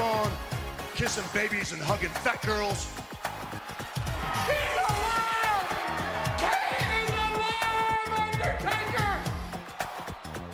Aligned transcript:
keep 0.00 0.08
on 0.08 0.30
kissing 0.94 1.24
babies 1.32 1.72
and 1.72 1.80
hugging 1.82 2.08
fat 2.08 2.40
girls. 2.42 2.88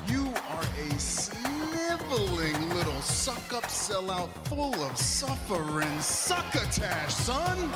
You 0.06 0.32
are 0.50 0.64
a 0.78 0.98
sniveling 0.98 2.74
little 2.74 3.00
suck 3.02 3.52
up 3.52 3.64
sellout 3.64 4.30
full 4.46 4.74
of 4.74 4.96
suffering 4.96 6.00
succotash, 6.00 7.14
son. 7.14 7.70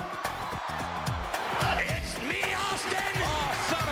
It's 1.79 2.23
me, 2.23 2.55
Austin! 2.55 3.23
Oh, 3.23 3.90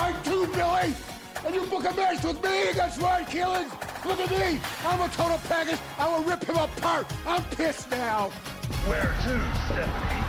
are 0.00 0.12
too 0.12 0.16
tight 0.16 0.24
too, 0.24 0.46
Billy! 0.52 0.94
And 1.46 1.54
you 1.54 1.66
book 1.66 1.84
a 1.84 1.94
match 1.94 2.22
with 2.22 2.42
me 2.42 2.68
against 2.68 3.00
Ryan 3.00 3.24
Keelan! 3.26 4.04
Look 4.04 4.20
at 4.20 4.30
me! 4.30 4.60
I'm 4.84 5.00
a 5.00 5.08
total 5.08 5.38
package! 5.48 5.78
I 5.98 6.08
will 6.08 6.24
rip 6.24 6.44
him 6.44 6.56
apart! 6.56 7.06
I'm 7.26 7.44
pissed 7.44 7.90
now! 7.90 8.30
Where 8.86 9.14
to, 9.24 9.40
Stephanie? 9.66 10.20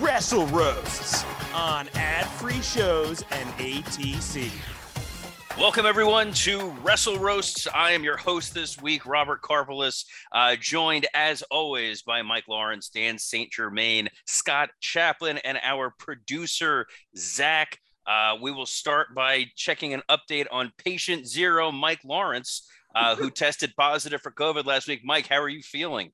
Wrestle 0.00 0.46
Roasts 0.46 1.24
on 1.54 1.88
ad-free 1.94 2.62
shows 2.62 3.24
and 3.30 3.48
ATC. 3.54 4.50
Welcome, 5.58 5.86
everyone, 5.86 6.32
to 6.34 6.70
Wrestle 6.84 7.18
Roasts. 7.18 7.66
I 7.74 7.90
am 7.90 8.04
your 8.04 8.16
host 8.16 8.54
this 8.54 8.80
week, 8.80 9.04
Robert 9.04 9.42
Karpolis, 9.42 10.04
uh, 10.30 10.54
joined 10.54 11.08
as 11.14 11.42
always 11.50 12.02
by 12.02 12.22
Mike 12.22 12.46
Lawrence, 12.46 12.88
Dan 12.90 13.18
St. 13.18 13.50
Germain, 13.50 14.08
Scott 14.24 14.70
Chaplin, 14.78 15.38
and 15.38 15.58
our 15.64 15.92
producer, 15.98 16.86
Zach. 17.16 17.76
Uh, 18.06 18.36
we 18.40 18.52
will 18.52 18.66
start 18.66 19.08
by 19.16 19.46
checking 19.56 19.94
an 19.94 20.02
update 20.08 20.46
on 20.52 20.70
patient 20.78 21.26
zero, 21.26 21.72
Mike 21.72 22.04
Lawrence, 22.04 22.70
uh, 22.94 23.16
who 23.16 23.28
tested 23.32 23.74
positive 23.76 24.22
for 24.22 24.30
COVID 24.30 24.64
last 24.64 24.86
week. 24.86 25.00
Mike, 25.02 25.26
how 25.26 25.42
are 25.42 25.48
you 25.48 25.62
feeling? 25.62 26.12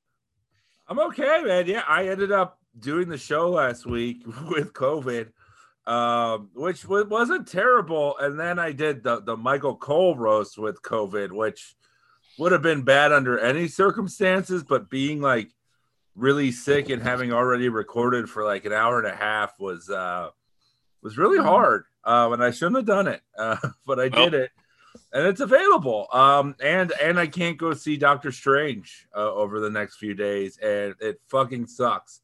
I'm 0.88 0.98
okay, 1.00 1.42
man. 1.44 1.66
Yeah, 1.66 1.82
I 1.86 2.08
ended 2.08 2.32
up 2.32 2.58
doing 2.80 3.10
the 3.10 3.18
show 3.18 3.50
last 3.50 3.84
week 3.84 4.24
with 4.48 4.72
COVID, 4.72 5.32
um, 5.86 6.50
which 6.54 6.82
w- 6.82 7.06
wasn't 7.08 7.48
terrible. 7.48 8.16
And 8.18 8.38
then 8.38 8.58
I 8.58 8.72
did 8.72 9.02
the, 9.02 9.20
the 9.20 9.36
Michael 9.36 9.76
Cole 9.76 10.16
roast 10.16 10.58
with 10.58 10.82
COVID, 10.82 11.32
which 11.32 11.74
would 12.38 12.52
have 12.52 12.62
been 12.62 12.82
bad 12.82 13.12
under 13.12 13.38
any 13.38 13.68
circumstances, 13.68 14.64
but 14.64 14.90
being 14.90 15.20
like 15.20 15.50
really 16.14 16.52
sick 16.52 16.90
and 16.90 17.02
having 17.02 17.32
already 17.32 17.68
recorded 17.68 18.28
for 18.30 18.44
like 18.44 18.64
an 18.64 18.72
hour 18.72 18.98
and 18.98 19.06
a 19.06 19.16
half 19.16 19.58
was 19.58 19.90
uh 19.90 20.30
was 21.02 21.18
really 21.18 21.42
hard. 21.42 21.84
Uh, 22.04 22.30
and 22.32 22.42
I 22.42 22.50
shouldn't 22.50 22.76
have 22.76 22.86
done 22.86 23.08
it, 23.08 23.20
uh, 23.38 23.56
but 23.86 23.98
I 24.00 24.08
did 24.08 24.34
it, 24.34 24.50
and 25.12 25.26
it's 25.26 25.40
available. 25.40 26.06
Um, 26.12 26.54
and 26.62 26.92
and 27.02 27.18
I 27.18 27.26
can't 27.26 27.56
go 27.56 27.72
see 27.74 27.96
Doctor 27.96 28.32
Strange 28.32 29.06
uh, 29.14 29.32
over 29.32 29.60
the 29.60 29.70
next 29.70 29.96
few 29.96 30.14
days, 30.14 30.58
and 30.58 30.94
it 31.00 31.20
fucking 31.28 31.66
sucks. 31.66 32.20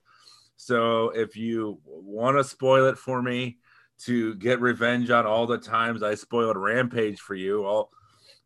So 0.62 1.08
if 1.08 1.38
you 1.38 1.80
want 1.86 2.36
to 2.36 2.44
spoil 2.44 2.84
it 2.88 2.98
for 2.98 3.22
me 3.22 3.56
to 4.00 4.34
get 4.34 4.60
revenge 4.60 5.08
on 5.08 5.24
all 5.24 5.46
the 5.46 5.56
times 5.56 6.02
I 6.02 6.14
spoiled 6.14 6.58
Rampage 6.58 7.18
for 7.18 7.34
you, 7.34 7.64
all 7.64 7.90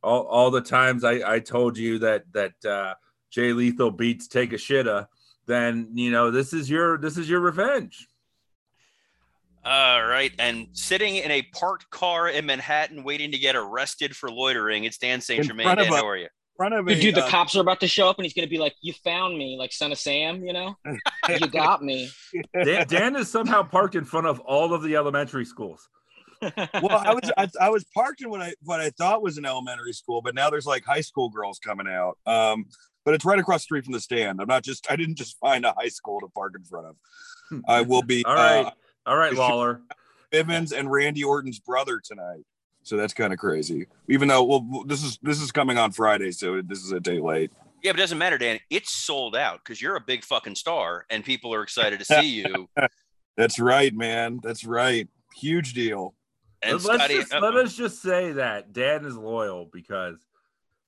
all, 0.00 0.22
all 0.22 0.50
the 0.52 0.60
times 0.60 1.02
I, 1.02 1.34
I 1.34 1.40
told 1.40 1.76
you 1.76 1.98
that 1.98 2.22
that 2.32 2.64
uh, 2.64 2.94
Jay 3.30 3.52
Lethal 3.52 3.90
beats 3.90 4.28
Takeshita, 4.28 5.08
then 5.46 5.88
you 5.94 6.12
know 6.12 6.30
this 6.30 6.52
is 6.52 6.70
your 6.70 6.98
this 6.98 7.18
is 7.18 7.28
your 7.28 7.40
revenge. 7.40 8.06
All 9.64 10.06
right. 10.06 10.30
And 10.38 10.68
sitting 10.72 11.16
in 11.16 11.32
a 11.32 11.42
parked 11.42 11.90
car 11.90 12.28
in 12.28 12.46
Manhattan 12.46 13.02
waiting 13.02 13.32
to 13.32 13.38
get 13.38 13.56
arrested 13.56 14.14
for 14.14 14.30
loitering, 14.30 14.84
it's 14.84 14.98
Dan 14.98 15.20
St. 15.20 15.40
In 15.40 15.46
Germain. 15.48 15.66
Dan, 15.76 15.86
how 15.86 16.06
are 16.06 16.16
you? 16.16 16.28
Front 16.56 16.74
of 16.74 16.86
Dude, 16.86 16.98
a, 16.98 17.00
dude, 17.00 17.14
the 17.14 17.24
uh, 17.24 17.30
cops 17.30 17.56
are 17.56 17.60
about 17.60 17.80
to 17.80 17.88
show 17.88 18.08
up, 18.08 18.18
and 18.18 18.24
he's 18.24 18.34
gonna 18.34 18.48
be 18.48 18.58
like, 18.58 18.74
"You 18.80 18.92
found 18.92 19.36
me, 19.36 19.56
like 19.58 19.72
son 19.72 19.92
of 19.92 19.98
Sam." 19.98 20.44
You 20.44 20.52
know, 20.52 20.76
you 21.28 21.46
got 21.48 21.82
me. 21.82 22.10
Dan, 22.64 22.86
Dan 22.86 23.16
is 23.16 23.30
somehow 23.30 23.62
parked 23.62 23.94
in 23.94 24.04
front 24.04 24.26
of 24.26 24.40
all 24.40 24.72
of 24.72 24.82
the 24.82 24.96
elementary 24.96 25.44
schools. 25.44 25.88
well, 26.40 26.90
I 26.90 27.14
was 27.14 27.30
I, 27.36 27.48
I 27.60 27.70
was 27.70 27.84
parked 27.94 28.22
in 28.22 28.30
what 28.30 28.42
I 28.42 28.54
what 28.62 28.80
I 28.80 28.90
thought 28.90 29.22
was 29.22 29.38
an 29.38 29.46
elementary 29.46 29.92
school, 29.92 30.22
but 30.22 30.34
now 30.34 30.50
there's 30.50 30.66
like 30.66 30.84
high 30.84 31.00
school 31.00 31.28
girls 31.28 31.58
coming 31.58 31.88
out. 31.88 32.18
Um, 32.26 32.66
but 33.04 33.14
it's 33.14 33.24
right 33.24 33.38
across 33.38 33.60
the 33.60 33.64
street 33.64 33.84
from 33.84 33.92
the 33.92 34.00
stand. 34.00 34.40
I'm 34.40 34.48
not 34.48 34.62
just 34.62 34.90
I 34.90 34.96
didn't 34.96 35.16
just 35.16 35.38
find 35.38 35.64
a 35.64 35.74
high 35.76 35.88
school 35.88 36.20
to 36.20 36.28
park 36.28 36.54
in 36.56 36.64
front 36.64 36.86
of. 36.86 36.96
I 37.68 37.82
will 37.82 38.02
be 38.02 38.24
All 38.24 38.34
right, 38.34 38.66
uh, 38.66 38.70
all 39.06 39.16
right, 39.16 39.34
Lawler. 39.34 39.82
Bivens 40.32 40.76
and 40.76 40.90
Randy 40.90 41.22
Orton's 41.22 41.60
brother 41.60 42.00
tonight. 42.02 42.44
So 42.84 42.96
that's 42.96 43.14
kind 43.14 43.32
of 43.32 43.38
crazy. 43.38 43.86
Even 44.08 44.28
though 44.28 44.44
well, 44.44 44.84
this 44.86 45.02
is 45.02 45.18
this 45.22 45.40
is 45.40 45.50
coming 45.50 45.78
on 45.78 45.90
Friday, 45.90 46.30
so 46.30 46.62
this 46.62 46.84
is 46.84 46.92
a 46.92 47.00
day 47.00 47.18
late. 47.18 47.50
Yeah, 47.82 47.92
but 47.92 47.98
it 47.98 48.02
doesn't 48.02 48.18
matter, 48.18 48.38
Dan. 48.38 48.60
It's 48.70 48.92
sold 48.92 49.36
out 49.36 49.60
because 49.62 49.82
you're 49.82 49.96
a 49.96 50.00
big 50.00 50.24
fucking 50.24 50.54
star 50.54 51.04
and 51.10 51.24
people 51.24 51.52
are 51.52 51.62
excited 51.62 51.98
to 51.98 52.04
see 52.20 52.42
you. 52.42 52.68
That's 53.36 53.58
right, 53.58 53.94
man. 53.94 54.40
That's 54.42 54.64
right. 54.64 55.08
Huge 55.36 55.74
deal. 55.74 56.14
And 56.62 56.82
let's 56.82 56.84
Scotty, 56.84 57.14
just, 57.16 57.34
uh, 57.34 57.40
let 57.40 57.56
us 57.56 57.74
just 57.74 58.00
say 58.00 58.32
that 58.32 58.72
Dan 58.72 59.04
is 59.04 59.16
loyal 59.16 59.68
because 59.70 60.16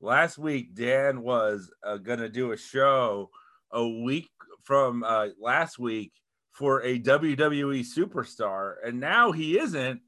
last 0.01 0.39
week 0.39 0.75
Dan 0.75 1.23
was 1.23 1.71
uh, 1.85 1.99
going 1.99 2.21
to 2.21 2.31
do 2.31 2.53
a 2.53 2.57
show 2.57 3.31
a 3.73 3.87
week 3.87 4.31
from 4.63 5.05
uh, 5.05 5.29
last 5.39 5.79
week 5.79 6.13
for 6.53 6.83
a 6.83 6.99
WWE 6.99 7.85
superstar, 7.85 8.77
and 8.83 8.99
now 8.99 9.31
he 9.33 9.59
isn't, 9.59 10.01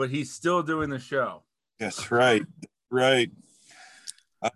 but 0.00 0.08
he's 0.08 0.32
still 0.32 0.62
doing 0.62 0.88
the 0.88 0.98
show. 0.98 1.42
That's 1.78 2.10
right. 2.10 2.42
Right. 2.90 3.30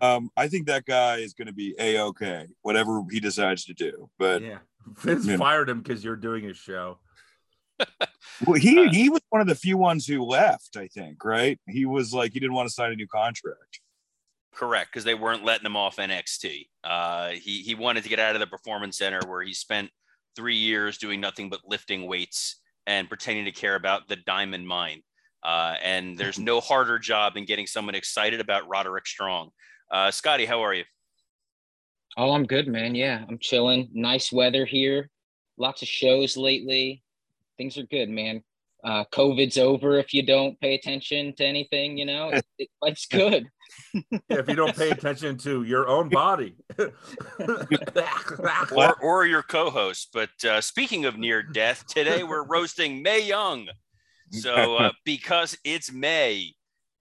Um, 0.01 0.31
I 0.35 0.47
think 0.47 0.65
that 0.65 0.85
guy 0.85 1.17
is 1.17 1.35
going 1.35 1.45
to 1.45 1.53
be 1.53 1.75
a 1.79 1.99
okay, 2.05 2.47
whatever 2.63 3.03
he 3.11 3.19
decides 3.19 3.63
to 3.65 3.73
do. 3.75 4.09
But 4.17 4.41
Yeah, 4.41 4.57
Vince 4.87 5.27
Yeah. 5.27 5.37
fired 5.37 5.69
him 5.69 5.81
because 5.83 6.03
you're 6.03 6.15
doing 6.15 6.43
his 6.43 6.57
show. 6.57 6.97
well, 8.47 8.59
he 8.59 8.87
Uh, 8.87 8.91
he 8.91 9.09
was 9.09 9.21
one 9.29 9.39
of 9.39 9.45
the 9.47 9.53
few 9.53 9.77
ones 9.77 10.07
who 10.07 10.23
left. 10.23 10.77
I 10.77 10.87
think. 10.87 11.23
Right. 11.23 11.59
He 11.69 11.85
was 11.85 12.11
like 12.11 12.33
he 12.33 12.39
didn't 12.39 12.55
want 12.55 12.67
to 12.67 12.73
sign 12.73 12.91
a 12.91 12.95
new 12.95 13.07
contract. 13.07 13.79
correct, 14.51 14.89
because 14.91 15.03
they 15.03 15.13
weren't 15.13 15.43
letting 15.45 15.67
him 15.67 15.77
off 15.77 15.97
NXT. 15.97 16.69
Uh, 16.83 17.29
he 17.33 17.61
he 17.61 17.75
wanted 17.75 18.01
to 18.01 18.09
get 18.09 18.17
out 18.19 18.35
of 18.35 18.39
the 18.39 18.47
performance 18.47 18.97
center 18.97 19.19
where 19.27 19.43
he 19.43 19.53
spent 19.53 19.91
three 20.35 20.55
years 20.55 20.97
doing 20.97 21.21
nothing 21.21 21.51
but 21.51 21.59
lifting 21.67 22.07
weights 22.07 22.55
and 22.87 23.07
pretending 23.07 23.45
to 23.45 23.51
care 23.51 23.75
about 23.75 24.07
the 24.07 24.15
diamond 24.15 24.67
mine. 24.67 25.01
Uh, 25.45 25.75
and 25.83 26.17
there's 26.17 26.39
no 26.39 26.59
harder 26.59 26.97
job 26.97 27.35
than 27.35 27.45
getting 27.45 27.67
someone 27.67 27.93
excited 27.93 28.39
about 28.39 28.67
Roderick 28.67 29.05
Strong. 29.05 29.51
Uh, 29.91 30.09
Scotty, 30.09 30.45
how 30.45 30.61
are 30.61 30.73
you? 30.73 30.83
Oh, 32.17 32.31
I'm 32.31 32.45
good, 32.45 32.67
man. 32.67 32.95
Yeah, 32.95 33.23
I'm 33.29 33.37
chilling. 33.37 33.89
Nice 33.93 34.31
weather 34.31 34.65
here. 34.65 35.11
Lots 35.57 35.83
of 35.83 35.87
shows 35.87 36.35
lately. 36.35 37.03
Things 37.57 37.77
are 37.77 37.83
good, 37.83 38.09
man. 38.09 38.41
Uh, 38.83 39.03
COVID's 39.11 39.57
over 39.57 39.99
if 39.99 40.13
you 40.15 40.23
don't 40.23 40.59
pay 40.59 40.73
attention 40.73 41.33
to 41.35 41.45
anything. 41.45 41.97
You 41.97 42.05
know, 42.05 42.29
it, 42.29 42.45
it, 42.57 42.69
life's 42.81 43.05
good. 43.11 43.47
if 44.29 44.47
you 44.47 44.55
don't 44.55 44.75
pay 44.75 44.89
attention 44.89 45.37
to 45.39 45.63
your 45.63 45.87
own 45.87 46.09
body. 46.09 46.55
or, 48.75 48.95
or 49.01 49.25
your 49.27 49.43
co-host. 49.43 50.09
But 50.11 50.43
uh, 50.43 50.61
speaking 50.61 51.05
of 51.05 51.17
near 51.17 51.43
death, 51.43 51.85
today 51.87 52.23
we're 52.23 52.45
roasting 52.45 53.03
Mae 53.03 53.27
Young. 53.27 53.67
So 54.31 54.75
uh, 54.77 54.91
because 55.03 55.57
it's 55.63 55.91
May 55.91 56.53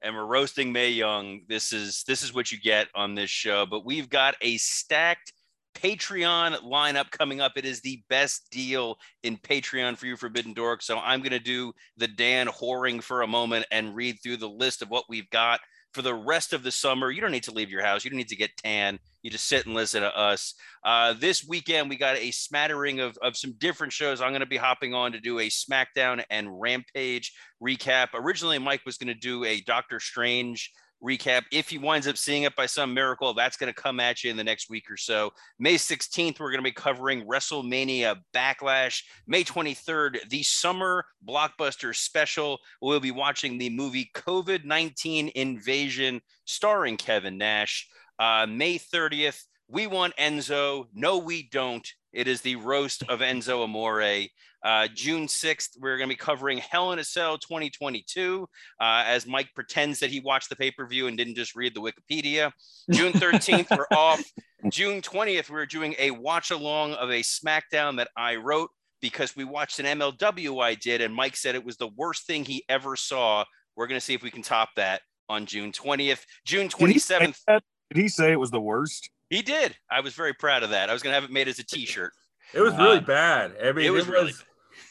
and 0.03 0.15
we're 0.15 0.27
roasting 0.27 0.73
Mae 0.73 0.91
Young, 0.91 1.41
this 1.49 1.73
is 1.73 2.05
this 2.07 2.23
is 2.23 2.35
what 2.35 2.53
you 2.53 2.61
get 2.61 2.89
on 2.95 3.15
this 3.15 3.31
show. 3.31 3.67
But 3.67 3.85
we've 3.85 4.09
got 4.09 4.35
a 4.41 4.57
stacked 4.59 5.33
Patreon 5.75 6.63
lineup 6.63 7.11
coming 7.11 7.41
up. 7.41 7.53
It 7.57 7.65
is 7.65 7.81
the 7.81 8.03
best 8.09 8.49
deal 8.51 8.97
in 9.23 9.37
Patreon 9.37 9.97
for 9.97 10.07
you, 10.07 10.17
Forbidden 10.17 10.55
Dork. 10.55 10.83
So 10.83 10.99
I'm 10.99 11.21
going 11.21 11.33
to 11.33 11.39
do 11.39 11.73
the 11.97 12.09
Dan 12.09 12.47
whoring 12.47 13.03
for 13.03 13.23
a 13.23 13.27
moment 13.27 13.67
and 13.71 13.95
read 13.95 14.19
through 14.23 14.39
the 14.39 14.49
list 14.49 14.83
of 14.83 14.91
what 14.91 15.05
we've 15.09 15.29
got 15.31 15.61
for 15.95 16.03
the 16.03 16.15
rest 16.15 16.53
of 16.53 16.63
the 16.63 16.71
summer. 16.71 17.11
You 17.11 17.21
don't 17.21 17.31
need 17.31 17.45
to 17.45 17.53
leave 17.53 17.71
your 17.71 17.83
house. 17.83 18.05
You 18.05 18.11
don't 18.11 18.19
need 18.19 18.29
to 18.29 18.37
get 18.37 18.57
tan. 18.57 18.99
You 19.23 19.31
just 19.31 19.47
sit 19.47 19.65
and 19.65 19.75
listen 19.75 20.03
to 20.03 20.15
us. 20.15 20.55
Uh, 20.85 21.15
this 21.15 21.47
weekend, 21.47 21.89
we 21.89 21.97
got 21.97 22.17
a 22.17 22.31
smattering 22.31 23.01
of, 23.01 23.17
of 23.23 23.37
some 23.37 23.55
different 23.59 23.93
shows. 23.93 24.21
I'm 24.21 24.31
going 24.31 24.41
to 24.41 24.47
be 24.47 24.57
hopping 24.57 24.93
on 24.93 25.13
to 25.13 25.21
do 25.21 25.39
a 25.39 25.49
SmackDown 25.49 26.23
and 26.29 26.61
Rampage 26.61 27.33
recap. 27.63 28.09
Originally, 28.13 28.59
Mike 28.59 28.83
was 28.85 28.99
going 28.99 29.09
to 29.09 29.15
do 29.15 29.45
a 29.45 29.61
Doctor 29.63 30.01
Strange 30.01 30.73
recap. 31.03 31.43
If 31.53 31.69
he 31.69 31.79
winds 31.79 32.07
up 32.07 32.17
seeing 32.17 32.45
it 32.45 32.57
by 32.57 32.67
some 32.67 32.95
miracle, 32.95 33.35
that's 33.35 33.57
going 33.57 33.73
to 33.73 33.81
come 33.81 34.01
at 34.01 34.25
you 34.25 34.31
in 34.31 34.37
the 34.37 34.45
next 34.45 34.71
week 34.71 34.91
or 34.91 34.97
so. 34.97 35.33
May 35.59 35.75
16th, 35.75 36.41
we're 36.41 36.51
going 36.51 36.63
to 36.63 36.71
be 36.71 36.73
covering 36.73 37.27
WrestleMania 37.27 38.17
Backlash. 38.35 39.03
May 39.27 39.45
23rd, 39.45 40.29
the 40.29 40.43
summer 40.43 41.05
blockbuster 41.27 41.95
special. 41.95 42.59
We'll 42.81 43.01
be 43.01 43.11
watching 43.11 43.59
the 43.59 43.71
movie 43.71 44.11
COVID 44.15 44.65
19 44.65 45.33
Invasion 45.35 46.21
starring 46.45 46.97
Kevin 46.97 47.39
Nash. 47.39 47.89
Uh, 48.19 48.47
May 48.49 48.79
30th, 48.79 49.43
We 49.69 49.87
want 49.87 50.17
Enzo. 50.17 50.87
No, 50.95 51.19
we 51.19 51.49
don't. 51.51 51.87
It 52.13 52.29
is 52.29 52.41
the 52.43 52.57
roast 52.57 53.03
of 53.09 53.21
Enzo 53.21 53.65
Amore. 53.65 54.29
Uh, 54.65 54.89
June 54.95 55.27
6th, 55.27 55.79
we're 55.79 55.99
going 55.99 56.09
to 56.09 56.15
be 56.15 56.19
covering 56.19 56.59
Hell 56.59 56.93
in 56.93 56.99
a 56.99 57.05
Cell 57.05 57.37
2022 57.37 58.49
uh, 58.81 59.03
as 59.07 59.27
Mike 59.27 59.51
pretends 59.55 60.01
that 60.01 60.11
he 60.11 60.21
watched 60.21 60.49
the 60.49 60.57
pay 60.57 60.71
per 60.71 60.87
view 60.87 61.07
and 61.07 61.19
didn't 61.19 61.35
just 61.35 61.55
read 61.55 61.75
the 61.75 61.81
Wikipedia. 61.81 62.51
June 62.91 63.13
13th, 63.13 63.77
we're 63.77 63.87
off. 63.97 64.23
June 64.71 65.03
20th, 65.03 65.51
we're 65.51 65.67
doing 65.67 65.95
a 65.99 66.11
watch 66.13 66.51
along 66.51 66.95
of 66.95 67.11
a 67.11 67.21
SmackDown 67.21 67.99
that 67.99 68.09
I 68.17 68.37
wrote 68.37 68.71
because 69.03 69.37
we 69.37 69.45
watched 69.45 69.81
an 69.81 69.99
MLW 69.99 70.63
I 70.63 70.77
did, 70.77 71.03
and 71.03 71.15
Mike 71.15 71.37
said 71.37 71.55
it 71.55 71.65
was 71.65 71.77
the 71.77 71.91
worst 71.95 72.27
thing 72.27 72.45
he 72.45 72.65
ever 72.71 72.97
saw. 72.97 73.45
We're 73.77 73.87
going 73.87 74.01
to 74.01 74.05
see 74.05 74.15
if 74.15 74.23
we 74.23 74.31
can 74.31 74.43
top 74.43 74.71
that 74.77 75.03
on 75.29 75.45
June 75.45 75.73
20th. 75.73 76.21
June 76.47 76.69
Did 76.69 76.91
he 76.91 76.99
say 76.99 77.19
27th. 77.19 77.61
Did 77.91 78.01
he 78.01 78.09
say 78.09 78.33
it 78.33 78.41
was 78.41 78.51
the 78.51 78.61
worst? 78.61 79.11
He 79.35 79.43
did. 79.43 79.77
I 79.91 80.01
was 80.01 80.15
very 80.15 80.33
proud 80.35 80.63
of 80.63 80.71
that. 80.71 80.91
I 80.91 80.93
was 80.93 81.03
going 81.03 81.13
to 81.13 81.21
have 81.21 81.25
it 81.29 81.33
made 81.33 81.49
as 81.49 81.59
a 81.59 81.65
t 81.65 81.85
shirt. 81.87 82.13
It 82.53 82.61
was 82.61 82.75
really 82.77 82.99
Uh, 82.99 83.03
bad. 83.03 83.57
I 83.63 83.73
mean, 83.73 83.85
it 83.87 83.91
was 83.91 84.07
really 84.07 84.33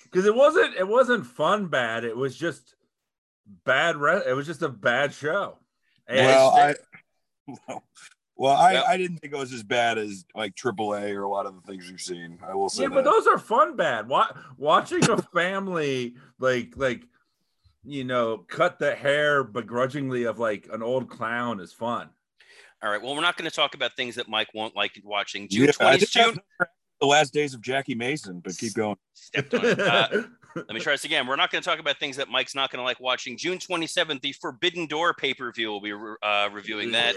because 0.03 0.25
it 0.25 0.35
wasn't 0.35 0.75
it 0.75 0.87
wasn't 0.87 1.25
fun 1.25 1.67
bad. 1.67 2.03
It 2.03 2.15
was 2.15 2.35
just 2.35 2.75
bad. 3.65 3.95
Re- 3.97 4.23
it 4.27 4.33
was 4.33 4.45
just 4.45 4.61
a 4.61 4.69
bad 4.69 5.13
show. 5.13 5.57
And 6.07 6.27
well, 6.27 6.49
I 6.51 6.69
it's- 6.71 7.79
well, 8.35 8.53
I, 8.55 8.73
Yep. 8.73 8.85
I 8.87 8.97
didn't 8.97 9.17
think 9.17 9.33
it 9.33 9.37
was 9.37 9.53
as 9.53 9.63
bad 9.63 9.97
as 9.97 10.25
like 10.35 10.55
AAA 10.55 11.13
or 11.15 11.23
a 11.23 11.29
lot 11.29 11.45
of 11.45 11.55
the 11.55 11.61
things 11.61 11.89
you've 11.89 12.01
seen. 12.01 12.39
I 12.45 12.55
will 12.55 12.69
say 12.69 12.83
yeah, 12.83 12.89
that. 12.89 12.95
but 12.95 13.03
those 13.05 13.27
are 13.27 13.37
fun 13.37 13.75
bad. 13.75 14.07
Wa- 14.09 14.31
watching 14.57 15.07
a 15.09 15.21
family 15.21 16.15
like 16.39 16.73
like 16.75 17.03
you 17.85 18.03
know 18.03 18.37
cut 18.39 18.79
the 18.79 18.95
hair 18.95 19.43
begrudgingly 19.43 20.23
of 20.23 20.39
like 20.39 20.67
an 20.71 20.81
old 20.81 21.09
clown 21.09 21.59
is 21.59 21.71
fun. 21.73 22.09
All 22.83 22.91
right. 22.91 23.01
Well, 23.01 23.15
we're 23.15 23.21
not 23.21 23.37
going 23.37 23.49
to 23.49 23.55
talk 23.55 23.75
about 23.75 23.95
things 23.95 24.15
that 24.15 24.27
Mike 24.27 24.49
won't 24.53 24.75
like 24.75 24.99
watching. 25.05 25.47
June 25.47 25.69
Yeah, 25.79 25.97
June. 25.97 26.39
the 26.99 27.07
last 27.07 27.33
days 27.33 27.53
of 27.53 27.61
Jackie 27.61 27.95
Mason, 27.95 28.41
but 28.41 28.57
keep 28.57 28.73
going. 28.73 28.97
Stepped 29.13 29.53
on 29.53 29.65
it. 29.65 29.79
Uh, 29.79 30.23
let 30.55 30.73
me 30.73 30.79
try 30.81 30.93
this 30.93 31.05
again. 31.05 31.25
We're 31.25 31.37
not 31.37 31.49
going 31.49 31.63
to 31.63 31.67
talk 31.67 31.79
about 31.79 31.97
things 31.97 32.17
that 32.17 32.29
Mike's 32.29 32.53
not 32.53 32.71
going 32.71 32.79
to 32.79 32.83
like 32.83 32.99
watching. 32.99 33.37
June 33.37 33.57
27th, 33.57 34.21
the 34.21 34.33
Forbidden 34.33 34.85
Door 34.87 35.13
pay 35.13 35.33
per 35.33 35.51
view. 35.51 35.71
We'll 35.71 35.79
be 35.81 36.15
uh, 36.21 36.49
reviewing 36.51 36.91
that. 36.91 37.15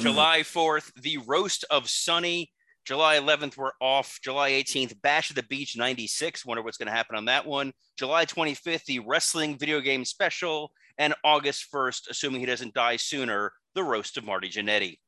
July 0.00 0.40
4th, 0.40 0.92
the 1.00 1.18
roast 1.18 1.64
of 1.70 1.88
Sunny. 1.88 2.50
July 2.84 3.16
11th, 3.18 3.56
we're 3.56 3.70
off. 3.80 4.18
July 4.22 4.50
18th, 4.50 5.00
Bash 5.02 5.30
at 5.30 5.36
the 5.36 5.44
Beach 5.44 5.76
96. 5.76 6.44
Wonder 6.44 6.62
what's 6.62 6.78
going 6.78 6.88
to 6.88 6.92
happen 6.92 7.14
on 7.14 7.26
that 7.26 7.46
one. 7.46 7.72
July 7.96 8.26
25th, 8.26 8.86
the 8.86 8.98
wrestling 8.98 9.56
video 9.56 9.80
game 9.80 10.04
special. 10.04 10.72
And 10.98 11.14
August 11.24 11.66
1st, 11.72 12.10
assuming 12.10 12.40
he 12.40 12.46
doesn't 12.46 12.74
die 12.74 12.96
sooner, 12.96 13.52
the 13.74 13.84
roast 13.84 14.16
of 14.16 14.24
Marty 14.24 14.48
Jannetty. 14.48 14.98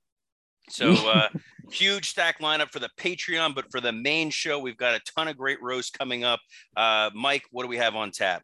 So, 0.69 0.93
uh, 1.09 1.29
huge 1.71 2.09
stack 2.09 2.41
lineup 2.41 2.71
for 2.71 2.79
the 2.79 2.91
Patreon, 2.99 3.55
but 3.55 3.71
for 3.71 3.81
the 3.81 3.93
main 3.93 4.31
show, 4.31 4.59
we've 4.59 4.77
got 4.77 4.95
a 4.95 5.01
ton 5.17 5.29
of 5.29 5.37
great 5.37 5.61
roasts 5.63 5.91
coming 5.91 6.25
up. 6.25 6.41
Uh, 6.77 7.11
Mike, 7.15 7.45
what 7.51 7.63
do 7.63 7.69
we 7.69 7.79
have 7.79 7.95
on 7.95 8.11
tap? 8.11 8.43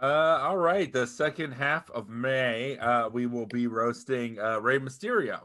Uh, 0.00 0.40
all 0.42 0.58
right. 0.58 0.92
The 0.92 1.06
second 1.06 1.52
half 1.52 1.90
of 1.90 2.08
May, 2.08 2.76
uh, 2.78 3.08
we 3.08 3.26
will 3.26 3.46
be 3.46 3.66
roasting 3.66 4.38
uh, 4.38 4.60
Rey 4.60 4.78
Mysterio. 4.78 5.40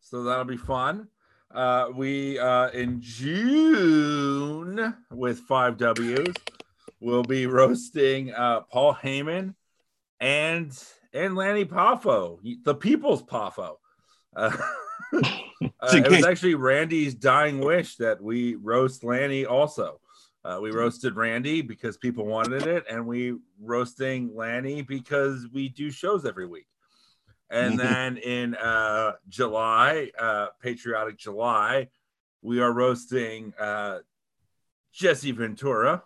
So 0.00 0.22
that'll 0.22 0.44
be 0.44 0.56
fun. 0.56 1.08
Uh, 1.50 1.88
we 1.94 2.38
uh, 2.38 2.68
in 2.70 3.00
June 3.00 4.94
with 5.10 5.40
five 5.40 5.76
W's, 5.76 6.34
we'll 7.00 7.24
be 7.24 7.46
roasting 7.46 8.32
uh, 8.32 8.60
Paul 8.60 8.94
Heyman 8.94 9.54
and 10.20 10.72
and 11.12 11.34
Lanny 11.36 11.64
Poffo, 11.64 12.38
the 12.64 12.74
People's 12.74 13.22
Poffo. 13.22 13.76
Uh, 14.34 14.56
uh, 15.12 15.28
it 15.92 16.10
was 16.10 16.24
actually 16.24 16.54
Randy's 16.54 17.14
dying 17.14 17.60
wish 17.60 17.96
that 17.96 18.22
we 18.22 18.54
roast 18.56 19.04
Lanny 19.04 19.46
also. 19.46 20.00
Uh, 20.44 20.58
we 20.62 20.70
roasted 20.70 21.16
Randy 21.16 21.60
because 21.60 21.98
people 21.98 22.24
wanted 22.24 22.66
it, 22.66 22.84
and 22.88 23.06
we 23.06 23.34
roasting 23.60 24.34
Lanny 24.34 24.80
because 24.80 25.46
we 25.52 25.68
do 25.68 25.90
shows 25.90 26.24
every 26.24 26.46
week. 26.46 26.66
And 27.50 27.74
Mhm. 27.74 27.78
then 27.78 28.16
in 28.18 28.54
uh, 28.54 29.12
July, 29.28 30.10
uh, 30.18 30.48
Patriotic 30.62 31.18
July, 31.18 31.88
we 32.42 32.60
are 32.60 32.72
roasting 32.72 33.52
uh, 33.58 33.98
Jesse 34.92 35.32
Ventura. 35.32 36.04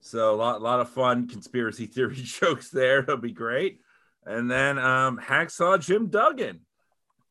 So 0.00 0.34
a 0.34 0.36
lot, 0.36 0.62
lot 0.62 0.80
of 0.80 0.88
fun 0.88 1.28
conspiracy 1.28 1.86
theory 1.86 2.14
jokes 2.22 2.70
there. 2.70 3.00
It'll 3.00 3.16
be 3.18 3.32
great. 3.32 3.80
And 4.24 4.50
then 4.50 4.78
um, 4.78 5.18
Hacksaw 5.18 5.80
Jim 5.80 6.08
Duggan. 6.08 6.60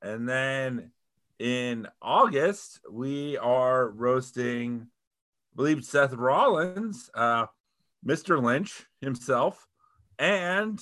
And 0.01 0.27
then 0.27 0.91
in 1.39 1.87
August, 2.01 2.79
we 2.89 3.37
are 3.37 3.89
roasting, 3.89 4.87
I 4.87 5.55
believe, 5.55 5.83
Seth 5.83 6.13
Rollins, 6.13 7.09
uh, 7.13 7.47
Mr. 8.05 8.41
Lynch 8.41 8.85
himself, 9.01 9.67
and 10.17 10.79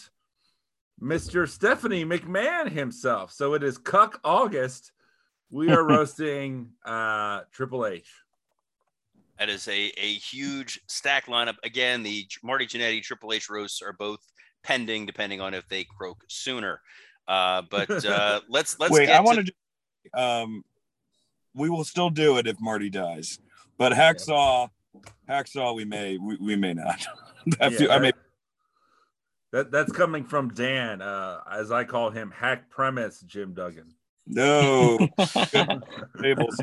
Mr. 1.02 1.48
Stephanie 1.48 2.06
McMahon 2.06 2.72
himself. 2.72 3.32
So 3.32 3.54
it 3.54 3.64
is 3.64 3.78
Cuck 3.78 4.20
August. 4.24 4.92
We 5.50 5.70
are 5.70 5.84
roasting 5.88 6.72
uh, 6.86 7.42
Triple 7.52 7.86
H. 7.86 8.12
That 9.40 9.50
is 9.50 9.68
a, 9.68 9.92
a 9.98 10.14
huge 10.14 10.80
stack 10.88 11.28
lineup. 11.28 11.56
Again, 11.64 12.04
the 12.04 12.26
Marty 12.44 12.66
Jannetty 12.66 13.04
Triple 13.04 13.34
H 13.34 13.50
roasts 13.50 13.82
are 13.82 13.94
both 13.94 14.20
pending, 14.64 15.06
depending 15.06 15.42
on 15.42 15.54
if 15.54 15.68
they 15.70 15.84
croak 15.84 16.24
sooner. 16.28 16.82
Uh, 17.28 17.64
but 17.70 17.90
uh, 18.06 18.42
let's 18.50 18.80
let's 18.80 18.92
Wait, 18.92 19.08
get 19.08 19.16
I 19.16 19.22
want 19.22 19.46
to, 19.46 19.54
to. 20.14 20.20
Um, 20.20 20.64
we 21.54 21.70
will 21.70 21.84
still 21.84 22.10
do 22.10 22.38
it 22.38 22.48
if 22.48 22.58
Marty 22.60 22.90
dies, 22.90 23.40
but 23.78 23.92
hacksaw, 23.92 24.70
hacksaw, 25.30 25.76
we 25.76 25.86
may, 25.86 26.18
we, 26.18 26.38
we 26.38 26.56
may 26.56 26.74
not. 26.74 27.06
I, 27.60 27.70
feel, 27.70 27.92
I 27.92 28.00
may. 28.00 28.12
That 29.52 29.72
that's 29.72 29.92
coming 29.92 30.26
from 30.26 30.50
Dan, 30.50 31.02
uh, 31.02 31.42
as 31.52 31.72
I 31.72 31.84
call 31.84 32.10
him, 32.10 32.32
hack 32.32 32.70
premise 32.70 33.22
Jim 33.22 33.54
Duggan. 33.54 33.94
No. 34.26 35.08
Tables. 36.22 36.60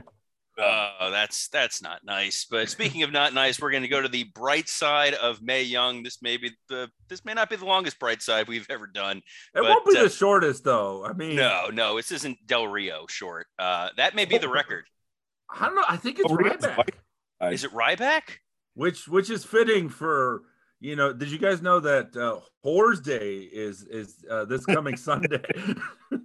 Oh, 0.57 1.09
that's 1.11 1.49
that's 1.49 1.83
not 1.83 2.05
nice. 2.05 2.47
But 2.49 2.69
speaking 2.69 3.03
of 3.03 3.11
not 3.11 3.35
nice, 3.35 3.61
we're 3.61 3.71
going 3.73 3.83
to 3.83 3.89
go 3.89 4.01
to 4.01 4.09
the 4.09 4.25
bright 4.35 4.69
side 4.69 5.15
of 5.15 5.43
Mae 5.43 5.63
Young. 5.65 6.03
This 6.05 6.23
may 6.23 6.37
be 6.37 6.51
the 6.69 6.89
this 7.09 7.25
may 7.25 7.35
not 7.35 7.51
be 7.51 7.57
the 7.57 7.65
longest 7.65 7.99
bright 7.99 8.23
side 8.23 8.47
we've 8.47 8.67
ever 8.71 8.87
done. 8.87 9.17
It 9.19 9.23
But, 9.55 9.65
won't 9.65 9.87
be 9.87 9.99
uh, 9.99 10.05
the 10.05 10.09
shortest 10.11 10.63
though. 10.65 11.05
I 11.05 11.13
mean, 11.13 11.35
No, 11.37 11.71
no, 11.73 11.97
this 11.97 12.13
isn't 12.13 12.39
Del 12.47 12.69
Rio 12.69 13.07
short. 13.09 13.47
Uh, 13.59 13.89
that 13.97 14.15
may 14.15 14.25
be 14.27 14.39
the 14.39 14.49
record. 14.49 14.85
I 15.51 15.67
don't 15.67 15.75
know. 15.75 15.85
I 15.89 15.97
think 15.97 16.19
it's 16.21 16.31
Oh, 16.31 16.37
really? 16.37 16.57
Ryback, 16.57 16.91
Is 17.53 17.65
it 17.65 17.73
Ryback? 17.73 18.23
which 18.75 19.09
which 19.09 19.31
is 19.31 19.45
fitting 19.45 19.89
for 19.89 20.43
you 20.81 20.97
know. 20.97 21.13
Did 21.13 21.31
you 21.31 21.39
guys 21.39 21.63
know 21.63 21.81
that 21.81 22.17
uh, 22.17 22.41
Whores 22.65 23.03
Day 23.03 23.41
is 23.41 23.83
is 23.85 24.25
uh, 24.31 24.45
this 24.45 24.65
coming 24.67 24.97
Sunday? 24.97 25.43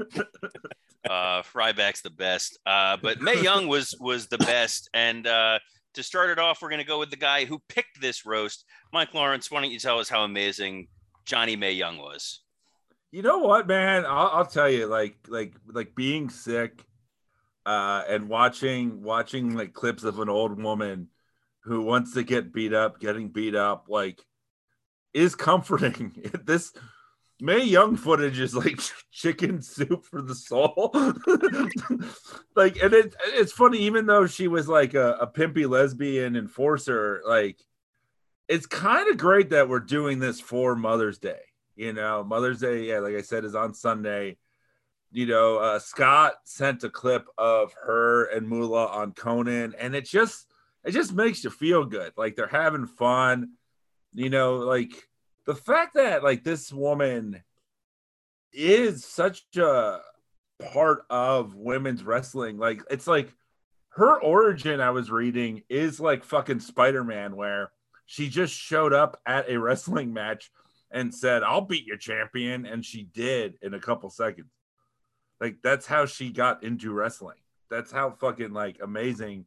Uh, 1.10 1.42
Ryback's 1.56 2.02
the 2.02 2.10
best. 2.10 2.60
Uh, 2.68 2.96
but 3.02 3.20
Mae 3.20 3.42
Young 3.42 3.68
was 3.68 3.96
was 4.00 4.28
the 4.28 4.38
best. 4.38 4.90
And 4.94 5.26
uh, 5.26 5.58
to 5.96 6.04
start 6.04 6.30
it 6.30 6.38
off, 6.38 6.62
we're 6.62 6.70
going 6.70 6.82
to 6.82 6.88
go 6.88 7.00
with 7.00 7.10
the 7.10 7.16
guy 7.16 7.46
who 7.46 7.60
picked 7.68 8.00
this 8.00 8.28
roast. 8.28 8.66
Mike 8.94 9.14
Lawrence, 9.14 9.50
why 9.50 9.62
don't 9.62 9.72
you 9.72 9.80
tell 9.80 9.98
us 9.98 10.10
how 10.10 10.24
amazing 10.24 10.88
Johnny 11.26 11.56
Mae 11.56 11.72
Young 11.72 11.98
was? 11.98 12.42
you 13.12 13.22
know 13.22 13.40
what, 13.40 13.68
man? 13.68 14.06
I'll, 14.06 14.28
I'll 14.28 14.46
tell 14.46 14.70
you, 14.70 14.86
like 14.86 15.18
like 15.28 15.56
like 15.68 15.96
being 15.96 16.30
sick, 16.30 16.84
uh, 17.66 18.04
and 18.08 18.30
watching 18.30 19.02
watching 19.02 19.56
like 19.56 19.74
clips 19.74 20.04
of 20.04 20.20
an 20.20 20.30
old 20.30 20.62
woman 20.62 21.08
who 21.64 21.82
wants 21.82 22.14
to 22.14 22.24
get 22.24 22.54
beat 22.54 22.74
up, 22.74 23.00
getting 23.00 23.30
beat 23.30 23.56
up, 23.56 23.86
like 23.90 24.22
is 25.14 25.36
comforting. 25.36 26.32
this 26.46 26.74
Mae 27.42 27.64
Young 27.64 27.96
footage 27.96 28.40
is 28.40 28.56
like 28.56 28.80
chicken 29.12 29.62
soup 29.62 30.06
for 30.06 30.22
the 30.22 30.36
soul. 30.36 30.92
like, 32.56 32.82
and 32.82 32.94
it, 32.94 33.16
it's 33.28 33.54
funny, 33.54 33.80
even 33.80 34.06
though 34.06 34.28
she 34.28 34.48
was 34.48 34.68
like 34.68 34.94
a, 34.94 35.14
a 35.22 35.28
pimpy 35.28 35.70
lesbian 35.70 36.36
enforcer, 36.36 37.22
like 37.26 37.60
it's 38.48 38.66
kind 38.66 39.10
of 39.10 39.18
great 39.18 39.52
that 39.52 39.70
we're 39.70 39.80
doing 39.80 40.20
this 40.20 40.40
for 40.40 40.76
Mother's 40.76 41.20
Day. 41.20 41.40
You 41.76 41.94
know, 41.94 42.26
Mother's 42.26 42.60
Day, 42.60 42.86
yeah, 42.86 43.00
like 43.00 43.16
I 43.16 43.22
said, 43.22 43.46
is 43.46 43.56
on 43.56 43.74
Sunday. 43.74 44.38
You 45.12 45.26
know, 45.26 45.58
uh, 45.58 45.80
Scott 45.80 46.34
sent 46.44 46.84
a 46.84 46.90
clip 46.90 47.26
of 47.38 47.74
her 47.86 48.26
and 48.26 48.48
Moolah 48.48 48.88
on 48.88 49.14
Conan, 49.14 49.76
and 49.80 49.96
it 49.96 50.06
just 50.06 50.46
it 50.84 50.92
just 50.92 51.14
makes 51.14 51.44
you 51.44 51.50
feel 51.50 51.86
good. 51.86 52.14
Like 52.18 52.36
they're 52.36 52.48
having 52.48 52.86
fun. 52.86 53.52
You 54.14 54.30
know, 54.30 54.58
like 54.58 55.08
the 55.46 55.56
fact 55.56 55.96
that 55.96 56.24
like 56.24 56.44
this 56.44 56.72
woman 56.72 57.44
is 58.52 59.06
such 59.06 59.44
a 59.58 60.00
part 60.74 61.06
of 61.10 61.56
women's 61.56 62.04
wrestling. 62.04 62.58
Like 62.58 62.82
it's 62.90 63.08
like 63.08 63.34
her 63.90 64.20
origin, 64.22 64.82
I 64.82 64.92
was 64.92 65.12
reading, 65.12 65.64
is 65.70 66.00
like 66.00 66.24
fucking 66.24 66.60
Spider-Man, 66.60 67.36
where 67.36 67.72
she 68.06 68.30
just 68.30 68.54
showed 68.54 68.94
up 68.94 69.20
at 69.26 69.50
a 69.50 69.60
wrestling 69.60 70.14
match 70.14 70.52
and 70.92 71.14
said, 71.14 71.44
I'll 71.44 71.62
beat 71.62 71.86
your 71.86 71.98
champion. 71.98 72.66
And 72.66 72.84
she 72.84 73.04
did 73.04 73.58
in 73.62 73.74
a 73.74 73.80
couple 73.80 74.10
seconds. 74.10 74.50
Like 75.40 75.58
that's 75.64 75.86
how 75.86 76.06
she 76.06 76.32
got 76.32 76.64
into 76.64 76.92
wrestling. 76.92 77.38
that's 77.70 77.92
how 77.92 78.12
fucking 78.12 78.52
like 78.52 78.78
amazing 78.82 79.46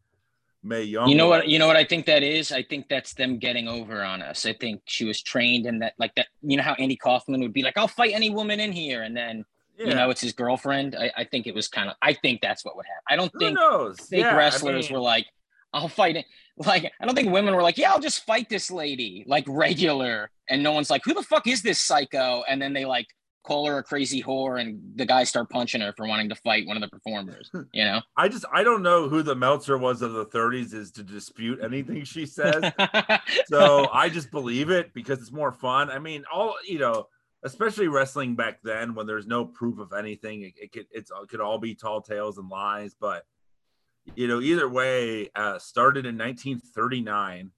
Mae 0.63 0.83
Young. 0.83 1.09
You 1.09 1.17
know 1.17 1.29
what? 1.29 1.49
You 1.49 1.59
know 1.59 1.67
what 1.67 1.77
I 1.77 1.85
think 1.85 2.07
that 2.07 2.23
is. 2.23 2.53
I 2.53 2.63
think 2.63 2.89
that's 2.89 3.15
them 3.15 3.39
getting 3.39 3.67
over 3.69 4.03
on 4.03 4.23
us. 4.23 4.47
I 4.47 4.53
think 4.53 4.83
she 4.87 5.05
was 5.05 5.21
trained 5.23 5.67
in 5.67 5.81
that, 5.81 5.95
like 5.99 6.15
that. 6.15 6.27
You 6.43 6.57
know 6.57 6.63
how 6.63 6.75
Andy 6.75 6.97
Kaufman 6.97 7.41
would 7.41 7.53
be 7.53 7.63
like, 7.63 7.77
"I'll 7.77 7.89
fight 7.89 8.13
any 8.15 8.31
woman 8.31 8.61
in 8.61 8.71
here," 8.73 9.03
and 9.03 9.17
then 9.17 9.45
Yeah. 9.79 9.87
you 9.89 9.95
know 9.95 10.11
it's 10.11 10.21
his 10.21 10.33
girlfriend. 10.33 10.95
I, 10.95 11.11
I 11.17 11.25
think 11.25 11.47
it 11.47 11.55
was 11.55 11.67
kind 11.69 11.89
of. 11.91 11.97
I 12.03 12.13
think 12.15 12.41
that's 12.43 12.65
what 12.65 12.77
would 12.77 12.87
happen. 12.87 13.03
I 13.09 13.17
don't 13.17 13.33
Who 13.35 13.39
think 13.41 13.59
knows? 13.59 14.01
fake 14.01 14.21
Yeah, 14.21 14.35
I 14.35 14.37
wrestlers 14.37 14.89
mean- 14.89 14.95
were 14.99 15.03
like, 15.03 15.27
"I'll 15.73 15.89
fight 15.89 16.17
it." 16.17 16.27
Like 16.59 16.93
I 17.01 17.07
don't 17.07 17.15
think 17.15 17.33
women 17.33 17.55
were 17.57 17.63
like, 17.63 17.79
"Yeah, 17.79 17.91
I'll 17.93 17.99
just 17.99 18.27
fight 18.27 18.49
this 18.51 18.71
lady," 18.71 19.25
like 19.27 19.45
regular, 19.49 20.31
and 20.51 20.63
no 20.63 20.71
one's 20.73 20.91
like, 20.91 21.03
"Who 21.05 21.15
the 21.15 21.23
fuck 21.23 21.47
is 21.47 21.63
this 21.63 21.81
psycho?" 21.81 22.45
And 22.47 22.61
then 22.61 22.75
they 22.75 22.85
like 22.85 23.07
call 23.43 23.67
her 23.67 23.79
a 23.79 23.83
crazy 23.83 24.23
whore, 24.23 24.61
and 24.61 24.81
the 24.97 25.05
guys 25.05 25.29
start 25.29 25.51
punching 25.51 25.81
her 25.81 25.93
for 25.97 26.07
wanting 26.07 26.29
to 26.29 26.35
fight 26.37 26.67
one 26.67 26.77
of 26.77 26.83
the 26.83 26.89
performers. 26.89 27.51
You 27.73 27.85
know. 27.85 28.01
I 28.17 28.29
just 28.29 28.45
I 28.53 28.63
don't 28.63 28.83
know 28.83 29.09
who 29.09 29.23
the 29.23 29.35
Meltzer 29.35 29.79
was 29.79 30.03
of 30.03 30.13
the 30.13 30.27
30s 30.27 30.75
is 30.75 30.91
to 30.93 31.03
dispute 31.03 31.61
anything 31.63 32.05
she 32.05 32.27
says. 32.27 32.63
so 33.47 33.89
I 33.93 34.09
just 34.09 34.31
believe 34.31 34.71
it 34.71 34.93
because 34.95 35.21
it's 35.21 35.33
more 35.33 35.53
fun. 35.53 35.91
I 35.91 35.99
mean, 35.99 36.25
all 36.33 36.55
you 36.67 36.79
know, 36.79 37.09
especially 37.43 37.89
wrestling 37.89 38.37
back 38.37 38.61
then 38.63 38.95
when 38.95 39.07
there's 39.07 39.27
no 39.27 39.45
proof 39.45 39.79
of 39.79 39.93
anything, 39.93 40.43
it, 40.43 40.53
it 40.57 40.73
could 40.73 40.87
it's 40.91 41.11
it 41.11 41.29
could 41.29 41.41
all 41.41 41.59
be 41.59 41.75
tall 41.75 42.01
tales 42.01 42.39
and 42.39 42.49
lies. 42.49 42.95
But 42.99 43.25
you 44.15 44.29
know, 44.29 44.41
either 44.41 44.69
way, 44.69 45.31
uh, 45.35 45.59
started 45.59 46.07
in 46.07 46.19
1939. 46.19 47.51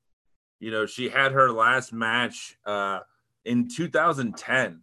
You 0.61 0.71
know, 0.71 0.87
she 0.87 1.09
had 1.09 1.33
her 1.33 1.51
last 1.51 1.93
match 1.93 2.57
uh, 2.65 3.01
in 3.45 3.69
2010, 3.69 4.81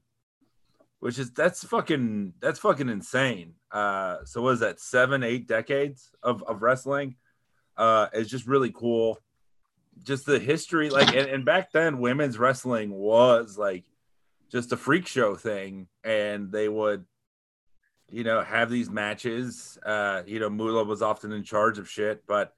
which 1.01 1.20
is 1.20 1.31
that's 1.31 1.63
fucking 1.65 2.34
that's 2.39 2.60
fucking 2.60 2.88
insane. 2.88 3.55
Uh, 3.72 4.24
so 4.24 4.41
was 4.41 4.62
that? 4.62 4.79
Seven, 4.79 5.24
eight 5.24 5.48
decades 5.48 6.12
of 6.24 6.41
of 6.43 6.62
wrestling. 6.62 7.15
Uh, 7.75 8.08
it's 8.13 8.29
just 8.29 8.48
really 8.48 8.72
cool 8.72 9.20
just 10.03 10.25
the 10.25 10.39
history 10.39 10.89
like 10.89 11.15
and, 11.15 11.29
and 11.29 11.46
back 11.46 11.72
then 11.72 12.00
women's 12.00 12.38
wrestling 12.38 12.91
was 12.91 13.58
like 13.58 13.84
just 14.50 14.72
a 14.72 14.77
freak 14.77 15.08
show 15.08 15.36
thing 15.36 15.88
and 16.03 16.51
they 16.51 16.67
would 16.67 17.05
you 18.10 18.24
know 18.24 18.41
have 18.41 18.70
these 18.70 18.89
matches 18.89 19.77
uh 19.86 20.22
you 20.25 20.39
know 20.39 20.50
Moolah 20.50 20.84
was 20.84 21.01
often 21.01 21.31
in 21.31 21.43
charge 21.43 21.77
of 21.77 21.89
shit 21.89 22.24
but 22.27 22.53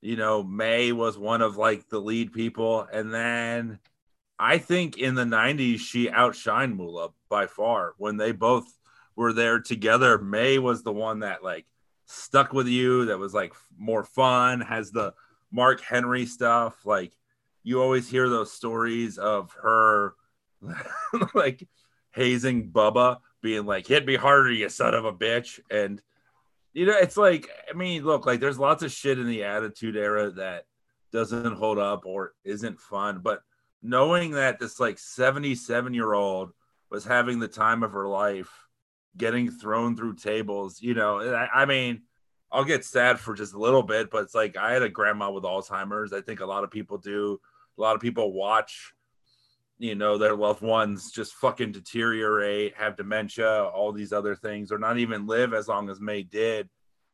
you 0.00 0.16
know 0.16 0.42
Mae 0.42 0.92
was 0.92 1.16
one 1.16 1.42
of 1.42 1.56
like 1.56 1.88
the 1.88 2.00
lead 2.00 2.32
people 2.32 2.86
and 2.92 3.12
then 3.12 3.78
I 4.38 4.58
think 4.58 4.98
in 4.98 5.14
the 5.14 5.24
90s 5.24 5.78
she 5.80 6.08
outshined 6.08 6.76
Moolah 6.76 7.10
by 7.28 7.46
far 7.46 7.94
when 7.98 8.16
they 8.16 8.32
both 8.32 8.66
were 9.14 9.32
there 9.32 9.60
together 9.60 10.18
Mae 10.18 10.58
was 10.58 10.82
the 10.82 10.92
one 10.92 11.20
that 11.20 11.44
like 11.44 11.66
stuck 12.06 12.52
with 12.52 12.66
you 12.66 13.06
that 13.06 13.18
was 13.18 13.34
like 13.34 13.54
more 13.78 14.04
fun 14.04 14.60
has 14.60 14.90
the 14.90 15.14
Mark 15.50 15.80
Henry 15.80 16.26
stuff. 16.26 16.84
Like 16.84 17.12
you 17.62 17.80
always 17.80 18.08
hear 18.08 18.28
those 18.28 18.52
stories 18.52 19.18
of 19.18 19.52
her 19.62 20.14
like 21.34 21.66
hazing 22.12 22.70
Bubba, 22.70 23.18
being 23.42 23.66
like, 23.66 23.86
hit 23.86 24.06
me 24.06 24.16
harder, 24.16 24.52
you 24.52 24.68
son 24.68 24.94
of 24.94 25.04
a 25.04 25.12
bitch. 25.12 25.60
And 25.70 26.00
you 26.72 26.86
know, 26.86 26.96
it's 26.96 27.16
like, 27.16 27.48
I 27.68 27.76
mean, 27.76 28.04
look, 28.04 28.24
like 28.24 28.40
there's 28.40 28.58
lots 28.58 28.82
of 28.82 28.92
shit 28.92 29.18
in 29.18 29.26
the 29.26 29.44
attitude 29.44 29.96
era 29.96 30.30
that 30.32 30.64
doesn't 31.12 31.54
hold 31.54 31.78
up 31.78 32.06
or 32.06 32.32
isn't 32.44 32.80
fun. 32.80 33.20
But 33.22 33.42
knowing 33.82 34.32
that 34.32 34.58
this 34.58 34.78
like 34.78 34.98
77 34.98 35.94
year 35.94 36.12
old 36.12 36.52
was 36.90 37.04
having 37.04 37.38
the 37.38 37.48
time 37.48 37.82
of 37.82 37.92
her 37.92 38.06
life, 38.06 38.50
getting 39.16 39.50
thrown 39.50 39.96
through 39.96 40.14
tables, 40.14 40.80
you 40.80 40.94
know, 40.94 41.20
I, 41.20 41.62
I 41.62 41.64
mean, 41.66 42.02
I'll 42.50 42.64
get 42.64 42.84
sad 42.84 43.18
for 43.18 43.34
just 43.34 43.54
a 43.54 43.58
little 43.58 43.82
bit, 43.82 44.10
but 44.10 44.24
it's 44.24 44.34
like 44.34 44.56
I 44.56 44.72
had 44.72 44.82
a 44.82 44.88
grandma 44.88 45.30
with 45.30 45.44
Alzheimer's. 45.44 46.12
I 46.12 46.20
think 46.20 46.40
a 46.40 46.46
lot 46.46 46.64
of 46.64 46.70
people 46.70 46.98
do. 46.98 47.40
A 47.78 47.80
lot 47.80 47.96
of 47.96 48.02
people 48.02 48.32
watch, 48.34 48.92
you 49.78 49.94
know, 49.94 50.18
their 50.18 50.36
loved 50.36 50.60
ones 50.60 51.10
just 51.10 51.32
fucking 51.34 51.72
deteriorate, 51.72 52.76
have 52.76 52.96
dementia, 52.96 53.64
all 53.64 53.90
these 53.90 54.12
other 54.12 54.36
things, 54.36 54.70
or 54.70 54.78
not 54.78 54.98
even 54.98 55.26
live 55.26 55.54
as 55.54 55.66
long 55.66 55.88
as 55.88 55.98
Mae 55.98 56.22
did. 56.22 56.68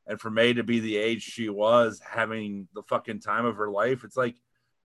And 0.08 0.20
for 0.20 0.30
Mae 0.30 0.54
to 0.54 0.64
be 0.64 0.80
the 0.80 0.96
age 0.96 1.22
she 1.22 1.48
was, 1.48 2.00
having 2.04 2.66
the 2.74 2.82
fucking 2.82 3.20
time 3.20 3.46
of 3.46 3.56
her 3.56 3.70
life, 3.70 4.02
it's 4.02 4.16
like 4.16 4.34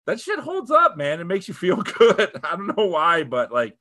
that 0.06 0.20
shit 0.20 0.40
holds 0.40 0.72
up, 0.72 0.98
man. 0.98 1.20
It 1.20 1.26
makes 1.26 1.48
you 1.48 1.54
feel 1.54 1.78
good. 1.82 2.32
I 2.44 2.56
don't 2.56 2.76
know 2.78 2.88
why, 2.88 3.24
but 3.24 3.52
like 3.52 3.78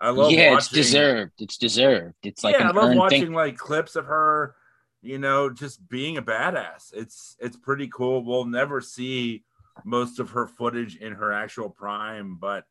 I 0.00 0.10
love 0.10 0.32
yeah, 0.32 0.50
watching 0.50 0.58
it's 0.58 0.68
deserved. 0.68 1.32
It's 1.38 1.56
deserved. 1.56 2.14
It's 2.22 2.44
like 2.44 2.56
yeah, 2.58 2.68
I 2.68 2.72
love 2.72 2.96
watching 2.96 3.26
thing. 3.26 3.32
like 3.32 3.56
clips 3.56 3.96
of 3.96 4.06
her, 4.06 4.54
you 5.02 5.18
know, 5.18 5.50
just 5.50 5.88
being 5.88 6.18
a 6.18 6.22
badass. 6.22 6.92
It's 6.92 7.36
it's 7.40 7.56
pretty 7.56 7.88
cool. 7.88 8.22
We'll 8.22 8.44
never 8.44 8.80
see 8.80 9.44
most 9.84 10.18
of 10.18 10.30
her 10.30 10.46
footage 10.46 10.96
in 10.96 11.12
her 11.14 11.32
actual 11.32 11.70
prime, 11.70 12.36
but 12.40 12.64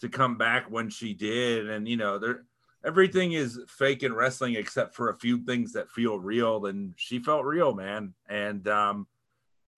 to 0.00 0.08
come 0.08 0.36
back 0.36 0.70
when 0.70 0.90
she 0.90 1.14
did, 1.14 1.68
and 1.68 1.86
you 1.86 1.96
know, 1.96 2.18
there 2.18 2.44
everything 2.84 3.32
is 3.32 3.60
fake 3.68 4.02
in 4.02 4.12
wrestling 4.12 4.54
except 4.54 4.94
for 4.94 5.10
a 5.10 5.18
few 5.18 5.44
things 5.44 5.72
that 5.74 5.90
feel 5.90 6.18
real, 6.18 6.66
and 6.66 6.94
she 6.96 7.18
felt 7.18 7.44
real, 7.44 7.74
man. 7.74 8.14
And 8.28 8.66
um 8.68 9.06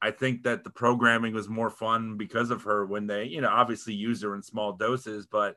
I 0.05 0.11
think 0.11 0.43
that 0.43 0.65
the 0.65 0.71
programming 0.71 1.33
was 1.33 1.49
more 1.49 1.71
fun 1.71 2.19
because 2.19 2.51
of 2.51 2.65
her 2.65 2.85
when 2.85 3.07
they, 3.07 3.25
you 3.25 3.41
know, 3.41 3.49
obviously 3.49 3.95
use 3.95 4.23
her 4.23 4.35
in 4.35 4.43
small 4.43 4.75
doses, 4.75 5.27
but 5.27 5.57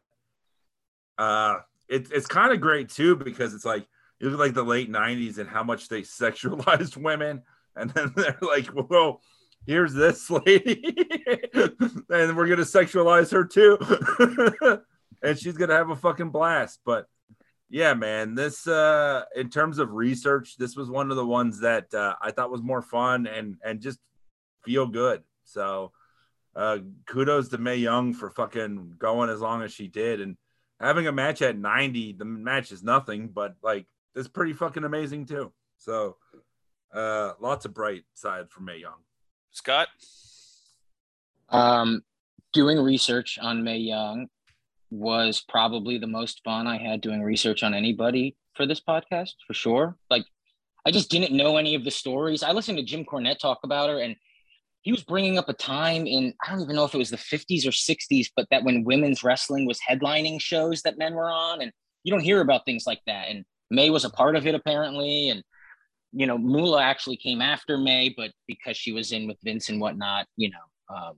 uh 1.18 1.58
it, 1.90 2.08
it's 2.14 2.28
kind 2.28 2.54
of 2.54 2.62
great 2.62 2.88
too 2.90 3.18
because 3.18 3.54
it's 3.54 3.66
like 3.66 3.86
it 4.22 4.26
was 4.26 4.36
like 4.36 4.54
the 4.54 4.64
late 4.64 4.90
90s 4.90 5.38
and 5.38 5.50
how 5.50 5.64
much 5.64 5.90
they 5.90 6.02
sexualized 6.22 6.96
women 6.96 7.42
and 7.76 7.90
then 7.92 8.14
they're 8.16 8.38
like 8.42 8.70
well 8.90 9.22
here's 9.66 9.94
this 9.94 10.30
lady 10.46 10.96
and 12.10 12.38
we're 12.38 12.48
gonna 12.48 12.62
sexualize 12.62 13.32
her 13.32 13.44
too 13.44 13.78
and 15.24 15.38
she's 15.38 15.58
gonna 15.58 15.74
have 15.74 15.90
a 15.90 15.96
fucking 15.96 16.30
blast 16.30 16.80
but 16.86 17.08
yeah 17.70 17.94
man 17.94 18.36
this 18.36 18.66
uh 18.68 19.24
in 19.36 19.50
terms 19.50 19.78
of 19.78 19.92
research 19.92 20.56
this 20.58 20.76
was 20.76 20.90
one 20.90 21.10
of 21.10 21.18
the 21.18 21.26
ones 21.26 21.60
that 21.60 21.94
uh, 21.94 22.16
i 22.22 22.32
thought 22.32 22.52
was 22.52 22.62
more 22.62 22.82
fun 22.82 23.28
and 23.28 23.58
and 23.66 23.82
just 23.82 24.00
feel 24.68 24.86
good 24.88 25.24
so 25.44 25.92
uh 26.56 26.78
kudos 27.06 27.50
to 27.50 27.58
mae 27.58 27.78
young 27.78 28.14
for 28.14 28.30
fucking 28.30 28.94
going 28.98 29.30
as 29.30 29.42
long 29.42 29.62
as 29.62 29.72
she 29.72 29.88
did 29.88 30.22
and 30.22 30.38
having 30.80 31.08
a 31.08 31.12
match 31.12 31.42
at 31.42 31.58
90 31.58 32.14
the 32.14 32.26
match 32.26 32.72
is 32.72 32.84
nothing 32.84 33.28
but 33.28 33.56
like 33.64 33.86
it's 34.16 34.28
pretty 34.28 34.54
fucking 34.54 34.84
amazing 34.84 35.26
too 35.26 35.52
so 35.78 36.18
uh 36.94 37.34
lots 37.40 37.66
of 37.66 37.74
bright 37.74 38.04
side 38.14 38.50
for 38.50 38.62
mae 38.62 38.78
young 38.78 39.00
Scott? 39.58 39.88
Um, 41.50 42.04
doing 42.54 42.80
research 42.80 43.40
on 43.42 43.64
Mae 43.64 43.78
Young 43.78 44.28
was 44.92 45.44
probably 45.50 45.98
the 45.98 46.08
most 46.08 46.42
fun 46.44 46.68
I 46.68 46.78
had 46.78 47.02
doing 47.02 47.24
research 47.24 47.64
on 47.64 47.74
anybody 47.74 48.36
for 48.54 48.68
this 48.68 48.80
podcast, 48.80 49.34
for 49.48 49.54
sure. 49.56 49.98
Like, 50.12 50.26
I 50.86 50.92
just 50.92 51.10
didn't 51.10 51.36
know 51.36 51.58
any 51.58 51.74
of 51.74 51.84
the 51.84 51.92
stories. 51.92 52.44
I 52.44 52.52
listened 52.52 52.78
to 52.78 52.84
Jim 52.84 53.04
Cornette 53.04 53.40
talk 53.40 53.60
about 53.64 53.90
her, 53.90 54.00
and 54.00 54.16
he 54.82 54.92
was 54.92 55.04
bringing 55.04 55.38
up 55.38 55.50
a 55.50 55.54
time 55.54 56.08
in 56.08 56.34
I 56.46 56.52
don't 56.52 56.62
even 56.62 56.76
know 56.76 56.86
if 56.86 56.94
it 56.94 57.00
was 57.00 57.10
the 57.10 57.18
50s 57.18 57.66
or 57.66 57.72
60s, 57.72 58.28
but 58.36 58.48
that 58.52 58.64
when 58.64 58.84
women's 58.84 59.24
wrestling 59.24 59.66
was 59.66 59.80
headlining 59.80 60.40
shows 60.40 60.82
that 60.84 60.98
men 60.98 61.14
were 61.14 61.30
on, 61.30 61.62
and 61.62 61.72
you 62.04 62.12
don't 62.12 62.24
hear 62.24 62.42
about 62.42 62.66
things 62.66 62.88
like 62.88 63.02
that. 63.06 63.28
And 63.30 63.44
Mae 63.70 63.90
was 63.90 64.06
a 64.06 64.10
part 64.10 64.36
of 64.36 64.48
it 64.48 64.56
apparently, 64.56 65.30
and 65.30 65.44
you 66.14 66.26
know, 66.26 66.38
Moolah 66.38 66.82
actually 66.82 67.18
came 67.18 67.42
after 67.42 67.78
Mae, 67.78 68.14
but 68.16 68.32
because 68.48 68.78
she 68.78 68.92
was 68.92 69.12
in 69.12 69.28
with 69.28 69.38
Vince 69.44 69.70
and 69.70 69.82
whatnot, 69.82 70.26
you 70.38 70.52
know, 70.52 70.96
um, 70.96 71.16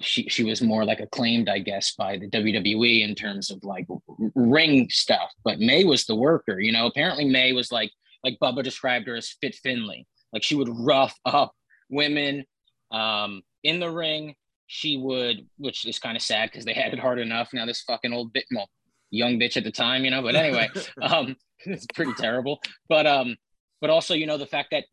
she 0.00 0.28
she 0.28 0.44
was 0.44 0.62
more 0.62 0.84
like 0.84 1.00
acclaimed, 1.00 1.48
I 1.48 1.60
guess, 1.60 1.94
by 1.94 2.18
the 2.18 2.28
WWE 2.28 3.02
in 3.02 3.14
terms 3.14 3.50
of 3.50 3.62
like 3.62 3.86
ring 4.34 4.88
stuff. 4.90 5.30
But 5.44 5.60
Mae 5.60 5.84
was 5.84 6.06
the 6.06 6.16
worker, 6.16 6.60
you 6.60 6.72
know. 6.72 6.86
Apparently, 6.86 7.24
Mae 7.24 7.52
was 7.52 7.70
like 7.70 7.90
like 8.24 8.38
Bubba 8.42 8.62
described 8.62 9.06
her 9.06 9.16
as 9.16 9.36
Fit 9.40 9.54
Finlay, 9.54 10.06
like 10.32 10.42
she 10.42 10.54
would 10.54 10.70
rough 10.70 11.14
up 11.24 11.52
women 11.88 12.44
um, 12.90 13.42
in 13.62 13.80
the 13.80 13.90
ring. 13.90 14.34
She 14.68 14.96
would, 14.96 15.46
which 15.58 15.86
is 15.86 16.00
kind 16.00 16.16
of 16.16 16.22
sad 16.22 16.50
because 16.50 16.64
they 16.64 16.72
had 16.72 16.92
it 16.92 16.98
hard 16.98 17.20
enough. 17.20 17.50
Now 17.52 17.66
this 17.66 17.82
fucking 17.82 18.12
old 18.12 18.32
bit, 18.32 18.46
well, 18.52 18.68
young 19.10 19.38
bitch 19.38 19.56
at 19.56 19.64
the 19.64 19.70
time, 19.70 20.04
you 20.04 20.10
know. 20.10 20.22
But 20.22 20.34
anyway, 20.34 20.68
um, 21.02 21.36
it's 21.60 21.86
pretty 21.94 22.14
terrible. 22.14 22.60
But 22.88 23.06
um, 23.06 23.36
but 23.80 23.90
also, 23.90 24.14
you 24.14 24.26
know, 24.26 24.38
the 24.38 24.46
fact 24.46 24.68
that 24.72 24.84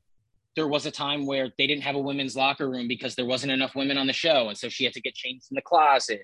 there 0.55 0.67
was 0.67 0.85
a 0.85 0.91
time 0.91 1.25
where 1.25 1.49
they 1.57 1.67
didn't 1.67 1.83
have 1.83 1.95
a 1.95 1.99
women's 1.99 2.35
locker 2.35 2.69
room 2.69 2.87
because 2.87 3.15
there 3.15 3.25
wasn't 3.25 3.51
enough 3.51 3.75
women 3.75 3.97
on 3.97 4.07
the 4.07 4.13
show, 4.13 4.49
and 4.49 4.57
so 4.57 4.69
she 4.69 4.83
had 4.83 4.93
to 4.93 5.01
get 5.01 5.15
changed 5.15 5.47
in 5.51 5.55
the 5.55 5.61
closet. 5.61 6.21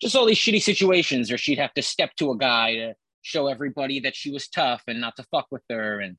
Just 0.00 0.14
all 0.14 0.26
these 0.26 0.38
shitty 0.38 0.62
situations, 0.62 1.32
or 1.32 1.38
she'd 1.38 1.58
have 1.58 1.74
to 1.74 1.82
step 1.82 2.14
to 2.16 2.30
a 2.30 2.36
guy 2.38 2.74
to 2.74 2.94
show 3.22 3.48
everybody 3.48 4.00
that 4.00 4.14
she 4.14 4.30
was 4.30 4.46
tough 4.48 4.82
and 4.86 5.00
not 5.00 5.16
to 5.16 5.24
fuck 5.24 5.48
with 5.50 5.62
her, 5.70 6.00
and 6.00 6.16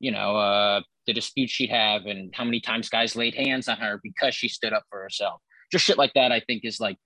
you 0.00 0.10
know, 0.10 0.36
uh, 0.36 0.80
the 1.10 1.20
disputes 1.20 1.52
she'd 1.52 1.70
have, 1.70 2.06
and 2.06 2.32
how 2.38 2.44
many 2.44 2.60
times 2.60 2.88
guys 2.88 3.16
laid 3.16 3.34
hands 3.34 3.66
on 3.68 3.78
her 3.78 3.98
because 4.02 4.34
she 4.34 4.48
stood 4.48 4.72
up 4.72 4.84
for 4.90 5.02
herself. 5.02 5.40
Just 5.72 5.84
shit 5.84 5.98
like 5.98 6.14
that, 6.14 6.30
I 6.30 6.40
think, 6.46 6.64
is 6.64 6.78
like 6.78 6.98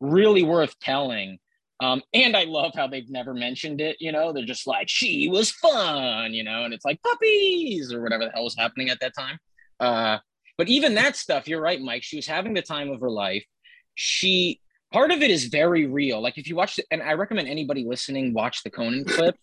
really 0.00 0.42
worth 0.42 0.74
telling 0.80 1.38
Um, 1.80 2.02
and 2.12 2.36
I 2.36 2.44
love 2.44 2.72
how 2.74 2.86
they've 2.86 3.08
never 3.08 3.32
mentioned 3.32 3.80
it. 3.80 3.96
You 4.00 4.12
know, 4.12 4.32
they're 4.32 4.44
just 4.44 4.66
like, 4.66 4.88
she 4.88 5.28
was 5.28 5.50
fun, 5.50 6.34
you 6.34 6.44
know, 6.44 6.64
and 6.64 6.74
it's 6.74 6.84
like 6.84 7.02
puppies 7.02 7.92
or 7.92 8.02
whatever 8.02 8.26
the 8.26 8.30
hell 8.32 8.44
was 8.44 8.56
happening 8.56 8.90
at 8.90 9.00
that 9.00 9.14
time. 9.18 9.38
Uh, 9.80 10.18
but 10.58 10.68
even 10.68 10.94
that 10.94 11.16
stuff, 11.16 11.48
you're 11.48 11.62
right, 11.62 11.80
Mike. 11.80 12.02
She 12.02 12.16
was 12.16 12.26
having 12.26 12.52
the 12.52 12.60
time 12.60 12.90
of 12.90 13.00
her 13.00 13.10
life. 13.10 13.44
She, 13.94 14.60
part 14.92 15.10
of 15.10 15.22
it 15.22 15.30
is 15.30 15.46
very 15.46 15.86
real. 15.86 16.20
Like 16.20 16.36
if 16.36 16.48
you 16.48 16.54
watch, 16.54 16.76
the, 16.76 16.84
and 16.90 17.02
I 17.02 17.14
recommend 17.14 17.48
anybody 17.48 17.84
listening 17.84 18.34
watch 18.34 18.62
the 18.62 18.70
Conan 18.70 19.06
clip 19.06 19.36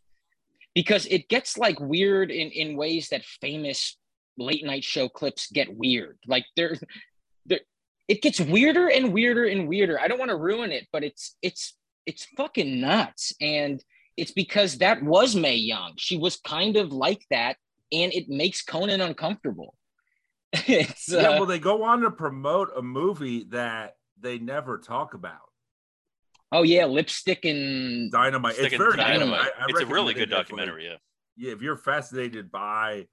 because 0.75 1.07
it 1.07 1.29
gets 1.29 1.57
like 1.57 1.79
weird 1.79 2.29
in, 2.29 2.51
in 2.51 2.77
ways 2.77 3.09
that 3.09 3.25
famous 3.41 3.97
late 4.37 4.65
night 4.65 4.83
show 4.83 5.09
clips 5.09 5.51
get 5.51 5.75
weird. 5.75 6.17
Like 6.27 6.45
there, 6.55 6.77
there, 7.45 7.61
it 8.07 8.21
gets 8.21 8.39
weirder 8.39 8.87
and 8.87 9.13
weirder 9.13 9.45
and 9.45 9.67
weirder. 9.67 9.99
I 9.99 10.07
don't 10.07 10.19
want 10.19 10.29
to 10.29 10.37
ruin 10.37 10.71
it, 10.71 10.87
but 10.91 11.03
it's, 11.03 11.35
it's, 11.41 11.75
it's 12.05 12.25
fucking 12.37 12.79
nuts. 12.79 13.33
And 13.41 13.83
it's 14.15 14.31
because 14.31 14.77
that 14.79 15.03
was 15.03 15.35
Mae 15.35 15.55
Young. 15.55 15.93
She 15.97 16.17
was 16.17 16.37
kind 16.37 16.77
of 16.77 16.91
like 16.91 17.23
that, 17.29 17.57
and 17.91 18.13
it 18.13 18.29
makes 18.29 18.63
Conan 18.63 19.01
uncomfortable. 19.01 19.75
it's, 20.53 21.11
yeah, 21.11 21.19
uh, 21.19 21.31
well, 21.33 21.45
they 21.45 21.59
go 21.59 21.83
on 21.83 22.01
to 22.01 22.11
promote 22.11 22.69
a 22.75 22.81
movie 22.81 23.45
that 23.49 23.95
they 24.19 24.39
never 24.39 24.77
talk 24.79 25.13
about. 25.13 25.51
oh 26.51 26.63
yeah, 26.63 26.85
lipstick 26.85 27.45
and 27.45 28.11
Dynamite. 28.11 28.53
Stick 28.55 28.65
it's 28.65 28.73
in 28.73 28.79
very 28.79 28.97
Dynamite. 28.97 29.51
I- 29.59 29.63
I 29.63 29.65
it's 29.67 29.81
a 29.81 29.85
really 29.85 30.13
good 30.13 30.29
documentary. 30.29 30.85
Yeah. 30.85 30.95
Yeah, 31.35 31.51
if 31.51 31.61
you're 31.61 31.77
fascinated 31.77 32.51
by 32.51 33.07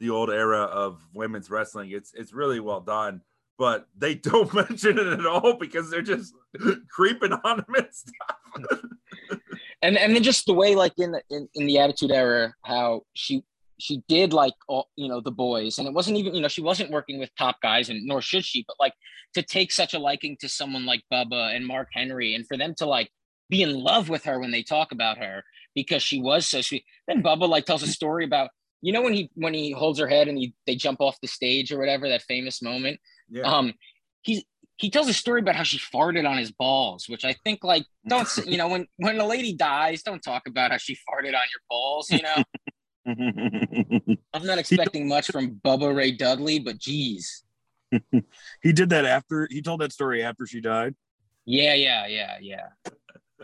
the 0.00 0.10
old 0.10 0.30
era 0.30 0.62
of 0.62 1.00
women's 1.14 1.50
wrestling, 1.50 1.90
it's 1.90 2.12
it's 2.14 2.32
really 2.32 2.60
well 2.60 2.80
done. 2.80 3.22
But 3.58 3.88
they 3.96 4.14
don't 4.30 4.52
mention 4.52 4.98
it 4.98 5.06
at 5.06 5.26
all 5.26 5.54
because 5.54 5.90
they're 5.90 6.02
just 6.02 6.34
creeping 6.90 7.32
on 7.32 7.58
them 7.58 7.74
and 7.76 7.88
stuff. 7.90 8.82
and 9.82 9.96
and 9.96 10.14
then 10.14 10.22
just 10.22 10.46
the 10.46 10.54
way 10.54 10.74
like 10.74 10.92
in 10.98 11.12
the 11.12 11.22
in, 11.30 11.48
in 11.54 11.66
the 11.66 11.78
attitude 11.78 12.10
era 12.10 12.54
how 12.64 13.02
she 13.14 13.42
she 13.78 14.02
did 14.08 14.32
like 14.32 14.54
all 14.68 14.88
you 14.96 15.08
know 15.08 15.20
the 15.20 15.30
boys 15.30 15.78
and 15.78 15.86
it 15.86 15.94
wasn't 15.94 16.16
even 16.16 16.34
you 16.34 16.40
know 16.40 16.48
she 16.48 16.62
wasn't 16.62 16.90
working 16.90 17.18
with 17.18 17.30
top 17.36 17.56
guys 17.62 17.88
and 17.88 18.04
nor 18.06 18.20
should 18.20 18.44
she 18.44 18.64
but 18.66 18.76
like 18.80 18.94
to 19.34 19.42
take 19.42 19.70
such 19.70 19.92
a 19.94 19.98
liking 19.98 20.36
to 20.40 20.48
someone 20.48 20.86
like 20.86 21.02
Bubba 21.12 21.54
and 21.54 21.66
Mark 21.66 21.88
Henry 21.92 22.34
and 22.34 22.46
for 22.46 22.56
them 22.56 22.74
to 22.78 22.86
like 22.86 23.10
be 23.50 23.62
in 23.62 23.74
love 23.74 24.08
with 24.08 24.24
her 24.24 24.40
when 24.40 24.50
they 24.50 24.62
talk 24.62 24.92
about 24.92 25.18
her 25.18 25.44
because 25.74 26.02
she 26.02 26.20
was 26.20 26.46
so 26.46 26.60
sweet 26.60 26.84
then 27.06 27.22
Bubba 27.22 27.48
like 27.48 27.66
tells 27.66 27.82
a 27.82 27.86
story 27.86 28.24
about 28.24 28.50
you 28.82 28.92
know 28.92 29.02
when 29.02 29.12
he 29.12 29.30
when 29.34 29.54
he 29.54 29.72
holds 29.72 29.98
her 29.98 30.06
head 30.08 30.28
and 30.28 30.38
he 30.38 30.54
they 30.66 30.76
jump 30.76 31.00
off 31.00 31.18
the 31.20 31.28
stage 31.28 31.72
or 31.72 31.78
whatever 31.78 32.08
that 32.08 32.22
famous 32.22 32.60
moment 32.62 32.98
Yeah. 33.30 33.42
um 33.42 33.72
he's 34.22 34.42
he 34.78 34.90
tells 34.90 35.08
a 35.08 35.14
story 35.14 35.40
about 35.40 35.56
how 35.56 35.62
she 35.62 35.78
farted 35.78 36.28
on 36.28 36.36
his 36.36 36.52
balls, 36.52 37.08
which 37.08 37.24
I 37.24 37.34
think 37.44 37.64
like 37.64 37.86
don't 38.06 38.28
you 38.46 38.58
know 38.58 38.68
when 38.68 38.86
when 38.98 39.18
a 39.18 39.26
lady 39.26 39.54
dies, 39.54 40.02
don't 40.02 40.22
talk 40.22 40.42
about 40.46 40.70
how 40.70 40.76
she 40.76 40.94
farted 40.94 41.28
on 41.28 41.32
your 41.32 41.62
balls. 41.70 42.10
You 42.10 42.20
know, 42.22 42.42
I'm 44.34 44.44
not 44.44 44.58
expecting 44.58 45.08
much 45.08 45.28
from 45.30 45.54
Bubba 45.64 45.96
Ray 45.96 46.12
Dudley, 46.12 46.58
but 46.58 46.76
geez, 46.78 47.42
he 48.62 48.72
did 48.72 48.90
that 48.90 49.06
after 49.06 49.48
he 49.50 49.62
told 49.62 49.80
that 49.80 49.92
story 49.92 50.22
after 50.22 50.46
she 50.46 50.60
died. 50.60 50.94
yeah, 51.46 51.72
yeah, 51.72 52.06
yeah, 52.06 52.36
yeah. 52.42 52.66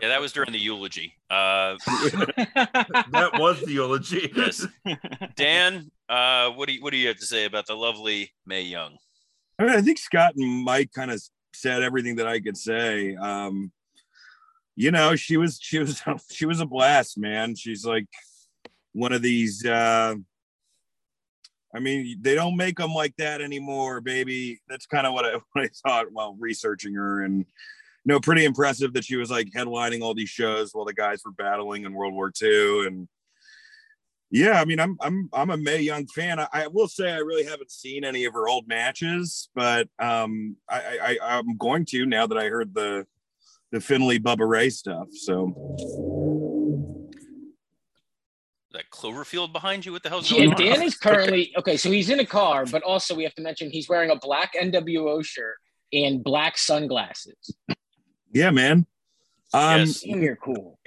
Yeah, 0.03 0.09
that 0.09 0.19
was 0.19 0.33
during 0.33 0.51
the 0.51 0.59
eulogy. 0.59 1.13
Uh, 1.29 1.77
that 1.87 3.29
was 3.35 3.61
the 3.61 3.71
eulogy. 3.71 4.29
Yes. 4.35 4.67
Dan, 5.37 5.89
uh, 6.09 6.49
what 6.49 6.67
do 6.67 6.73
you 6.73 6.81
what 6.81 6.91
do 6.91 6.97
you 6.97 7.07
have 7.07 7.15
to 7.19 7.25
say 7.25 7.45
about 7.45 7.67
the 7.67 7.73
lovely 7.73 8.33
Mae 8.45 8.63
Young? 8.63 8.97
I 9.57 9.63
mean, 9.63 9.71
I 9.71 9.81
think 9.81 9.97
Scott 9.97 10.33
and 10.35 10.65
Mike 10.65 10.91
kind 10.91 11.09
of 11.09 11.23
said 11.53 11.83
everything 11.83 12.17
that 12.17 12.27
I 12.27 12.41
could 12.41 12.57
say. 12.57 13.15
Um, 13.15 13.71
you 14.75 14.91
know, 14.91 15.15
she 15.15 15.37
was 15.37 15.57
she 15.61 15.79
was 15.79 16.01
she 16.29 16.45
was 16.45 16.59
a 16.59 16.65
blast, 16.65 17.17
man. 17.17 17.55
She's 17.55 17.85
like 17.85 18.07
one 18.91 19.13
of 19.13 19.21
these. 19.21 19.65
Uh, 19.65 20.15
I 21.73 21.79
mean, 21.79 22.17
they 22.19 22.35
don't 22.35 22.57
make 22.57 22.77
them 22.77 22.93
like 22.93 23.15
that 23.19 23.39
anymore, 23.39 24.01
baby. 24.01 24.59
That's 24.67 24.85
kind 24.85 25.07
of 25.07 25.13
what 25.13 25.23
I, 25.23 25.35
what 25.53 25.63
I 25.63 25.69
thought 25.87 26.11
while 26.11 26.35
researching 26.37 26.93
her, 26.95 27.21
and 27.21 27.45
you 28.05 28.13
know, 28.13 28.19
pretty 28.19 28.45
impressive 28.45 28.93
that 28.93 29.05
she 29.05 29.15
was 29.15 29.31
like 29.31 29.49
headlining 29.55 30.01
all 30.01 30.13
these 30.13 30.29
shows 30.29 30.71
while 30.73 30.85
the 30.85 30.93
guys 30.93 31.21
were 31.23 31.31
battling 31.31 31.85
in 31.85 31.93
World 31.93 32.13
War 32.13 32.31
II, 32.41 32.87
and 32.87 33.07
yeah, 34.33 34.59
I 34.59 34.65
mean, 34.65 34.79
I'm 34.79 34.97
I'm 34.99 35.29
I'm 35.31 35.51
a 35.51 35.57
Mae 35.57 35.81
Young 35.81 36.07
fan. 36.07 36.39
I, 36.39 36.47
I 36.51 36.67
will 36.67 36.87
say 36.87 37.11
I 37.11 37.17
really 37.17 37.45
haven't 37.45 37.69
seen 37.69 38.03
any 38.03 38.25
of 38.25 38.33
her 38.33 38.47
old 38.47 38.67
matches, 38.67 39.49
but 39.53 39.87
um, 39.99 40.57
I, 40.67 41.17
I 41.21 41.37
I'm 41.37 41.55
going 41.57 41.85
to 41.91 42.05
now 42.07 42.25
that 42.25 42.37
I 42.37 42.49
heard 42.49 42.73
the 42.73 43.05
the 43.71 43.79
Finlay 43.79 44.17
Bubba 44.17 44.49
Ray 44.49 44.71
stuff. 44.71 45.09
So 45.11 45.53
That 48.71 48.89
Cloverfield 48.91 49.53
behind 49.53 49.85
you? 49.85 49.91
What 49.91 50.01
the 50.01 50.09
hell's 50.09 50.31
Yeah, 50.31 50.45
going 50.45 50.53
on? 50.55 50.55
Dan 50.55 50.81
is 50.81 50.97
currently 50.97 51.53
okay. 51.59 51.77
So 51.77 51.91
he's 51.91 52.09
in 52.09 52.19
a 52.19 52.25
car, 52.25 52.65
but 52.65 52.81
also 52.81 53.13
we 53.13 53.23
have 53.23 53.35
to 53.35 53.43
mention 53.43 53.69
he's 53.69 53.87
wearing 53.87 54.09
a 54.09 54.15
black 54.15 54.53
NWO 54.59 55.23
shirt 55.23 55.57
and 55.93 56.23
black 56.23 56.57
sunglasses. 56.57 57.55
Yeah, 58.33 58.51
man. 58.51 58.85
Um, 59.53 59.79
Yes. 59.79 60.01
Damn, 60.01 60.23
you're 60.23 60.35
cool. 60.35 60.79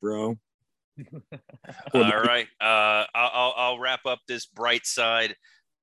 bro. 0.00 0.36
All 1.94 2.00
right. 2.22 2.46
Uh, 2.60 3.04
I'll, 3.14 3.30
I'll, 3.32 3.54
I'll 3.56 3.78
wrap 3.78 4.06
up 4.06 4.20
this 4.26 4.46
bright 4.46 4.86
side. 4.86 5.34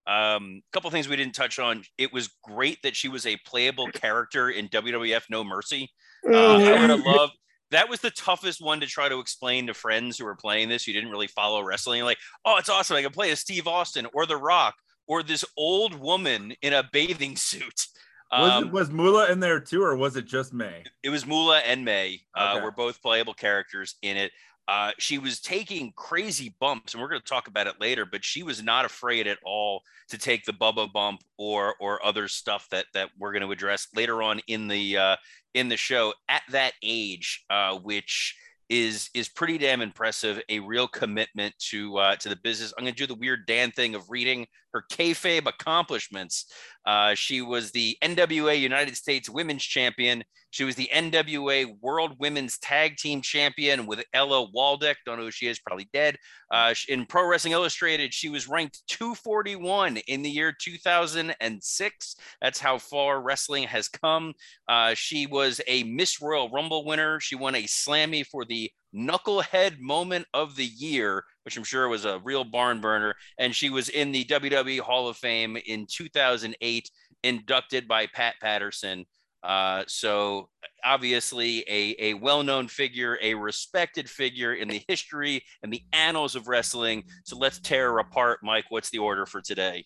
Um, 0.06 0.62
a 0.68 0.72
couple 0.74 0.90
things 0.92 1.08
we 1.08 1.16
didn't 1.16 1.36
touch 1.36 1.60
on. 1.60 1.84
It 1.98 2.12
was 2.12 2.30
great 2.44 2.80
that 2.84 2.96
she 2.96 3.08
was 3.08 3.26
a 3.26 3.38
playable 3.46 3.88
character 3.92 4.50
in 4.50 4.68
WWF 4.70 5.24
No 5.30 5.44
Mercy. 5.44 5.90
Uh, 6.30 6.58
I 6.58 6.82
would 6.82 6.90
have 6.90 7.06
loved. 7.06 7.34
That 7.72 7.90
was 7.90 8.02
the 8.02 8.12
toughest 8.12 8.62
one 8.62 8.82
to 8.82 8.86
try 8.86 9.10
to 9.10 9.20
explain 9.20 9.68
to 9.68 9.74
friends 9.74 10.18
who 10.18 10.26
were 10.26 10.36
playing 10.36 10.70
this. 10.70 10.84
who 10.86 10.94
didn't 10.94 11.10
really 11.10 11.28
follow 11.28 11.64
wrestling. 11.64 12.04
Like, 12.04 12.18
oh, 12.46 12.58
it's 12.58 12.70
awesome! 12.70 12.98
I 12.98 13.02
can 13.02 13.12
play 13.12 13.32
as 13.32 13.40
Steve 13.40 13.68
Austin 13.68 14.08
or 14.14 14.26
The 14.26 14.38
Rock 14.38 14.76
or 15.08 15.24
this 15.24 15.44
old 15.58 16.00
woman 16.00 16.54
in 16.62 16.74
a 16.74 16.88
bathing 16.92 17.36
suit. 17.36 17.88
Was, 18.36 18.52
Um, 18.52 18.64
it, 18.66 18.72
was 18.72 18.90
Moolah 18.90 19.32
in 19.32 19.40
there 19.40 19.60
too, 19.60 19.84
or 19.84 19.96
was 19.96 20.16
it 20.16 20.26
just 20.26 20.54
Mae? 20.54 20.84
it 21.04 21.10
was 21.10 21.26
Moolah 21.26 21.60
and 21.60 21.86
Mae 21.86 22.22
uh, 22.36 22.54
Okay. 22.56 22.64
were 22.64 22.72
both 22.72 23.02
playable 23.02 23.34
characters 23.34 23.96
in 24.02 24.18
it. 24.18 24.32
Uh, 24.68 24.92
she 24.98 25.18
was 25.18 25.42
taking 25.42 25.92
crazy 25.96 26.56
bumps, 26.60 26.94
and 26.94 27.02
we're 27.02 27.10
going 27.10 27.22
to 27.22 27.28
talk 27.28 27.48
about 27.48 27.68
it 27.68 27.82
later. 27.82 28.06
But 28.06 28.24
she 28.24 28.44
was 28.44 28.64
not 28.64 28.86
afraid 28.86 29.28
at 29.28 29.38
all 29.44 29.84
to 30.10 30.18
take 30.18 30.46
the 30.46 30.54
Bubba 30.54 30.92
bump 30.92 31.22
or 31.38 31.76
or 31.80 32.04
other 32.06 32.28
stuff 32.30 32.70
that 32.70 32.86
that 32.94 33.10
we're 33.20 33.34
going 33.34 33.44
to 33.44 33.52
address 33.52 33.88
later 33.94 34.24
on 34.24 34.40
in 34.48 34.70
the 34.70 34.98
uh, 34.98 35.16
in 35.54 35.68
the 35.68 35.76
show. 35.78 36.14
At 36.30 36.44
that 36.52 36.74
age, 36.82 37.44
uh, 37.50 37.78
which 37.80 38.38
is 38.70 39.10
is 39.14 39.30
pretty 39.30 39.58
damn 39.58 39.82
impressive. 39.82 40.42
A 40.50 40.60
real 40.60 40.88
commitment 40.88 41.54
to 41.70 41.98
uh, 41.98 42.16
to 42.18 42.30
the 42.30 42.36
business. 42.38 42.74
I'm 42.78 42.84
going 42.84 42.94
to 42.94 42.98
do 42.98 43.08
the 43.08 43.20
weird 43.20 43.46
Dan 43.46 43.72
thing 43.72 43.96
of 43.96 44.10
reading 44.10 44.48
her 44.74 44.84
kayfabe 44.92 45.48
accomplishments. 45.48 46.52
Uh, 46.86 47.14
she 47.14 47.42
was 47.42 47.72
the 47.72 47.98
NWA 48.04 48.60
United 48.60 48.98
States 48.98 49.30
Women's 49.30 49.64
Champion. 49.64 50.24
She 50.50 50.64
was 50.64 50.76
the 50.76 50.90
NWA 50.94 51.80
World 51.82 52.16
Women's 52.20 52.60
Tag 52.60 52.98
Team 52.98 53.22
Champion 53.22 53.86
with 53.86 54.04
Ella 54.14 54.48
Waldek. 54.56 54.96
Don't 55.06 55.18
know 55.18 55.26
who 55.26 55.32
she 55.32 55.48
is, 55.48 55.60
probably 55.60 55.90
dead. 55.94 56.18
Uh, 56.52 56.74
in 56.90 57.06
Pro 57.06 57.26
Wrestling 57.28 57.54
Illustrated, 57.54 58.14
she 58.14 58.30
was 58.30 58.48
ranked 58.48 58.84
241 58.88 59.98
in 59.98 60.22
the 60.22 60.30
year 60.30 60.54
2006. 60.60 62.16
That's 62.42 62.60
how 62.60 62.78
far 62.78 63.22
wrestling 63.22 63.64
has 63.64 63.88
come. 63.88 64.34
Uh, 64.68 64.94
she 64.94 65.26
was 65.26 65.62
a 65.68 65.84
Miss 65.84 66.22
Royal 66.22 66.50
Rumble 66.50 66.86
winner. 66.86 67.20
She 67.20 67.36
won 67.36 67.56
a 67.56 67.64
Slammy 67.64 68.26
for 68.26 68.46
the 68.46 68.53
Knucklehead 68.96 69.80
Moment 69.80 70.26
of 70.34 70.56
the 70.56 70.66
Year, 70.66 71.24
which 71.44 71.58
I'm 71.58 71.64
sure 71.64 71.88
was 71.88 72.06
a 72.06 72.20
real 72.24 72.44
barn 72.44 72.80
burner. 72.80 73.16
And 73.38 73.56
she 73.56 73.70
was 73.70 73.90
in 73.90 74.12
the 74.12 74.26
WWE 74.26 74.80
Hall 74.80 75.08
of 75.08 75.18
Fame 75.18 75.58
in 75.66 75.88
2008, 75.90 76.90
inducted 77.24 77.88
by 77.88 78.08
Pat 78.08 78.36
Patterson. 78.42 79.06
Uh, 79.44 79.84
so 79.88 80.50
obviously 80.86 81.66
a, 81.68 81.96
a 82.00 82.14
well-known 82.14 82.68
figure, 82.68 83.20
a 83.22 83.34
respected 83.34 84.10
figure 84.10 84.54
in 84.54 84.70
the 84.70 84.82
history 84.88 85.44
and 85.62 85.74
the 85.74 85.84
annals 85.92 86.36
of 86.36 86.48
wrestling. 86.48 87.04
So 87.26 87.38
let's 87.38 87.60
tear 87.60 87.92
her 87.92 88.00
apart. 88.00 88.40
Mike, 88.42 88.66
what's 88.70 88.90
the 88.90 89.00
order 89.00 89.26
for 89.26 89.42
today? 89.42 89.86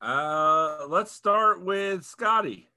Uh, 0.00 0.86
let's 0.88 1.12
start 1.12 1.64
with 1.64 2.04
Scotty. 2.04 2.68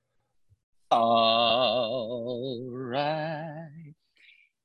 All 0.92 2.68
right. 2.70 3.81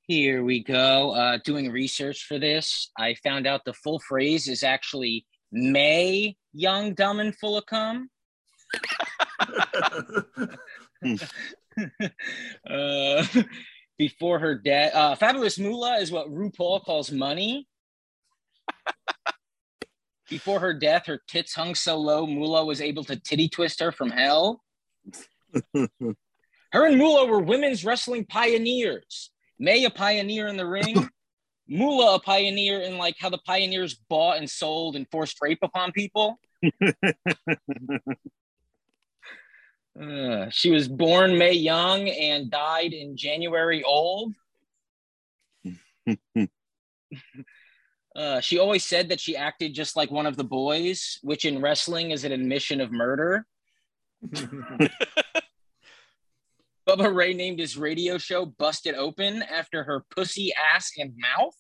Here 0.09 0.45
we 0.45 0.63
go. 0.63 1.11
Uh, 1.11 1.39
doing 1.45 1.73
research 1.73 2.27
for 2.29 2.39
this, 2.39 2.93
I 2.97 3.17
found 3.25 3.45
out 3.45 3.65
the 3.65 3.73
full 3.73 3.99
phrase 3.99 4.47
is 4.47 4.63
actually 4.63 5.27
Mae 5.51 6.37
Young, 6.53 6.95
Dumb, 6.95 7.19
and 7.19 7.37
Full 7.37 7.57
of 7.57 7.67
Cum. 7.67 8.09
uh, 12.71 13.27
before 13.99 14.39
her 14.39 14.55
death, 14.55 14.95
uh, 14.95 15.17
Fabulous 15.17 15.59
Moolah 15.59 15.99
is 15.99 16.13
what 16.13 16.33
RuPaul 16.33 16.85
calls 16.85 17.11
money. 17.11 17.67
Before 20.29 20.59
her 20.59 20.75
death, 20.75 21.07
her 21.07 21.21
tits 21.29 21.55
hung 21.55 21.77
so 21.77 21.97
low, 21.97 22.27
Moolah 22.27 22.65
was 22.65 22.81
able 22.81 23.05
to 23.05 23.15
titty 23.17 23.49
twist 23.49 23.79
her 23.81 23.93
from 23.93 24.11
hell. 24.11 24.61
Her 25.73 26.87
and 26.87 26.99
Moolah 26.99 27.27
were 27.27 27.39
women's 27.39 27.85
wrestling 27.85 28.27
pioneers. 28.27 29.31
Mae 29.59 29.85
a 29.85 29.91
pioneer 29.91 30.49
in 30.49 30.57
the 30.57 30.67
ring, 30.67 31.09
Moolah 31.69 32.17
a 32.17 32.21
pioneer 32.21 32.81
in 32.81 32.99
like 32.99 33.17
how 33.19 33.31
the 33.31 33.39
pioneers 33.39 33.95
bought 33.95 34.39
and 34.39 34.49
sold 34.49 34.97
and 34.97 35.07
forced 35.11 35.39
rape 35.41 35.61
upon 35.63 35.93
people. 35.93 36.39
Uh, 39.99 40.51
she 40.51 40.71
was 40.71 40.89
born 40.89 41.39
Mae 41.39 41.53
Young 41.53 42.07
and 42.07 42.51
died 42.51 42.93
in 42.93 43.17
January 43.17 43.83
old. 43.83 44.35
Uh, 48.17 48.41
she 48.41 48.59
always 48.59 48.83
said 48.83 49.11
that 49.11 49.21
she 49.21 49.37
acted 49.37 49.75
just 49.75 49.95
like 49.95 50.11
one 50.11 50.25
of 50.25 50.39
the 50.39 50.45
boys, 50.45 51.19
which 51.23 51.45
in 51.45 51.61
wrestling 51.61 52.13
is 52.13 52.25
an 52.25 52.33
admission 52.33 52.81
of 52.81 52.91
murder. 52.91 53.45
Bubba 56.89 57.13
Ray 57.15 57.35
named 57.35 57.59
his 57.59 57.77
radio 57.77 58.17
show 58.19 58.47
Busted 58.47 58.95
Open 58.95 59.43
after 59.43 59.83
her 59.85 60.05
pussy, 60.15 60.53
ass, 60.75 60.91
and 60.99 61.15
mouth. 61.17 61.55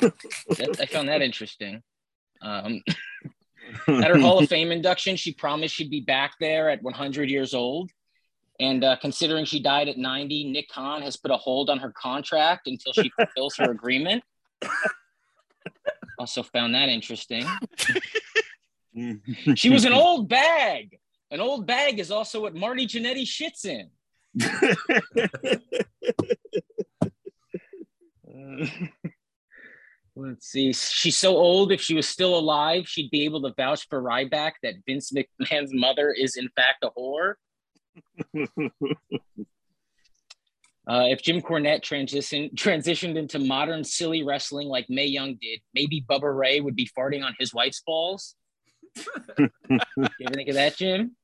That- 0.00 0.76
I 0.80 0.86
found 0.86 1.08
that 1.08 1.22
interesting. 1.22 1.82
Um, 2.40 2.82
at 3.88 4.10
her 4.10 4.18
Hall 4.18 4.38
of 4.38 4.48
Fame 4.50 4.70
induction, 4.72 5.16
she 5.16 5.32
promised 5.32 5.74
she'd 5.74 5.90
be 5.90 6.00
back 6.00 6.34
there 6.40 6.70
at 6.70 6.82
100 6.82 7.30
years 7.30 7.52
old. 7.54 7.90
And 8.60 8.84
uh, 8.84 8.96
considering 9.00 9.44
she 9.44 9.60
died 9.60 9.88
at 9.88 9.98
90, 9.98 10.52
Nick 10.52 10.68
Khan 10.68 11.02
has 11.02 11.16
put 11.16 11.30
a 11.30 11.36
hold 11.36 11.68
on 11.70 11.78
her 11.78 11.92
contract 11.96 12.68
until 12.68 12.92
she 12.92 13.10
fulfills 13.18 13.56
her 13.56 13.70
agreement. 13.72 14.22
Also 16.18 16.42
found 16.42 16.74
that 16.74 16.88
interesting. 16.88 17.44
She 19.54 19.70
was 19.70 19.86
an 19.86 19.94
old 19.94 20.28
bag. 20.28 20.98
An 21.30 21.40
old 21.40 21.66
bag 21.66 21.98
is 21.98 22.10
also 22.10 22.42
what 22.42 22.54
Marty 22.54 22.86
Jannetty 22.86 23.22
shits 23.22 23.64
in. 23.64 23.88
Uh, 28.34 28.66
Let's 30.14 30.46
see. 30.46 30.72
She's 30.74 31.16
so 31.16 31.36
old. 31.36 31.72
If 31.72 31.80
she 31.80 31.94
was 31.94 32.06
still 32.06 32.38
alive, 32.38 32.86
she'd 32.86 33.10
be 33.10 33.24
able 33.24 33.42
to 33.42 33.54
vouch 33.56 33.88
for 33.88 34.02
Ryback 34.02 34.52
that 34.62 34.74
Vince 34.86 35.10
McMahon's 35.10 35.72
mother 35.72 36.12
is 36.12 36.36
in 36.36 36.50
fact 36.54 36.84
a 36.84 36.90
whore. 36.90 37.34
Uh, 40.84 41.04
if 41.06 41.22
Jim 41.22 41.40
Cornette 41.40 41.80
transition, 41.82 42.50
transitioned 42.56 43.16
into 43.16 43.38
modern 43.38 43.84
silly 43.84 44.24
wrestling 44.24 44.66
like 44.66 44.86
Mae 44.88 45.06
Young 45.06 45.38
did, 45.40 45.60
maybe 45.74 46.04
Bubba 46.10 46.36
Ray 46.36 46.60
would 46.60 46.74
be 46.74 46.90
farting 46.98 47.24
on 47.24 47.36
his 47.38 47.54
wife's 47.54 47.80
balls. 47.86 48.34
you 49.38 49.48
ever 49.78 50.34
think 50.34 50.48
of 50.48 50.56
that, 50.56 50.76
Jim? 50.76 51.14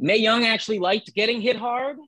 Mae 0.00 0.16
Young 0.16 0.44
actually 0.44 0.78
liked 0.78 1.14
getting 1.14 1.40
hit 1.40 1.56
hard. 1.56 1.98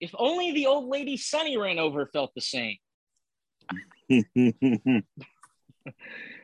If 0.00 0.14
only 0.18 0.52
the 0.52 0.66
old 0.66 0.88
lady 0.88 1.16
Sunny 1.16 1.56
ran 1.56 1.78
over 1.78 2.06
felt 2.06 2.32
the 2.34 2.40
same. 2.40 2.76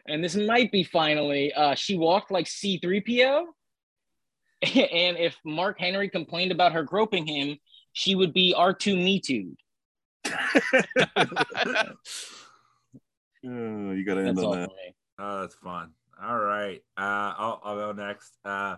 And 0.06 0.24
this 0.24 0.34
might 0.34 0.72
be 0.72 0.82
finally, 0.82 1.52
uh, 1.52 1.76
she 1.76 1.96
walked 1.96 2.32
like 2.32 2.46
C3PO. 2.46 3.44
and 4.62 5.16
if 5.16 5.36
Mark 5.44 5.78
Henry 5.78 6.08
complained 6.08 6.50
about 6.50 6.72
her 6.72 6.82
groping 6.82 7.26
him, 7.26 7.58
she 7.92 8.16
would 8.16 8.32
be 8.32 8.54
R2 8.56 8.96
Me 8.96 9.20
Too. 9.20 9.54
Oh, 13.42 13.92
you 13.92 14.04
got 14.04 14.16
to 14.16 14.20
end 14.20 14.36
That's 14.36 14.44
on 14.44 14.60
that. 14.60 14.70
Oh, 15.18 15.40
that's 15.40 15.54
fun. 15.54 15.92
All 16.22 16.38
right. 16.38 16.82
Uh, 16.98 17.32
I'll, 17.38 17.60
I'll 17.64 17.76
go 17.76 17.92
next. 17.92 18.36
Uh, 18.44 18.76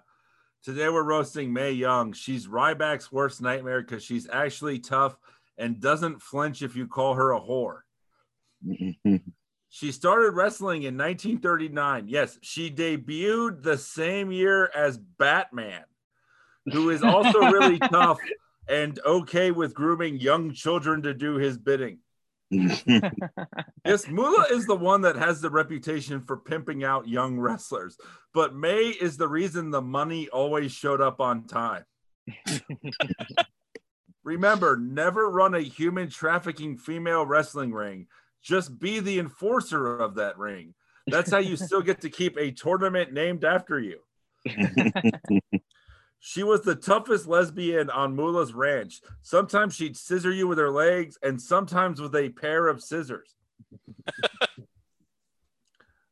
today 0.63 0.89
we're 0.89 1.03
roasting 1.03 1.53
Mae 1.53 1.73
Young. 1.73 2.13
She's 2.13 2.47
Ryback's 2.47 3.11
worst 3.11 3.41
nightmare 3.41 3.83
because 3.83 4.03
she's 4.05 4.29
actually 4.31 4.79
tough 4.79 5.17
and 5.59 5.81
doesn't 5.81 6.23
flinch 6.23 6.63
if 6.63 6.77
you 6.77 6.87
call 6.87 7.15
her 7.15 7.33
a 7.33 7.41
whore. 7.41 7.81
She 9.75 9.91
started 9.91 10.33
wrestling 10.33 10.83
in 10.83 10.99
1939. 10.99 12.05
Yes, 12.07 12.39
she 12.43 12.71
debuted 12.71 13.63
the 13.63 13.79
same 13.79 14.31
year 14.31 14.71
as 14.75 14.99
Batman, 14.99 15.85
who 16.67 16.91
is 16.91 17.03
also 17.03 17.39
really 17.39 17.79
tough 17.91 18.19
and 18.69 19.01
okay 19.07 19.51
with 19.51 19.73
grooming 19.73 20.21
young 20.21 20.53
children 20.53 21.01
to 21.05 21.15
do 21.15 21.37
his 21.37 21.57
bidding. 21.57 22.01
Yes, 23.85 24.07
Moolah 24.07 24.47
is 24.51 24.67
the 24.67 24.77
one 24.77 25.01
that 25.03 25.17
has 25.17 25.41
the 25.41 25.51
reputation 25.51 26.21
for 26.21 26.37
pimping 26.37 26.85
out 26.85 27.09
young 27.09 27.39
wrestlers, 27.39 27.97
but 28.33 28.55
Mae 28.55 28.89
is 28.89 29.17
the 29.17 29.27
reason 29.27 29.71
the 29.71 29.83
money 29.83 30.29
always 30.29 30.71
showed 30.71 31.01
up 31.01 31.21
on 31.21 31.47
time. 31.47 31.85
Remember, 34.25 34.77
never 34.77 35.29
run 35.31 35.55
a 35.55 35.61
human 35.61 36.09
trafficking 36.09 36.77
female 36.77 37.27
wrestling 37.27 37.73
ring. 37.73 38.07
Just 38.41 38.79
be 38.79 39.01
the 39.01 39.19
enforcer 39.19 39.99
of 39.99 40.15
that 40.17 40.39
ring. 40.39 40.75
That's 41.09 41.31
how 41.31 41.39
you 41.39 41.57
still 41.57 41.83
get 41.83 42.03
to 42.03 42.11
keep 42.11 42.39
a 42.39 42.53
tournament 42.53 43.13
named 43.13 43.45
after 43.45 43.81
you. 43.81 43.99
She 46.25 46.45
was 46.45 46.61
the 46.61 46.77
toughest 46.77 47.27
lesbian 47.27 47.91
on 47.91 48.15
Moolah's 48.15 48.55
ranch. 48.55 49.01
Sometimes 49.23 49.75
she'd 49.75 49.97
scissor 49.97 50.31
you 50.31 50.47
with 50.47 50.57
her 50.57 50.71
legs, 50.71 51.19
and 51.21 51.43
sometimes 51.43 52.01
with 52.01 52.15
a 52.15 52.29
pair 52.29 52.69
of 52.69 52.81
scissors. 52.81 53.35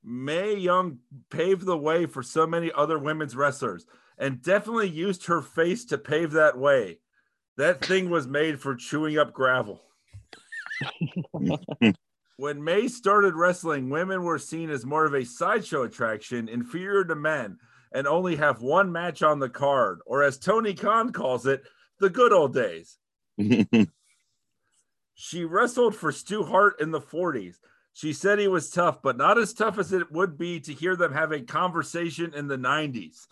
Mae 0.04 0.56
Young 0.56 0.98
paved 1.30 1.64
the 1.64 1.78
way 1.78 2.06
for 2.06 2.24
so 2.24 2.44
many 2.44 2.72
other 2.74 2.98
women's 2.98 3.36
wrestlers 3.36 3.86
and 4.18 4.42
definitely 4.42 4.88
used 4.88 5.26
her 5.26 5.40
face 5.40 5.84
to 5.84 5.96
pave 5.96 6.32
that 6.32 6.58
way. 6.58 6.98
That 7.56 7.84
thing 7.84 8.10
was 8.10 8.26
made 8.26 8.60
for 8.60 8.74
chewing 8.74 9.16
up 9.16 9.32
gravel. 9.32 9.80
when 12.36 12.64
Mae 12.64 12.88
started 12.88 13.36
wrestling, 13.36 13.90
women 13.90 14.24
were 14.24 14.40
seen 14.40 14.70
as 14.70 14.84
more 14.84 15.04
of 15.04 15.14
a 15.14 15.24
sideshow 15.24 15.84
attraction, 15.84 16.48
inferior 16.48 17.04
to 17.04 17.14
men, 17.14 17.58
and 17.92 18.06
only 18.06 18.36
have 18.36 18.62
one 18.62 18.92
match 18.92 19.22
on 19.22 19.38
the 19.38 19.48
card, 19.48 20.00
or 20.06 20.22
as 20.22 20.38
Tony 20.38 20.74
Khan 20.74 21.12
calls 21.12 21.46
it, 21.46 21.62
the 21.98 22.10
good 22.10 22.32
old 22.32 22.54
days. 22.54 22.98
She 25.22 25.44
wrestled 25.44 25.94
for 25.94 26.12
Stu 26.12 26.44
Hart 26.44 26.80
in 26.80 26.92
the 26.92 27.00
40s. 27.00 27.56
She 27.92 28.14
said 28.14 28.38
he 28.38 28.48
was 28.48 28.70
tough, 28.70 29.02
but 29.02 29.18
not 29.18 29.36
as 29.36 29.52
tough 29.52 29.78
as 29.78 29.92
it 29.92 30.10
would 30.10 30.38
be 30.38 30.60
to 30.60 30.72
hear 30.72 30.96
them 30.96 31.12
have 31.12 31.30
a 31.30 31.42
conversation 31.42 32.32
in 32.32 32.48
the 32.48 32.56
90s. 32.56 33.26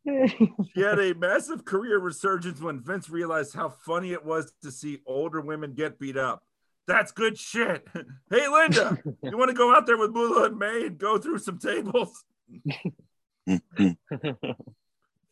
She 0.76 0.82
had 0.82 1.00
a 1.00 1.16
massive 1.16 1.66
career 1.66 2.00
resurgence 2.00 2.62
when 2.62 2.82
Vince 2.82 3.10
realized 3.10 3.56
how 3.56 3.70
funny 3.70 4.12
it 4.12 4.24
was 4.24 4.54
to 4.62 4.72
see 4.72 5.00
older 5.06 5.42
women 5.42 5.74
get 5.74 6.00
beat 6.00 6.18
up. 6.18 6.44
That's 6.88 7.12
good 7.12 7.38
shit. 7.38 7.88
Hey, 8.30 8.48
Linda, 8.48 8.98
you 9.24 9.38
want 9.38 9.50
to 9.50 9.56
go 9.56 9.74
out 9.74 9.86
there 9.86 9.98
with 9.98 10.12
Moolah 10.12 10.46
and 10.46 10.58
Mae 10.58 10.88
and 10.88 10.98
go 10.98 11.18
through 11.18 11.40
some 11.40 11.58
tables? 11.58 12.24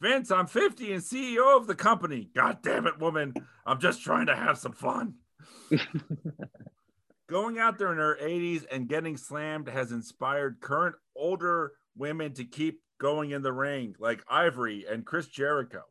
Vince, 0.01 0.31
I'm 0.31 0.47
50 0.47 0.93
and 0.93 1.01
CEO 1.01 1.57
of 1.57 1.67
the 1.67 1.75
company. 1.75 2.29
God 2.35 2.59
damn 2.61 2.87
it, 2.87 2.99
woman. 2.99 3.33
I'm 3.65 3.79
just 3.79 4.03
trying 4.03 4.27
to 4.27 4.35
have 4.35 4.57
some 4.57 4.73
fun. 4.73 5.15
Going 7.27 7.57
out 7.57 7.77
there 7.77 7.91
in 7.91 7.97
her 7.97 8.17
80s 8.21 8.65
and 8.71 8.87
getting 8.87 9.17
slammed 9.17 9.67
has 9.67 9.91
inspired 9.91 10.59
current 10.59 10.95
older 11.15 11.73
women 11.95 12.33
to 12.33 12.45
keep 12.45 12.82
going 12.99 13.31
in 13.31 13.41
the 13.41 13.53
ring, 13.53 13.95
like 13.99 14.23
Ivory 14.29 14.85
and 14.89 15.05
Chris 15.05 15.27
Jericho. 15.27 15.81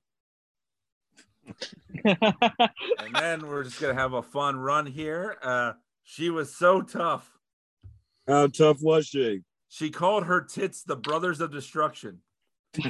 and 2.04 3.14
then 3.14 3.46
we're 3.46 3.64
just 3.64 3.80
gonna 3.80 3.94
have 3.94 4.12
a 4.12 4.22
fun 4.22 4.56
run 4.56 4.86
here. 4.86 5.36
Uh, 5.42 5.72
she 6.04 6.30
was 6.30 6.54
so 6.54 6.82
tough. 6.82 7.28
How 8.28 8.46
tough 8.46 8.78
was 8.80 9.06
she? 9.06 9.40
She 9.68 9.90
called 9.90 10.24
her 10.26 10.40
tits 10.40 10.84
the 10.84 10.96
brothers 10.96 11.40
of 11.40 11.50
destruction. 11.50 12.20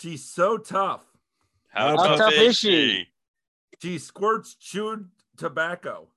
She's 0.00 0.24
so 0.30 0.58
tough. 0.58 1.02
How, 1.68 1.96
How 1.96 2.06
tough, 2.06 2.18
tough 2.18 2.32
is 2.34 2.48
is 2.48 2.56
she? 2.56 2.68
she? 2.68 3.06
She 3.82 3.98
squirts 3.98 4.54
chewed 4.54 5.08
tobacco. 5.36 6.08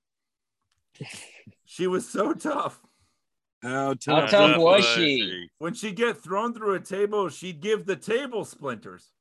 She 1.72 1.86
was 1.86 2.10
so 2.10 2.34
tough. 2.34 2.82
How 3.62 3.88
How 3.88 3.94
tough? 3.94 4.32
tough 4.32 4.58
was 4.58 4.86
she? 4.86 5.50
When 5.58 5.74
she'd 5.74 5.96
get 5.96 6.18
thrown 6.24 6.54
through 6.54 6.76
a 6.76 6.80
table, 6.80 7.30
she'd 7.30 7.60
give 7.60 7.86
the 7.86 7.96
table 7.96 8.46
splinters. 8.46 9.12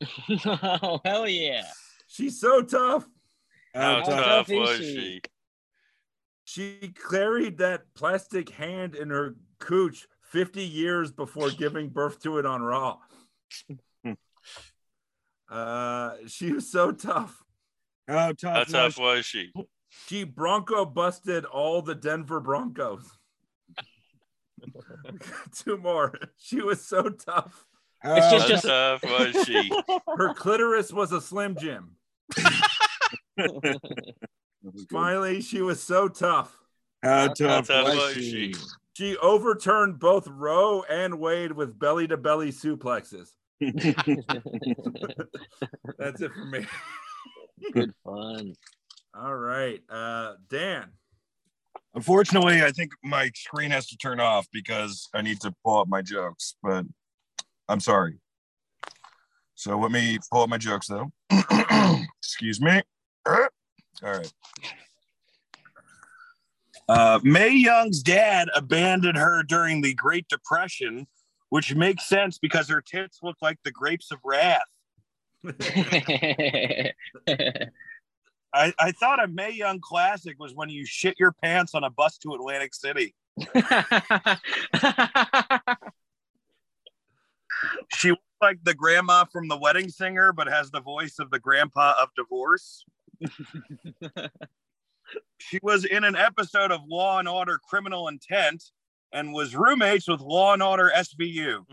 oh, 0.46 1.00
hell 1.04 1.28
yeah. 1.28 1.66
She's 2.08 2.40
so 2.40 2.62
tough. 2.62 3.06
How, 3.74 3.96
How 3.96 4.02
tough, 4.02 4.24
tough 4.24 4.48
was 4.48 4.78
she? 4.78 4.84
she? 4.84 5.20
She 6.44 6.94
carried 7.10 7.58
that 7.58 7.82
plastic 7.94 8.50
hand 8.50 8.96
in 8.96 9.10
her 9.10 9.36
cooch 9.60 10.08
50 10.22 10.64
years 10.64 11.12
before 11.12 11.50
giving 11.50 11.90
birth 11.90 12.20
to 12.22 12.38
it 12.38 12.46
on 12.46 12.62
Raw. 12.62 12.98
Uh, 15.50 16.12
she 16.28 16.52
was 16.52 16.70
so 16.70 16.92
tough. 16.92 17.42
How 18.06 18.32
tough? 18.32 18.42
How 18.42 18.58
was 18.60 18.72
tough 18.72 18.94
she? 18.94 19.02
was 19.02 19.26
she? 19.26 19.52
She 20.06 20.24
Bronco 20.24 20.84
busted 20.84 21.44
all 21.44 21.82
the 21.82 21.96
Denver 21.96 22.38
Broncos. 22.38 23.02
Two 25.56 25.76
more. 25.78 26.14
She 26.38 26.60
was 26.62 26.84
so 26.84 27.02
tough. 27.10 27.66
It's 28.04 28.48
just- 28.48 28.66
How 28.66 28.98
tough 28.98 29.02
was 29.04 29.44
she? 29.46 29.70
Her 30.16 30.32
clitoris 30.34 30.92
was 30.92 31.12
a 31.12 31.20
Slim 31.20 31.56
Jim. 31.58 31.96
Finally, 34.90 35.40
she 35.40 35.62
was 35.62 35.82
so 35.82 36.08
tough. 36.08 36.56
how 37.02 37.28
How 37.28 37.32
tough 37.34 37.66
tough 37.68 37.84
was 37.86 37.96
was 37.96 38.14
she? 38.14 38.52
she? 38.52 38.54
She 38.94 39.16
overturned 39.18 39.98
both 39.98 40.26
Roe 40.28 40.82
and 40.82 41.18
Wade 41.18 41.52
with 41.52 41.78
belly 41.78 42.06
to 42.08 42.16
belly 42.18 42.52
suplexes. 42.52 43.30
That's 45.98 46.20
it 46.20 46.32
for 46.32 46.44
me. 46.46 46.66
Good 47.72 47.92
fun. 48.04 48.54
All 49.14 49.34
right. 49.34 49.80
Uh 49.88 50.34
Dan. 50.50 50.90
Unfortunately, 51.94 52.62
I 52.62 52.70
think 52.70 52.92
my 53.02 53.30
screen 53.34 53.72
has 53.72 53.88
to 53.88 53.96
turn 53.96 54.20
off 54.20 54.46
because 54.52 55.08
I 55.12 55.22
need 55.22 55.40
to 55.40 55.52
pull 55.64 55.80
up 55.80 55.88
my 55.88 56.02
jokes, 56.02 56.54
but 56.62 56.84
I'm 57.68 57.80
sorry. 57.80 58.20
So 59.56 59.78
let 59.78 59.90
me 59.90 60.18
pull 60.30 60.42
up 60.42 60.48
my 60.48 60.58
jokes 60.58 60.86
though. 60.86 61.10
Excuse 62.22 62.60
me. 62.60 62.82
All 63.26 63.48
right. 64.02 64.32
Uh, 66.88 67.20
May 67.22 67.50
Young's 67.50 68.02
dad 68.02 68.48
abandoned 68.54 69.18
her 69.18 69.42
during 69.42 69.80
the 69.80 69.94
Great 69.94 70.26
Depression, 70.28 71.06
which 71.50 71.74
makes 71.74 72.08
sense 72.08 72.38
because 72.38 72.68
her 72.68 72.80
tits 72.80 73.18
look 73.22 73.36
like 73.42 73.58
the 73.64 73.70
grapes 73.70 74.10
of 74.10 74.18
wrath. 74.24 74.62
I, 78.52 78.72
I 78.78 78.92
thought 78.92 79.22
a 79.22 79.28
Mae 79.28 79.52
Young 79.52 79.80
classic 79.80 80.38
was 80.38 80.54
when 80.54 80.68
you 80.70 80.84
shit 80.84 81.16
your 81.18 81.32
pants 81.32 81.74
on 81.74 81.84
a 81.84 81.90
bus 81.90 82.18
to 82.18 82.34
Atlantic 82.34 82.74
City. 82.74 83.14
She 87.96 88.10
looks 88.10 88.22
like 88.40 88.58
the 88.62 88.74
grandma 88.74 89.24
from 89.24 89.48
The 89.48 89.56
Wedding 89.58 89.88
Singer, 89.88 90.32
but 90.32 90.48
has 90.48 90.70
the 90.70 90.80
voice 90.80 91.18
of 91.18 91.30
the 91.30 91.38
grandpa 91.38 91.94
of 92.00 92.08
divorce. 92.16 92.84
she 95.38 95.58
was 95.62 95.84
in 95.84 96.04
an 96.04 96.16
episode 96.16 96.70
of 96.70 96.80
Law 96.86 97.18
and 97.18 97.28
Order 97.28 97.58
Criminal 97.58 98.08
Intent 98.08 98.64
and 99.12 99.32
was 99.32 99.54
roommates 99.54 100.08
with 100.08 100.20
Law 100.20 100.54
and 100.54 100.62
Order 100.62 100.90
SVU. 100.96 101.64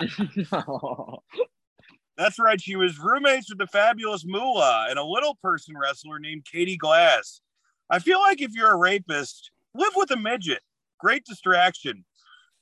That's 2.20 2.38
right. 2.38 2.60
She 2.60 2.76
was 2.76 2.98
roommates 2.98 3.48
with 3.48 3.56
the 3.56 3.66
fabulous 3.66 4.26
Moolah 4.26 4.88
and 4.90 4.98
a 4.98 5.02
little 5.04 5.36
person 5.42 5.74
wrestler 5.74 6.18
named 6.18 6.44
Katie 6.44 6.76
Glass. 6.76 7.40
I 7.88 7.98
feel 7.98 8.20
like 8.20 8.42
if 8.42 8.52
you're 8.52 8.72
a 8.72 8.76
rapist, 8.76 9.50
live 9.74 9.92
with 9.96 10.10
a 10.10 10.18
midget. 10.18 10.60
Great 10.98 11.24
distraction. 11.24 12.04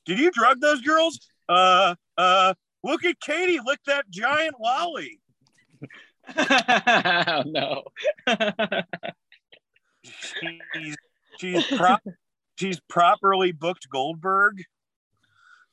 Did 0.05 0.17
you 0.17 0.31
drug 0.31 0.61
those 0.61 0.79
girls? 0.81 1.19
Uh, 1.49 1.95
uh, 2.17 2.53
look 2.85 3.03
at 3.03 3.19
Katie 3.19 3.59
lick 3.65 3.79
that 3.85 4.09
giant 4.09 4.55
lolly. 4.61 5.19
oh 6.37 7.43
no. 7.45 7.83
She's 10.03 10.95
she's 11.37 11.65
prop, 11.77 12.01
she's 12.57 12.79
properly 12.87 13.51
booked 13.51 13.89
Goldberg. 13.89 14.63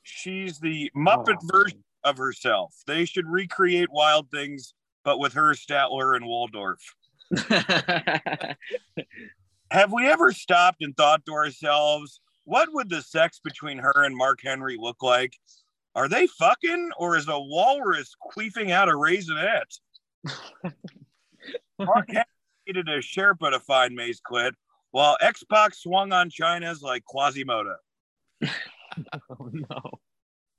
She's 0.03 0.59
the 0.59 0.91
Muppet 0.93 1.37
Oh. 1.41 1.47
version 1.49 1.83
of 2.07 2.17
herself. 2.17 2.73
They 2.87 3.05
should 3.05 3.27
recreate 3.27 3.91
Wild 3.91 4.31
Things, 4.31 4.73
but 5.03 5.19
with 5.19 5.33
her 5.33 5.53
Statler 5.53 6.15
and 6.15 6.25
Waldorf. 6.25 6.81
Have 9.71 9.91
we 9.91 10.07
ever 10.07 10.31
stopped 10.31 10.81
and 10.81 10.95
thought 10.95 11.25
to 11.25 11.33
ourselves, 11.33 12.21
what 12.45 12.69
would 12.73 12.89
the 12.89 13.01
sex 13.01 13.39
between 13.43 13.77
her 13.79 14.03
and 14.05 14.15
Mark 14.15 14.39
Henry 14.41 14.77
look 14.79 15.03
like? 15.03 15.33
Are 15.95 16.07
they 16.07 16.27
fucking, 16.27 16.91
or 16.97 17.17
is 17.17 17.27
a 17.27 17.39
walrus 17.39 18.15
queefing 18.33 18.71
out 18.71 18.87
a 18.87 18.93
raisinette? 18.93 19.79
Mark 21.79 22.07
Henry 22.09 22.25
needed 22.67 22.87
a 22.87 22.99
Sherpa 22.99 23.51
to 23.51 23.59
find 23.59 23.95
Mae's 23.95 24.21
clit, 24.21 24.51
while 24.91 25.17
X-Pac 25.21 25.75
swung 25.75 26.13
on 26.13 26.29
Chyna's 26.29 26.81
like 26.81 27.03
Quasimodo. 27.03 27.75
oh 28.43 29.49
no. 29.51 29.99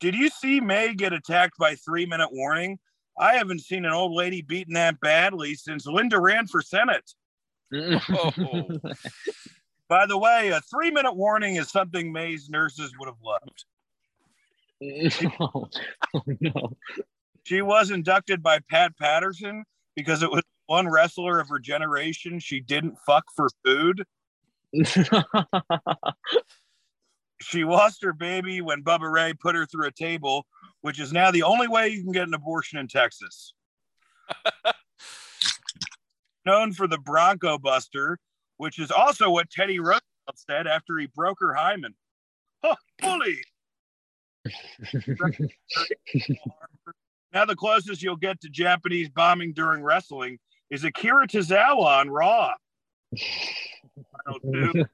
Did 0.00 0.14
you 0.14 0.28
see 0.28 0.60
Mae 0.60 0.94
get 0.94 1.12
attacked 1.12 1.58
by 1.58 1.74
three 1.74 2.06
minute 2.06 2.30
warning? 2.32 2.78
I 3.18 3.34
haven't 3.34 3.60
seen 3.60 3.84
an 3.84 3.92
old 3.92 4.12
lady 4.12 4.42
beaten 4.42 4.74
that 4.74 5.00
badly 5.00 5.54
since 5.54 5.86
Linda 5.86 6.20
ran 6.20 6.46
for 6.46 6.62
Senate. 6.62 7.12
Oh. 7.74 8.32
By 9.88 10.06
the 10.06 10.18
way, 10.18 10.50
a 10.50 10.60
three 10.60 10.90
minute 10.90 11.16
warning 11.16 11.56
is 11.56 11.70
something 11.70 12.12
Mae's 12.12 12.48
nurses 12.50 12.92
would 12.98 13.08
have 13.08 13.16
loved. 13.22 13.64
oh 15.40 15.68
no. 16.40 16.76
She 17.44 17.62
was 17.62 17.90
inducted 17.90 18.42
by 18.42 18.60
Pat 18.70 18.96
Patterson 18.98 19.64
because 19.96 20.22
it 20.22 20.30
was 20.30 20.42
one 20.66 20.86
wrestler 20.86 21.40
of 21.40 21.48
her 21.48 21.58
generation 21.58 22.38
she 22.38 22.60
didn't 22.60 22.96
fuck 23.06 23.24
for 23.34 23.48
food. 23.64 24.04
She 27.40 27.64
lost 27.64 28.02
her 28.02 28.12
baby 28.12 28.60
when 28.60 28.82
Bubba 28.82 29.10
Ray 29.10 29.32
put 29.32 29.54
her 29.54 29.66
through 29.66 29.86
a 29.86 29.92
table, 29.92 30.46
which 30.80 30.98
is 30.98 31.12
now 31.12 31.30
the 31.30 31.44
only 31.44 31.68
way 31.68 31.88
you 31.88 32.02
can 32.02 32.12
get 32.12 32.26
an 32.26 32.34
abortion 32.34 32.78
in 32.78 32.88
Texas. 32.88 33.54
Known 36.46 36.72
for 36.72 36.86
the 36.86 36.98
Bronco 36.98 37.58
Buster, 37.58 38.18
which 38.56 38.78
is 38.78 38.90
also 38.90 39.30
what 39.30 39.50
Teddy 39.50 39.78
Roosevelt 39.78 40.02
said 40.34 40.66
after 40.66 40.98
he 40.98 41.06
broke 41.14 41.38
her 41.40 41.54
hymen. 41.54 41.94
Huh, 42.64 42.74
bully. 43.00 43.38
now 47.32 47.44
the 47.44 47.54
closest 47.56 48.02
you'll 48.02 48.16
get 48.16 48.40
to 48.40 48.48
Japanese 48.48 49.08
bombing 49.10 49.52
during 49.52 49.82
wrestling 49.82 50.38
is 50.70 50.84
Akira 50.84 51.28
Tozawa 51.28 52.00
on 52.00 52.10
Raw. 52.10 52.52
I 53.14 53.18
don't 54.26 54.52
do. 54.52 54.84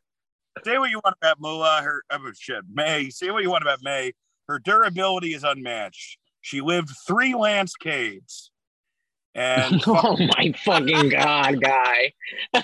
Say 0.62 0.78
what 0.78 0.90
you 0.90 1.00
want 1.02 1.16
about 1.20 1.40
Moolah. 1.40 1.80
Her 1.82 2.04
uh, 2.10 2.18
oh, 2.20 2.32
shit, 2.38 2.64
Mae. 2.72 3.10
Say 3.10 3.30
what 3.30 3.42
you 3.42 3.50
want 3.50 3.62
about 3.62 3.82
Mae. 3.82 4.12
Her 4.48 4.58
durability 4.58 5.34
is 5.34 5.42
unmatched. 5.42 6.18
She 6.40 6.60
lived 6.60 6.90
three 7.06 7.32
lancades. 7.32 8.50
And 9.34 9.82
oh 9.86 10.16
my 10.16 10.54
fucking 10.64 11.08
god, 11.08 11.60
guy. 11.60 12.12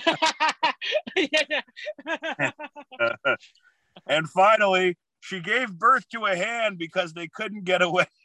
and 4.07 4.29
finally, 4.29 4.97
she 5.19 5.41
gave 5.41 5.73
birth 5.73 6.07
to 6.09 6.25
a 6.25 6.35
hand 6.35 6.77
because 6.77 7.13
they 7.13 7.27
couldn't 7.27 7.65
get 7.65 7.81
away. 7.81 8.05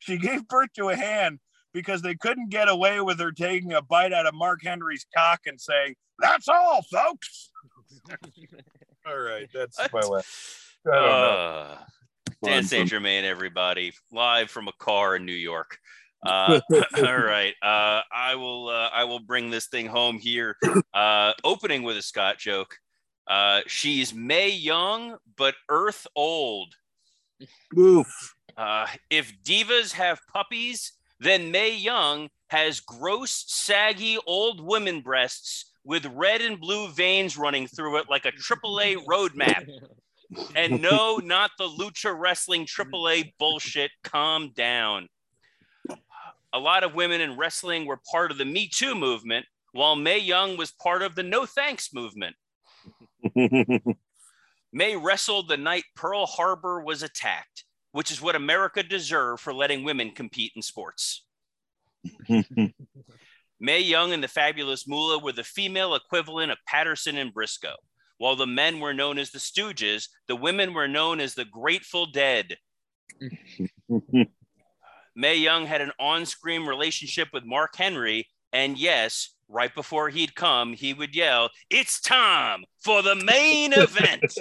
She 0.00 0.18
gave 0.18 0.46
birth 0.48 0.68
to 0.74 0.90
a 0.90 0.96
hand 0.96 1.38
because 1.72 2.02
they 2.02 2.14
couldn't 2.14 2.50
get 2.50 2.68
away 2.68 3.00
with 3.00 3.18
her 3.20 3.32
taking 3.32 3.72
a 3.72 3.80
bite 3.80 4.12
out 4.12 4.26
of 4.26 4.34
Mark 4.34 4.60
Henry's 4.62 5.06
cock 5.16 5.40
and 5.46 5.58
saying, 5.58 5.94
"That's 6.18 6.46
all, 6.46 6.82
folks." 6.92 7.50
All 9.06 9.18
right, 9.18 9.48
that's 9.52 9.78
my 9.92 10.00
last. 10.00 10.26
Uh, 10.90 11.76
Dan 12.42 12.64
St. 12.64 12.88
Germain, 12.88 13.24
everybody, 13.24 13.92
live 14.12 14.50
from 14.50 14.68
a 14.68 14.72
car 14.78 15.16
in 15.16 15.24
New 15.24 15.32
York. 15.32 15.78
Uh, 16.26 16.58
all 16.96 17.18
right, 17.18 17.52
uh, 17.62 18.00
I 18.10 18.34
will. 18.36 18.70
Uh, 18.70 18.88
I 18.94 19.04
will 19.04 19.18
bring 19.18 19.50
this 19.50 19.66
thing 19.66 19.84
home 19.84 20.18
here. 20.18 20.56
Uh, 20.94 21.34
opening 21.44 21.82
with 21.82 21.98
a 21.98 22.02
Scott 22.02 22.38
joke. 22.38 22.78
Uh, 23.26 23.60
she's 23.66 24.14
Mae 24.14 24.48
Young, 24.48 25.18
but 25.36 25.54
Earth 25.68 26.06
old. 26.16 26.72
Oof. 27.76 28.34
Uh, 28.56 28.86
if 29.10 29.34
divas 29.44 29.92
have 29.92 30.18
puppies, 30.32 30.92
then 31.20 31.50
Mae 31.50 31.76
Young 31.76 32.30
has 32.48 32.80
gross, 32.80 33.44
saggy 33.46 34.16
old 34.26 34.62
women 34.62 35.02
breasts 35.02 35.73
with 35.84 36.06
red 36.06 36.40
and 36.40 36.58
blue 36.58 36.88
veins 36.88 37.36
running 37.36 37.66
through 37.66 37.98
it 37.98 38.06
like 38.08 38.24
a 38.24 38.32
AAA 38.32 38.96
roadmap. 39.08 39.68
And 40.56 40.80
no, 40.82 41.18
not 41.18 41.50
the 41.58 41.68
lucha 41.68 42.14
wrestling 42.18 42.66
AAA 42.66 43.32
bullshit. 43.38 43.90
Calm 44.02 44.52
down. 44.54 45.08
A 46.52 46.58
lot 46.58 46.84
of 46.84 46.94
women 46.94 47.20
in 47.20 47.36
wrestling 47.36 47.84
were 47.84 47.98
part 48.10 48.30
of 48.30 48.38
the 48.38 48.44
Me 48.44 48.68
Too 48.72 48.94
movement, 48.94 49.44
while 49.72 49.96
Mae 49.96 50.18
Young 50.18 50.56
was 50.56 50.70
part 50.70 51.02
of 51.02 51.16
the 51.16 51.22
No 51.24 51.46
Thanks 51.46 51.92
movement. 51.92 52.36
Mae 54.72 54.96
wrestled 54.96 55.48
the 55.48 55.56
night 55.56 55.84
Pearl 55.96 56.26
Harbor 56.26 56.80
was 56.80 57.02
attacked, 57.02 57.64
which 57.92 58.12
is 58.12 58.22
what 58.22 58.36
America 58.36 58.82
deserved 58.84 59.42
for 59.42 59.52
letting 59.52 59.82
women 59.82 60.12
compete 60.12 60.52
in 60.54 60.62
sports. 60.62 61.24
Mae 63.64 63.80
Young 63.80 64.12
and 64.12 64.22
the 64.22 64.28
fabulous 64.28 64.86
Moolah 64.86 65.20
were 65.20 65.32
the 65.32 65.42
female 65.42 65.94
equivalent 65.94 66.52
of 66.52 66.58
Patterson 66.66 67.16
and 67.16 67.32
Briscoe. 67.32 67.76
While 68.18 68.36
the 68.36 68.46
men 68.46 68.78
were 68.78 68.92
known 68.92 69.18
as 69.18 69.30
the 69.30 69.38
Stooges, 69.38 70.08
the 70.28 70.36
women 70.36 70.74
were 70.74 70.86
known 70.86 71.18
as 71.18 71.34
the 71.34 71.46
Grateful 71.46 72.04
Dead. 72.04 72.58
Mae 75.16 75.36
Young 75.36 75.64
had 75.64 75.80
an 75.80 75.92
on 75.98 76.26
screen 76.26 76.66
relationship 76.66 77.28
with 77.32 77.46
Mark 77.46 77.74
Henry. 77.74 78.28
And 78.52 78.76
yes, 78.76 79.34
right 79.48 79.74
before 79.74 80.10
he'd 80.10 80.34
come, 80.34 80.74
he 80.74 80.92
would 80.92 81.16
yell, 81.16 81.48
It's 81.70 82.02
time 82.02 82.64
for 82.84 83.00
the 83.00 83.14
main 83.14 83.72
event. 83.76 84.34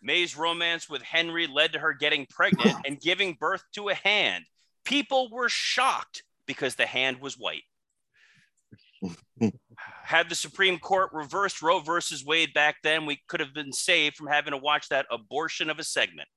Mae's 0.00 0.36
romance 0.36 0.88
with 0.88 1.02
Henry 1.02 1.48
led 1.48 1.72
to 1.72 1.80
her 1.80 1.92
getting 1.92 2.24
pregnant 2.30 2.76
and 2.86 3.00
giving 3.00 3.36
birth 3.40 3.64
to 3.74 3.88
a 3.88 3.94
hand. 3.94 4.44
People 4.84 5.28
were 5.28 5.48
shocked 5.48 6.22
because 6.52 6.74
the 6.74 6.86
hand 6.86 7.20
was 7.20 7.38
white. 7.38 7.62
Had 10.04 10.28
the 10.28 10.34
Supreme 10.34 10.78
Court 10.78 11.10
reversed 11.12 11.62
Roe 11.62 11.80
versus 11.80 12.24
Wade 12.24 12.54
back 12.54 12.76
then, 12.82 13.06
we 13.06 13.20
could 13.28 13.40
have 13.40 13.54
been 13.54 13.72
saved 13.72 14.16
from 14.16 14.28
having 14.28 14.52
to 14.52 14.58
watch 14.58 14.88
that 14.88 15.06
abortion 15.10 15.68
of 15.70 15.78
a 15.78 15.84
segment. 15.84 16.28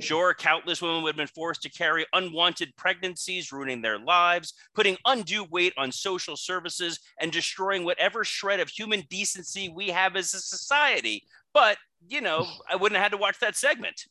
Sure, 0.00 0.34
countless 0.34 0.82
women 0.82 1.02
would 1.02 1.10
have 1.10 1.16
been 1.16 1.26
forced 1.28 1.62
to 1.62 1.70
carry 1.70 2.04
unwanted 2.12 2.74
pregnancies, 2.76 3.52
ruining 3.52 3.80
their 3.80 3.98
lives, 3.98 4.52
putting 4.74 4.96
undue 5.04 5.44
weight 5.44 5.72
on 5.76 5.92
social 5.92 6.36
services, 6.36 6.98
and 7.20 7.30
destroying 7.30 7.84
whatever 7.84 8.24
shred 8.24 8.58
of 8.58 8.68
human 8.68 9.04
decency 9.08 9.68
we 9.68 9.88
have 9.88 10.16
as 10.16 10.34
a 10.34 10.40
society. 10.40 11.22
But, 11.52 11.78
you 12.08 12.20
know, 12.20 12.44
I 12.68 12.74
wouldn't 12.74 12.96
have 12.96 13.04
had 13.04 13.12
to 13.12 13.18
watch 13.18 13.38
that 13.40 13.54
segment. 13.54 14.02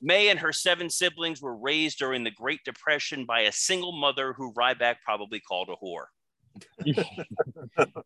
Mae 0.00 0.28
and 0.28 0.38
her 0.38 0.52
seven 0.52 0.90
siblings 0.90 1.40
were 1.40 1.56
raised 1.56 1.98
during 1.98 2.24
the 2.24 2.30
Great 2.30 2.60
Depression 2.64 3.24
by 3.24 3.42
a 3.42 3.52
single 3.52 3.92
mother 3.92 4.32
who 4.32 4.52
Ryback 4.52 4.96
probably 5.04 5.40
called 5.40 5.70
a 5.70 5.76
whore. 5.76 6.06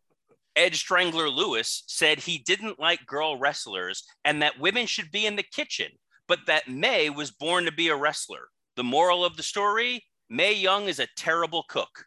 Ed 0.55 0.75
Strangler 0.75 1.29
Lewis 1.29 1.83
said 1.87 2.19
he 2.19 2.37
didn't 2.39 2.79
like 2.79 3.05
girl 3.05 3.37
wrestlers 3.37 4.03
and 4.25 4.41
that 4.41 4.59
women 4.59 4.85
should 4.85 5.11
be 5.11 5.25
in 5.25 5.35
the 5.35 5.43
kitchen, 5.43 5.91
but 6.27 6.39
that 6.47 6.67
Mae 6.67 7.09
was 7.09 7.31
born 7.31 7.65
to 7.65 7.71
be 7.71 7.89
a 7.89 7.95
wrestler. 7.95 8.49
The 8.75 8.83
moral 8.83 9.23
of 9.23 9.37
the 9.37 9.43
story 9.43 10.03
Mae 10.29 10.53
Young 10.53 10.87
is 10.87 10.99
a 10.99 11.07
terrible 11.15 11.63
cook. 11.67 12.05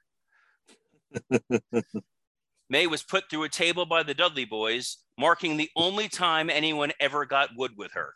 Mae 2.71 2.87
was 2.87 3.03
put 3.03 3.25
through 3.29 3.43
a 3.45 3.49
table 3.49 3.85
by 3.85 4.03
the 4.03 4.15
Dudley 4.15 4.45
boys, 4.45 4.99
marking 5.19 5.57
the 5.57 5.71
only 5.77 6.09
time 6.09 6.49
anyone 6.49 6.93
ever 7.01 7.27
got 7.27 7.51
wood 7.57 7.73
with 7.77 7.93
her. 7.93 8.15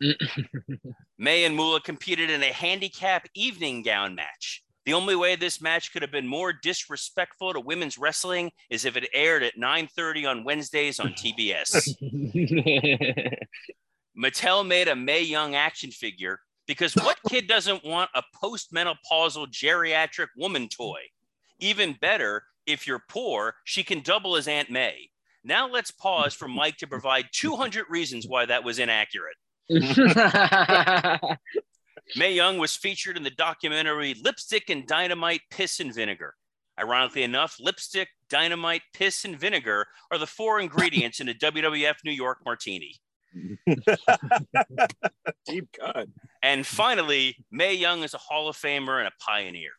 Mae 1.18 1.44
and 1.44 1.56
Moolah 1.56 1.80
competed 1.80 2.30
in 2.30 2.42
a 2.42 2.52
handicap 2.52 3.28
evening 3.34 3.82
gown 3.82 4.14
match. 4.14 4.62
The 4.86 4.94
only 4.94 5.16
way 5.16 5.36
this 5.36 5.60
match 5.60 5.92
could 5.92 6.02
have 6.02 6.10
been 6.10 6.26
more 6.26 6.52
disrespectful 6.52 7.52
to 7.52 7.60
women's 7.60 7.98
wrestling 7.98 8.50
is 8.70 8.86
if 8.86 8.96
it 8.96 9.10
aired 9.12 9.42
at 9.42 9.58
9:30 9.58 10.26
on 10.26 10.44
Wednesdays 10.44 10.98
on 10.98 11.12
TBS. 11.12 11.94
Mattel 14.18 14.66
made 14.66 14.88
a 14.88 14.96
Mae 14.96 15.22
Young 15.22 15.54
action 15.54 15.90
figure 15.90 16.40
because 16.66 16.94
what 16.94 17.18
kid 17.28 17.46
doesn't 17.46 17.84
want 17.84 18.10
a 18.14 18.22
postmenopausal 18.42 19.48
geriatric 19.48 20.28
woman 20.36 20.68
toy? 20.68 21.00
Even 21.60 21.96
better, 22.00 22.42
if 22.66 22.86
you're 22.86 23.04
poor, 23.08 23.54
she 23.64 23.82
can 23.82 24.00
double 24.00 24.36
as 24.36 24.48
Aunt 24.48 24.70
May. 24.70 25.10
Now 25.44 25.68
let's 25.68 25.90
pause 25.90 26.34
for 26.34 26.48
Mike 26.48 26.76
to 26.78 26.86
provide 26.86 27.26
200 27.32 27.86
reasons 27.88 28.26
why 28.26 28.46
that 28.46 28.64
was 28.64 28.78
inaccurate. 28.78 29.36
Mae 32.16 32.32
Young 32.32 32.58
was 32.58 32.74
featured 32.74 33.16
in 33.16 33.22
the 33.22 33.30
documentary 33.30 34.14
Lipstick 34.14 34.70
and 34.70 34.86
Dynamite 34.86 35.42
Piss 35.50 35.80
and 35.80 35.94
Vinegar. 35.94 36.34
Ironically 36.78 37.24
enough, 37.24 37.56
lipstick, 37.58 38.08
dynamite, 38.30 38.82
piss, 38.94 39.24
and 39.24 39.38
vinegar 39.38 39.86
are 40.12 40.18
the 40.18 40.26
four 40.26 40.60
ingredients 40.60 41.18
in 41.18 41.28
a 41.28 41.34
WWF 41.34 41.96
New 42.04 42.12
York 42.12 42.38
martini. 42.44 42.94
Deep 45.46 45.68
cut. 45.78 46.08
And 46.42 46.64
finally, 46.66 47.44
Mae 47.50 47.74
Young 47.74 48.04
is 48.04 48.14
a 48.14 48.18
Hall 48.18 48.48
of 48.48 48.56
Famer 48.56 48.98
and 48.98 49.08
a 49.08 49.12
pioneer. 49.18 49.72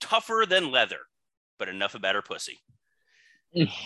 Tougher 0.00 0.46
than 0.48 0.70
leather, 0.70 1.00
but 1.58 1.68
enough 1.68 1.94
about 1.94 2.14
her 2.14 2.22
pussy. 2.22 2.58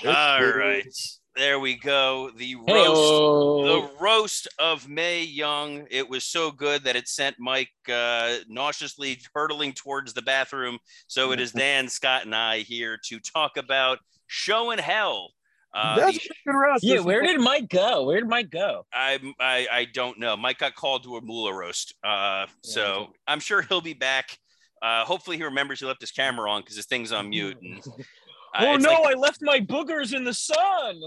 All 0.07 0.45
right. 0.45 0.97
There 1.39 1.61
we 1.61 1.77
go. 1.77 2.31
The 2.37 2.57
roast, 2.57 2.69
Hey-o. 2.69 3.65
the 3.65 3.91
roast 4.01 4.49
of 4.59 4.89
Mae 4.89 5.23
Young. 5.23 5.87
It 5.89 6.09
was 6.11 6.25
so 6.25 6.51
good 6.51 6.83
that 6.83 6.97
it 6.97 7.07
sent 7.07 7.37
Mike 7.39 7.71
uh, 7.89 8.39
nauseously 8.49 9.21
hurtling 9.33 9.73
towards 9.73 10.13
the 10.13 10.23
bathroom. 10.23 10.79
So 11.07 11.31
it 11.31 11.39
is 11.39 11.53
Dan, 11.65 11.89
Scott, 11.89 12.25
and 12.25 12.35
I 12.35 12.59
here 12.59 12.99
to 13.05 13.21
talk 13.21 13.57
about 13.57 13.99
Show 14.27 14.73
in 14.73 14.81
Hell. 14.81 15.31
Uh, 15.73 15.95
That's 15.97 16.19
the- 16.19 16.31
a 16.31 16.51
good 16.53 16.59
roast. 16.59 16.83
yeah, 16.83 16.99
where 17.01 17.23
did 17.23 17.41
Mike 17.41 17.69
go? 17.69 18.05
Where 18.07 18.19
did 18.19 18.29
Mike 18.29 18.51
go? 18.51 18.85
I, 18.93 19.21
I 19.39 19.69
I 19.71 19.85
don't 19.95 20.19
know. 20.19 20.37
Mike 20.37 20.59
got 20.59 20.75
called 20.75 21.05
to 21.05 21.19
a 21.19 21.21
moolah 21.21 21.55
roast, 21.55 21.95
uh, 22.03 22.47
so 22.65 23.13
I'm 23.29 23.39
sure 23.39 23.63
he'll 23.63 23.81
be 23.83 23.93
back. 23.95 24.37
Uh, 24.83 25.05
hopefully, 25.05 25.37
he 25.37 25.45
remembers 25.45 25.79
he 25.79 25.87
left 25.87 26.01
his 26.01 26.11
camera 26.11 26.51
on 26.51 26.63
because 26.63 26.75
his 26.75 26.87
thing's 26.87 27.13
on 27.13 27.29
mute. 27.29 27.59
And, 27.63 27.85
oh 28.59 28.75
it's 28.75 28.85
no, 28.85 28.91
like- 29.03 29.17
I 29.17 29.19
left 29.19 29.43
my 29.43 29.61
boogers 29.61 30.15
in 30.15 30.25
the 30.25 30.35
sun. 30.35 31.01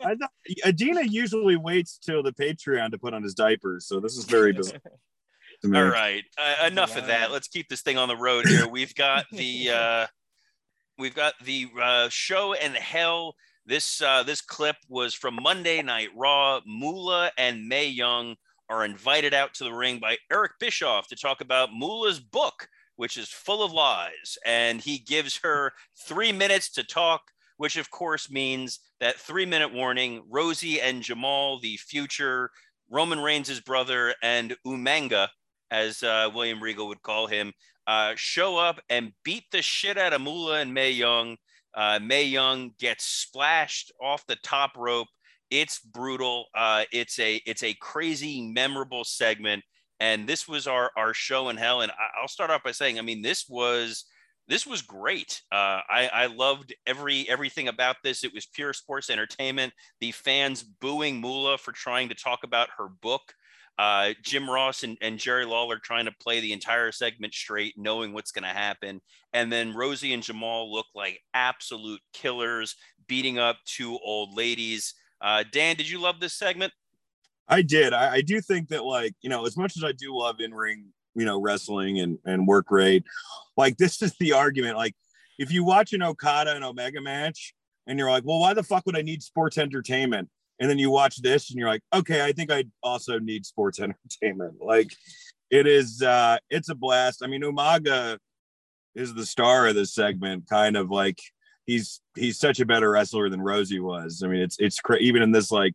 I 0.00 0.14
thought, 0.14 0.30
Adina 0.66 1.02
usually 1.02 1.56
waits 1.56 1.98
till 1.98 2.22
the 2.22 2.32
Patreon 2.32 2.90
to 2.90 2.98
put 2.98 3.14
on 3.14 3.22
his 3.22 3.34
diapers, 3.34 3.86
so 3.86 4.00
this 4.00 4.16
is 4.16 4.24
very 4.24 4.52
bizarre. 4.52 4.80
All 5.64 5.84
right, 5.84 6.22
uh, 6.36 6.66
enough 6.66 6.96
of 6.96 7.06
that. 7.06 7.30
Let's 7.30 7.48
keep 7.48 7.68
this 7.68 7.80
thing 7.80 7.96
on 7.96 8.08
the 8.08 8.16
road 8.16 8.46
here. 8.46 8.68
We've 8.68 8.94
got 8.94 9.24
the 9.32 9.70
uh, 9.70 10.06
we've 10.98 11.14
got 11.14 11.34
the 11.42 11.68
uh, 11.80 12.08
show 12.10 12.52
and 12.54 12.74
hell. 12.74 13.34
This 13.64 14.02
uh, 14.02 14.24
this 14.24 14.42
clip 14.42 14.76
was 14.88 15.14
from 15.14 15.38
Monday 15.40 15.80
Night 15.80 16.08
Raw. 16.14 16.60
Moolah 16.66 17.30
and 17.38 17.66
Mae 17.66 17.86
Young 17.86 18.36
are 18.68 18.84
invited 18.84 19.32
out 19.32 19.54
to 19.54 19.64
the 19.64 19.72
ring 19.72 19.98
by 19.98 20.18
Eric 20.30 20.52
Bischoff 20.60 21.08
to 21.08 21.16
talk 21.16 21.40
about 21.40 21.70
Moolah's 21.72 22.20
book, 22.20 22.68
which 22.96 23.16
is 23.16 23.28
full 23.28 23.62
of 23.62 23.72
lies, 23.72 24.38
and 24.44 24.80
he 24.80 24.98
gives 24.98 25.40
her 25.42 25.72
three 26.06 26.32
minutes 26.32 26.70
to 26.72 26.84
talk. 26.84 27.22
Which 27.56 27.76
of 27.76 27.88
course 27.90 28.30
means 28.32 28.80
that 28.98 29.14
three 29.14 29.46
minute 29.46 29.72
warning. 29.72 30.24
Rosie 30.28 30.80
and 30.80 31.02
Jamal, 31.02 31.60
the 31.60 31.76
future 31.76 32.50
Roman 32.90 33.20
Reigns' 33.20 33.60
brother, 33.60 34.12
and 34.22 34.56
Umanga, 34.66 35.28
as 35.70 36.02
uh, 36.02 36.30
William 36.34 36.60
Regal 36.60 36.88
would 36.88 37.02
call 37.02 37.26
him, 37.28 37.52
uh, 37.86 38.14
show 38.16 38.56
up 38.56 38.80
and 38.88 39.12
beat 39.24 39.44
the 39.52 39.62
shit 39.62 39.98
out 39.98 40.12
of 40.12 40.20
Moolah 40.20 40.60
and 40.60 40.72
Mae 40.72 40.90
Young. 40.90 41.36
Uh, 41.74 41.98
Mae 42.02 42.24
Young 42.24 42.72
gets 42.78 43.04
splashed 43.04 43.92
off 44.00 44.26
the 44.26 44.36
top 44.36 44.72
rope. 44.76 45.08
It's 45.50 45.78
brutal. 45.78 46.46
Uh, 46.54 46.84
it's 46.92 47.18
a 47.18 47.40
it's 47.46 47.62
a 47.62 47.74
crazy, 47.74 48.42
memorable 48.42 49.04
segment. 49.04 49.62
And 50.00 50.28
this 50.28 50.48
was 50.48 50.66
our 50.66 50.90
our 50.96 51.14
show 51.14 51.48
in 51.48 51.56
hell. 51.56 51.80
And 51.80 51.92
I, 51.92 52.20
I'll 52.20 52.28
start 52.28 52.50
off 52.50 52.62
by 52.62 52.72
saying, 52.72 52.98
I 52.98 53.02
mean, 53.02 53.22
this 53.22 53.48
was 53.48 54.04
this 54.46 54.66
was 54.66 54.82
great. 54.82 55.42
Uh, 55.50 55.80
I, 55.88 56.10
I 56.12 56.26
loved 56.26 56.74
every 56.86 57.28
everything 57.28 57.68
about 57.68 57.96
this. 58.02 58.24
It 58.24 58.34
was 58.34 58.46
pure 58.46 58.72
sports 58.72 59.10
entertainment. 59.10 59.72
The 60.00 60.12
fans 60.12 60.62
booing 60.62 61.20
Moolah 61.20 61.58
for 61.58 61.72
trying 61.72 62.08
to 62.10 62.14
talk 62.14 62.40
about 62.44 62.68
her 62.76 62.88
book. 62.88 63.34
Uh, 63.76 64.10
Jim 64.22 64.48
Ross 64.48 64.84
and, 64.84 64.96
and 65.00 65.18
Jerry 65.18 65.44
Lawler 65.44 65.78
trying 65.78 66.04
to 66.04 66.14
play 66.20 66.40
the 66.40 66.52
entire 66.52 66.92
segment 66.92 67.34
straight, 67.34 67.74
knowing 67.76 68.12
what's 68.12 68.30
going 68.30 68.44
to 68.44 68.48
happen. 68.48 69.00
And 69.32 69.50
then 69.50 69.74
Rosie 69.74 70.12
and 70.12 70.22
Jamal 70.22 70.72
look 70.72 70.86
like 70.94 71.20
absolute 71.32 72.00
killers, 72.12 72.76
beating 73.08 73.38
up 73.38 73.56
two 73.64 73.98
old 74.04 74.36
ladies. 74.36 74.94
Uh, 75.20 75.42
Dan, 75.50 75.74
did 75.74 75.90
you 75.90 76.00
love 76.00 76.20
this 76.20 76.34
segment? 76.34 76.72
I 77.48 77.62
did. 77.62 77.92
I, 77.92 78.14
I 78.14 78.20
do 78.20 78.40
think 78.40 78.68
that, 78.68 78.84
like, 78.84 79.14
you 79.20 79.30
know, 79.30 79.46
as 79.46 79.56
much 79.56 79.76
as 79.76 79.84
I 79.84 79.92
do 79.92 80.16
love 80.16 80.36
in 80.40 80.54
ring, 80.54 80.86
you 81.14 81.24
know, 81.24 81.40
wrestling 81.40 82.00
and, 82.00 82.18
and 82.24 82.46
work 82.46 82.70
rate, 82.70 83.04
like, 83.56 83.76
this 83.76 84.00
is 84.02 84.14
the 84.18 84.32
argument. 84.32 84.76
Like, 84.76 84.94
if 85.38 85.52
you 85.52 85.64
watch 85.64 85.92
an 85.92 86.02
Okada 86.02 86.54
and 86.54 86.64
Omega 86.64 87.00
match 87.00 87.54
and 87.86 87.98
you're 87.98 88.10
like, 88.10 88.24
well, 88.24 88.40
why 88.40 88.54
the 88.54 88.62
fuck 88.62 88.86
would 88.86 88.96
I 88.96 89.02
need 89.02 89.22
sports 89.22 89.58
entertainment? 89.58 90.28
And 90.60 90.70
then 90.70 90.78
you 90.78 90.90
watch 90.90 91.20
this 91.20 91.50
and 91.50 91.58
you're 91.58 91.68
like, 91.68 91.82
okay, 91.92 92.24
I 92.24 92.32
think 92.32 92.50
I 92.50 92.64
also 92.82 93.18
need 93.18 93.44
sports 93.44 93.80
entertainment. 93.80 94.54
Like, 94.60 94.92
it 95.50 95.66
is, 95.66 96.02
uh, 96.02 96.38
it's 96.50 96.68
a 96.68 96.74
blast. 96.74 97.22
I 97.22 97.26
mean, 97.26 97.42
Umaga 97.42 98.18
is 98.94 99.14
the 99.14 99.26
star 99.26 99.66
of 99.66 99.74
this 99.74 99.92
segment, 99.92 100.48
kind 100.48 100.76
of 100.76 100.90
like 100.90 101.18
he's 101.66 102.00
he's 102.14 102.38
such 102.38 102.60
a 102.60 102.66
better 102.66 102.90
wrestler 102.90 103.28
than 103.28 103.40
Rosie 103.40 103.80
was. 103.80 104.22
I 104.24 104.28
mean, 104.28 104.40
it's 104.40 104.56
it's 104.58 104.78
cra- 104.78 104.98
even 104.98 105.22
in 105.22 105.32
this 105.32 105.50
like 105.50 105.74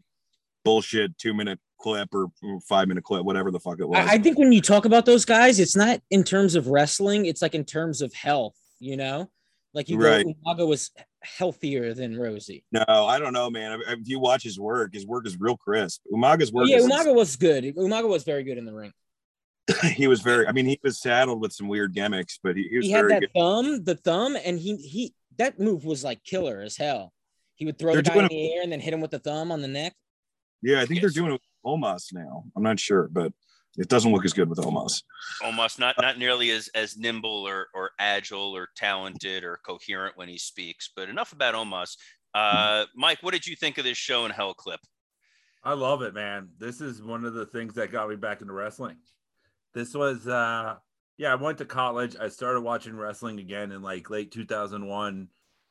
bullshit 0.70 1.18
two 1.18 1.34
minute 1.34 1.60
clip 1.82 2.14
or 2.14 2.28
five 2.68 2.88
minute 2.88 3.04
clip, 3.04 3.26
whatever 3.26 3.50
the 3.50 3.60
fuck 3.60 3.80
it 3.80 3.90
was. 3.90 3.98
I, 3.98 4.14
I 4.14 4.18
think 4.20 4.38
when 4.38 4.52
you 4.52 4.62
talk 4.62 4.86
about 4.86 5.06
those 5.06 5.26
guys, 5.26 5.60
it's 5.60 5.76
not 5.76 6.00
in 6.12 6.24
terms 6.24 6.54
of 6.54 6.68
wrestling, 6.68 7.26
it's 7.26 7.42
like 7.42 7.56
in 7.56 7.66
terms 7.66 8.02
of 8.04 8.14
health, 8.14 8.56
you 8.80 8.96
know? 8.96 9.32
Like 9.74 9.90
you 9.90 9.98
Right. 9.98 10.26
go, 10.26 10.34
Umaga 10.46 10.68
was 10.68 10.92
healthier 11.22 11.94
than 11.96 12.18
Rosie. 12.18 12.64
no, 12.72 12.84
I 12.88 13.18
don't 13.18 13.34
know, 13.34 13.50
man. 13.50 13.80
If, 13.88 14.08
you 14.08 14.20
watch 14.20 14.44
his 14.44 14.60
work, 14.60 14.94
his 14.94 15.08
work 15.08 15.26
is 15.26 15.38
real 15.40 15.58
crisp. 15.58 16.02
Umaga's 16.14 16.52
work 16.52 16.68
yeah, 16.68 16.78
is 16.78 16.86
Umaga 16.86 17.16
was 17.16 17.36
good. 17.36 17.64
Umaga 17.64 18.08
was 18.08 18.24
very 18.24 18.44
good 18.44 18.58
in 18.60 18.66
the 18.66 18.74
ring. 18.74 18.92
he 19.94 20.08
was 20.08 20.22
very. 20.22 20.48
I 20.48 20.52
mean, 20.52 20.66
he 20.66 20.80
was 20.84 21.00
saddled 21.00 21.42
with 21.42 21.54
some 21.54 21.68
weird 21.68 21.94
gimmicks, 21.94 22.40
but 22.44 22.56
he, 22.58 22.68
he 22.70 22.78
was 22.78 22.86
He 22.86 22.92
had 22.92 23.02
very 23.02 23.14
that 23.14 23.22
good. 23.22 23.40
thumb, 23.40 23.84
the 23.84 23.96
thumb, 23.96 24.36
and 24.44 24.60
he 24.60 24.76
he 24.78 25.14
that 25.38 25.60
move 25.60 25.86
was 25.86 26.04
like 26.04 26.24
killer 26.24 26.62
as 26.62 26.76
hell. 26.76 27.14
He 27.56 27.66
would 27.66 27.78
throw 27.78 27.94
They're 27.94 28.02
the 28.02 28.10
guy 28.10 28.24
in 28.24 28.28
the 28.28 28.54
air 28.56 28.64
and 28.64 28.72
then 28.72 28.80
hit 28.80 28.94
him 28.94 29.02
with 29.02 29.12
the 29.12 29.20
thumb 29.20 29.52
on 29.52 29.62
the 29.62 29.68
neck. 29.68 29.94
Yeah, 30.62 30.78
I 30.82 30.86
think 30.86 31.02
Yes. 31.02 31.14
they're 31.14 31.22
doing 31.22 31.32
it 31.34 31.42
with 31.42 31.42
Omos 31.66 32.14
now. 32.14 32.44
I'm 32.56 32.64
not 32.64 32.80
sure, 32.80 33.08
but 33.12 33.34
it 33.78 33.88
doesn't 33.88 34.12
look 34.12 34.26
as 34.26 34.34
good 34.34 34.50
with 34.50 34.60
Omos. 34.60 35.04
Almost 35.44 35.80
not 35.80 35.96
not 36.02 36.18
nearly 36.18 36.52
as 36.52 36.68
as 36.70 36.98
nimble 36.98 37.48
or 37.48 37.68
or 37.74 37.92
agile 38.00 38.56
or 38.56 38.70
talented 38.76 39.44
or 39.44 39.60
coherent 39.66 40.18
when 40.18 40.28
he 40.28 40.38
speaks. 40.38 40.90
But 40.96 41.10
enough 41.10 41.32
about 41.34 41.56
Omos. 41.56 41.96
Uh, 42.34 42.86
Mike, 42.96 43.20
what 43.22 43.34
did 43.34 43.48
you 43.48 43.56
think 43.56 43.78
of 43.78 43.84
this 43.86 43.98
show 43.98 44.26
and 44.26 44.34
hell 44.34 44.54
clip? 44.54 44.80
I 45.64 45.74
love 45.74 46.02
it, 46.04 46.14
man. 46.14 46.50
This 46.58 46.80
is 46.80 47.02
one 47.02 47.26
of 47.26 47.34
the 47.34 47.46
things 47.48 47.74
that 47.76 47.92
got 47.92 48.10
me 48.10 48.16
back 48.16 48.42
into 48.42 48.54
wrestling. 48.54 48.98
This 49.74 49.94
was 49.94 50.28
uh 50.28 50.76
yeah, 51.18 51.32
I 51.34 51.36
went 51.36 51.58
to 51.58 51.66
college. 51.66 52.16
I 52.20 52.30
started 52.30 52.62
watching 52.62 52.96
wrestling 52.96 53.40
again 53.40 53.72
in 53.74 53.82
like 53.82 54.10
late 54.10 54.32
2001, 54.32 55.28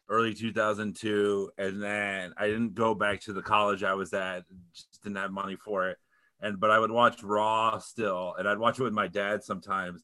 early 0.08 0.34
2002, 0.34 1.50
and 1.58 1.82
then 1.82 2.32
I 2.36 2.46
didn't 2.46 2.74
go 2.74 2.94
back 2.94 3.20
to 3.22 3.32
the 3.32 3.42
college 3.42 3.82
I 3.82 3.94
was 3.94 4.12
at. 4.12 4.44
Just 4.74 5.02
didn't 5.02 5.16
have 5.16 5.30
money 5.30 5.56
for 5.56 5.88
it. 5.88 5.98
And 6.40 6.60
but 6.60 6.70
I 6.70 6.78
would 6.78 6.90
watch 6.90 7.22
Raw 7.22 7.78
still, 7.78 8.34
and 8.38 8.48
I'd 8.48 8.58
watch 8.58 8.78
it 8.78 8.84
with 8.84 8.92
my 8.92 9.08
dad 9.08 9.42
sometimes. 9.42 10.02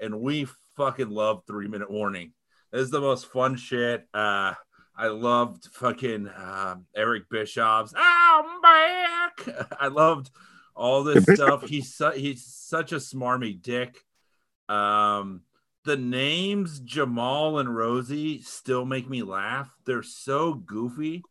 And 0.00 0.20
we 0.20 0.46
fucking 0.76 1.10
loved 1.10 1.46
Three 1.46 1.68
Minute 1.68 1.90
Warning. 1.90 2.32
This 2.72 2.82
is 2.82 2.90
the 2.90 3.00
most 3.00 3.26
fun 3.32 3.56
shit. 3.56 4.06
Uh 4.12 4.54
I 4.98 5.08
loved 5.08 5.66
fucking 5.72 6.30
um, 6.34 6.86
Eric 6.94 7.28
Bischoff's. 7.28 7.92
I'm 7.94 8.62
back. 8.62 9.76
I 9.80 9.88
loved 9.88 10.30
all 10.74 11.04
this 11.04 11.24
stuff. 11.24 11.68
He's 11.68 11.94
su- 11.94 12.12
he's 12.12 12.46
such 12.46 12.92
a 12.92 12.96
smarmy 12.96 13.60
dick. 13.60 14.02
Um, 14.70 15.42
the 15.86 15.96
names 15.96 16.80
Jamal 16.80 17.58
and 17.58 17.74
Rosie 17.74 18.42
still 18.42 18.84
make 18.84 19.08
me 19.08 19.22
laugh. 19.22 19.70
They're 19.86 20.02
so 20.02 20.52
goofy 20.54 21.22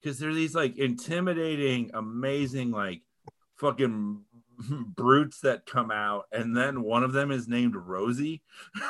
because 0.00 0.18
they're 0.18 0.34
these 0.34 0.54
like 0.54 0.76
intimidating, 0.76 1.90
amazing, 1.94 2.70
like 2.72 3.00
fucking 3.56 4.20
brutes 4.96 5.40
that 5.40 5.64
come 5.64 5.90
out, 5.90 6.24
and 6.32 6.54
then 6.56 6.82
one 6.82 7.02
of 7.04 7.12
them 7.12 7.30
is 7.30 7.48
named 7.48 7.74
Rosie. 7.76 8.42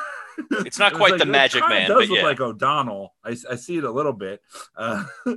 It's 0.51 0.79
not 0.79 0.93
It 0.93 0.97
quite 0.97 1.11
like- 1.13 1.21
the 1.21 1.27
Magic 1.27 1.63
Man, 1.69 1.87
Does 1.91 1.99
but 1.99 2.09
look 2.09 2.17
yeah. 2.19 2.25
like 2.25 2.41
O'Donnell. 2.41 3.15
I, 3.23 3.37
I 3.51 3.55
see 3.57 3.77
it 3.77 3.85
a 3.85 3.91
little 3.91 4.15
bit. 4.15 4.41
Uh, 4.75 5.05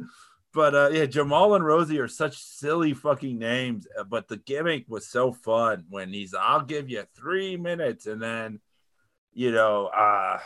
but 0.54 0.74
uh, 0.74 0.90
yeah, 0.94 1.06
Jamal 1.06 1.54
and 1.56 1.66
Rosie 1.66 2.00
are 2.00 2.08
such 2.08 2.38
silly 2.38 2.94
fucking 2.94 3.38
names. 3.38 3.88
uh, 4.00 4.06
But 4.06 4.30
the 4.30 4.38
gimmick 4.38 4.86
was 4.88 5.06
so 5.06 5.34
fun 5.34 5.84
when 5.90 6.14
he's, 6.14 6.34
I'll 6.34 6.62
give 6.64 6.90
you 6.90 7.04
three 7.14 7.58
minutes, 7.58 8.06
and 8.08 8.22
then, 8.22 8.62
you 9.36 9.52
know, 9.52 9.88
uh, 9.88 10.40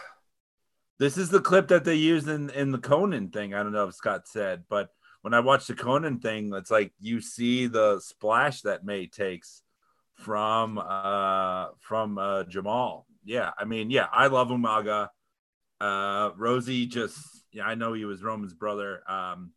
this 0.97 1.17
is 1.17 1.29
the 1.29 1.39
clip 1.39 1.69
that 1.69 1.85
they 1.85 1.95
used 1.95 2.27
in 2.27 2.49
in 2.49 2.71
the 2.71 2.77
Conan 2.79 3.29
thing. 3.29 3.53
I 3.53 3.63
don't 3.63 3.71
know 3.71 3.87
if 3.87 3.95
Scott 3.95 4.27
said, 4.27 4.63
but 4.67 4.89
when 5.21 5.33
I 5.33 5.39
watched 5.39 5.67
the 5.67 5.75
Conan 5.75 6.19
thing, 6.19 6.51
it's 6.53 6.71
like 6.71 6.91
you 6.99 7.21
see 7.21 7.67
the 7.67 7.99
splash 8.01 8.61
that 8.63 8.83
Mae 8.83 9.07
takes 9.07 9.61
from 10.15 10.77
uh 10.77 11.67
from 11.79 12.17
uh 12.17 12.43
Jamal. 12.45 13.05
Yeah, 13.23 13.51
I 13.57 13.63
mean, 13.63 13.91
yeah, 13.91 14.07
I 14.11 14.27
love 14.27 14.49
Umaga. 14.49 15.09
Uh 15.79 16.31
Rosie 16.35 16.85
just 16.87 17.17
yeah, 17.53 17.65
I 17.65 17.75
know 17.75 17.93
he 17.93 18.03
was 18.05 18.21
Roman's 18.23 18.53
brother. 18.53 19.01
Um 19.09 19.51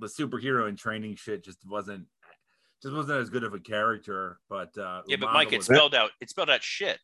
the 0.00 0.06
superhero 0.06 0.68
in 0.68 0.76
training 0.76 1.14
shit 1.16 1.44
just 1.44 1.58
wasn't 1.68 2.06
just 2.82 2.94
wasn't 2.94 3.20
as 3.20 3.28
good 3.30 3.44
of 3.44 3.52
a 3.54 3.60
character, 3.60 4.40
but 4.48 4.76
uh 4.78 5.02
Yeah, 5.06 5.18
but 5.20 5.32
Mike, 5.32 5.52
it 5.52 5.58
was- 5.58 5.66
spelled 5.66 5.94
out. 5.94 6.10
It 6.20 6.30
spelled 6.30 6.50
out 6.50 6.62
shit. 6.62 6.98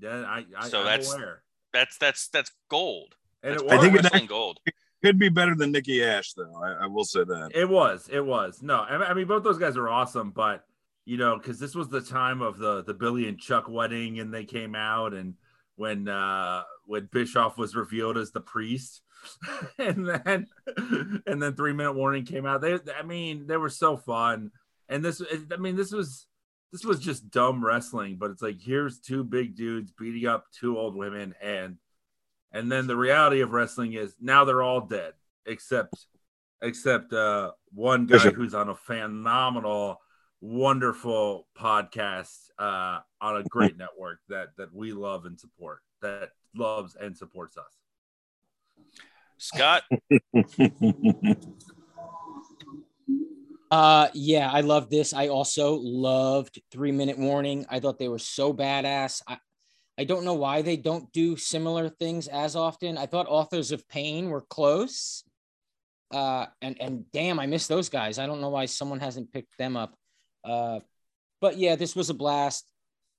Yeah, 0.00 0.22
I, 0.26 0.44
I 0.56 0.68
So 0.68 0.80
I'm 0.80 0.84
that's- 0.86 1.12
aware. 1.14 1.42
That's 1.72 1.98
that's 1.98 2.28
that's 2.28 2.50
gold. 2.70 3.14
And 3.42 3.52
That's 3.52 3.62
it 3.62 3.66
was. 3.92 4.06
I 4.06 4.08
think 4.08 4.24
it- 4.24 4.28
gold. 4.28 4.60
Could 5.04 5.18
be 5.18 5.28
better 5.28 5.54
than 5.54 5.72
Nikki 5.72 6.02
Ash, 6.02 6.32
though. 6.32 6.54
I, 6.64 6.84
I 6.84 6.86
will 6.86 7.04
say 7.04 7.22
that. 7.22 7.50
It 7.54 7.68
was. 7.68 8.08
It 8.10 8.24
was. 8.24 8.62
No, 8.62 8.76
I 8.76 9.10
I 9.10 9.14
mean 9.14 9.26
both 9.26 9.44
those 9.44 9.58
guys 9.58 9.76
are 9.76 9.88
awesome, 9.88 10.30
but 10.30 10.64
you 11.04 11.16
know, 11.18 11.36
because 11.36 11.60
this 11.60 11.74
was 11.74 11.88
the 11.88 12.00
time 12.00 12.40
of 12.40 12.56
the 12.58 12.82
the 12.82 12.94
Billy 12.94 13.28
and 13.28 13.38
Chuck 13.38 13.68
wedding, 13.68 14.18
and 14.20 14.32
they 14.32 14.44
came 14.44 14.74
out, 14.74 15.12
and 15.12 15.34
when 15.76 16.08
uh 16.08 16.62
when 16.86 17.08
Bischoff 17.12 17.58
was 17.58 17.76
revealed 17.76 18.16
as 18.16 18.32
the 18.32 18.40
priest, 18.40 19.02
and 19.78 20.08
then 20.08 20.46
and 21.26 21.42
then 21.42 21.54
three 21.54 21.74
minute 21.74 21.92
warning 21.92 22.24
came 22.24 22.46
out. 22.46 22.62
They, 22.62 22.78
I 22.98 23.02
mean, 23.04 23.46
they 23.46 23.58
were 23.58 23.68
so 23.68 23.96
fun, 23.98 24.50
and 24.88 25.04
this, 25.04 25.20
I 25.52 25.56
mean, 25.58 25.76
this 25.76 25.92
was 25.92 26.26
this 26.72 26.84
was 26.84 27.00
just 27.00 27.30
dumb 27.30 27.64
wrestling, 27.64 28.16
but 28.18 28.30
it's 28.30 28.42
like 28.42 28.60
here's 28.60 28.98
two 28.98 29.24
big 29.24 29.56
dudes 29.56 29.92
beating 29.92 30.26
up 30.28 30.46
two 30.52 30.78
old 30.78 30.96
women, 30.96 31.34
and 31.40 31.76
and 32.52 32.70
then 32.70 32.86
the 32.86 32.96
reality 32.96 33.40
of 33.40 33.52
wrestling 33.52 33.92
is 33.94 34.14
now 34.20 34.44
they're 34.44 34.62
all 34.62 34.80
dead 34.82 35.12
except 35.46 36.06
except 36.62 37.12
uh 37.12 37.52
one 37.72 38.06
guy 38.06 38.16
Bischoff. 38.16 38.34
who's 38.34 38.54
on 38.54 38.68
a 38.68 38.74
phenomenal 38.74 40.00
wonderful 40.40 41.46
podcast 41.58 42.50
uh 42.58 43.00
on 43.20 43.36
a 43.36 43.44
great 43.44 43.76
network 43.78 44.20
that 44.28 44.48
that 44.56 44.74
we 44.74 44.92
love 44.92 45.24
and 45.26 45.38
support 45.38 45.80
that 46.02 46.30
loves 46.54 46.96
and 46.96 47.16
supports 47.16 47.56
us 47.56 47.76
Scott, 49.38 49.82
Uh, 53.70 54.08
yeah, 54.14 54.50
I 54.50 54.60
love 54.60 54.90
this. 54.90 55.12
I 55.12 55.28
also 55.28 55.74
loved 55.74 56.60
Three 56.70 56.92
Minute 56.92 57.18
Warning. 57.18 57.66
I 57.68 57.80
thought 57.80 57.98
they 57.98 58.08
were 58.08 58.18
so 58.18 58.52
badass. 58.52 59.22
I, 59.26 59.38
I 59.98 60.04
don't 60.04 60.24
know 60.24 60.34
why 60.34 60.62
they 60.62 60.76
don't 60.76 61.10
do 61.12 61.36
similar 61.36 61.88
things 61.88 62.28
as 62.28 62.54
often. 62.54 62.98
I 62.98 63.06
thought 63.06 63.26
Authors 63.28 63.72
of 63.72 63.88
Pain 63.88 64.28
were 64.28 64.42
close. 64.42 65.24
Uh, 66.12 66.46
and 66.62 66.80
and 66.80 67.10
damn, 67.12 67.40
I 67.40 67.46
miss 67.46 67.66
those 67.66 67.88
guys. 67.88 68.18
I 68.18 68.26
don't 68.26 68.40
know 68.40 68.50
why 68.50 68.66
someone 68.66 69.00
hasn't 69.00 69.32
picked 69.32 69.58
them 69.58 69.76
up. 69.76 69.96
Uh, 70.44 70.80
but 71.40 71.58
yeah, 71.58 71.74
this 71.74 71.96
was 71.96 72.10
a 72.10 72.14
blast. 72.14 72.70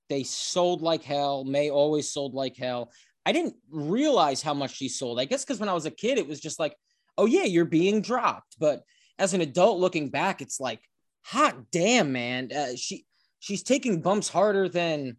They 0.10 0.24
sold 0.24 0.82
like 0.82 1.04
hell. 1.04 1.44
Mae 1.44 1.70
always 1.70 2.10
sold 2.10 2.34
like 2.34 2.56
hell. 2.56 2.92
I 3.26 3.34
didn't 3.34 3.56
realize 3.70 4.42
how 4.42 4.54
much 4.54 4.78
she 4.78 4.88
sold. 4.88 5.20
I 5.20 5.26
guess 5.26 5.44
because 5.44 5.60
when 5.60 5.68
I 5.68 5.74
was 5.74 5.86
a 5.86 5.92
kid, 5.92 6.18
it 6.18 6.28
was 6.28 6.40
just 6.40 6.60
like, 6.60 6.78
oh 7.18 7.26
yeah, 7.26 7.44
you're 7.44 7.66
being 7.66 8.02
dropped. 8.02 8.56
But 8.58 8.84
as 9.20 9.34
an 9.34 9.42
adult 9.42 9.80
looking 9.80 10.10
back, 10.10 10.42
it's 10.42 10.60
like, 10.60 10.82
hot 11.24 11.72
damn, 11.72 12.12
man. 12.12 12.50
Uh, 12.52 12.76
she 12.76 13.06
she's 13.40 13.64
taking 13.64 14.02
bumps 14.02 14.30
harder 14.30 14.70
than, 14.70 15.18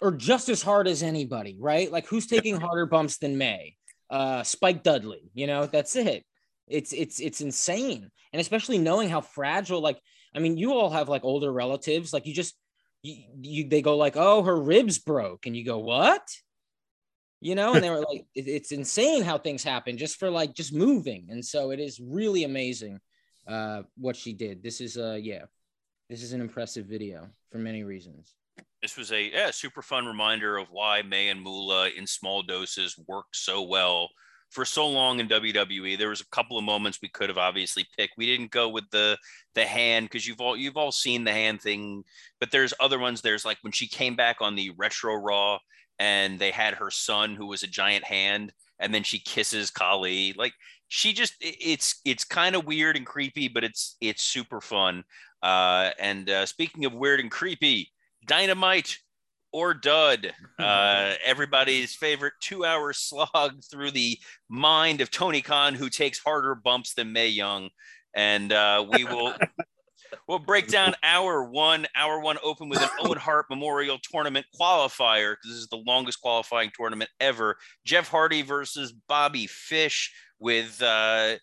or 0.00 0.12
just 0.12 0.48
as 0.48 0.62
hard 0.62 0.88
as 0.88 1.02
anybody, 1.02 1.56
right? 1.58 1.90
Like 1.90 2.06
who's 2.06 2.26
taking 2.26 2.60
harder 2.60 2.86
bumps 2.86 3.18
than 3.18 3.38
Mae? 3.38 3.76
Uh, 4.10 4.42
Spike 4.42 4.82
Dudley. 4.82 5.30
You 5.34 5.46
know, 5.46 5.66
that's 5.66 5.96
it. 5.96 6.24
It's 6.66 6.92
it's 6.92 7.20
it's 7.20 7.40
insane, 7.40 8.10
and 8.32 8.40
especially 8.40 8.78
knowing 8.78 9.08
how 9.08 9.20
fragile. 9.20 9.80
Like, 9.80 9.98
I 10.34 10.38
mean, 10.38 10.56
you 10.56 10.74
all 10.74 10.90
have 10.90 11.08
like 11.08 11.24
older 11.24 11.52
relatives. 11.52 12.12
Like, 12.12 12.26
you 12.26 12.34
just 12.34 12.54
you, 13.02 13.24
you 13.40 13.68
they 13.68 13.80
go 13.80 13.96
like, 13.96 14.16
oh, 14.16 14.42
her 14.42 14.60
ribs 14.60 14.98
broke, 14.98 15.46
and 15.46 15.56
you 15.56 15.64
go, 15.64 15.78
what? 15.78 16.22
You 17.40 17.54
know 17.54 17.74
and 17.74 17.82
they 17.82 17.90
were 17.90 18.00
like 18.00 18.26
it- 18.34 18.48
it's 18.48 18.72
insane 18.72 19.22
how 19.22 19.38
things 19.38 19.62
happen 19.62 19.96
just 19.96 20.16
for 20.18 20.30
like 20.30 20.54
just 20.54 20.72
moving 20.72 21.28
and 21.30 21.44
so 21.44 21.70
it 21.70 21.78
is 21.80 22.00
really 22.00 22.44
amazing 22.44 23.00
uh 23.46 23.82
what 23.96 24.16
she 24.16 24.32
did 24.32 24.62
this 24.62 24.80
is 24.80 24.96
uh 24.98 25.18
yeah 25.20 25.44
this 26.10 26.22
is 26.22 26.32
an 26.32 26.40
impressive 26.40 26.86
video 26.86 27.28
for 27.50 27.58
many 27.58 27.84
reasons 27.84 28.34
this 28.82 28.96
was 28.96 29.10
a 29.12 29.30
yeah, 29.32 29.50
super 29.50 29.82
fun 29.82 30.06
reminder 30.06 30.56
of 30.56 30.68
why 30.70 31.02
Mae 31.02 31.28
and 31.28 31.42
Moolah 31.42 31.90
in 31.90 32.06
small 32.06 32.42
doses 32.42 32.96
worked 33.08 33.34
so 33.34 33.62
well 33.62 34.08
for 34.50 34.64
so 34.64 34.88
long 34.88 35.20
in 35.20 35.28
WWE. 35.28 35.98
There 35.98 36.08
was 36.08 36.20
a 36.20 36.28
couple 36.28 36.56
of 36.56 36.64
moments 36.64 37.00
we 37.02 37.08
could 37.08 37.28
have 37.28 37.38
obviously 37.38 37.86
picked. 37.96 38.14
We 38.16 38.26
didn't 38.26 38.50
go 38.50 38.68
with 38.68 38.84
the 38.90 39.18
the 39.54 39.64
hand 39.64 40.06
because 40.06 40.26
you've 40.26 40.40
all 40.40 40.56
you've 40.56 40.76
all 40.76 40.92
seen 40.92 41.24
the 41.24 41.32
hand 41.32 41.60
thing, 41.60 42.04
but 42.40 42.50
there's 42.50 42.72
other 42.80 42.98
ones. 42.98 43.20
There's 43.20 43.44
like 43.44 43.58
when 43.62 43.72
she 43.72 43.88
came 43.88 44.14
back 44.16 44.36
on 44.40 44.54
the 44.54 44.70
retro 44.76 45.14
Raw 45.16 45.58
and 45.98 46.38
they 46.38 46.50
had 46.50 46.74
her 46.74 46.90
son 46.90 47.34
who 47.34 47.46
was 47.46 47.62
a 47.62 47.68
giant 47.68 48.04
hand, 48.04 48.52
and 48.78 48.94
then 48.94 49.02
she 49.02 49.18
kisses 49.18 49.70
Kali. 49.70 50.32
Like 50.34 50.52
she 50.88 51.12
just 51.12 51.34
it's 51.40 52.00
it's 52.04 52.24
kind 52.24 52.56
of 52.56 52.64
weird 52.64 52.96
and 52.96 53.06
creepy, 53.06 53.48
but 53.48 53.64
it's 53.64 53.96
it's 54.00 54.24
super 54.24 54.60
fun. 54.60 55.04
Uh, 55.42 55.90
and 55.98 56.28
uh, 56.30 56.46
speaking 56.46 56.84
of 56.84 56.92
weird 56.92 57.20
and 57.20 57.30
creepy, 57.30 57.90
Dynamite 58.26 58.98
or 59.52 59.74
Dud, 59.74 60.32
uh, 60.58 61.14
everybody's 61.24 61.94
favorite 61.94 62.34
two 62.40 62.64
hour 62.64 62.92
slog 62.92 63.62
through 63.70 63.92
the 63.92 64.18
mind 64.48 65.00
of 65.00 65.10
Tony 65.10 65.42
Khan, 65.42 65.74
who 65.74 65.88
takes 65.88 66.18
harder 66.18 66.54
bumps 66.54 66.94
than 66.94 67.12
Mae 67.12 67.28
Young. 67.28 67.70
And 68.14 68.52
uh, 68.52 68.84
we 68.90 69.04
will. 69.04 69.34
We'll 70.26 70.38
break 70.38 70.68
down 70.68 70.94
hour 71.02 71.44
one. 71.44 71.86
Hour 71.94 72.20
one 72.20 72.38
open 72.42 72.68
with 72.68 72.80
an 72.80 72.88
Owen 73.00 73.18
Hart 73.18 73.46
Memorial 73.50 73.98
Tournament 74.02 74.46
qualifier 74.58 75.34
because 75.34 75.50
this 75.50 75.62
is 75.62 75.68
the 75.68 75.82
longest 75.86 76.20
qualifying 76.20 76.70
tournament 76.74 77.10
ever. 77.20 77.56
Jeff 77.84 78.08
Hardy 78.08 78.42
versus 78.42 78.92
Bobby 79.08 79.46
Fish 79.46 80.12
with 80.38 80.80
uh, 80.82 81.36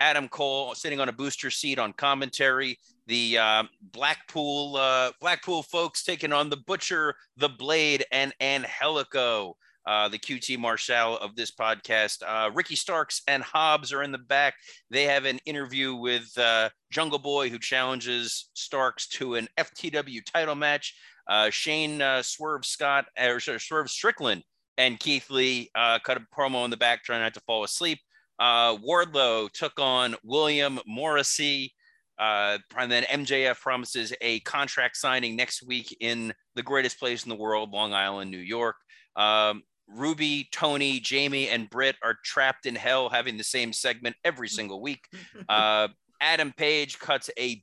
Adam 0.00 0.28
Cole 0.28 0.74
sitting 0.74 1.00
on 1.00 1.08
a 1.08 1.12
booster 1.12 1.50
seat 1.50 1.78
on 1.78 1.92
commentary. 1.92 2.78
The 3.06 3.38
uh, 3.38 3.64
Blackpool 3.92 4.76
uh, 4.76 5.12
Blackpool 5.20 5.62
folks 5.62 6.04
taking 6.04 6.32
on 6.32 6.50
the 6.50 6.56
Butcher, 6.56 7.14
the 7.36 7.48
Blade, 7.48 8.04
and 8.12 8.32
Angelico. 8.40 9.56
Uh, 9.86 10.08
the 10.08 10.18
QT 10.18 10.58
Marshall 10.58 11.18
of 11.18 11.36
this 11.36 11.50
podcast. 11.50 12.22
Uh, 12.26 12.50
Ricky 12.54 12.74
Starks 12.74 13.20
and 13.28 13.42
Hobbs 13.42 13.92
are 13.92 14.02
in 14.02 14.12
the 14.12 14.18
back. 14.18 14.54
They 14.90 15.04
have 15.04 15.26
an 15.26 15.40
interview 15.44 15.94
with 15.94 16.26
uh, 16.38 16.70
Jungle 16.90 17.18
Boy, 17.18 17.50
who 17.50 17.58
challenges 17.58 18.48
Starks 18.54 19.08
to 19.08 19.34
an 19.34 19.46
FTW 19.58 20.24
title 20.24 20.54
match. 20.54 20.94
Uh, 21.28 21.50
Shane 21.50 22.00
uh, 22.00 22.22
Swerve 22.22 22.64
Scott, 22.64 23.06
or 23.20 23.40
sorry, 23.40 23.60
Swerve 23.60 23.90
Strickland, 23.90 24.42
and 24.78 24.98
Keith 24.98 25.28
Lee 25.30 25.70
uh, 25.74 25.98
cut 25.98 26.16
a 26.16 26.26
promo 26.34 26.64
in 26.64 26.70
the 26.70 26.76
back, 26.78 27.02
trying 27.02 27.20
not 27.20 27.34
to 27.34 27.40
fall 27.40 27.64
asleep. 27.64 27.98
Wardlow 28.40 29.50
took 29.52 29.78
on 29.78 30.16
William 30.24 30.80
Morrissey. 30.86 31.74
Uh, 32.18 32.58
and 32.78 32.90
then 32.90 33.02
MJF 33.04 33.60
promises 33.60 34.12
a 34.20 34.40
contract 34.40 34.96
signing 34.96 35.34
next 35.34 35.66
week 35.66 35.96
in 36.00 36.32
the 36.54 36.62
greatest 36.62 36.98
place 36.98 37.24
in 37.24 37.28
the 37.28 37.34
world, 37.34 37.72
Long 37.72 37.92
Island, 37.92 38.30
New 38.30 38.38
York. 38.38 38.76
Um, 39.16 39.62
Ruby, 39.88 40.48
Tony, 40.52 41.00
Jamie, 41.00 41.48
and 41.48 41.68
Britt 41.68 41.96
are 42.02 42.16
trapped 42.24 42.66
in 42.66 42.74
hell, 42.74 43.08
having 43.08 43.36
the 43.36 43.44
same 43.44 43.72
segment 43.72 44.16
every 44.24 44.48
single 44.58 44.80
week. 44.80 45.06
Uh, 45.48 45.88
Adam 46.20 46.52
Page 46.56 46.98
cuts 46.98 47.30
a 47.38 47.62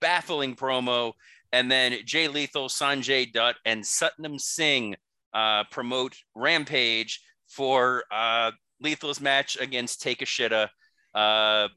baffling 0.00 0.54
promo, 0.56 1.12
and 1.52 1.70
then 1.70 1.96
Jay 2.04 2.28
Lethal, 2.28 2.68
Sanjay 2.68 3.32
Dutt, 3.32 3.56
and 3.64 3.82
Satnam 3.82 4.40
Singh 4.40 4.96
uh, 5.32 5.64
promote 5.70 6.16
Rampage 6.34 7.20
for 7.48 8.04
uh, 8.10 8.50
Lethal's 8.82 9.20
match 9.20 9.56
against 9.58 10.02
Take 10.02 10.22
a 10.22 10.26
Shitta. 10.26 10.68
Uh, 11.14 11.68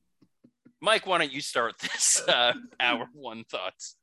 Mike, 0.81 1.05
why 1.05 1.17
don't 1.17 1.31
you 1.31 1.41
start 1.41 1.75
this 1.81 2.21
uh, 2.27 2.53
hour 2.79 3.07
one 3.13 3.43
thoughts? 3.45 3.95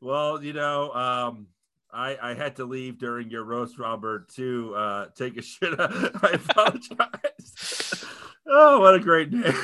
Well, 0.00 0.42
you 0.42 0.52
know, 0.52 0.92
um, 0.92 1.46
I, 1.92 2.16
I 2.22 2.34
had 2.34 2.56
to 2.56 2.64
leave 2.64 2.98
during 2.98 3.30
your 3.30 3.44
roast, 3.44 3.78
Robert, 3.78 4.28
to 4.34 4.74
uh, 4.74 5.06
take 5.14 5.36
a 5.36 5.42
shit. 5.42 5.74
I 5.78 6.38
apologize. 6.48 8.04
oh, 8.46 8.80
what 8.80 8.94
a 8.94 9.00
great 9.00 9.32
name. 9.32 9.54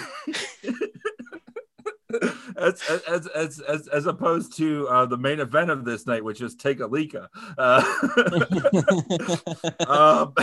as, 2.57 2.83
as, 3.09 3.27
as, 3.29 3.61
as, 3.61 3.89
as 3.89 4.07
opposed 4.07 4.57
to 4.57 4.89
uh, 4.89 5.07
the 5.07 5.17
main 5.17 5.41
event 5.41 5.71
of 5.71 5.85
this 5.85 6.07
night, 6.07 6.25
which 6.25 6.41
is 6.41 6.55
Take 6.55 6.81
a 6.81 6.87
Lika. 6.87 7.29
Uh, 7.59 7.83
um, 9.87 10.35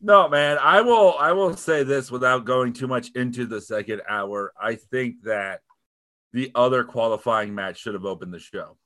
no, 0.00 0.28
man, 0.28 0.58
I 0.60 0.80
will 0.80 1.16
I 1.18 1.32
will 1.32 1.56
say 1.56 1.82
this 1.82 2.10
without 2.10 2.44
going 2.44 2.72
too 2.72 2.86
much 2.86 3.10
into 3.14 3.46
the 3.46 3.60
second 3.60 4.02
hour. 4.08 4.52
I 4.60 4.76
think 4.76 5.22
that 5.24 5.62
the 6.32 6.52
other 6.54 6.84
qualifying 6.84 7.54
match 7.54 7.78
should 7.78 7.94
have 7.94 8.04
opened 8.04 8.32
the 8.32 8.38
show. 8.38 8.76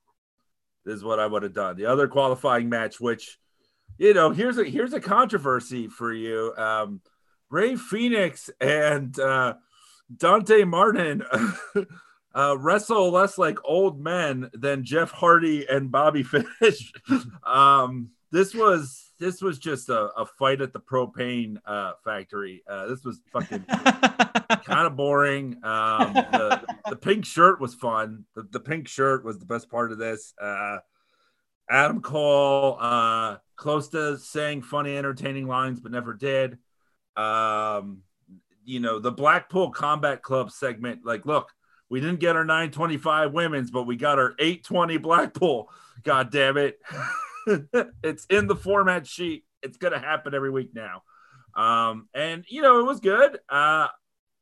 This 0.84 0.96
is 0.96 1.04
what 1.04 1.20
I 1.20 1.26
would 1.26 1.42
have 1.42 1.54
done. 1.54 1.76
The 1.76 1.86
other 1.86 2.08
qualifying 2.08 2.68
match, 2.68 3.00
which 3.00 3.38
you 3.98 4.14
know, 4.14 4.30
here's 4.30 4.58
a 4.58 4.64
here's 4.64 4.92
a 4.92 5.00
controversy 5.00 5.88
for 5.88 6.12
you. 6.12 6.54
Um, 6.56 7.00
Rey 7.50 7.76
Fenix 7.76 8.50
and 8.60 9.18
uh, 9.18 9.54
Dante 10.16 10.64
Martin 10.64 11.22
uh, 12.34 12.56
wrestle 12.58 13.10
less 13.10 13.38
like 13.38 13.58
old 13.64 14.00
men 14.00 14.50
than 14.54 14.84
Jeff 14.84 15.10
Hardy 15.10 15.68
and 15.68 15.90
Bobby 15.90 16.22
Fish. 16.60 16.92
um, 17.44 18.10
this 18.32 18.54
was 18.54 19.12
this 19.20 19.40
was 19.40 19.58
just 19.58 19.88
a, 19.88 20.06
a 20.16 20.26
fight 20.26 20.60
at 20.60 20.72
the 20.72 20.80
propane 20.80 21.58
uh, 21.64 21.92
factory. 22.04 22.64
Uh, 22.68 22.86
this 22.86 23.04
was 23.04 23.20
fucking 23.32 23.64
kind 23.68 24.86
of 24.86 24.96
boring. 24.96 25.60
Um, 25.62 26.14
the, 26.14 26.62
the, 26.88 26.96
pink 26.96 27.24
shirt 27.24 27.60
was 27.60 27.74
fun. 27.74 28.24
The, 28.34 28.48
the, 28.50 28.58
pink 28.58 28.88
shirt 28.88 29.24
was 29.24 29.38
the 29.38 29.46
best 29.46 29.70
part 29.70 29.92
of 29.92 29.98
this. 29.98 30.34
Uh, 30.40 30.78
Adam 31.70 32.02
Cole, 32.02 32.78
uh, 32.80 33.36
close 33.54 33.88
to 33.90 34.18
saying 34.18 34.62
funny, 34.62 34.96
entertaining 34.96 35.46
lines, 35.46 35.78
but 35.78 35.92
never 35.92 36.14
did. 36.14 36.58
Um, 37.16 38.02
you 38.64 38.80
know, 38.80 38.98
the 38.98 39.12
Blackpool 39.12 39.70
Combat 39.70 40.20
Club 40.20 40.50
segment, 40.50 41.04
like, 41.04 41.26
look, 41.26 41.52
we 41.88 42.00
didn't 42.00 42.20
get 42.20 42.34
our 42.34 42.44
925 42.44 43.32
women's, 43.32 43.70
but 43.70 43.84
we 43.84 43.94
got 43.94 44.18
our 44.18 44.34
820 44.38 44.96
Blackpool. 44.96 45.70
God 46.02 46.32
damn 46.32 46.56
it. 46.56 46.80
it's 48.02 48.26
in 48.26 48.46
the 48.46 48.56
format 48.56 49.06
sheet. 49.06 49.44
It's 49.62 49.76
going 49.76 49.92
to 49.92 49.98
happen 49.98 50.34
every 50.34 50.50
week 50.50 50.70
now. 50.74 51.02
Um, 51.54 52.08
and 52.14 52.44
you 52.48 52.62
know, 52.62 52.80
it 52.80 52.86
was 52.86 53.00
good. 53.00 53.38
Uh, 53.48 53.88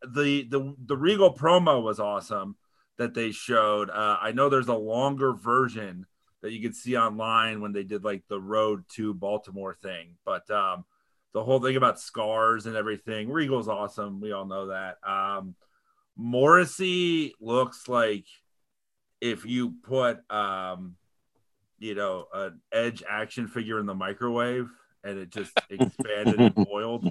the 0.03 0.45
the 0.49 0.75
the 0.87 0.97
Regal 0.97 1.35
promo 1.35 1.83
was 1.83 2.01
awesome 2.01 2.57
that 2.99 3.15
they 3.15 3.33
showed. 3.33 3.91
Uh, 3.91 4.17
I 4.21 4.33
know 4.33 4.49
there's 4.49 4.69
a 4.69 4.75
longer 4.75 5.33
version 5.33 6.07
that 6.43 6.53
you 6.53 6.63
could 6.63 6.77
see 6.77 6.97
online 6.97 7.61
when 7.61 7.73
they 7.73 7.83
did 7.83 8.05
like 8.05 8.23
the 8.29 8.41
road 8.41 8.85
to 8.95 9.13
Baltimore 9.13 9.77
thing, 9.83 10.17
but 10.25 10.51
um, 10.51 10.85
the 11.33 11.45
whole 11.45 11.61
thing 11.61 11.77
about 11.77 12.01
scars 12.01 12.67
and 12.67 12.77
everything. 12.77 13.31
Regal's 13.31 13.69
awesome. 13.69 14.21
We 14.21 14.33
all 14.33 14.47
know 14.47 14.69
that. 14.69 14.97
Um, 15.07 15.55
Morrissey 16.17 17.35
looks 17.41 17.89
like 17.89 18.27
if 19.21 19.45
you 19.45 19.75
put 19.83 20.19
um, 20.31 20.97
you 21.81 21.97
know, 21.97 22.27
an 22.33 22.61
edge 22.73 23.03
action 23.09 23.49
figure 23.49 23.81
in 23.81 23.87
the 23.87 23.95
microwave 23.95 24.71
and 25.03 25.19
it 25.19 25.31
just 25.31 25.53
expanded 25.71 26.41
and 26.41 26.55
boiled. 26.55 27.11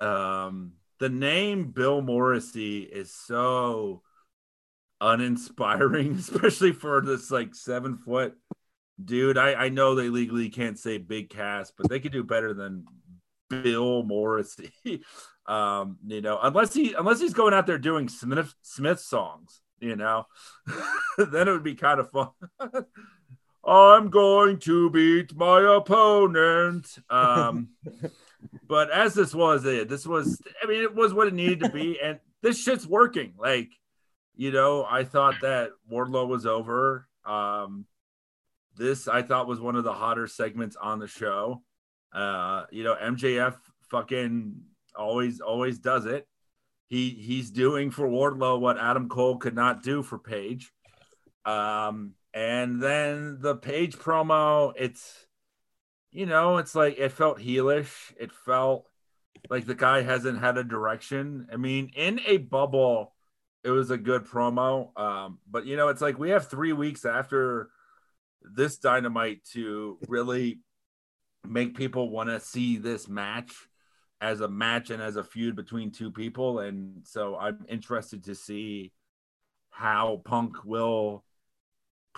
Um, 0.00 0.72
the 1.00 1.08
name 1.08 1.70
Bill 1.72 2.00
Morrissey 2.00 2.80
is 2.80 3.12
so 3.12 4.02
uninspiring, 5.00 6.14
especially 6.18 6.72
for 6.72 7.00
this 7.00 7.30
like 7.30 7.54
seven 7.54 7.98
foot 7.98 8.34
dude. 9.04 9.38
I, 9.38 9.54
I 9.54 9.68
know 9.68 9.94
they 9.94 10.08
legally 10.08 10.48
can't 10.48 10.78
say 10.78 10.98
Big 10.98 11.30
Cass, 11.30 11.72
but 11.76 11.88
they 11.88 12.00
could 12.00 12.12
do 12.12 12.24
better 12.24 12.54
than 12.54 12.84
Bill 13.48 14.02
Morrissey. 14.02 14.72
um, 15.46 15.98
you 16.06 16.20
know, 16.20 16.38
unless 16.42 16.74
he 16.74 16.94
unless 16.94 17.20
he's 17.20 17.34
going 17.34 17.54
out 17.54 17.66
there 17.66 17.78
doing 17.78 18.08
Smith 18.08 18.54
Smith 18.62 19.00
songs, 19.00 19.60
you 19.80 19.96
know, 19.96 20.26
then 21.16 21.48
it 21.48 21.52
would 21.52 21.64
be 21.64 21.74
kind 21.74 22.00
of 22.00 22.10
fun. 22.10 22.30
I'm 23.68 24.08
going 24.08 24.58
to 24.60 24.88
beat 24.90 25.36
my 25.36 25.76
opponent. 25.76 26.86
Um, 27.10 27.68
but 28.68 28.90
as 28.90 29.14
this 29.14 29.34
was 29.34 29.66
it, 29.66 29.88
this 29.88 30.06
was, 30.06 30.40
I 30.62 30.66
mean, 30.66 30.82
it 30.82 30.94
was 30.94 31.12
what 31.12 31.28
it 31.28 31.34
needed 31.34 31.60
to 31.60 31.68
be. 31.68 31.98
And 32.02 32.18
this 32.42 32.62
shit's 32.62 32.86
working. 32.86 33.34
Like, 33.36 33.68
you 34.36 34.52
know, 34.52 34.86
I 34.88 35.04
thought 35.04 35.34
that 35.42 35.70
Wardlow 35.90 36.28
was 36.28 36.46
over. 36.46 37.06
Um, 37.26 37.84
this 38.76 39.08
I 39.08 39.22
thought 39.22 39.48
was 39.48 39.60
one 39.60 39.76
of 39.76 39.84
the 39.84 39.92
hotter 39.92 40.26
segments 40.26 40.76
on 40.76 40.98
the 40.98 41.08
show. 41.08 41.62
Uh, 42.12 42.64
you 42.70 42.84
know, 42.84 42.94
MJF 42.94 43.56
fucking 43.90 44.54
always, 44.96 45.40
always 45.40 45.78
does 45.78 46.06
it. 46.06 46.26
He 46.86 47.10
he's 47.10 47.50
doing 47.50 47.90
for 47.90 48.08
Wardlow 48.08 48.60
what 48.60 48.78
Adam 48.78 49.10
Cole 49.10 49.36
could 49.36 49.54
not 49.54 49.82
do 49.82 50.02
for 50.02 50.18
Page. 50.18 50.72
Um, 51.44 52.14
and 52.34 52.82
then 52.82 53.38
the 53.40 53.56
page 53.56 53.96
promo, 53.96 54.72
it's 54.76 55.26
you 56.10 56.26
know, 56.26 56.56
it's 56.56 56.74
like 56.74 56.98
it 56.98 57.12
felt 57.12 57.38
heelish. 57.38 58.12
It 58.18 58.32
felt 58.32 58.88
like 59.50 59.66
the 59.66 59.74
guy 59.74 60.02
hasn't 60.02 60.40
had 60.40 60.58
a 60.58 60.64
direction. 60.64 61.48
I 61.52 61.56
mean, 61.56 61.90
in 61.94 62.20
a 62.26 62.38
bubble, 62.38 63.14
it 63.62 63.70
was 63.70 63.90
a 63.90 63.98
good 63.98 64.24
promo. 64.24 64.98
Um, 64.98 65.38
but 65.48 65.66
you 65.66 65.76
know, 65.76 65.88
it's 65.88 66.00
like 66.00 66.18
we 66.18 66.30
have 66.30 66.48
three 66.48 66.72
weeks 66.72 67.04
after 67.04 67.70
this 68.42 68.78
dynamite 68.78 69.44
to 69.52 69.98
really 70.08 70.60
make 71.46 71.76
people 71.76 72.10
want 72.10 72.28
to 72.30 72.40
see 72.40 72.78
this 72.78 73.08
match 73.08 73.52
as 74.20 74.40
a 74.40 74.48
match 74.48 74.90
and 74.90 75.02
as 75.02 75.16
a 75.16 75.24
feud 75.24 75.54
between 75.54 75.90
two 75.90 76.10
people. 76.10 76.60
And 76.60 77.06
so 77.06 77.36
I'm 77.36 77.64
interested 77.68 78.24
to 78.24 78.34
see 78.34 78.92
how 79.70 80.22
Punk 80.24 80.64
will 80.64 81.24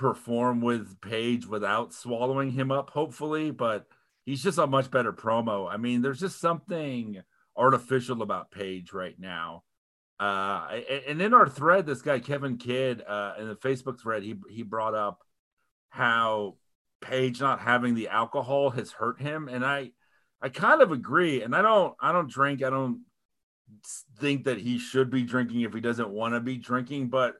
perform 0.00 0.62
with 0.62 0.98
Page 1.02 1.46
without 1.46 1.92
swallowing 1.92 2.50
him 2.50 2.72
up, 2.72 2.88
hopefully, 2.88 3.50
but 3.50 3.86
he's 4.24 4.42
just 4.42 4.56
a 4.56 4.66
much 4.66 4.90
better 4.90 5.12
promo. 5.12 5.70
I 5.70 5.76
mean, 5.76 6.00
there's 6.00 6.20
just 6.20 6.40
something 6.40 7.20
artificial 7.54 8.22
about 8.22 8.50
Page 8.50 8.94
right 8.94 9.14
now. 9.18 9.62
Uh, 10.18 10.80
and 11.06 11.20
in 11.20 11.34
our 11.34 11.46
thread, 11.46 11.84
this 11.84 12.00
guy 12.00 12.18
Kevin 12.18 12.56
Kidd 12.56 13.02
uh, 13.06 13.34
in 13.38 13.48
the 13.48 13.56
Facebook 13.56 14.00
thread, 14.00 14.22
he 14.22 14.36
he 14.48 14.62
brought 14.62 14.94
up 14.94 15.20
how 15.90 16.56
Page 17.02 17.40
not 17.40 17.60
having 17.60 17.94
the 17.94 18.08
alcohol 18.08 18.70
has 18.70 18.92
hurt 18.92 19.20
him, 19.20 19.48
and 19.48 19.64
I 19.64 19.92
I 20.40 20.48
kind 20.48 20.80
of 20.80 20.92
agree. 20.92 21.42
And 21.42 21.54
I 21.54 21.60
don't 21.60 21.94
I 22.00 22.12
don't 22.12 22.30
drink. 22.30 22.62
I 22.62 22.70
don't 22.70 23.02
think 24.18 24.44
that 24.44 24.58
he 24.58 24.78
should 24.78 25.10
be 25.10 25.22
drinking 25.22 25.60
if 25.60 25.74
he 25.74 25.80
doesn't 25.80 26.08
want 26.08 26.34
to 26.34 26.40
be 26.40 26.56
drinking, 26.56 27.08
but 27.08 27.34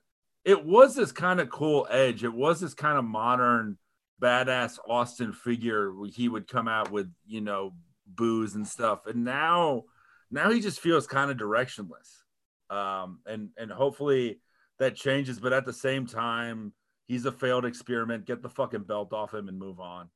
it 0.45 0.65
was 0.65 0.95
this 0.95 1.13
kind 1.13 1.41
of 1.41 1.51
cool 1.51 1.87
edge. 1.91 2.25
It 2.25 2.33
was 2.33 2.61
this 2.61 2.75
kind 2.75 2.99
of 2.99 3.05
modern 3.05 3.79
badass 4.21 4.79
Austin 4.89 5.33
figure. 5.33 5.93
He 6.13 6.29
would 6.29 6.49
come 6.49 6.69
out 6.69 6.91
with, 6.91 7.11
you 7.27 7.41
know, 7.41 7.75
booze 8.07 8.55
and 8.55 8.67
stuff. 8.67 9.07
And 9.07 9.25
now, 9.25 9.85
now 10.31 10.51
he 10.51 10.61
just 10.61 10.81
feels 10.81 11.07
kind 11.07 11.31
of 11.31 11.37
directionless. 11.37 12.23
Um, 12.71 13.21
and, 13.27 13.51
and 13.57 13.71
hopefully 13.71 14.41
that 14.79 14.97
changes. 14.97 15.41
But 15.41 15.53
at 15.53 15.67
the 15.67 15.73
same 15.73 16.07
time, 16.07 16.73
he's 17.07 17.27
a 17.27 17.33
failed 17.33 17.65
experiment. 17.65 18.27
Get 18.27 18.43
the 18.43 18.49
fucking 18.49 18.85
belt 18.85 19.13
off 19.13 19.35
him 19.35 19.49
and 19.49 19.59
move 19.59 19.81
on. 19.81 20.09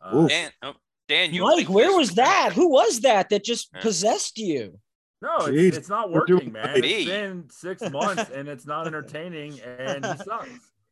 Uh, 0.00 0.26
Dan, 0.28 0.50
oh, 0.62 0.74
Dan, 1.08 1.32
you 1.32 1.42
Mike, 1.42 1.68
where 1.68 1.96
was 1.96 2.14
that? 2.14 2.52
Who 2.52 2.70
was 2.70 3.00
that 3.00 3.30
that 3.30 3.44
just 3.44 3.72
possessed 3.74 4.38
you? 4.38 4.78
No, 5.22 5.36
it's, 5.46 5.76
it's, 5.78 5.88
not 5.88 6.10
working, 6.12 6.52
man. 6.52 6.72
It's 6.84 7.06
been 7.08 7.48
six 7.50 7.82
months 7.90 8.30
and 8.30 8.48
it's 8.48 8.66
not 8.66 8.86
entertaining 8.86 9.58
and 9.60 10.04
he 10.04 10.16
sucks. 10.18 10.48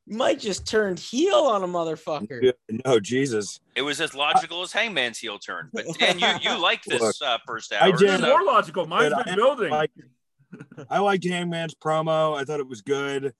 Mike 0.06 0.38
just 0.38 0.66
turned 0.66 0.98
heel 0.98 1.34
on 1.34 1.62
a 1.62 1.66
motherfucker. 1.66 2.42
Yeah, 2.42 2.78
no, 2.84 3.00
Jesus. 3.00 3.60
It 3.74 3.82
was 3.82 4.00
as 4.00 4.14
logical 4.14 4.62
as 4.62 4.72
Hangman's 4.72 5.18
heel 5.18 5.38
turn. 5.38 5.70
But 5.72 5.86
Dan, 5.98 6.18
you 6.18 6.26
you 6.42 6.60
like 6.60 6.82
this 6.84 7.00
Look, 7.00 7.16
uh, 7.24 7.38
first 7.46 7.72
hour? 7.72 7.82
I 7.82 7.90
did. 7.92 8.20
so- 8.20 8.26
More 8.26 8.42
logical. 8.44 8.86
Mine's 8.86 9.14
But 9.14 9.24
been 9.26 9.34
I- 9.34 9.36
building. 9.36 9.70
like- 9.70 9.90
I 10.88 10.98
liked 11.00 11.24
Hangman's 11.26 11.74
promo. 11.74 12.36
I 12.36 12.44
thought 12.44 12.60
it 12.60 12.68
was 12.68 12.80
good. 12.82 13.34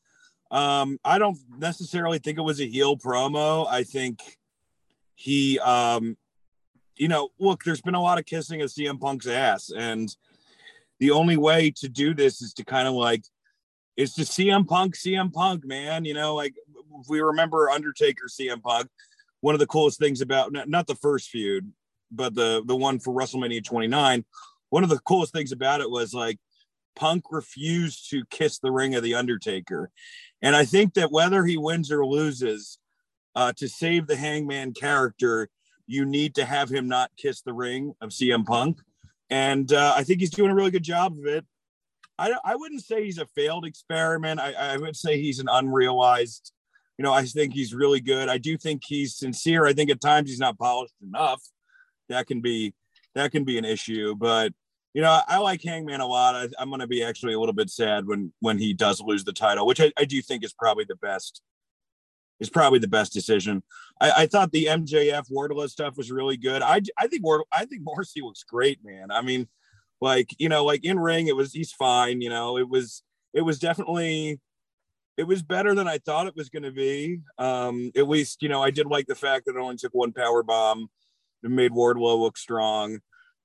Um, 0.51 0.99
I 1.05 1.19
don't 1.19 1.39
necessarily 1.59 2.19
think 2.19 2.39
it 2.39 2.43
was 2.43 2.61
a 2.61 2.67
heel 2.67 2.97
promo. 2.97 3.67
I 3.69 3.85
think 3.85 4.21
he, 5.15 5.59
um, 5.61 6.17
you 6.97 7.09
know, 7.09 7.29
look, 7.39 7.63
there's 7.65 7.81
been 7.83 7.95
a 7.95 8.03
lot 8.03 8.19
of 8.19 8.27
kissing 8.27 8.63
of 8.63 8.69
CM 8.71 9.01
Punk's 9.01 9.27
ass, 9.27 9.71
and 9.71 10.15
the 11.01 11.11
only 11.11 11.37
way 11.37 11.73
to 11.77 11.89
do 11.89 12.15
this 12.15 12.41
is 12.43 12.53
to 12.55 12.65
kind 12.65 12.89
of 12.89 12.95
like, 12.95 13.25
is 13.97 14.15
to 14.15 14.23
CM 14.23 14.67
Punk, 14.67 14.97
CM 14.97 15.33
Punk, 15.33 15.65
man. 15.65 16.05
You 16.05 16.15
know, 16.15 16.35
like 16.35 16.55
if 17.01 17.07
we 17.09 17.21
remember 17.21 17.71
Undertaker, 17.71 18.27
CM 18.29 18.63
Punk. 18.63 18.89
One 19.41 19.55
of 19.55 19.61
the 19.61 19.67
coolest 19.67 19.99
things 19.99 20.23
about 20.23 20.53
not, 20.53 20.87
the 20.87 20.95
first 20.95 21.29
feud, 21.29 21.71
but 22.11 22.35
the 22.35 22.63
the 22.65 22.75
one 22.75 22.99
for 22.99 23.13
WrestleMania 23.13 23.63
29. 23.63 24.25
One 24.71 24.83
of 24.83 24.89
the 24.89 24.99
coolest 25.01 25.33
things 25.35 25.53
about 25.53 25.83
it 25.83 25.91
was 25.91 26.15
like 26.15 26.39
Punk 26.97 27.25
refused 27.31 28.09
to 28.11 28.25
kiss 28.31 28.59
the 28.59 28.73
ring 28.73 28.95
of 28.95 29.03
the 29.03 29.15
Undertaker, 29.15 29.91
and 30.41 30.57
I 30.57 30.65
think 30.65 30.95
that 30.95 31.13
whether 31.13 31.45
he 31.45 31.59
wins 31.59 31.93
or 31.93 32.07
loses, 32.07 32.79
uh, 33.35 33.53
to 33.57 33.69
save 33.69 34.07
the 34.07 34.17
Hangman 34.17 34.73
character, 34.73 35.49
you 35.87 36.05
need 36.05 36.35
to 36.37 36.45
have 36.45 36.71
him 36.71 36.89
not 36.89 37.11
kiss 37.17 37.43
the 37.43 37.53
ring 37.53 37.95
of 38.01 38.11
CM 38.11 38.47
Punk, 38.47 38.79
and 39.31 39.73
uh, 39.73 39.95
I 39.97 40.05
think 40.05 40.21
he's 40.21 40.31
doing 40.31 40.51
a 40.51 40.55
really 40.55 40.71
good 40.71 40.83
job 40.83 41.19
of 41.19 41.27
it. 41.27 41.45
I 42.19 42.35
I 42.45 42.57
wouldn't 42.57 42.83
say 42.83 43.05
he's 43.05 43.19
a 43.19 43.27
failed 43.27 43.65
experiment. 43.65 44.41
I, 44.41 44.53
I 44.53 44.77
would 44.77 44.97
say 44.97 45.21
he's 45.21 45.39
an 45.39 45.49
unrealized. 45.51 46.53
You 46.99 47.03
know, 47.03 47.13
I 47.13 47.25
think 47.25 47.55
he's 47.55 47.75
really 47.75 48.01
good. 48.01 48.29
I 48.29 48.39
do 48.39 48.57
think 48.57 48.83
he's 48.87 49.17
sincere. 49.17 49.67
I 49.67 49.73
think 49.73 49.91
at 49.91 50.01
times 50.01 50.31
he's 50.31 50.39
not 50.39 50.59
polished 50.59 50.95
enough. 51.03 51.43
That 52.09 52.27
can 52.27 52.41
be 52.41 52.75
that 53.15 53.33
can 53.33 53.45
be 53.45 53.59
an 53.59 53.65
issue, 53.65 54.15
but 54.15 54.53
you 54.93 55.03
know, 55.03 55.21
I 55.27 55.39
like 55.39 55.61
Hangman 55.63 56.01
a 56.01 56.07
lot. 56.07 56.37
I, 56.37 56.49
I'm 56.59 56.69
going 56.69 56.81
to 56.81 56.87
be 56.87 57.03
actually 57.03 57.35
a 57.35 57.41
little 57.41 57.55
bit 57.55 57.69
sad 57.69 58.07
when 58.07 58.33
when 58.41 58.59
he 58.59 58.73
does 58.73 59.01
lose 59.01 59.25
the 59.25 59.33
title, 59.33 59.67
which 59.67 59.81
I, 59.81 59.93
I 59.99 60.05
do 60.05 60.23
think 60.23 60.45
is 60.45 60.53
probably 60.53 60.85
the 60.85 60.97
best. 60.97 61.43
Is 62.41 62.51
probably 62.51 62.81
the 62.81 62.89
best 62.89 63.13
decision. 63.13 63.63
I, 64.01 64.13
I 64.19 64.27
thought 64.27 64.51
the 64.51 64.67
MJF 64.67 65.31
Wardlow 65.31 65.69
stuff 65.69 65.97
was 65.97 66.11
really 66.11 66.37
good. 66.37 66.63
I 66.63 66.81
I 66.99 67.07
think 67.07 67.25
Ward, 67.25 67.43
I 67.53 67.65
think 67.65 67.83
Morrissey 67.85 68.23
looks 68.23 68.43
great, 68.43 68.81
man. 68.85 69.11
I 69.11 69.23
mean, 69.23 69.49
like 70.01 70.35
you 70.39 70.49
know, 70.49 70.65
like 70.65 70.85
in 70.85 70.99
ring, 70.99 71.29
it 71.29 71.37
was 71.37 71.53
he's 71.53 71.73
fine. 71.73 72.21
You 72.21 72.31
know, 72.31 72.59
it 72.59 72.69
was 72.69 73.03
it 73.33 73.43
was 73.43 73.59
definitely 73.59 74.41
it 75.17 75.25
was 75.25 75.43
better 75.43 75.75
than 75.75 75.87
I 75.87 75.99
thought 75.99 76.27
it 76.27 76.37
was 76.37 76.49
going 76.49 76.65
to 76.65 76.73
be. 76.73 77.21
Um, 77.39 77.93
at 77.97 78.09
least 78.09 78.43
you 78.43 78.49
know, 78.49 78.63
I 78.63 78.71
did 78.71 78.87
like 78.87 79.07
the 79.07 79.15
fact 79.15 79.47
that 79.47 79.57
it 79.57 79.61
only 79.61 79.77
took 79.77 79.95
one 79.95 80.13
power 80.13 80.43
bomb 80.43 80.89
and 81.45 81.55
made 81.55 81.71
Wardlow 81.71 82.19
look 82.19 82.37
strong 82.37 83.01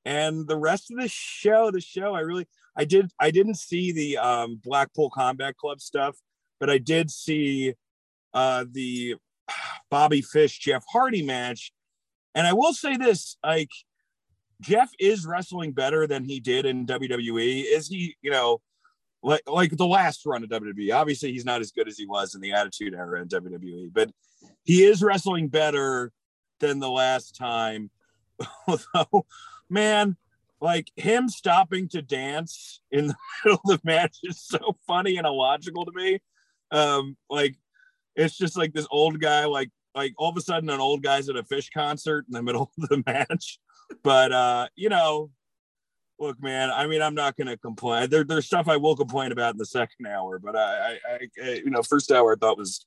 and 0.05 0.47
the 0.47 0.57
rest 0.57 0.91
of 0.91 0.97
the 0.97 1.07
show 1.07 1.71
the 1.71 1.81
show 1.81 2.13
i 2.13 2.19
really 2.19 2.47
i 2.75 2.85
did 2.85 3.11
i 3.19 3.31
didn't 3.31 3.55
see 3.55 3.91
the 3.91 4.17
um 4.17 4.59
blackpool 4.63 5.09
combat 5.09 5.55
club 5.57 5.79
stuff 5.81 6.17
but 6.59 6.69
i 6.69 6.77
did 6.77 7.11
see 7.11 7.73
uh 8.33 8.65
the 8.71 9.15
bobby 9.89 10.21
fish 10.21 10.59
jeff 10.59 10.83
hardy 10.91 11.23
match. 11.23 11.71
And 12.35 12.45
i 12.45 12.53
will 12.53 12.73
say 12.73 12.95
this 12.95 13.37
like 13.43 13.69
jeff 14.61 14.89
is 14.99 15.25
wrestling 15.25 15.71
better 15.71 16.05
than 16.07 16.23
he 16.23 16.39
did 16.39 16.65
in 16.65 16.85
wwe 16.85 17.63
is 17.65 17.87
he 17.87 18.15
you 18.21 18.31
know 18.31 18.61
like 19.23 19.41
like 19.47 19.75
the 19.75 19.87
last 19.87 20.25
run 20.25 20.43
of 20.43 20.49
wwe 20.49 20.93
obviously 20.93 21.31
he's 21.31 21.45
not 21.45 21.61
as 21.61 21.71
good 21.71 21.87
as 21.87 21.97
he 21.97 22.05
was 22.05 22.35
in 22.35 22.41
the 22.41 22.51
attitude 22.51 22.93
era 22.93 23.21
in 23.21 23.27
wwe 23.27 23.89
but 23.91 24.11
he 24.63 24.83
is 24.83 25.01
wrestling 25.01 25.47
better 25.47 26.11
than 26.59 26.79
the 26.79 26.89
last 26.89 27.35
time. 27.35 27.89
Although 28.67 29.25
man, 29.69 30.17
like 30.61 30.91
him 30.95 31.29
stopping 31.29 31.87
to 31.89 32.01
dance 32.01 32.81
in 32.91 33.07
the 33.07 33.15
middle 33.45 33.61
of 33.65 33.69
the 33.69 33.79
match 33.83 34.17
is 34.23 34.41
so 34.41 34.77
funny 34.87 35.17
and 35.17 35.25
illogical 35.25 35.85
to 35.85 35.91
me. 35.93 36.19
Um, 36.71 37.17
like 37.29 37.55
it's 38.19 38.37
just 38.37 38.57
like 38.57 38.73
this 38.73 38.87
old 38.91 39.19
guy, 39.19 39.45
like 39.45 39.69
like 39.95 40.13
all 40.17 40.29
of 40.29 40.37
a 40.37 40.41
sudden 40.41 40.69
an 40.69 40.79
old 40.79 41.01
guy's 41.01 41.29
at 41.29 41.35
a 41.35 41.43
Phish 41.43 41.69
concert 41.73 42.25
in 42.27 42.33
the 42.33 42.43
middle 42.43 42.71
of 42.77 42.89
the 42.89 43.03
match. 43.07 43.59
But 44.03 44.31
uh, 44.31 44.67
you 44.75 44.89
know, 44.89 45.31
look, 46.19 46.41
man, 46.41 46.69
I 46.69 46.85
mean, 46.87 47.01
I'm 47.01 47.15
not 47.15 47.37
gonna 47.37 47.57
complain. 47.57 48.09
There, 48.09 48.23
there's 48.23 48.45
stuff 48.45 48.67
I 48.67 48.77
will 48.77 48.95
complain 48.95 49.31
about 49.31 49.53
in 49.53 49.57
the 49.57 49.65
second 49.65 50.05
hour, 50.07 50.39
but 50.39 50.55
I, 50.55 50.59
I, 50.59 50.99
I, 51.09 51.19
I 51.43 51.49
you 51.63 51.69
know, 51.69 51.81
first 51.81 52.11
hour 52.11 52.33
I 52.33 52.35
thought 52.35 52.57
was 52.57 52.85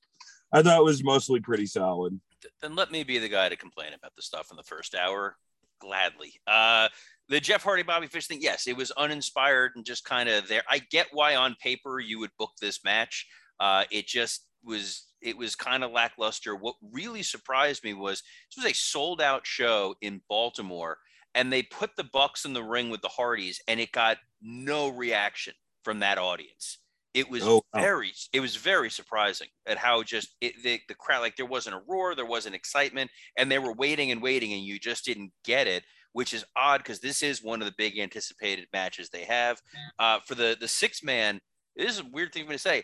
I 0.53 0.61
thought 0.61 0.79
it 0.79 0.83
was 0.85 1.03
mostly 1.03 1.39
pretty 1.39 1.65
solid. 1.65 2.19
then 2.61 2.75
let 2.75 2.91
me 2.91 3.03
be 3.03 3.17
the 3.17 3.29
guy 3.29 3.49
to 3.49 3.55
complain 3.55 3.93
about 3.93 4.15
the 4.15 4.21
stuff 4.21 4.47
in 4.51 4.57
the 4.57 4.63
first 4.63 4.95
hour 4.95 5.35
gladly. 5.79 6.33
Uh, 6.47 6.87
the 7.27 7.39
Jeff 7.39 7.63
Hardy 7.63 7.83
Bobby 7.83 8.07
Fish 8.07 8.27
thing, 8.27 8.39
yes, 8.41 8.67
it 8.67 8.77
was 8.77 8.91
uninspired 8.91 9.71
and 9.75 9.85
just 9.85 10.05
kind 10.05 10.29
of 10.29 10.47
there. 10.47 10.63
I 10.69 10.79
get 10.91 11.07
why 11.11 11.35
on 11.35 11.55
paper 11.61 11.99
you 11.99 12.19
would 12.19 12.31
book 12.37 12.51
this 12.61 12.83
match. 12.83 13.27
Uh, 13.59 13.85
it 13.91 14.07
just 14.07 14.45
was 14.63 15.07
it 15.23 15.37
was 15.37 15.55
kind 15.55 15.83
of 15.83 15.91
lackluster. 15.91 16.55
What 16.55 16.75
really 16.91 17.23
surprised 17.23 17.83
me 17.83 17.93
was 17.93 18.21
this 18.55 18.63
was 18.63 18.71
a 18.71 18.75
sold 18.75 19.21
out 19.21 19.45
show 19.47 19.95
in 20.01 20.21
Baltimore, 20.29 20.97
and 21.35 21.51
they 21.51 21.63
put 21.63 21.95
the 21.95 22.03
Bucks 22.03 22.45
in 22.45 22.53
the 22.53 22.63
ring 22.63 22.89
with 22.89 23.01
the 23.01 23.09
Hardys, 23.09 23.61
and 23.67 23.79
it 23.79 23.91
got 23.91 24.17
no 24.41 24.89
reaction 24.89 25.53
from 25.83 25.99
that 25.99 26.17
audience. 26.17 26.79
It 27.13 27.29
was 27.29 27.47
Oh, 27.47 27.61
wow. 27.73 27.81
very 27.81 28.13
it 28.33 28.39
was 28.39 28.55
very 28.55 28.89
surprising 28.89 29.49
at 29.67 29.77
how 29.77 30.01
just 30.03 30.35
it, 30.41 30.61
the, 30.63 30.79
the 30.87 30.95
crowd 30.95 31.21
like 31.21 31.35
there 31.35 31.45
wasn't 31.45 31.75
a 31.75 31.81
roar, 31.87 32.15
there 32.15 32.25
wasn't 32.25 32.55
excitement, 32.55 33.11
and 33.37 33.51
they 33.51 33.59
were 33.59 33.73
waiting 33.73 34.11
and 34.11 34.21
waiting, 34.21 34.51
and 34.53 34.63
you 34.63 34.79
just 34.79 35.05
didn't 35.05 35.31
get 35.43 35.67
it, 35.67 35.83
which 36.13 36.33
is 36.33 36.45
odd 36.55 36.79
because 36.79 36.99
this 37.01 37.21
is 37.21 37.43
one 37.43 37.61
of 37.61 37.67
the 37.67 37.73
big 37.77 37.99
anticipated 37.99 38.67
matches 38.73 39.09
they 39.09 39.25
have. 39.25 39.61
Uh, 39.99 40.19
for 40.25 40.33
the 40.35 40.57
the 40.59 40.67
six 40.67 41.03
man, 41.03 41.39
this 41.75 41.91
is 41.91 41.99
a 41.99 42.05
weird 42.11 42.33
thing 42.33 42.45
for 42.45 42.49
me 42.49 42.55
to 42.55 42.59
say. 42.59 42.83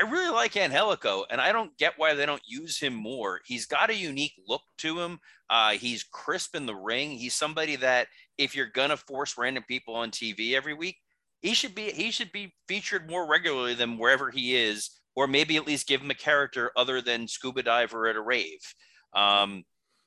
I 0.00 0.04
really 0.04 0.30
like 0.32 0.56
Angelico, 0.56 1.26
and 1.30 1.40
I 1.42 1.52
don't 1.52 1.76
get 1.76 1.98
why 1.98 2.14
they 2.14 2.24
don't 2.24 2.40
use 2.46 2.78
him 2.78 2.94
more. 2.94 3.40
He's 3.44 3.66
got 3.66 3.90
a 3.90 3.94
unique 3.94 4.32
look 4.48 4.62
to 4.78 4.98
him. 4.98 5.20
Uh, 5.50 5.72
he's 5.72 6.04
crisp 6.04 6.54
in 6.56 6.64
the 6.64 6.74
ring. 6.74 7.10
He's 7.10 7.34
somebody 7.34 7.76
that 7.76 8.08
if 8.38 8.54
you're 8.54 8.66
gonna 8.66 8.96
force 8.96 9.36
random 9.36 9.64
people 9.68 9.94
on 9.94 10.10
TV 10.10 10.54
every 10.54 10.72
week, 10.72 10.96
he 11.42 11.52
should 11.52 11.74
be 11.74 11.90
he 11.90 12.10
should 12.10 12.32
be 12.32 12.54
featured 12.66 13.10
more 13.10 13.26
regularly 13.28 13.74
than 13.74 13.98
wherever 13.98 14.30
he 14.30 14.56
is, 14.56 14.90
or 15.14 15.26
maybe 15.26 15.56
at 15.56 15.66
least 15.66 15.86
give 15.86 16.00
him 16.00 16.10
a 16.10 16.14
character 16.14 16.72
other 16.76 17.02
than 17.02 17.28
scuba 17.28 17.62
diver 17.62 18.06
at 18.06 18.16
a 18.16 18.22
rave. 18.22 18.74
Um, 19.12 19.64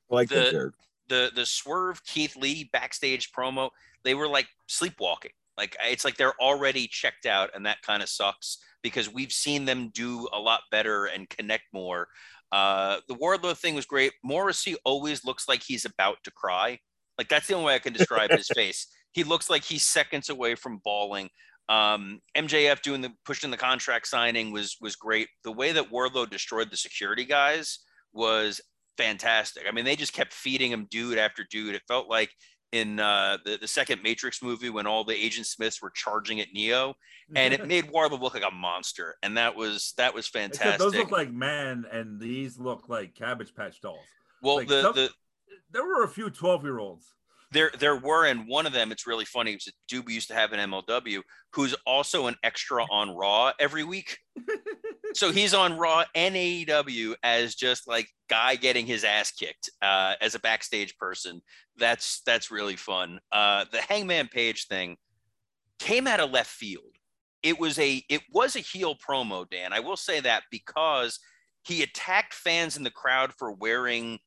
Like 0.09 0.29
The- 0.29 0.51
the 1.07 1.31
the 1.35 1.45
swerve 1.45 2.03
Keith 2.05 2.35
Lee 2.35 2.63
backstage 2.73 3.31
promo, 3.31 3.69
they 4.03 4.15
were 4.15 4.27
like 4.27 4.47
sleepwalking. 4.67 5.33
Like 5.55 5.75
it's 5.83 6.03
like 6.05 6.17
they're 6.17 6.39
already 6.41 6.87
checked 6.87 7.27
out, 7.27 7.51
and 7.53 7.65
that 7.67 7.81
kind 7.83 8.01
of 8.01 8.09
sucks 8.09 8.57
because 8.83 9.11
we've 9.11 9.31
seen 9.31 9.65
them 9.65 9.89
do 9.93 10.27
a 10.33 10.39
lot 10.39 10.61
better 10.69 11.05
and 11.05 11.29
connect 11.29 11.63
more. 11.73 12.07
Uh, 12.51 12.97
the 13.07 13.15
Wardlow 13.15 13.57
thing 13.57 13.73
was 13.73 13.85
great. 13.85 14.11
Morrissey 14.23 14.75
always 14.85 15.25
looks 15.25 15.47
like 15.47 15.63
he's 15.63 15.85
about 15.85 16.17
to 16.23 16.31
cry. 16.31 16.77
Like 17.17 17.29
that's 17.29 17.47
the 17.47 17.55
only 17.55 17.67
way 17.67 17.75
I 17.75 17.79
can 17.79 17.93
describe 17.93 18.31
his 18.31 18.47
face. 18.55 18.87
He 19.11 19.23
looks 19.23 19.49
like 19.49 19.63
he's 19.63 19.85
seconds 19.85 20.29
away 20.29 20.55
from 20.55 20.81
bawling. 20.83 21.29
Um, 21.69 22.19
MJF 22.37 22.81
doing 22.81 23.01
the 23.01 23.11
pushing 23.25 23.49
the 23.49 23.57
contract 23.57 24.07
signing 24.07 24.51
was 24.51 24.77
was 24.81 24.95
great. 24.95 25.29
The 25.43 25.51
way 25.51 25.71
that 25.71 25.91
Wardlow 25.91 26.29
destroyed 26.29 26.69
the 26.69 26.77
security 26.77 27.25
guys 27.25 27.79
was 28.11 28.59
fantastic. 28.97 29.63
I 29.67 29.71
mean, 29.71 29.85
they 29.85 29.95
just 29.95 30.13
kept 30.13 30.33
feeding 30.33 30.71
him 30.71 30.87
dude 30.91 31.17
after 31.17 31.45
dude. 31.49 31.75
It 31.75 31.83
felt 31.87 32.09
like 32.09 32.29
in 32.73 32.99
uh, 32.99 33.37
the 33.45 33.57
the 33.57 33.67
second 33.67 34.01
Matrix 34.01 34.41
movie 34.41 34.69
when 34.71 34.87
all 34.87 35.03
the 35.03 35.13
Agent 35.15 35.45
Smiths 35.45 35.81
were 35.81 35.91
charging 35.91 36.41
at 36.41 36.51
Neo, 36.53 36.95
and 37.35 37.53
it 37.53 37.65
made 37.67 37.85
Wardlow 37.91 38.19
look 38.19 38.33
like 38.33 38.43
a 38.43 38.53
monster, 38.53 39.15
and 39.21 39.37
that 39.37 39.55
was 39.55 39.93
that 39.97 40.13
was 40.13 40.25
Except 40.27 40.55
fantastic. 40.57 40.79
those 40.79 40.95
look 40.95 41.11
like 41.11 41.31
men, 41.31 41.85
and 41.91 42.19
these 42.19 42.57
look 42.57 42.89
like 42.89 43.13
Cabbage 43.13 43.53
Patch 43.55 43.79
dolls. 43.79 43.99
well, 44.41 44.55
like 44.57 44.67
the 44.67 44.81
some- 44.81 44.95
the 44.95 45.09
There 45.71 45.85
were 45.85 46.03
a 46.03 46.07
few 46.07 46.29
12 46.31 46.63
year 46.63 46.79
olds. 46.79 47.13
There 47.53 47.71
there 47.79 47.95
were 47.95 48.25
and 48.25 48.47
one 48.47 48.65
of 48.65 48.73
them 48.73 48.91
it's 48.91 49.07
really 49.07 49.25
funny 49.25 49.51
it 49.51 49.55
was 49.55 49.67
a 49.67 49.71
dude 49.87 50.05
we 50.05 50.13
used 50.13 50.27
to 50.27 50.33
have 50.33 50.51
an 50.53 50.71
mlw 50.71 51.21
who's 51.53 51.75
also 51.85 52.27
an 52.27 52.35
extra 52.43 52.83
on 52.91 53.15
raw 53.15 53.51
every 53.59 53.83
week. 53.83 54.17
So 55.15 55.31
he's 55.31 55.53
on 55.53 55.77
raw 55.77 56.05
and 56.15 56.35
aew 56.35 57.15
as 57.23 57.55
just 57.55 57.87
like 57.87 58.09
guy 58.29 58.55
getting 58.55 58.87
his 58.87 59.03
ass 59.03 59.31
kicked 59.31 59.69
uh, 59.81 60.15
as 60.21 60.33
a 60.33 60.39
backstage 60.39 60.97
person. 60.97 61.41
That's 61.77 62.21
that's 62.25 62.51
really 62.51 62.75
fun. 62.75 63.19
Uh, 63.31 63.65
the 63.71 63.81
hangman 63.81 64.27
page 64.27 64.67
thing 64.67 64.97
came 65.79 66.07
out 66.07 66.19
of 66.19 66.31
left 66.31 66.49
field. 66.49 66.95
It 67.43 67.59
was 67.59 67.77
a 67.77 68.03
it 68.09 68.21
was 68.31 68.55
a 68.55 68.59
heel 68.59 68.95
promo 68.95 69.47
dan. 69.47 69.71
I 69.71 69.81
will 69.81 69.97
say 69.97 70.19
that 70.21 70.43
because 70.49 71.19
he 71.63 71.83
attacked 71.83 72.33
fans 72.33 72.75
in 72.75 72.83
the 72.83 72.91
crowd 72.91 73.33
for 73.33 73.51
wearing 73.51 74.19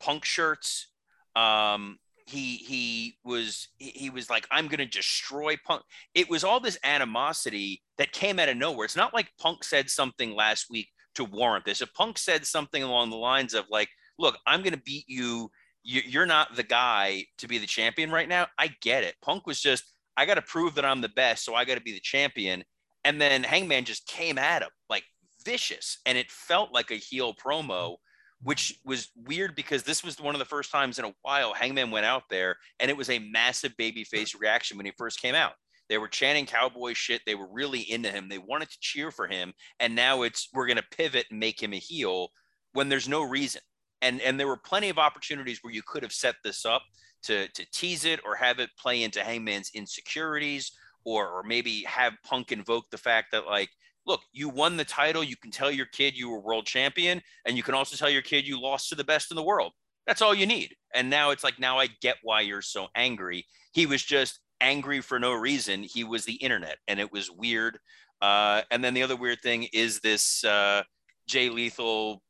punk 0.00 0.24
shirts 0.24 0.88
um 1.36 1.98
he 2.26 2.56
he 2.56 3.18
was 3.22 3.68
he 3.78 4.08
was 4.08 4.30
like 4.30 4.46
i'm 4.50 4.66
gonna 4.66 4.86
destroy 4.86 5.56
punk 5.66 5.82
it 6.14 6.30
was 6.30 6.42
all 6.42 6.58
this 6.58 6.78
animosity 6.82 7.82
that 7.98 8.12
came 8.12 8.38
out 8.38 8.48
of 8.48 8.56
nowhere 8.56 8.86
it's 8.86 8.96
not 8.96 9.12
like 9.12 9.28
punk 9.38 9.62
said 9.62 9.90
something 9.90 10.34
last 10.34 10.70
week 10.70 10.88
to 11.14 11.24
warrant 11.24 11.64
this. 11.64 11.80
If 11.80 11.92
Punk 11.94 12.18
said 12.18 12.46
something 12.46 12.82
along 12.82 13.10
the 13.10 13.16
lines 13.16 13.54
of 13.54 13.66
like, 13.70 13.88
"Look, 14.18 14.38
I'm 14.46 14.62
to 14.62 14.76
beat 14.76 15.08
you. 15.08 15.50
You're 15.82 16.26
not 16.26 16.56
the 16.56 16.62
guy 16.62 17.26
to 17.38 17.48
be 17.48 17.58
the 17.58 17.66
champion 17.66 18.10
right 18.10 18.28
now." 18.28 18.48
I 18.58 18.68
get 18.80 19.04
it. 19.04 19.16
Punk 19.22 19.46
was 19.46 19.60
just, 19.60 19.84
"I 20.16 20.26
got 20.26 20.34
to 20.34 20.42
prove 20.42 20.74
that 20.74 20.84
I'm 20.84 21.00
the 21.00 21.08
best, 21.08 21.44
so 21.44 21.54
I 21.54 21.64
got 21.64 21.76
to 21.76 21.80
be 21.80 21.92
the 21.92 22.00
champion." 22.00 22.64
And 23.04 23.20
then 23.20 23.44
Hangman 23.44 23.84
just 23.84 24.06
came 24.06 24.38
at 24.38 24.62
him 24.62 24.70
like 24.88 25.04
vicious, 25.44 25.98
and 26.06 26.18
it 26.18 26.30
felt 26.30 26.72
like 26.72 26.90
a 26.90 26.96
heel 26.96 27.34
promo 27.34 27.98
which 28.44 28.78
was 28.84 29.10
weird 29.16 29.56
because 29.56 29.82
this 29.82 30.04
was 30.04 30.20
one 30.20 30.34
of 30.34 30.38
the 30.38 30.44
first 30.44 30.70
times 30.70 30.98
in 30.98 31.04
a 31.06 31.14
while 31.22 31.54
Hangman 31.54 31.90
went 31.90 32.06
out 32.06 32.24
there 32.30 32.56
and 32.78 32.90
it 32.90 32.96
was 32.96 33.10
a 33.10 33.18
massive 33.18 33.72
babyface 33.78 34.38
reaction 34.38 34.76
when 34.76 34.86
he 34.86 34.92
first 34.96 35.20
came 35.20 35.34
out. 35.34 35.54
They 35.88 35.98
were 35.98 36.08
chanting 36.08 36.46
cowboy 36.46 36.92
shit. 36.94 37.22
They 37.26 37.34
were 37.34 37.48
really 37.50 37.80
into 37.80 38.10
him. 38.10 38.28
They 38.28 38.38
wanted 38.38 38.70
to 38.70 38.78
cheer 38.80 39.10
for 39.10 39.26
him. 39.26 39.52
And 39.80 39.94
now 39.94 40.22
it's 40.22 40.48
we're 40.52 40.66
going 40.66 40.78
to 40.78 40.96
pivot 40.96 41.26
and 41.30 41.40
make 41.40 41.62
him 41.62 41.72
a 41.72 41.78
heel 41.78 42.28
when 42.72 42.88
there's 42.88 43.08
no 43.08 43.22
reason. 43.22 43.62
And 44.02 44.20
and 44.20 44.38
there 44.38 44.46
were 44.46 44.58
plenty 44.58 44.88
of 44.88 44.98
opportunities 44.98 45.58
where 45.62 45.72
you 45.72 45.82
could 45.86 46.02
have 46.02 46.12
set 46.12 46.36
this 46.44 46.64
up 46.64 46.82
to 47.24 47.48
to 47.48 47.66
tease 47.72 48.04
it 48.04 48.20
or 48.24 48.34
have 48.36 48.58
it 48.60 48.70
play 48.78 49.02
into 49.02 49.20
Hangman's 49.20 49.70
insecurities 49.74 50.72
or 51.04 51.28
or 51.28 51.42
maybe 51.42 51.82
have 51.84 52.14
Punk 52.24 52.52
invoke 52.52 52.90
the 52.90 52.98
fact 52.98 53.32
that 53.32 53.46
like 53.46 53.70
look, 54.06 54.20
you 54.32 54.48
won 54.48 54.76
the 54.76 54.84
title. 54.84 55.24
You 55.24 55.36
can 55.36 55.50
tell 55.50 55.70
your 55.70 55.86
kid 55.86 56.16
you 56.16 56.30
were 56.30 56.40
world 56.40 56.66
champion, 56.66 57.22
and 57.46 57.56
you 57.56 57.62
can 57.62 57.74
also 57.74 57.96
tell 57.96 58.10
your 58.10 58.22
kid 58.22 58.46
you 58.46 58.60
lost 58.60 58.88
to 58.90 58.94
the 58.94 59.04
best 59.04 59.30
in 59.30 59.36
the 59.36 59.42
world. 59.42 59.72
That's 60.06 60.22
all 60.22 60.34
you 60.34 60.46
need. 60.46 60.74
And 60.94 61.08
now 61.08 61.30
it's 61.30 61.44
like, 61.44 61.58
now 61.58 61.78
I 61.78 61.88
get 62.02 62.16
why 62.22 62.42
you're 62.42 62.62
so 62.62 62.88
angry. 62.94 63.46
He 63.72 63.86
was 63.86 64.02
just 64.02 64.40
angry 64.60 65.00
for 65.00 65.18
no 65.18 65.32
reason. 65.32 65.82
He 65.82 66.04
was 66.04 66.24
the 66.24 66.34
internet, 66.34 66.78
and 66.88 67.00
it 67.00 67.10
was 67.12 67.30
weird. 67.30 67.78
Uh, 68.20 68.62
and 68.70 68.82
then 68.82 68.94
the 68.94 69.02
other 69.02 69.16
weird 69.16 69.40
thing 69.42 69.68
is 69.72 70.00
this 70.00 70.44
uh, 70.44 70.82
Jay 71.26 71.48
Lethal 71.48 72.22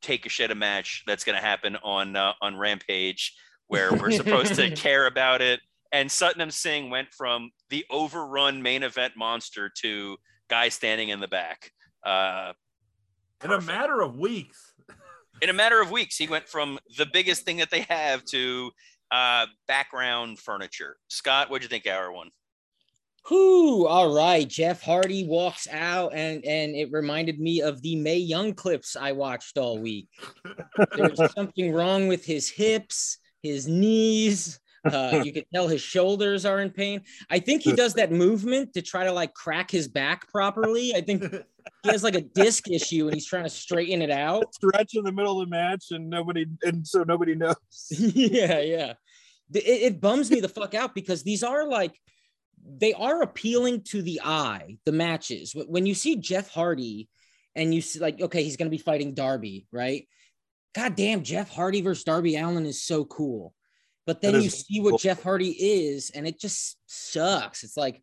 take 0.00 0.26
a 0.26 0.28
shit 0.28 0.50
a 0.50 0.54
match 0.54 1.02
that's 1.06 1.24
going 1.24 1.36
to 1.36 1.44
happen 1.44 1.76
on 1.82 2.16
uh, 2.16 2.32
on 2.40 2.56
Rampage, 2.56 3.34
where 3.68 3.92
we're 3.92 4.10
supposed 4.10 4.54
to 4.54 4.70
care 4.76 5.06
about 5.06 5.42
it. 5.42 5.60
And 5.92 6.10
Satnam 6.10 6.52
Singh 6.52 6.90
went 6.90 7.08
from 7.14 7.50
the 7.70 7.84
overrun 7.90 8.62
main 8.62 8.82
event 8.82 9.14
monster 9.16 9.70
to 9.82 10.18
guy 10.48 10.68
standing 10.68 11.08
in 11.08 11.20
the 11.20 11.28
back. 11.28 11.72
Uh, 12.04 12.52
in 13.44 13.50
a 13.50 13.60
matter 13.60 14.00
of 14.00 14.16
weeks. 14.16 14.74
in 15.42 15.48
a 15.48 15.52
matter 15.52 15.80
of 15.80 15.90
weeks, 15.90 16.16
he 16.16 16.26
went 16.26 16.48
from 16.48 16.78
the 16.96 17.06
biggest 17.06 17.44
thing 17.44 17.58
that 17.58 17.70
they 17.70 17.82
have 17.88 18.24
to 18.26 18.70
uh, 19.10 19.46
background 19.66 20.38
furniture. 20.38 20.96
Scott, 21.08 21.50
what'd 21.50 21.62
you 21.62 21.68
think, 21.68 21.86
hour 21.86 22.12
one? 22.12 22.30
Whoo, 23.30 23.86
all 23.86 24.14
right. 24.14 24.48
Jeff 24.48 24.82
Hardy 24.82 25.26
walks 25.26 25.68
out 25.70 26.14
and 26.14 26.42
and 26.44 26.74
it 26.74 26.90
reminded 26.90 27.38
me 27.38 27.60
of 27.60 27.82
the 27.82 27.96
May 27.96 28.16
Young 28.16 28.54
clips 28.54 28.96
I 28.96 29.12
watched 29.12 29.58
all 29.58 29.78
week. 29.78 30.08
There's 30.96 31.20
something 31.34 31.72
wrong 31.72 32.08
with 32.08 32.24
his 32.24 32.48
hips, 32.48 33.18
his 33.42 33.68
knees, 33.68 34.60
uh, 34.94 35.22
you 35.24 35.32
can 35.32 35.44
tell 35.52 35.68
his 35.68 35.80
shoulders 35.80 36.44
are 36.44 36.60
in 36.60 36.70
pain. 36.70 37.02
I 37.30 37.38
think 37.38 37.62
he 37.62 37.72
does 37.72 37.94
that 37.94 38.12
movement 38.12 38.74
to 38.74 38.82
try 38.82 39.04
to 39.04 39.12
like 39.12 39.34
crack 39.34 39.70
his 39.70 39.88
back 39.88 40.28
properly. 40.28 40.94
I 40.94 41.00
think 41.00 41.24
he 41.82 41.90
has 41.90 42.02
like 42.02 42.14
a 42.14 42.20
disc 42.20 42.70
issue 42.70 43.06
and 43.06 43.14
he's 43.14 43.26
trying 43.26 43.44
to 43.44 43.50
straighten 43.50 44.02
it 44.02 44.10
out. 44.10 44.54
Stretch 44.54 44.94
in 44.94 45.04
the 45.04 45.12
middle 45.12 45.40
of 45.40 45.48
the 45.48 45.50
match 45.50 45.86
and 45.90 46.08
nobody, 46.08 46.46
and 46.62 46.86
so 46.86 47.02
nobody 47.02 47.34
knows. 47.34 47.56
yeah, 47.90 48.60
yeah. 48.60 48.92
It, 49.54 49.58
it 49.64 50.00
bums 50.00 50.30
me 50.30 50.40
the 50.40 50.48
fuck 50.48 50.74
out 50.74 50.94
because 50.94 51.22
these 51.22 51.42
are 51.42 51.66
like, 51.66 51.98
they 52.64 52.92
are 52.92 53.22
appealing 53.22 53.82
to 53.82 54.02
the 54.02 54.20
eye, 54.24 54.76
the 54.84 54.92
matches. 54.92 55.54
When 55.54 55.86
you 55.86 55.94
see 55.94 56.16
Jeff 56.16 56.50
Hardy 56.50 57.08
and 57.54 57.74
you 57.74 57.80
see, 57.80 57.98
like, 57.98 58.20
okay, 58.20 58.42
he's 58.42 58.56
going 58.56 58.66
to 58.66 58.76
be 58.76 58.82
fighting 58.82 59.14
Darby, 59.14 59.66
right? 59.72 60.06
God 60.74 60.96
damn, 60.96 61.22
Jeff 61.22 61.50
Hardy 61.50 61.80
versus 61.80 62.04
Darby 62.04 62.36
Allin 62.36 62.66
is 62.66 62.82
so 62.82 63.04
cool. 63.04 63.54
But 64.08 64.22
then 64.22 64.40
you 64.40 64.48
see 64.48 64.80
what 64.80 64.98
Jeff 65.02 65.22
Hardy 65.22 65.50
is, 65.50 66.08
and 66.08 66.26
it 66.26 66.40
just 66.40 66.78
sucks. 66.86 67.62
It's 67.62 67.76
like 67.76 68.02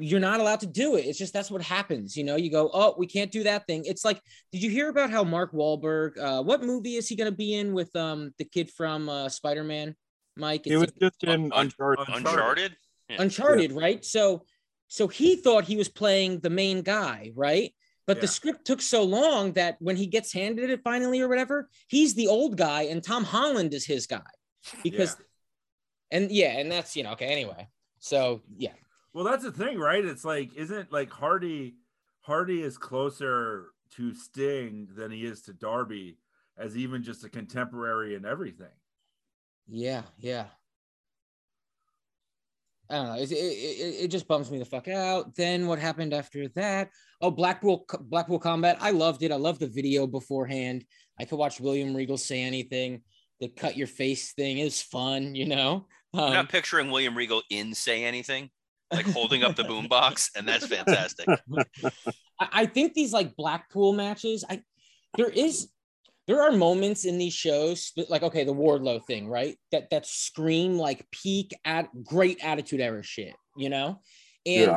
you're 0.00 0.18
not 0.18 0.40
allowed 0.40 0.58
to 0.60 0.66
do 0.66 0.96
it. 0.96 1.06
It's 1.06 1.16
just 1.16 1.32
that's 1.32 1.48
what 1.48 1.62
happens. 1.62 2.16
You 2.16 2.24
know, 2.24 2.34
you 2.34 2.50
go, 2.50 2.68
oh, 2.74 2.96
we 2.98 3.06
can't 3.06 3.30
do 3.30 3.44
that 3.44 3.68
thing. 3.68 3.84
It's 3.86 4.04
like, 4.04 4.20
did 4.50 4.60
you 4.60 4.68
hear 4.68 4.88
about 4.88 5.10
how 5.10 5.22
Mark 5.22 5.52
Wahlberg? 5.52 6.18
Uh, 6.18 6.42
what 6.42 6.64
movie 6.64 6.96
is 6.96 7.08
he 7.08 7.14
going 7.14 7.30
to 7.30 7.36
be 7.36 7.54
in 7.54 7.72
with 7.72 7.94
um 7.94 8.34
the 8.38 8.44
kid 8.44 8.68
from 8.72 9.08
uh, 9.08 9.28
Spider 9.28 9.62
Man? 9.62 9.94
Mike, 10.36 10.66
it 10.66 10.76
was 10.76 10.90
just 11.00 11.22
in 11.22 11.52
Uncharted. 11.54 12.08
Uncharted. 12.08 12.76
Yeah. 13.08 13.22
Uncharted, 13.22 13.70
right? 13.70 14.04
So, 14.04 14.44
so 14.88 15.06
he 15.06 15.36
thought 15.36 15.66
he 15.66 15.76
was 15.76 15.88
playing 15.88 16.40
the 16.40 16.50
main 16.50 16.82
guy, 16.82 17.30
right? 17.36 17.72
But 18.08 18.16
yeah. 18.16 18.22
the 18.22 18.26
script 18.26 18.64
took 18.64 18.82
so 18.82 19.04
long 19.04 19.52
that 19.52 19.76
when 19.78 19.94
he 19.94 20.06
gets 20.06 20.32
handed 20.32 20.68
it 20.70 20.80
finally 20.82 21.20
or 21.20 21.28
whatever, 21.28 21.68
he's 21.86 22.14
the 22.14 22.26
old 22.26 22.56
guy 22.56 22.82
and 22.82 23.04
Tom 23.04 23.22
Holland 23.22 23.72
is 23.72 23.86
his 23.86 24.08
guy 24.08 24.22
because 24.82 25.16
yeah. 25.18 26.18
and 26.18 26.30
yeah 26.30 26.58
and 26.58 26.70
that's 26.70 26.96
you 26.96 27.02
know 27.02 27.12
okay 27.12 27.26
anyway 27.26 27.68
so 27.98 28.42
yeah 28.56 28.72
well 29.12 29.24
that's 29.24 29.44
the 29.44 29.52
thing 29.52 29.78
right 29.78 30.04
it's 30.04 30.24
like 30.24 30.54
isn't 30.54 30.92
like 30.92 31.10
hardy 31.10 31.74
hardy 32.20 32.62
is 32.62 32.78
closer 32.78 33.68
to 33.90 34.14
sting 34.14 34.88
than 34.96 35.10
he 35.10 35.24
is 35.24 35.42
to 35.42 35.52
darby 35.52 36.18
as 36.56 36.76
even 36.76 37.02
just 37.02 37.24
a 37.24 37.28
contemporary 37.28 38.14
and 38.14 38.26
everything 38.26 38.66
yeah 39.66 40.02
yeah 40.18 40.46
I 42.90 42.94
don't 42.94 43.06
know. 43.06 43.14
It, 43.22 43.30
it, 43.30 43.34
it, 43.34 44.04
it, 44.04 44.08
just 44.08 44.26
bums 44.26 44.50
me 44.50 44.58
the 44.58 44.64
fuck 44.64 44.88
out. 44.88 45.34
Then 45.34 45.66
what 45.66 45.78
happened 45.78 46.14
after 46.14 46.48
that? 46.54 46.90
Oh, 47.20 47.30
Blackpool 47.30 47.84
Blackpool 48.00 48.38
Combat. 48.38 48.78
I 48.80 48.92
loved 48.92 49.22
it. 49.22 49.32
I 49.32 49.36
loved 49.36 49.60
the 49.60 49.66
video 49.66 50.06
beforehand. 50.06 50.84
I 51.20 51.24
could 51.24 51.38
watch 51.38 51.60
William 51.60 51.94
Regal 51.94 52.16
say 52.16 52.42
anything 52.42 53.02
the 53.40 53.48
cut 53.48 53.76
your 53.76 53.86
face 53.86 54.32
thing 54.32 54.58
is 54.58 54.82
fun, 54.82 55.34
you 55.34 55.46
know. 55.46 55.86
Um, 56.14 56.24
I'm 56.24 56.32
not 56.32 56.48
picturing 56.48 56.90
William 56.90 57.16
Regal 57.16 57.42
in 57.50 57.74
say 57.74 58.04
anything, 58.04 58.50
like 58.92 59.06
holding 59.06 59.44
up 59.44 59.56
the 59.56 59.64
boombox, 59.64 60.30
and 60.36 60.48
that's 60.48 60.66
fantastic. 60.66 61.28
I 62.40 62.66
think 62.66 62.94
these 62.94 63.12
like 63.12 63.36
Blackpool 63.36 63.92
matches, 63.92 64.44
I 64.48 64.62
there 65.16 65.28
is 65.28 65.68
there 66.26 66.42
are 66.42 66.52
moments 66.52 67.04
in 67.04 67.18
these 67.18 67.32
shows 67.32 67.92
like 68.08 68.22
okay, 68.22 68.44
the 68.44 68.54
Wardlow 68.54 69.04
thing, 69.04 69.28
right? 69.28 69.56
That 69.72 69.90
that 69.90 70.06
scream 70.06 70.78
like 70.78 71.06
peak 71.10 71.54
at 71.64 71.88
great 72.04 72.38
attitude 72.42 72.80
era 72.80 73.02
shit, 73.02 73.34
you 73.56 73.70
know? 73.70 74.00
And 74.46 74.70
yeah. 74.70 74.76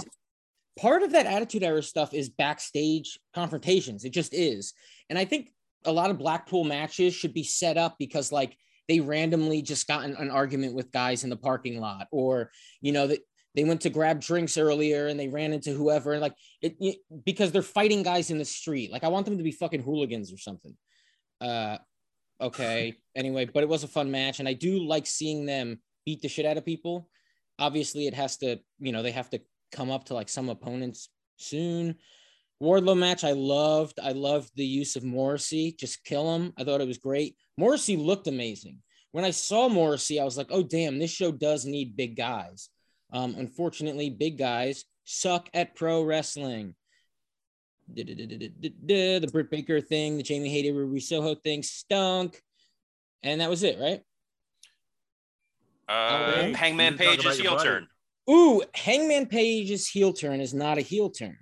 part 0.79 1.03
of 1.03 1.11
that 1.11 1.25
attitude 1.25 1.63
era 1.63 1.83
stuff 1.83 2.13
is 2.13 2.29
backstage 2.29 3.19
confrontations. 3.33 4.05
It 4.05 4.11
just 4.11 4.33
is. 4.33 4.73
And 5.09 5.19
I 5.19 5.25
think 5.25 5.51
a 5.85 5.91
lot 5.91 6.09
of 6.09 6.17
Blackpool 6.17 6.63
matches 6.63 7.13
should 7.13 7.33
be 7.33 7.43
set 7.43 7.77
up 7.77 7.95
because 7.97 8.31
like 8.31 8.55
they 8.87 8.99
randomly 8.99 9.61
just 9.61 9.87
got 9.87 10.03
in 10.03 10.15
an 10.15 10.29
argument 10.29 10.75
with 10.75 10.91
guys 10.91 11.23
in 11.23 11.29
the 11.29 11.37
parking 11.37 11.79
lot 11.79 12.07
or 12.11 12.51
you 12.81 12.91
know 12.91 13.07
that 13.07 13.19
they 13.55 13.63
went 13.63 13.81
to 13.81 13.89
grab 13.89 14.21
drinks 14.21 14.57
earlier 14.57 15.07
and 15.07 15.19
they 15.19 15.27
ran 15.27 15.53
into 15.53 15.71
whoever 15.71 16.13
and 16.13 16.21
like 16.21 16.35
it, 16.61 16.75
it, 16.79 16.97
because 17.25 17.51
they're 17.51 17.61
fighting 17.61 18.03
guys 18.03 18.31
in 18.31 18.37
the 18.37 18.45
street. 18.45 18.91
Like 18.91 19.03
i 19.03 19.07
want 19.07 19.25
them 19.25 19.37
to 19.37 19.43
be 19.43 19.51
fucking 19.51 19.83
hooligans 19.83 20.33
or 20.33 20.37
something. 20.37 20.75
Uh 21.39 21.77
okay. 22.39 22.95
Anyway 23.15 23.45
but 23.45 23.63
it 23.63 23.69
was 23.69 23.83
a 23.83 23.89
fun 23.89 24.09
match 24.09 24.39
and 24.39 24.47
i 24.47 24.53
do 24.53 24.79
like 24.79 25.05
seeing 25.05 25.45
them 25.45 25.79
beat 26.05 26.21
the 26.21 26.29
shit 26.29 26.45
out 26.45 26.57
of 26.57 26.65
people. 26.65 27.09
Obviously 27.59 28.07
it 28.07 28.13
has 28.13 28.37
to 28.37 28.59
you 28.79 28.91
know 28.91 29.03
they 29.03 29.11
have 29.11 29.29
to 29.31 29.41
come 29.71 29.91
up 29.91 30.05
to 30.05 30.13
like 30.13 30.29
some 30.29 30.49
opponents 30.49 31.09
soon 31.37 31.95
Wardlow 32.61 32.97
match, 32.97 33.23
I 33.23 33.31
loved. 33.31 33.99
I 34.01 34.11
loved 34.11 34.51
the 34.55 34.65
use 34.65 34.95
of 34.95 35.03
Morrissey. 35.03 35.75
Just 35.77 36.03
kill 36.03 36.35
him. 36.35 36.53
I 36.57 36.63
thought 36.63 36.81
it 36.81 36.87
was 36.87 36.99
great. 36.99 37.35
Morrissey 37.57 37.97
looked 37.97 38.27
amazing. 38.27 38.77
When 39.11 39.25
I 39.25 39.31
saw 39.31 39.67
Morrissey, 39.67 40.19
I 40.19 40.23
was 40.23 40.37
like, 40.37 40.47
oh, 40.51 40.63
damn, 40.63 40.99
this 40.99 41.11
show 41.11 41.31
does 41.31 41.65
need 41.65 41.97
big 41.97 42.15
guys. 42.15 42.69
Um, 43.11 43.35
unfortunately, 43.37 44.09
big 44.09 44.37
guys 44.37 44.85
suck 45.05 45.49
at 45.53 45.75
pro 45.75 46.03
wrestling. 46.03 46.75
The 47.93 49.29
Britt 49.31 49.49
Baker 49.49 49.81
thing, 49.81 50.17
the 50.17 50.23
Jamie 50.23 50.49
Hayter 50.49 50.73
Ruby 50.73 51.01
Soho 51.01 51.35
thing 51.35 51.63
stunk. 51.63 52.41
And 53.23 53.41
that 53.41 53.49
was 53.49 53.63
it, 53.63 53.79
right? 53.79 54.01
Uh, 55.89 56.53
Hangman 56.53 56.95
Page's 56.95 57.37
heel 57.39 57.57
turn. 57.57 57.87
Ooh, 58.29 58.61
Hangman 58.73 59.25
Page's 59.25 59.87
heel 59.87 60.13
turn 60.13 60.39
is 60.39 60.53
not 60.53 60.77
a 60.77 60.81
heel 60.81 61.09
turn 61.09 61.37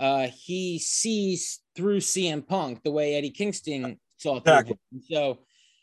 uh, 0.00 0.28
he 0.28 0.78
sees 0.78 1.60
through 1.76 1.98
CM 1.98 2.46
Punk 2.46 2.82
the 2.82 2.90
way 2.90 3.14
Eddie 3.14 3.30
Kingston 3.30 3.98
saw 4.16 4.40
through 4.40 4.52
exactly. 4.52 4.78
him. 4.92 5.02
So, 5.08 5.38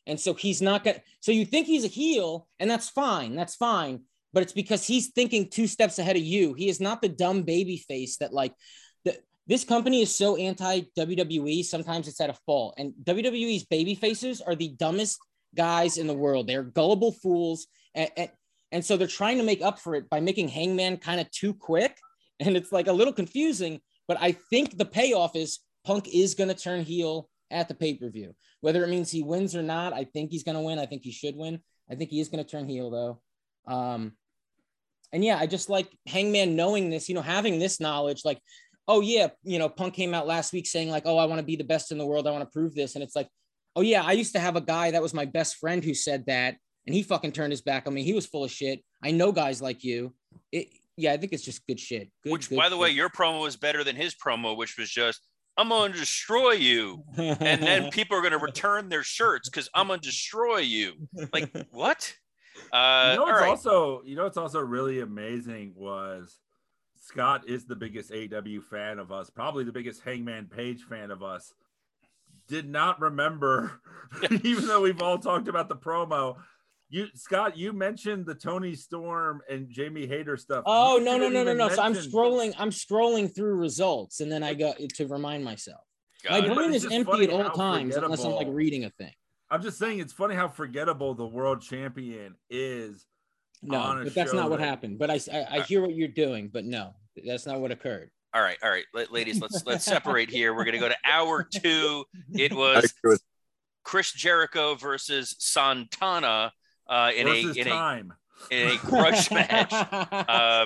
and 0.07 0.19
so 0.19 0.33
he's 0.33 0.61
not 0.61 0.83
gonna. 0.83 0.99
So 1.19 1.31
you 1.31 1.45
think 1.45 1.67
he's 1.67 1.85
a 1.85 1.89
heel, 1.89 2.47
and 2.59 2.69
that's 2.69 2.89
fine. 2.89 3.35
That's 3.35 3.55
fine. 3.55 4.01
But 4.33 4.43
it's 4.43 4.53
because 4.53 4.85
he's 4.85 5.07
thinking 5.07 5.49
two 5.49 5.67
steps 5.67 5.99
ahead 5.99 6.15
of 6.15 6.21
you. 6.21 6.53
He 6.53 6.69
is 6.69 6.79
not 6.79 7.01
the 7.01 7.09
dumb 7.09 7.43
baby 7.43 7.77
face 7.77 8.17
that 8.17 8.33
like. 8.33 8.53
The, 9.05 9.17
this 9.47 9.63
company 9.63 10.01
is 10.01 10.13
so 10.13 10.35
anti 10.35 10.81
WWE. 10.97 11.63
Sometimes 11.63 12.07
it's 12.07 12.21
at 12.21 12.29
a 12.29 12.37
fault, 12.45 12.75
and 12.77 12.93
WWE's 13.03 13.65
baby 13.65 13.95
faces 13.95 14.41
are 14.41 14.55
the 14.55 14.69
dumbest 14.69 15.19
guys 15.55 15.97
in 15.97 16.07
the 16.07 16.13
world. 16.13 16.47
They're 16.47 16.63
gullible 16.63 17.11
fools, 17.11 17.67
and, 17.95 18.09
and, 18.17 18.29
and 18.71 18.85
so 18.85 18.97
they're 18.97 19.07
trying 19.07 19.37
to 19.37 19.43
make 19.43 19.61
up 19.61 19.79
for 19.79 19.95
it 19.95 20.09
by 20.09 20.19
making 20.19 20.49
Hangman 20.49 20.97
kind 20.97 21.21
of 21.21 21.29
too 21.31 21.53
quick, 21.53 21.97
and 22.39 22.57
it's 22.57 22.71
like 22.71 22.87
a 22.87 22.93
little 22.93 23.13
confusing 23.13 23.79
but 24.11 24.21
I 24.21 24.33
think 24.33 24.77
the 24.77 24.83
payoff 24.83 25.37
is 25.37 25.59
Punk 25.85 26.09
is 26.13 26.35
going 26.35 26.49
to 26.49 26.53
turn 26.53 26.83
heel 26.83 27.29
at 27.49 27.69
the 27.69 27.73
pay 27.73 27.93
per 27.93 28.09
view. 28.09 28.35
Whether 28.59 28.83
it 28.83 28.89
means 28.89 29.09
he 29.09 29.23
wins 29.23 29.55
or 29.55 29.63
not, 29.63 29.93
I 29.93 30.03
think 30.03 30.31
he's 30.31 30.43
going 30.43 30.57
to 30.57 30.61
win. 30.61 30.79
I 30.79 30.85
think 30.85 31.01
he 31.01 31.13
should 31.13 31.37
win. 31.37 31.61
I 31.89 31.95
think 31.95 32.09
he 32.09 32.19
is 32.19 32.27
going 32.27 32.43
to 32.43 32.49
turn 32.49 32.67
heel 32.67 32.91
though. 32.91 33.21
Um, 33.73 34.11
and 35.13 35.23
yeah, 35.23 35.37
I 35.37 35.47
just 35.47 35.69
like 35.69 35.87
Hangman 36.07 36.57
knowing 36.57 36.89
this, 36.89 37.07
you 37.07 37.15
know, 37.15 37.21
having 37.21 37.57
this 37.57 37.79
knowledge, 37.79 38.25
like, 38.25 38.41
oh 38.85 38.99
yeah, 38.99 39.29
you 39.43 39.59
know, 39.59 39.69
Punk 39.69 39.93
came 39.93 40.13
out 40.13 40.27
last 40.27 40.51
week 40.51 40.67
saying 40.67 40.89
like, 40.89 41.03
oh, 41.05 41.17
I 41.17 41.23
want 41.23 41.39
to 41.39 41.45
be 41.45 41.55
the 41.55 41.63
best 41.63 41.93
in 41.93 41.97
the 41.97 42.05
world. 42.05 42.27
I 42.27 42.31
want 42.31 42.43
to 42.43 42.51
prove 42.51 42.75
this, 42.75 42.95
and 42.95 43.03
it's 43.05 43.15
like, 43.15 43.29
oh 43.77 43.81
yeah, 43.81 44.03
I 44.03 44.11
used 44.11 44.33
to 44.33 44.41
have 44.41 44.57
a 44.57 44.61
guy 44.61 44.91
that 44.91 45.01
was 45.01 45.13
my 45.13 45.23
best 45.23 45.55
friend 45.55 45.81
who 45.81 45.93
said 45.93 46.25
that, 46.25 46.57
and 46.85 46.93
he 46.93 47.01
fucking 47.01 47.31
turned 47.31 47.53
his 47.53 47.61
back 47.61 47.87
on 47.87 47.93
me. 47.93 48.03
He 48.03 48.11
was 48.11 48.25
full 48.25 48.43
of 48.43 48.51
shit. 48.51 48.83
I 49.01 49.11
know 49.11 49.31
guys 49.31 49.61
like 49.61 49.85
you. 49.85 50.13
It, 50.51 50.67
yeah, 50.97 51.13
I 51.13 51.17
think 51.17 51.33
it's 51.33 51.43
just 51.43 51.65
good 51.67 51.79
shit. 51.79 52.09
Good, 52.23 52.31
which, 52.31 52.49
good 52.49 52.57
by 52.57 52.69
the 52.69 52.77
way, 52.77 52.89
your 52.89 53.09
promo 53.09 53.41
was 53.41 53.55
better 53.55 53.83
than 53.83 53.95
his 53.95 54.15
promo, 54.15 54.55
which 54.55 54.77
was 54.77 54.89
just, 54.89 55.27
I'm 55.57 55.69
going 55.69 55.91
to 55.93 55.97
destroy 55.99 56.51
you. 56.51 57.03
and 57.17 57.61
then 57.61 57.89
people 57.91 58.17
are 58.17 58.21
going 58.21 58.31
to 58.31 58.39
return 58.39 58.89
their 58.89 59.03
shirts 59.03 59.49
because 59.49 59.69
I'm 59.73 59.87
going 59.87 59.99
to 59.99 60.05
destroy 60.05 60.57
you. 60.57 60.93
Like, 61.33 61.51
what? 61.71 62.13
Uh, 62.71 63.11
you 63.11 63.17
know 63.17 63.23
all 63.23 63.27
what's 63.27 63.41
right. 63.41 63.49
also 63.49 64.01
you 64.05 64.15
know 64.15 64.25
what's 64.25 64.37
also 64.37 64.59
really 64.59 64.99
amazing 64.99 65.73
was 65.75 66.37
Scott 67.01 67.49
is 67.49 67.65
the 67.65 67.75
biggest 67.75 68.11
AW 68.11 68.61
fan 68.69 68.99
of 68.99 69.11
us, 69.11 69.29
probably 69.29 69.63
the 69.63 69.71
biggest 69.71 70.03
Hangman 70.03 70.45
Page 70.45 70.83
fan 70.83 71.11
of 71.11 71.23
us. 71.23 71.53
Did 72.47 72.69
not 72.69 72.99
remember, 72.99 73.81
even 74.43 74.67
though 74.67 74.81
we've 74.81 75.01
all 75.01 75.17
talked 75.17 75.47
about 75.47 75.69
the 75.69 75.75
promo. 75.75 76.35
You 76.91 77.07
Scott, 77.15 77.57
you 77.57 77.71
mentioned 77.71 78.25
the 78.25 78.35
Toni 78.35 78.75
Storm 78.75 79.41
and 79.49 79.69
Jamie 79.69 80.05
Hayter 80.05 80.35
stuff. 80.35 80.63
Oh 80.65 80.97
You 80.97 81.05
no 81.05 81.13
no 81.13 81.19
didn't 81.19 81.33
no 81.33 81.43
no 81.43 81.51
even 81.51 81.57
no! 81.57 81.69
So 81.69 81.81
I'm 81.81 81.93
scrolling. 81.93 82.53
I'm 82.59 82.69
scrolling 82.69 83.33
through 83.33 83.55
results, 83.55 84.19
and 84.19 84.29
then 84.29 84.43
I 84.43 84.53
go 84.53 84.73
to 84.95 85.07
remind 85.07 85.45
myself. 85.45 85.79
My 86.29 86.41
Got 86.41 86.49
it. 86.49 86.55
Brain 86.55 86.73
is 86.73 86.85
empty 86.91 87.23
at 87.23 87.29
all 87.29 87.49
times 87.51 87.95
unless 87.95 88.25
I'm 88.25 88.33
like 88.33 88.47
reading 88.49 88.83
a 88.83 88.89
thing. 88.89 89.13
I'm 89.49 89.61
just 89.61 89.79
saying 89.79 89.99
it's 89.99 90.11
funny 90.11 90.35
how 90.35 90.49
forgettable 90.49 91.13
the 91.13 91.25
world 91.25 91.61
champion 91.61 92.35
is. 92.49 93.05
No, 93.63 93.79
on 93.79 94.01
a 94.01 94.03
but 94.03 94.13
that's 94.13 94.31
show 94.31 94.37
not 94.37 94.49
what 94.49 94.59
happened. 94.59 94.99
But 94.99 95.11
I, 95.11 95.19
I 95.31 95.45
I 95.49 95.61
hear 95.61 95.81
what 95.81 95.95
you're 95.95 96.09
doing, 96.09 96.49
but 96.51 96.65
no, 96.65 96.93
that's 97.25 97.45
not 97.45 97.61
what 97.61 97.71
occurred. 97.71 98.11
All 98.33 98.41
right, 98.41 98.57
all 98.61 98.69
right, 98.69 98.85
ladies, 99.11 99.39
let's 99.39 99.65
let's 99.65 99.85
separate 99.85 100.29
here. 100.29 100.53
We're 100.53 100.65
gonna 100.65 100.79
go 100.79 100.89
to 100.89 100.97
hour 101.05 101.43
two. 101.43 102.03
It 102.33 102.51
was 102.51 102.93
Chris 103.83 104.11
Jericho 104.11 104.75
versus 104.75 105.37
Santana 105.39 106.51
uh, 106.87 107.11
in 107.15 107.27
versus 107.27 107.57
a 107.57 107.61
in 107.61 107.67
a 107.67 107.69
time. 107.69 108.13
in 108.49 108.67
a 108.69 108.77
grudge 108.77 109.31
match. 109.31 109.71
Uh, 109.71 110.65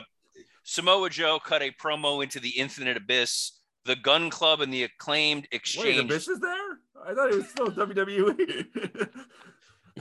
Samoa 0.63 1.09
Joe 1.09 1.39
cut 1.43 1.61
a 1.61 1.71
promo 1.71 2.23
into 2.23 2.39
the 2.39 2.49
Infinite 2.49 2.97
Abyss. 2.97 3.59
The 3.85 3.95
Gun 3.95 4.29
Club 4.31 4.61
and 4.61 4.73
the 4.73 4.83
acclaimed 4.83 5.43
Wait, 5.51 5.57
exchange. 5.57 5.99
Abyss 6.11 6.27
is 6.27 6.39
there? 6.39 6.79
I 7.05 7.13
thought 7.13 7.31
it 7.31 7.35
was 7.35 7.47
still 7.49 7.67
WWE. 7.67 8.67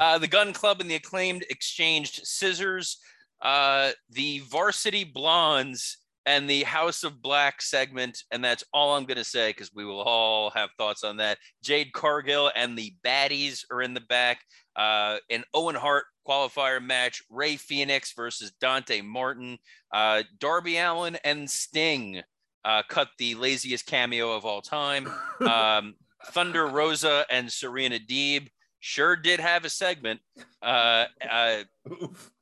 Uh, 0.01 0.19
the 0.19 0.27
Gun 0.27 0.53
Club 0.53 0.81
and 0.81 0.91
the 0.91 0.97
acclaimed 0.97 1.45
exchanged 1.51 2.27
scissors. 2.27 2.99
Uh, 3.41 3.93
the 4.11 4.41
Varsity 4.41 5.05
Blondes 5.05 5.99
and 6.27 6.49
the 6.49 6.62
House 6.62 7.05
of 7.05 7.20
Black 7.20 7.61
segment, 7.61 8.25
and 8.31 8.43
that's 8.43 8.64
all 8.72 8.97
I'm 8.97 9.05
going 9.05 9.18
to 9.18 9.25
say 9.25 9.51
because 9.51 9.70
we 9.75 9.85
will 9.85 10.03
all 10.03 10.51
have 10.51 10.70
thoughts 10.79 11.05
on 11.05 11.18
that. 11.18 11.39
Jade 11.62 11.93
Cargill 11.93 12.51
and 12.57 12.77
the 12.77 12.95
Baddies 13.05 13.64
are 13.70 13.83
in 13.83 13.95
the 13.95 14.01
back. 14.01 14.41
Uh, 14.77 15.18
an 15.31 15.45
Owen 15.53 15.75
Hart 15.75 16.05
qualifier 16.27 16.83
match. 16.83 17.22
Rey 17.31 17.57
Fenix 17.57 18.12
versus 18.12 18.53
Dante 18.61 19.03
Martin. 19.03 19.59
Uh, 19.93 20.22
Darby 20.39 20.79
Allin 20.79 21.16
and 21.25 21.49
Sting 21.49 22.22
uh, 22.64 22.83
cut 22.89 23.09
the 23.18 23.35
laziest 23.35 23.87
cameo 23.87 24.33
of 24.33 24.45
all 24.45 24.62
time. 24.62 25.09
Um, 25.41 25.97
Thunder 26.27 26.66
Rosa 26.66 27.27
and 27.29 27.51
Serena 27.53 27.99
Deeb 27.99 28.49
sure 28.85 29.16
did 29.16 29.41
have 29.41 29.64
a 29.64 29.70
segment. 29.70 30.20
Uh, 30.62 31.07
uh, 31.28 31.62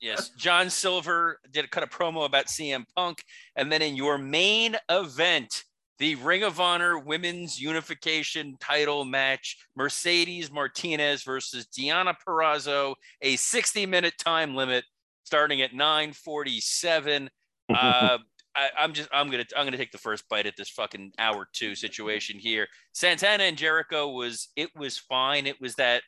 yes, 0.01 0.31
John 0.31 0.71
Silver 0.71 1.39
did 1.53 1.65
a 1.65 1.69
cut 1.69 1.85
a 1.85 1.87
promo 1.87 2.27
about 2.27 2.47
CM 2.47 2.85
Punk, 2.97 3.23
and 3.55 3.71
then 3.71 3.81
in 3.81 3.95
your 3.95 4.19
main 4.19 4.77
event, 4.91 5.63
the 5.99 6.17
Ring 6.17 6.43
of 6.43 6.59
Honor 6.59 6.99
Women's 6.99 7.61
Unification 7.61 8.57
Title 8.59 9.05
match, 9.05 9.57
Mercedes 9.77 10.51
Martinez 10.51 11.23
versus 11.23 11.67
Deonna 11.67 12.17
Purrazzo, 12.27 12.97
a 13.21 13.37
60-minute 13.37 14.15
time 14.19 14.57
limit 14.57 14.85
starting 15.25 15.63
at 15.63 15.73
9:47. 15.73 17.29
Uh, 17.73 18.19
I, 18.55 18.69
I'm 18.79 18.93
just 18.93 19.09
I'm 19.13 19.31
gonna 19.31 19.47
I'm 19.57 19.65
gonna 19.65 19.79
take 19.79 19.93
the 19.93 19.99
first 19.99 20.29
bite 20.29 20.45
at 20.45 20.57
this 20.59 20.69
fucking 20.69 21.13
hour 21.19 21.49
two 21.55 21.75
situation 21.75 22.39
here. 22.39 22.67
Santana 22.93 23.45
and 23.45 23.57
Jericho 23.57 24.11
was 24.11 24.49
it 24.57 24.69
was 24.77 24.99
fine. 24.99 25.47
It 25.47 25.59
was 25.59 25.77
that 25.77 26.03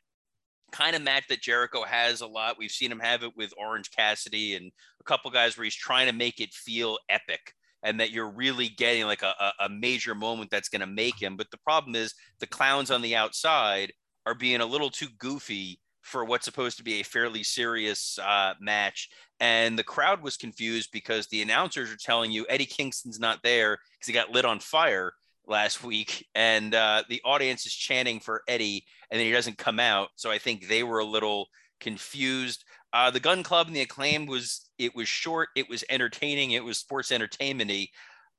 kind 0.74 0.96
of 0.96 1.02
match 1.02 1.24
that 1.28 1.40
Jericho 1.40 1.84
has 1.84 2.20
a 2.20 2.26
lot. 2.26 2.58
We've 2.58 2.70
seen 2.70 2.90
him 2.90 2.98
have 2.98 3.22
it 3.22 3.36
with 3.36 3.52
Orange 3.56 3.90
Cassidy 3.90 4.56
and 4.56 4.72
a 5.00 5.04
couple 5.04 5.30
guys 5.30 5.56
where 5.56 5.64
he's 5.64 5.74
trying 5.74 6.06
to 6.06 6.12
make 6.12 6.40
it 6.40 6.52
feel 6.52 6.98
epic 7.08 7.54
and 7.84 8.00
that 8.00 8.10
you're 8.10 8.30
really 8.30 8.68
getting 8.68 9.04
like 9.04 9.22
a, 9.22 9.52
a, 9.60 9.68
major 9.68 10.14
moment 10.14 10.50
that's 10.50 10.70
going 10.70 10.80
to 10.80 10.86
make 10.86 11.20
him. 11.20 11.36
But 11.36 11.50
the 11.50 11.58
problem 11.58 11.94
is 11.94 12.14
the 12.40 12.46
clowns 12.46 12.90
on 12.90 13.02
the 13.02 13.14
outside 13.14 13.92
are 14.26 14.34
being 14.34 14.62
a 14.62 14.66
little 14.66 14.90
too 14.90 15.08
goofy 15.18 15.78
for 16.00 16.24
what's 16.24 16.44
supposed 16.44 16.78
to 16.78 16.84
be 16.84 17.00
a 17.00 17.04
fairly 17.04 17.42
serious 17.42 18.18
uh, 18.18 18.54
match. 18.60 19.10
And 19.38 19.78
the 19.78 19.84
crowd 19.84 20.22
was 20.22 20.36
confused 20.36 20.90
because 20.92 21.26
the 21.26 21.42
announcers 21.42 21.92
are 21.92 21.96
telling 21.96 22.32
you 22.32 22.46
Eddie 22.48 22.66
Kingston's 22.66 23.20
not 23.20 23.40
there 23.42 23.78
because 23.92 24.06
he 24.06 24.12
got 24.12 24.30
lit 24.30 24.44
on 24.44 24.60
fire 24.60 25.12
last 25.46 25.84
week. 25.84 26.26
And 26.34 26.74
uh, 26.74 27.04
the 27.08 27.20
audience 27.24 27.66
is 27.66 27.74
chanting 27.74 28.20
for 28.20 28.42
Eddie 28.48 28.84
and 29.10 29.20
then 29.20 29.26
he 29.26 29.32
doesn't 29.32 29.58
come 29.58 29.78
out. 29.78 30.08
So 30.16 30.30
I 30.30 30.38
think 30.38 30.66
they 30.66 30.82
were 30.82 30.98
a 30.98 31.04
little 31.04 31.46
confused. 31.80 32.64
Uh, 32.92 33.10
the 33.10 33.20
Gun 33.20 33.42
Club 33.42 33.66
and 33.66 33.76
the 33.76 33.82
Acclaim 33.82 34.26
was 34.26 34.68
it 34.78 34.94
was 34.94 35.08
short, 35.08 35.50
it 35.54 35.68
was 35.68 35.84
entertaining, 35.88 36.52
it 36.52 36.64
was 36.64 36.78
sports 36.78 37.12
entertainmenty, 37.12 37.92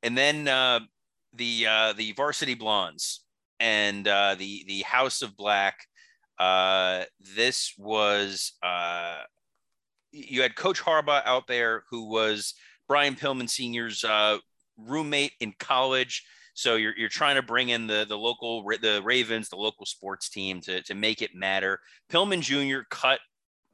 and 0.04 0.18
then 0.18 0.48
uh, 0.48 0.80
the 1.34 1.68
uh, 1.68 1.94
the 1.94 2.12
Varsity 2.14 2.56
Blondes 2.56 3.24
and 3.60 4.08
uh, 4.08 4.36
the 4.36 4.64
the 4.68 4.82
House 4.82 5.22
of 5.22 5.38
Black. 5.38 5.86
Uh, 6.38 7.04
this 7.36 7.74
was 7.78 8.54
uh, 8.62 9.20
you 10.12 10.42
had 10.42 10.56
Coach 10.56 10.82
Harbaugh 10.82 11.22
out 11.26 11.48
there 11.48 11.84
who 11.90 12.10
was 12.10 12.54
Brian 12.88 13.16
Pillman 13.16 13.50
Senior's 13.50 14.04
uh, 14.04 14.38
roommate 14.78 15.34
in 15.40 15.54
college. 15.58 16.26
So 16.56 16.76
you're, 16.76 16.98
you're 16.98 17.10
trying 17.10 17.36
to 17.36 17.42
bring 17.42 17.70
in 17.70 17.86
the 17.86 18.06
the 18.08 18.18
local 18.18 18.64
the 18.64 19.02
Ravens, 19.04 19.50
the 19.50 19.58
local 19.58 19.86
sports 19.86 20.30
team 20.30 20.62
to 20.62 20.82
to 20.84 20.96
make 20.96 21.22
it 21.22 21.36
matter. 21.36 21.80
Pillman 22.10 22.42
Jr. 22.42 22.86
cut 22.90 23.20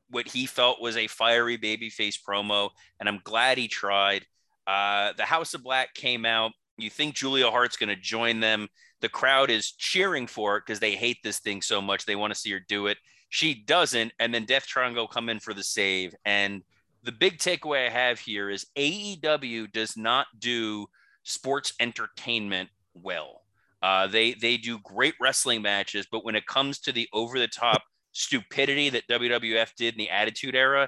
what 0.09 0.27
he 0.27 0.45
felt 0.45 0.81
was 0.81 0.97
a 0.97 1.07
fiery 1.07 1.57
babyface 1.57 2.17
promo, 2.27 2.71
and 2.99 3.07
I'm 3.07 3.21
glad 3.23 3.57
he 3.57 3.67
tried. 3.67 4.25
Uh, 4.67 5.13
the 5.15 5.23
House 5.23 5.53
of 5.53 5.63
Black 5.63 5.93
came 5.93 6.25
out. 6.25 6.51
You 6.77 6.89
think 6.89 7.15
Julia 7.15 7.49
Hart's 7.49 7.77
going 7.77 7.89
to 7.89 7.95
join 7.95 8.39
them? 8.39 8.67
The 9.01 9.09
crowd 9.09 9.49
is 9.49 9.71
cheering 9.71 10.27
for 10.27 10.57
it 10.57 10.63
because 10.65 10.79
they 10.79 10.95
hate 10.95 11.17
this 11.23 11.39
thing 11.39 11.61
so 11.61 11.81
much. 11.81 12.05
They 12.05 12.15
want 12.15 12.33
to 12.33 12.39
see 12.39 12.51
her 12.51 12.59
do 12.67 12.87
it. 12.87 12.97
She 13.29 13.53
doesn't, 13.53 14.11
and 14.19 14.33
then 14.33 14.45
Death 14.45 14.65
Triangle 14.65 15.07
come 15.07 15.29
in 15.29 15.39
for 15.39 15.53
the 15.53 15.63
save. 15.63 16.13
And 16.25 16.63
the 17.03 17.11
big 17.11 17.37
takeaway 17.37 17.87
I 17.87 17.89
have 17.89 18.19
here 18.19 18.49
is 18.49 18.65
AEW 18.75 19.71
does 19.71 19.95
not 19.95 20.27
do 20.37 20.87
sports 21.23 21.73
entertainment 21.79 22.69
well. 22.93 23.41
Uh, 23.81 24.07
they 24.07 24.33
they 24.33 24.57
do 24.57 24.79
great 24.79 25.15
wrestling 25.19 25.61
matches, 25.61 26.07
but 26.11 26.23
when 26.23 26.35
it 26.35 26.45
comes 26.45 26.79
to 26.79 26.91
the 26.91 27.07
over 27.13 27.39
the 27.39 27.47
top 27.47 27.81
stupidity 28.11 28.89
that 28.89 29.07
WWF 29.07 29.73
did 29.75 29.95
in 29.95 29.97
the 29.97 30.09
Attitude 30.09 30.55
Era, 30.55 30.87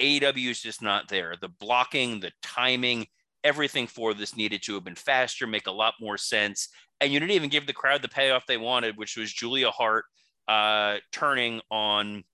AEW 0.00 0.50
is 0.50 0.60
just 0.60 0.82
not 0.82 1.08
there. 1.08 1.34
The 1.40 1.48
blocking, 1.48 2.20
the 2.20 2.32
timing, 2.42 3.06
everything 3.44 3.86
for 3.86 4.12
this 4.12 4.36
needed 4.36 4.62
to 4.64 4.74
have 4.74 4.84
been 4.84 4.94
faster, 4.94 5.46
make 5.46 5.66
a 5.66 5.72
lot 5.72 5.94
more 6.00 6.18
sense. 6.18 6.68
And 7.00 7.12
you 7.12 7.20
didn't 7.20 7.32
even 7.32 7.50
give 7.50 7.66
the 7.66 7.72
crowd 7.72 8.02
the 8.02 8.08
payoff 8.08 8.46
they 8.46 8.56
wanted, 8.56 8.96
which 8.96 9.16
was 9.16 9.32
Julia 9.32 9.70
Hart 9.70 10.04
uh, 10.48 10.96
turning 11.12 11.60
on 11.70 12.24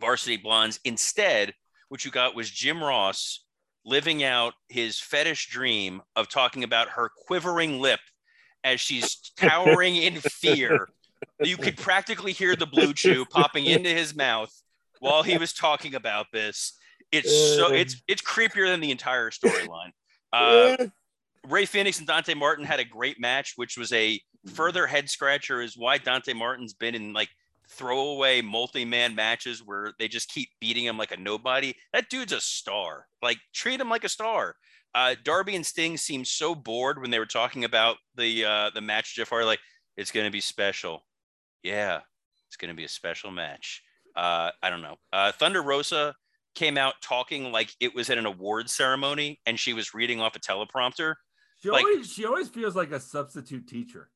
Varsity 0.00 0.36
Blondes. 0.36 0.80
Instead, 0.84 1.54
what 1.88 2.04
you 2.04 2.10
got 2.10 2.34
was 2.34 2.50
Jim 2.50 2.82
Ross 2.82 3.44
living 3.84 4.22
out 4.22 4.54
his 4.68 4.98
fetish 4.98 5.48
dream 5.48 6.02
of 6.16 6.28
talking 6.28 6.64
about 6.64 6.90
her 6.90 7.10
quivering 7.26 7.80
lip 7.80 8.00
as 8.64 8.80
she's 8.80 9.32
towering 9.36 9.96
in 9.96 10.16
fear. 10.16 10.88
You 11.42 11.56
could 11.56 11.76
practically 11.76 12.32
hear 12.32 12.56
the 12.56 12.66
blue 12.66 12.92
chew 12.92 13.24
popping 13.24 13.66
into 13.66 13.90
his 13.90 14.14
mouth 14.14 14.52
while 15.00 15.22
he 15.22 15.38
was 15.38 15.52
talking 15.52 15.94
about 15.94 16.26
this. 16.32 16.78
It's 17.12 17.56
so 17.56 17.72
it's 17.72 18.02
it's 18.06 18.22
creepier 18.22 18.66
than 18.66 18.80
the 18.80 18.90
entire 18.90 19.30
storyline. 19.30 19.90
Uh, 20.32 20.76
Rey 21.48 21.66
Fenix 21.66 21.98
and 21.98 22.06
Dante 22.06 22.34
Martin 22.34 22.64
had 22.64 22.78
a 22.78 22.84
great 22.84 23.18
match, 23.18 23.54
which 23.56 23.76
was 23.76 23.92
a 23.92 24.20
further 24.46 24.86
head 24.86 25.10
scratcher. 25.10 25.60
Is 25.60 25.76
why 25.76 25.98
Dante 25.98 26.32
Martin's 26.32 26.74
been 26.74 26.94
in 26.94 27.12
like 27.12 27.30
throwaway 27.70 28.42
multi-man 28.42 29.14
matches 29.14 29.62
where 29.64 29.92
they 29.98 30.08
just 30.08 30.28
keep 30.28 30.48
beating 30.60 30.84
him 30.84 30.98
like 30.98 31.12
a 31.12 31.16
nobody. 31.16 31.74
That 31.92 32.08
dude's 32.10 32.32
a 32.32 32.40
star. 32.40 33.06
Like 33.22 33.38
treat 33.54 33.80
him 33.80 33.88
like 33.90 34.04
a 34.04 34.08
star. 34.08 34.56
Uh, 34.94 35.14
Darby 35.22 35.54
and 35.54 35.64
Sting 35.64 35.96
seemed 35.96 36.26
so 36.26 36.54
bored 36.54 37.00
when 37.00 37.10
they 37.10 37.18
were 37.20 37.26
talking 37.26 37.64
about 37.64 37.96
the 38.16 38.44
uh, 38.44 38.70
the 38.74 38.80
match. 38.80 39.14
Jeff 39.14 39.28
Hardy, 39.28 39.46
like, 39.46 39.60
It's 39.96 40.10
going 40.10 40.26
to 40.26 40.32
be 40.32 40.40
special. 40.40 41.04
Yeah, 41.62 42.00
it's 42.48 42.56
going 42.56 42.70
to 42.70 42.74
be 42.76 42.84
a 42.84 42.88
special 42.88 43.30
match. 43.30 43.82
Uh, 44.16 44.50
I 44.62 44.70
don't 44.70 44.82
know. 44.82 44.96
Uh, 45.12 45.30
Thunder 45.30 45.62
Rosa 45.62 46.14
came 46.56 46.76
out 46.76 46.94
talking 47.00 47.52
like 47.52 47.72
it 47.78 47.94
was 47.94 48.10
at 48.10 48.18
an 48.18 48.26
award 48.26 48.68
ceremony 48.68 49.38
and 49.46 49.58
she 49.60 49.72
was 49.72 49.94
reading 49.94 50.20
off 50.20 50.34
a 50.34 50.40
teleprompter. 50.40 51.14
She 51.62 51.70
Like- 51.70 51.84
always 51.84 52.12
she 52.12 52.24
always 52.24 52.48
feels 52.48 52.74
like 52.74 52.90
a 52.90 52.98
substitute 52.98 53.68
teacher. 53.68 54.10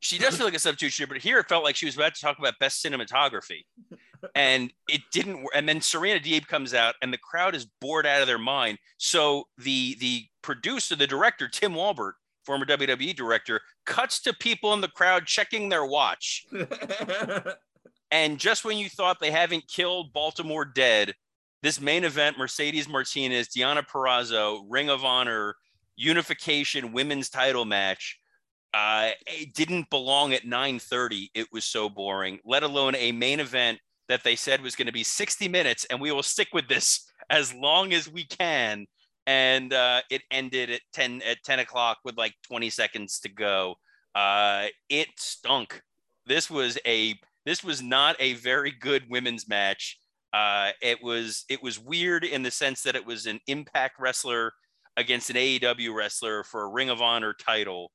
She 0.00 0.18
does 0.18 0.36
feel 0.36 0.46
like 0.46 0.54
a 0.54 0.58
substitute 0.58 0.92
shooter, 0.92 1.12
but 1.12 1.22
here 1.22 1.38
it 1.38 1.48
felt 1.48 1.62
like 1.62 1.76
she 1.76 1.86
was 1.86 1.94
about 1.94 2.14
to 2.14 2.20
talk 2.20 2.38
about 2.38 2.58
best 2.58 2.84
cinematography. 2.84 3.64
And 4.34 4.70
it 4.86 5.00
didn't 5.12 5.38
work. 5.38 5.52
And 5.54 5.66
then 5.66 5.80
Serena 5.80 6.20
Deeb 6.20 6.46
comes 6.46 6.74
out 6.74 6.94
and 7.00 7.10
the 7.10 7.16
crowd 7.16 7.54
is 7.54 7.64
bored 7.80 8.04
out 8.04 8.20
of 8.20 8.26
their 8.26 8.36
mind. 8.36 8.76
So 8.98 9.44
the 9.56 9.96
the 9.98 10.26
producer, 10.42 10.94
the 10.94 11.06
director, 11.06 11.48
Tim 11.48 11.72
Walbert, 11.72 12.16
former 12.44 12.66
WWE 12.66 13.16
director, 13.16 13.62
cuts 13.86 14.20
to 14.24 14.34
people 14.34 14.74
in 14.74 14.82
the 14.82 14.88
crowd 14.88 15.24
checking 15.24 15.70
their 15.70 15.86
watch. 15.86 16.46
And 18.10 18.38
just 18.38 18.64
when 18.64 18.76
you 18.76 18.88
thought 18.88 19.20
they 19.20 19.30
haven't 19.30 19.68
killed 19.68 20.12
Baltimore 20.12 20.64
dead, 20.64 21.14
this 21.62 21.80
main 21.80 22.04
event, 22.04 22.38
Mercedes 22.38 22.88
Martinez, 22.88 23.48
Deonna 23.48 23.86
Purrazzo, 23.86 24.64
Ring 24.68 24.88
of 24.88 25.04
Honor, 25.04 25.54
unification 25.96 26.92
women's 26.92 27.28
title 27.28 27.64
match, 27.64 28.19
uh, 28.72 29.10
it 29.26 29.54
didn't 29.54 29.90
belong 29.90 30.32
at 30.32 30.44
9:30. 30.44 31.30
It 31.34 31.48
was 31.52 31.64
so 31.64 31.88
boring, 31.88 32.38
let 32.44 32.62
alone 32.62 32.94
a 32.94 33.12
main 33.12 33.40
event 33.40 33.78
that 34.08 34.24
they 34.24 34.36
said 34.36 34.60
was 34.60 34.76
going 34.76 34.86
to 34.86 34.92
be 34.92 35.04
60 35.04 35.48
minutes, 35.48 35.86
and 35.86 36.00
we 36.00 36.12
will 36.12 36.22
stick 36.22 36.48
with 36.52 36.68
this 36.68 37.10
as 37.30 37.54
long 37.54 37.92
as 37.92 38.10
we 38.10 38.24
can. 38.24 38.86
And 39.26 39.72
uh, 39.72 40.02
it 40.10 40.22
ended 40.30 40.70
at 40.70 40.80
10 40.92 41.22
at 41.22 41.42
10 41.44 41.60
o'clock 41.60 41.98
with 42.04 42.16
like 42.16 42.34
20 42.48 42.70
seconds 42.70 43.20
to 43.20 43.28
go. 43.28 43.76
Uh, 44.14 44.66
it 44.88 45.08
stunk. 45.16 45.82
This 46.26 46.50
was 46.50 46.78
a 46.86 47.14
this 47.46 47.64
was 47.64 47.82
not 47.82 48.16
a 48.18 48.34
very 48.34 48.70
good 48.70 49.04
women's 49.08 49.48
match. 49.48 49.98
Uh, 50.32 50.70
it 50.80 51.02
was 51.02 51.44
it 51.48 51.62
was 51.62 51.78
weird 51.78 52.24
in 52.24 52.42
the 52.42 52.50
sense 52.50 52.82
that 52.82 52.96
it 52.96 53.04
was 53.04 53.26
an 53.26 53.40
Impact 53.46 53.96
wrestler 53.98 54.52
against 54.96 55.30
an 55.30 55.36
AEW 55.36 55.94
wrestler 55.94 56.44
for 56.44 56.62
a 56.62 56.68
Ring 56.68 56.90
of 56.90 57.00
Honor 57.00 57.34
title, 57.34 57.90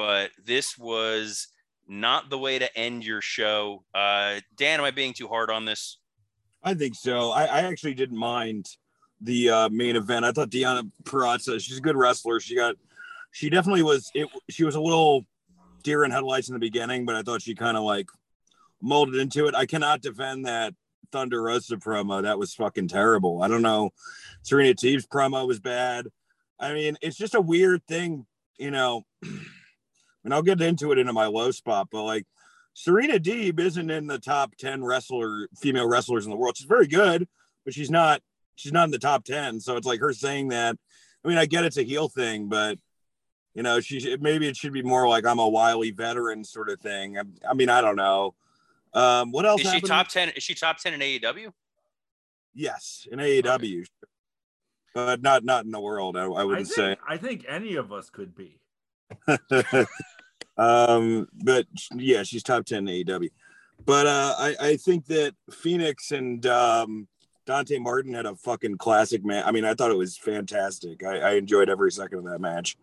but 0.00 0.30
this 0.42 0.78
was 0.78 1.48
not 1.86 2.30
the 2.30 2.38
way 2.38 2.58
to 2.58 2.78
end 2.78 3.04
your 3.04 3.20
show. 3.20 3.84
Uh, 3.94 4.40
Dan, 4.56 4.80
am 4.80 4.86
I 4.86 4.92
being 4.92 5.12
too 5.12 5.28
hard 5.28 5.50
on 5.50 5.66
this? 5.66 5.98
I 6.62 6.72
think 6.72 6.94
so. 6.94 7.32
I, 7.32 7.44
I 7.44 7.60
actually 7.64 7.92
didn't 7.92 8.16
mind 8.16 8.66
the 9.20 9.50
uh, 9.50 9.68
main 9.68 9.96
event. 9.96 10.24
I 10.24 10.32
thought 10.32 10.48
Deonna 10.48 10.90
Purrazzo, 11.02 11.60
she's 11.60 11.76
a 11.76 11.82
good 11.82 11.96
wrestler. 11.96 12.40
She 12.40 12.56
got, 12.56 12.76
she 13.30 13.50
definitely 13.50 13.82
was. 13.82 14.10
It. 14.14 14.26
She 14.48 14.64
was 14.64 14.74
a 14.74 14.80
little 14.80 15.26
deer 15.82 16.02
in 16.02 16.10
headlights 16.12 16.48
in 16.48 16.54
the 16.54 16.60
beginning, 16.60 17.04
but 17.04 17.14
I 17.14 17.20
thought 17.20 17.42
she 17.42 17.54
kind 17.54 17.76
of 17.76 17.82
like 17.82 18.08
molded 18.80 19.16
into 19.16 19.48
it. 19.48 19.54
I 19.54 19.66
cannot 19.66 20.00
defend 20.00 20.46
that 20.46 20.72
Thunder 21.12 21.42
Rosa 21.42 21.76
promo. 21.76 22.22
That 22.22 22.38
was 22.38 22.54
fucking 22.54 22.88
terrible. 22.88 23.42
I 23.42 23.48
don't 23.48 23.60
know. 23.60 23.90
Serena 24.44 24.72
Deeb's 24.72 25.06
promo 25.06 25.46
was 25.46 25.60
bad. 25.60 26.06
I 26.58 26.72
mean, 26.72 26.96
it's 27.02 27.18
just 27.18 27.34
a 27.34 27.40
weird 27.42 27.86
thing, 27.86 28.24
you 28.56 28.70
know. 28.70 29.04
And 30.24 30.34
I'll 30.34 30.42
get 30.42 30.60
into 30.60 30.92
it 30.92 30.98
into 30.98 31.12
my 31.12 31.26
low 31.26 31.50
spot, 31.50 31.88
but 31.90 32.04
like 32.04 32.26
Serena 32.74 33.18
Deeb 33.18 33.58
isn't 33.58 33.90
in 33.90 34.06
the 34.06 34.18
top 34.18 34.54
10 34.56 34.84
wrestler 34.84 35.48
female 35.58 35.88
wrestlers 35.88 36.24
in 36.24 36.30
the 36.30 36.36
world. 36.36 36.56
She's 36.56 36.66
very 36.66 36.86
good, 36.86 37.26
but 37.64 37.74
she's 37.74 37.90
not 37.90 38.20
she's 38.54 38.72
not 38.72 38.84
in 38.84 38.90
the 38.90 38.98
top 38.98 39.24
10. 39.24 39.60
So 39.60 39.76
it's 39.76 39.86
like 39.86 40.00
her 40.00 40.12
saying 40.12 40.48
that. 40.48 40.76
I 41.24 41.28
mean, 41.28 41.38
I 41.38 41.46
get 41.46 41.64
it's 41.64 41.76
a 41.76 41.82
heel 41.82 42.08
thing, 42.08 42.48
but 42.48 42.78
you 43.54 43.62
know, 43.62 43.80
she 43.80 44.16
maybe 44.20 44.46
it 44.46 44.56
should 44.56 44.72
be 44.72 44.82
more 44.82 45.08
like 45.08 45.26
I'm 45.26 45.38
a 45.38 45.48
wily 45.48 45.90
veteran 45.90 46.44
sort 46.44 46.70
of 46.70 46.80
thing. 46.80 47.18
I, 47.18 47.22
I 47.48 47.54
mean, 47.54 47.68
I 47.68 47.80
don't 47.80 47.96
know. 47.96 48.34
Um, 48.94 49.32
what 49.32 49.44
else? 49.44 49.60
Is 49.62 49.70
she 49.70 49.80
top 49.80 50.08
ten? 50.08 50.30
Is 50.30 50.42
she 50.42 50.54
top 50.54 50.78
ten 50.78 50.94
in 50.94 51.00
AEW? 51.00 51.52
Yes, 52.54 53.06
in 53.10 53.18
AEW, 53.18 53.86
but 54.94 55.20
not 55.22 55.44
not 55.44 55.64
in 55.64 55.70
the 55.70 55.80
world. 55.80 56.16
I, 56.16 56.22
I 56.22 56.24
I 56.24 56.44
wouldn't 56.44 56.68
think, 56.68 56.76
say. 56.76 56.96
I 57.06 57.16
think 57.16 57.44
any 57.48 57.74
of 57.74 57.92
us 57.92 58.08
could 58.10 58.34
be. 58.34 58.59
um, 60.56 61.28
but 61.42 61.66
yeah, 61.94 62.22
she's 62.22 62.42
top 62.42 62.64
10 62.64 62.88
in 62.88 63.04
AEW. 63.04 63.30
But 63.84 64.06
uh, 64.06 64.34
I, 64.38 64.56
I 64.60 64.76
think 64.76 65.06
that 65.06 65.34
Fenix 65.50 66.12
and 66.12 66.44
um, 66.46 67.08
Dante 67.46 67.78
Martin 67.78 68.14
had 68.14 68.26
a 68.26 68.36
fucking 68.36 68.78
classic 68.78 69.24
match. 69.24 69.44
I 69.46 69.52
mean, 69.52 69.64
I 69.64 69.74
thought 69.74 69.90
it 69.90 69.96
was 69.96 70.16
fantastic. 70.16 71.02
I, 71.02 71.18
I 71.18 71.30
enjoyed 71.32 71.68
every 71.68 71.90
second 71.92 72.18
of 72.18 72.24
that 72.24 72.40
match. 72.40 72.76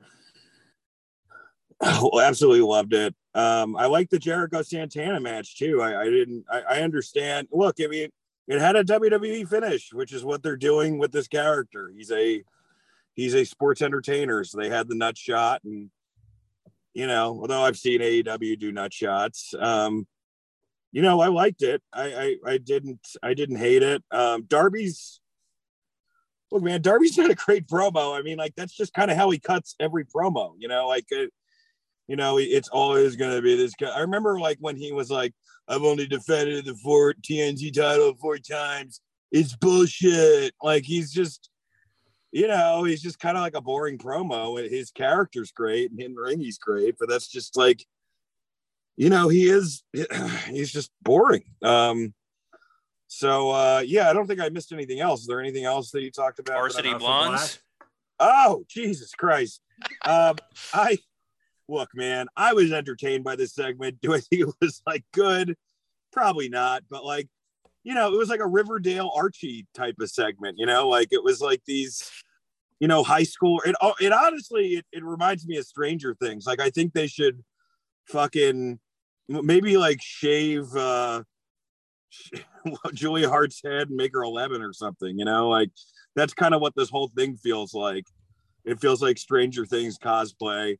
Absolutely 1.82 2.61
loved 2.61 2.93
it. 2.93 3.15
Um, 3.34 3.75
I 3.75 3.86
like 3.86 4.09
the 4.09 4.17
Jericho 4.19 4.63
Santana 4.63 5.19
match 5.19 5.57
too. 5.57 5.82
I, 5.82 6.01
I 6.01 6.05
didn't. 6.05 6.45
I, 6.51 6.61
I 6.61 6.82
understand. 6.82 7.47
Look, 7.51 7.75
I 7.80 7.88
mean, 7.88 8.09
it 8.47 8.59
had 8.59 8.75
a 8.75 8.84
WWE 8.84 9.47
finish, 9.47 9.93
which 9.93 10.11
is 10.11 10.25
what 10.25 10.41
they're 10.41 10.57
doing 10.57 10.97
with 10.97 11.11
this 11.11 11.28
character. 11.28 11.91
He's 11.95 12.11
a 12.11 12.43
he's 13.13 13.36
a 13.36 13.43
sports 13.43 13.82
entertainer, 13.82 14.43
so 14.43 14.57
they 14.57 14.69
had 14.69 14.88
the 14.88 14.95
nut 14.95 15.17
shot, 15.17 15.61
and 15.63 15.91
you 16.97 17.05
know, 17.05 17.37
although 17.39 17.61
I've 17.61 17.77
seen 17.77 18.01
AEW 18.01 18.57
do 18.57 18.71
nut 18.71 18.91
shots, 18.91 19.53
um, 19.59 20.07
you 20.91 21.03
know, 21.03 21.21
I 21.21 21.27
liked 21.27 21.61
it. 21.61 21.83
I 21.93 22.37
I, 22.45 22.53
I 22.53 22.57
didn't 22.57 23.07
I 23.21 23.35
didn't 23.35 23.57
hate 23.57 23.83
it. 23.83 24.01
Um, 24.09 24.45
Darby's 24.47 25.19
look, 26.51 26.63
man, 26.63 26.81
Darby's 26.81 27.15
not 27.19 27.29
a 27.29 27.35
great 27.35 27.67
promo. 27.67 28.17
I 28.17 28.23
mean, 28.23 28.39
like 28.39 28.55
that's 28.57 28.75
just 28.75 28.95
kind 28.95 29.11
of 29.11 29.17
how 29.17 29.29
he 29.29 29.37
cuts 29.37 29.75
every 29.79 30.05
promo. 30.05 30.53
You 30.57 30.67
know, 30.67 30.87
like. 30.87 31.05
Uh, 31.15 31.27
you 32.09 32.15
know, 32.15 32.37
it's 32.37 32.69
always 32.69 33.17
going 33.17 33.35
to 33.35 33.41
be 33.41 33.57
this 33.57 33.75
guy. 33.75 33.89
I 33.89 33.99
remember 33.99 34.39
like 34.39 34.57
when 34.61 34.77
he 34.77 34.93
was 34.93 35.11
like, 35.11 35.33
I've 35.67 35.83
only 35.83 36.07
defended 36.07 36.63
the 36.63 36.73
four 36.75 37.13
TNT 37.13 37.73
title 37.73 38.13
four 38.15 38.37
times. 38.37 39.01
It's 39.29 39.53
bullshit. 39.57 40.53
Like 40.63 40.85
he's 40.85 41.11
just, 41.11 41.49
you 42.38 42.47
know, 42.47 42.83
he's 42.83 43.01
just 43.01 43.19
kind 43.19 43.35
of 43.35 43.41
like 43.41 43.55
a 43.55 43.61
boring 43.61 43.97
promo. 43.97 44.63
His 44.69 44.91
character's 44.91 45.51
great 45.51 45.89
and 45.89 45.99
in 45.99 46.13
ring 46.13 46.39
he's 46.39 46.59
great, 46.59 46.95
but 46.99 47.09
that's 47.09 47.27
just 47.27 47.57
like, 47.57 47.83
you 48.95 49.09
know, 49.09 49.27
he 49.27 49.49
is, 49.49 49.83
he's 50.47 50.71
just 50.71 50.91
boring. 51.01 51.41
Um, 51.63 52.13
so 53.07 53.49
uh 53.49 53.81
yeah, 53.83 54.07
I 54.07 54.13
don't 54.13 54.27
think 54.27 54.39
I 54.39 54.49
missed 54.49 54.71
anything 54.71 54.99
else. 54.99 55.21
Is 55.21 55.27
there 55.27 55.39
anything 55.39 55.63
else 55.63 55.89
that 55.91 56.03
you 56.03 56.11
talked 56.11 56.38
about? 56.38 56.57
Varsity 56.57 56.93
Blondes. 56.93 57.57
Oh, 58.19 58.63
Jesus 58.69 59.15
Christ. 59.15 59.59
Um, 60.05 60.35
I 60.75 60.99
look, 61.67 61.89
man, 61.95 62.27
I 62.35 62.53
was 62.53 62.71
entertained 62.71 63.23
by 63.23 63.35
this 63.35 63.55
segment. 63.55 63.99
Do 64.01 64.13
I 64.13 64.19
think 64.19 64.43
it 64.43 64.55
was 64.61 64.83
like 64.85 65.05
good? 65.11 65.55
Probably 66.13 66.49
not, 66.49 66.83
but 66.88 67.03
like, 67.03 67.29
you 67.83 67.95
know, 67.95 68.13
it 68.13 68.17
was 68.17 68.29
like 68.29 68.41
a 68.41 68.47
Riverdale 68.47 69.11
Archie 69.15 69.65
type 69.73 69.95
of 69.99 70.11
segment, 70.11 70.59
you 70.59 70.67
know, 70.67 70.88
like 70.88 71.07
it 71.09 71.23
was 71.23 71.41
like 71.41 71.63
these, 71.65 72.11
you 72.80 72.88
know, 72.88 73.03
high 73.03 73.23
school. 73.23 73.61
It, 73.65 73.75
it 73.99 74.11
honestly, 74.11 74.75
it, 74.75 74.86
it 74.91 75.03
reminds 75.03 75.47
me 75.47 75.57
of 75.57 75.65
Stranger 75.65 76.15
Things. 76.15 76.45
Like, 76.45 76.61
I 76.61 76.69
think 76.69 76.93
they 76.93 77.07
should 77.07 77.43
fucking 78.07 78.80
maybe 79.28 79.78
like 79.78 79.99
shave 80.01 80.73
uh 80.75 81.23
Julia 82.93 83.30
Hart's 83.30 83.61
head 83.63 83.89
and 83.89 83.97
make 83.97 84.13
her 84.13 84.23
11 84.23 84.61
or 84.61 84.73
something, 84.73 85.17
you 85.17 85.25
know, 85.25 85.49
like 85.49 85.69
that's 86.15 86.34
kind 86.34 86.53
of 86.53 86.61
what 86.61 86.73
this 86.75 86.89
whole 86.89 87.11
thing 87.15 87.38
feels 87.38 87.73
like. 87.73 88.05
It 88.65 88.80
feels 88.80 89.01
like 89.01 89.17
Stranger 89.17 89.65
Things 89.65 89.97
cosplay. 89.97 90.78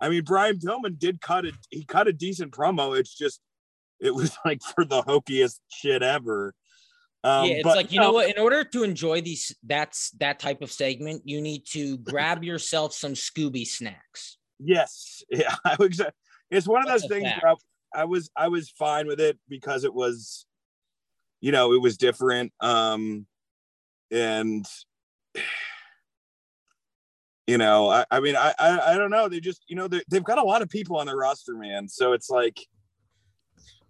I 0.00 0.08
mean, 0.08 0.24
Brian 0.24 0.58
Pillman 0.58 0.98
did 0.98 1.20
cut 1.20 1.44
it. 1.44 1.54
He 1.70 1.84
cut 1.84 2.08
a 2.08 2.12
decent 2.12 2.52
promo. 2.52 2.98
It's 2.98 3.14
just, 3.14 3.40
it 4.00 4.14
was 4.14 4.36
like 4.44 4.62
for 4.62 4.84
the 4.84 5.02
hokiest 5.02 5.60
shit 5.68 6.02
ever. 6.02 6.54
Um, 7.24 7.46
yeah, 7.46 7.54
it's 7.54 7.62
but, 7.64 7.76
like 7.76 7.92
you 7.92 8.00
know 8.00 8.12
what? 8.12 8.28
In 8.28 8.40
order 8.40 8.62
to 8.62 8.82
enjoy 8.82 9.20
these, 9.20 9.54
that's 9.64 10.10
that 10.12 10.38
type 10.38 10.62
of 10.62 10.70
segment. 10.70 11.22
You 11.24 11.40
need 11.40 11.66
to 11.70 11.98
grab 11.98 12.44
yourself 12.44 12.92
some 12.92 13.14
Scooby 13.14 13.66
snacks. 13.66 14.38
Yes, 14.58 15.24
yeah, 15.30 15.54
I. 15.64 15.76
It's 16.50 16.68
one 16.68 16.82
of 16.82 16.88
those 16.88 17.06
things 17.08 17.28
where 17.42 17.52
I, 17.52 18.02
I 18.02 18.04
was 18.04 18.30
I 18.36 18.48
was 18.48 18.70
fine 18.70 19.06
with 19.06 19.20
it 19.20 19.38
because 19.48 19.84
it 19.84 19.92
was, 19.92 20.46
you 21.40 21.50
know, 21.50 21.72
it 21.72 21.82
was 21.82 21.96
different. 21.96 22.52
Um, 22.60 23.26
and 24.12 24.64
you 27.46 27.58
know, 27.58 27.90
I, 27.90 28.04
I 28.10 28.20
mean, 28.20 28.36
I, 28.36 28.54
I 28.58 28.92
I 28.92 28.96
don't 28.96 29.10
know. 29.10 29.28
They 29.28 29.40
just 29.40 29.64
you 29.66 29.74
know 29.76 29.88
they, 29.88 30.02
they've 30.08 30.22
got 30.22 30.38
a 30.38 30.44
lot 30.44 30.62
of 30.62 30.68
people 30.68 30.96
on 30.96 31.06
their 31.06 31.16
roster, 31.16 31.56
man. 31.56 31.88
So 31.88 32.12
it's 32.12 32.30
like, 32.30 32.60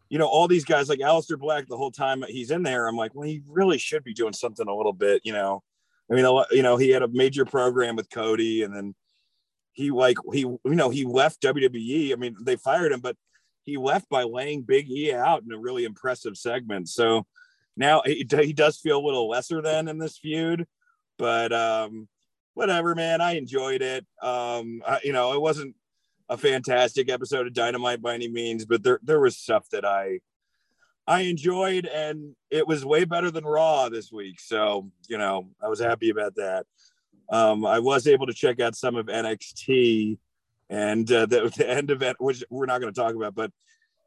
you 0.08 0.18
know, 0.18 0.26
all 0.26 0.48
these 0.48 0.64
guys 0.64 0.88
like 0.88 1.00
Aleister 1.00 1.38
Black. 1.38 1.66
The 1.66 1.76
whole 1.76 1.90
time 1.90 2.24
he's 2.28 2.50
in 2.50 2.62
there, 2.62 2.86
I'm 2.86 2.96
like, 2.96 3.14
well, 3.14 3.26
he 3.26 3.42
really 3.46 3.78
should 3.78 4.04
be 4.04 4.14
doing 4.14 4.32
something 4.32 4.66
a 4.68 4.74
little 4.74 4.92
bit, 4.92 5.22
you 5.24 5.32
know. 5.32 5.62
I 6.10 6.14
mean, 6.14 6.24
you 6.52 6.62
know, 6.62 6.76
he 6.76 6.90
had 6.90 7.02
a 7.02 7.08
major 7.08 7.44
program 7.44 7.96
with 7.96 8.10
Cody, 8.10 8.62
and 8.62 8.74
then 8.74 8.94
he 9.72 9.90
like 9.90 10.16
he 10.32 10.40
you 10.40 10.60
know 10.64 10.90
he 10.90 11.04
left 11.04 11.42
WWE. 11.42 12.12
I 12.12 12.16
mean, 12.16 12.36
they 12.40 12.56
fired 12.56 12.92
him, 12.92 13.00
but 13.00 13.16
he 13.64 13.76
left 13.76 14.08
by 14.08 14.22
laying 14.22 14.62
Big 14.62 14.88
E 14.88 15.12
out 15.12 15.42
in 15.42 15.52
a 15.52 15.58
really 15.58 15.84
impressive 15.84 16.36
segment. 16.36 16.88
So 16.88 17.26
now 17.76 18.02
he, 18.04 18.26
he 18.30 18.52
does 18.52 18.78
feel 18.78 18.98
a 18.98 19.04
little 19.04 19.28
lesser 19.28 19.60
than 19.60 19.88
in 19.88 19.98
this 19.98 20.18
feud, 20.18 20.66
but 21.18 21.52
um, 21.52 22.08
whatever, 22.54 22.94
man. 22.94 23.20
I 23.20 23.32
enjoyed 23.32 23.82
it. 23.82 24.06
Um, 24.22 24.82
I, 24.86 25.00
you 25.02 25.12
know, 25.12 25.34
it 25.34 25.40
wasn't 25.40 25.74
a 26.28 26.36
fantastic 26.36 27.10
episode 27.10 27.46
of 27.46 27.52
Dynamite 27.52 28.02
by 28.02 28.14
any 28.14 28.28
means, 28.28 28.64
but 28.64 28.82
there 28.82 29.00
there 29.02 29.20
was 29.20 29.36
stuff 29.36 29.68
that 29.70 29.84
I 29.84 30.20
I 31.06 31.20
enjoyed, 31.22 31.86
and 31.86 32.34
it 32.50 32.66
was 32.66 32.84
way 32.84 33.04
better 33.04 33.30
than 33.30 33.44
Raw 33.44 33.88
this 33.88 34.10
week. 34.10 34.40
So 34.40 34.90
you 35.08 35.18
know, 35.18 35.48
I 35.62 35.68
was 35.68 35.80
happy 35.80 36.10
about 36.10 36.34
that. 36.36 36.66
Um, 37.30 37.64
I 37.66 37.78
was 37.78 38.06
able 38.06 38.26
to 38.26 38.34
check 38.34 38.60
out 38.60 38.76
some 38.76 38.96
of 38.96 39.06
NXT, 39.06 40.18
and 40.70 41.10
uh, 41.10 41.26
the, 41.26 41.52
the 41.56 41.68
end 41.68 41.90
event, 41.90 42.16
which 42.20 42.44
we're 42.50 42.66
not 42.66 42.80
going 42.80 42.92
to 42.92 43.00
talk 43.00 43.14
about, 43.14 43.34
but 43.34 43.52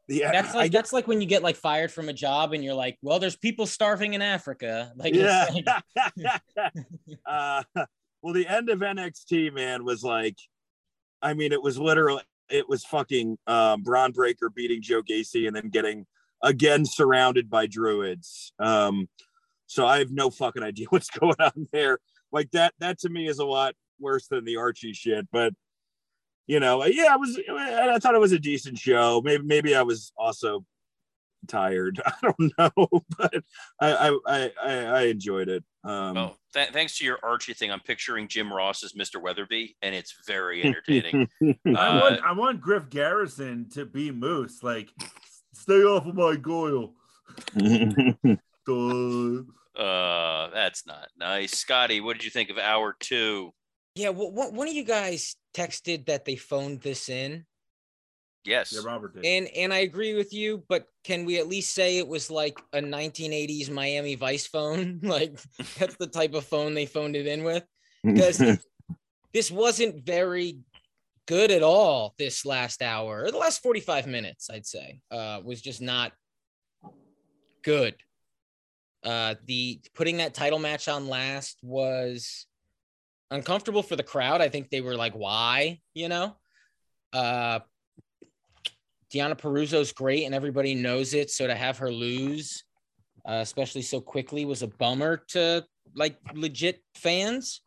the 0.08 0.20
That's 0.20 0.54
like 0.54 0.72
get- 0.72 0.78
that's 0.78 0.92
like 0.92 1.06
when 1.06 1.20
you 1.20 1.26
get 1.26 1.42
like 1.42 1.56
fired 1.56 1.92
from 1.92 2.08
a 2.08 2.12
job 2.12 2.52
and 2.52 2.64
you're 2.64 2.74
like, 2.74 2.98
well, 3.00 3.18
there's 3.20 3.36
people 3.36 3.66
starving 3.66 4.14
in 4.14 4.22
Africa. 4.22 4.92
Like, 4.96 5.14
yeah. 5.14 5.46
like- 5.52 6.42
uh, 7.26 7.62
well, 8.20 8.34
the 8.34 8.46
end 8.46 8.68
of 8.70 8.80
NXT, 8.80 9.54
man, 9.54 9.84
was 9.84 10.02
like, 10.02 10.36
I 11.22 11.34
mean, 11.34 11.52
it 11.52 11.62
was 11.62 11.78
literally, 11.78 12.22
it 12.48 12.68
was 12.68 12.84
fucking 12.84 13.38
um, 13.46 13.82
Bron 13.82 14.12
Breakker 14.12 14.50
beating 14.50 14.82
Joe 14.82 15.02
Gacy 15.02 15.46
and 15.46 15.54
then 15.54 15.68
getting 15.68 16.06
again 16.42 16.84
surrounded 16.84 17.50
by 17.50 17.66
druids. 17.66 18.52
Um, 18.58 19.08
so 19.66 19.86
I 19.86 19.98
have 19.98 20.10
no 20.10 20.30
fucking 20.30 20.62
idea 20.62 20.86
what's 20.90 21.10
going 21.10 21.36
on 21.40 21.68
there. 21.72 21.98
Like 22.32 22.50
that, 22.52 22.74
that 22.78 22.98
to 23.00 23.08
me 23.08 23.28
is 23.28 23.38
a 23.38 23.46
lot 23.46 23.74
worse 23.98 24.26
than 24.28 24.44
the 24.44 24.56
Archie 24.56 24.92
shit. 24.92 25.28
But 25.32 25.52
you 26.46 26.58
know, 26.58 26.84
yeah, 26.84 27.14
it 27.14 27.20
was. 27.20 27.38
I 27.48 28.00
thought 28.00 28.16
it 28.16 28.20
was 28.20 28.32
a 28.32 28.38
decent 28.38 28.76
show. 28.76 29.22
Maybe, 29.24 29.44
maybe 29.44 29.76
I 29.76 29.82
was 29.82 30.12
also 30.16 30.64
tired. 31.46 32.02
I 32.06 32.12
don't 32.22 32.52
know, 32.58 32.88
but 33.18 33.44
I, 33.80 33.92
I, 33.92 34.18
I, 34.26 34.50
I 34.60 34.72
I 34.72 35.00
enjoyed 35.02 35.48
it. 35.48 35.62
Um, 35.82 36.16
Oh, 36.16 36.36
th- 36.52 36.70
thanks 36.70 36.98
to 36.98 37.04
your 37.04 37.18
Archie 37.22 37.54
thing, 37.54 37.70
I'm 37.70 37.80
picturing 37.80 38.28
Jim 38.28 38.52
Ross 38.52 38.84
as 38.84 38.92
Mr. 38.92 39.22
Weatherbee, 39.22 39.76
and 39.82 39.94
it's 39.94 40.14
very 40.26 40.62
entertaining. 40.62 41.28
I 41.42 41.70
Uh, 41.70 42.00
want 42.00 42.20
I 42.22 42.32
want 42.32 42.60
Griff 42.60 42.90
Garrison 42.90 43.68
to 43.70 43.86
be 43.86 44.10
Moose. 44.10 44.62
Like, 44.62 44.90
stay 45.54 45.82
off 45.82 46.06
of 46.06 46.14
my 46.14 46.36
goil. 46.36 46.94
Duh. 48.66 49.42
uh, 49.82 50.50
that's 50.50 50.86
not 50.86 51.08
nice. 51.18 51.52
Scotty, 51.56 52.00
what 52.00 52.14
did 52.16 52.24
you 52.24 52.30
think 52.30 52.50
of 52.50 52.58
hour 52.58 52.94
two? 52.98 53.52
yeah, 53.94 54.10
well, 54.10 54.30
one 54.30 54.54
one 54.54 54.68
of 54.68 54.74
you 54.74 54.84
guys 54.84 55.36
texted 55.54 56.06
that 56.06 56.24
they 56.24 56.36
phoned 56.36 56.80
this 56.82 57.08
in, 57.08 57.44
Yes. 58.44 58.72
Yeah, 58.72 58.80
Robert 58.84 59.14
did. 59.14 59.24
and 59.24 59.48
and 59.48 59.72
I 59.72 59.78
agree 59.78 60.14
with 60.14 60.32
you, 60.32 60.64
but 60.68 60.86
can 61.04 61.24
we 61.24 61.38
at 61.38 61.48
least 61.48 61.74
say 61.74 61.98
it 61.98 62.08
was 62.08 62.30
like 62.30 62.60
a 62.72 62.80
1980s 62.80 63.70
Miami 63.70 64.14
Vice 64.14 64.46
phone? 64.46 65.00
like 65.02 65.38
that's 65.78 65.96
the 65.96 66.06
type 66.06 66.34
of 66.34 66.44
phone 66.44 66.74
they 66.74 66.86
phoned 66.86 67.16
it 67.16 67.26
in 67.26 67.44
with. 67.44 67.64
Because 68.02 68.40
this 69.34 69.50
wasn't 69.50 70.06
very 70.06 70.60
good 71.26 71.50
at 71.50 71.62
all. 71.62 72.14
This 72.18 72.46
last 72.46 72.80
hour, 72.80 73.24
or 73.24 73.30
the 73.30 73.36
last 73.36 73.62
45 73.62 74.06
minutes, 74.06 74.48
I'd 74.48 74.64
say, 74.64 75.02
uh, 75.10 75.42
was 75.44 75.60
just 75.60 75.82
not 75.82 76.12
good. 77.62 77.94
Uh, 79.04 79.34
the 79.44 79.82
putting 79.94 80.16
that 80.16 80.32
title 80.32 80.58
match 80.58 80.88
on 80.88 81.08
last 81.08 81.58
was 81.62 82.46
uncomfortable 83.30 83.82
for 83.82 83.96
the 83.96 84.02
crowd. 84.02 84.40
I 84.40 84.48
think 84.48 84.70
they 84.70 84.80
were 84.80 84.96
like, 84.96 85.12
"Why?" 85.12 85.80
You 85.92 86.08
know. 86.08 86.36
Uh, 87.12 87.60
Deonna 89.12 89.38
Purrazzo's 89.38 89.92
great, 89.92 90.24
and 90.24 90.34
everybody 90.34 90.74
knows 90.74 91.14
it. 91.14 91.30
So 91.30 91.46
to 91.46 91.54
have 91.54 91.78
her 91.78 91.90
lose, 91.90 92.64
uh, 93.26 93.40
especially 93.42 93.82
so 93.82 94.00
quickly, 94.00 94.44
was 94.44 94.62
a 94.62 94.68
bummer 94.68 95.22
to 95.28 95.64
like 95.94 96.18
legit 96.34 96.82
fans. 96.94 97.62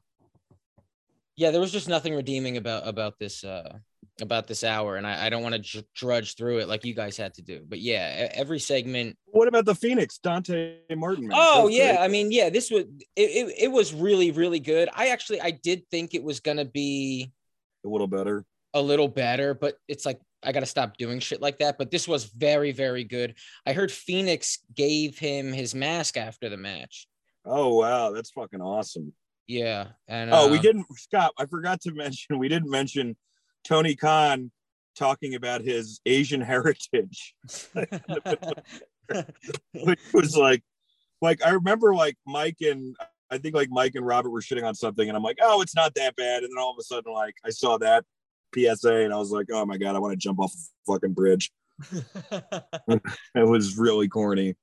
Yeah, 1.35 1.51
there 1.51 1.61
was 1.61 1.71
just 1.71 1.89
nothing 1.89 2.15
redeeming 2.15 2.57
about 2.57 2.87
about 2.87 3.19
this 3.19 3.43
uh, 3.43 3.77
about 4.21 4.47
this 4.47 4.63
hour, 4.63 4.95
and 4.95 5.05
I, 5.07 5.25
I 5.25 5.29
don't 5.29 5.41
want 5.41 5.55
to 5.55 5.61
dr- 5.61 5.85
drudge 5.95 6.35
through 6.35 6.59
it 6.59 6.67
like 6.67 6.85
you 6.85 6.93
guys 6.93 7.17
had 7.17 7.33
to 7.35 7.41
do. 7.41 7.65
But 7.67 7.79
yeah, 7.79 8.29
every 8.33 8.59
segment 8.59 9.17
what 9.25 9.47
about 9.47 9.65
the 9.65 9.75
Fenix 9.75 10.19
Dante 10.19 10.77
Martin? 10.95 11.29
Oh 11.33 11.63
That's 11.63 11.77
yeah, 11.77 11.95
great. 11.95 12.05
I 12.05 12.07
mean, 12.07 12.31
yeah, 12.31 12.49
this 12.49 12.69
was 12.69 12.83
it, 13.15 13.21
it, 13.21 13.55
it 13.63 13.71
was 13.71 13.93
really 13.93 14.31
really 14.31 14.59
good. 14.59 14.89
I 14.93 15.07
actually 15.07 15.41
I 15.41 15.51
did 15.51 15.83
think 15.89 16.13
it 16.13 16.23
was 16.23 16.39
gonna 16.39 16.65
be 16.65 17.31
a 17.83 17.89
little 17.89 18.07
better. 18.07 18.45
a 18.73 18.81
little 18.81 19.07
better, 19.07 19.53
but 19.55 19.75
it's 19.87 20.05
like 20.05 20.19
I 20.43 20.51
gotta 20.51 20.65
stop 20.65 20.97
doing 20.97 21.19
shit 21.19 21.41
like 21.41 21.59
that. 21.59 21.77
But 21.77 21.91
this 21.91 22.07
was 22.07 22.25
very 22.25 22.71
very 22.71 23.03
good. 23.03 23.35
I 23.65 23.73
heard 23.73 23.91
Fenix 23.91 24.59
gave 24.75 25.17
him 25.17 25.53
his 25.53 25.73
mask 25.73 26.17
after 26.17 26.49
the 26.49 26.57
match. 26.57 27.07
Oh 27.45 27.75
wow, 27.75 28.11
that's 28.11 28.31
fucking 28.31 28.61
awesome. 28.61 29.13
Yeah, 29.47 29.87
and 30.07 30.31
Oh, 30.33 30.49
we 30.49 30.57
uh, 30.57 30.61
didn't, 30.61 30.85
Scott. 30.97 31.33
I 31.37 31.45
forgot 31.45 31.81
to 31.81 31.91
mention. 31.95 32.39
We 32.39 32.47
didn't 32.47 32.69
mention 32.69 33.15
Tony 33.63 33.95
Khan 33.95 34.51
talking 34.97 35.35
about 35.35 35.61
his 35.61 35.99
Asian 36.05 36.41
heritage, 36.51 37.35
which 39.73 39.99
was 40.13 40.37
like, 40.37 40.63
like 41.21 41.45
I 41.45 41.51
remember 41.51 41.93
like 41.93 42.17
Mike 42.25 42.57
and 42.61 42.95
I 43.29 43.37
think 43.37 43.55
like 43.55 43.69
Mike 43.71 43.95
and 43.95 44.05
Robert 44.05 44.29
were 44.29 44.41
shitting 44.41 44.65
on 44.65 44.75
something, 44.75 45.07
and 45.07 45.17
I'm 45.17 45.23
like, 45.23 45.39
oh, 45.41 45.61
it's 45.61 45.75
not 45.75 45.95
that 45.95 46.15
bad. 46.15 46.43
And 46.43 46.51
then 46.51 46.61
all 46.61 46.71
of 46.71 46.77
a 46.79 46.83
sudden, 46.83 47.11
like 47.11 47.35
I 47.45 47.49
saw 47.49 47.77
that 47.79 48.05
PSA, 48.53 48.95
and 49.03 49.13
I 49.13 49.17
was 49.17 49.31
like, 49.31 49.47
oh 49.51 49.65
my 49.65 49.77
god, 49.77 49.95
I 49.95 49.99
want 49.99 50.13
to 50.13 50.17
jump 50.17 50.39
off 50.39 50.53
a 50.53 50.91
fucking 50.91 51.13
bridge. 51.13 51.51
It 53.35 53.47
was 53.47 53.77
really 53.77 54.07
corny. 54.07 54.55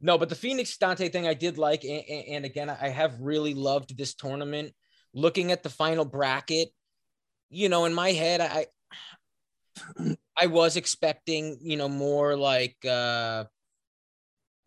No, 0.00 0.18
but 0.18 0.28
the 0.28 0.34
Fenix 0.34 0.76
Dante 0.76 1.08
thing 1.08 1.28
I 1.28 1.34
did 1.34 1.58
like, 1.58 1.84
and, 1.84 2.02
and 2.08 2.44
again, 2.44 2.68
I 2.68 2.88
have 2.88 3.20
really 3.20 3.54
loved 3.54 3.96
this 3.96 4.14
tournament. 4.14 4.72
Looking 5.14 5.52
at 5.52 5.62
the 5.62 5.68
final 5.68 6.04
bracket, 6.04 6.70
you 7.50 7.68
know, 7.68 7.84
in 7.84 7.94
my 7.94 8.10
head, 8.10 8.40
I 8.40 8.66
I 10.36 10.46
was 10.46 10.76
expecting, 10.76 11.58
you 11.60 11.76
know, 11.76 11.88
more 11.88 12.36
like 12.36 12.76
uh 12.84 13.44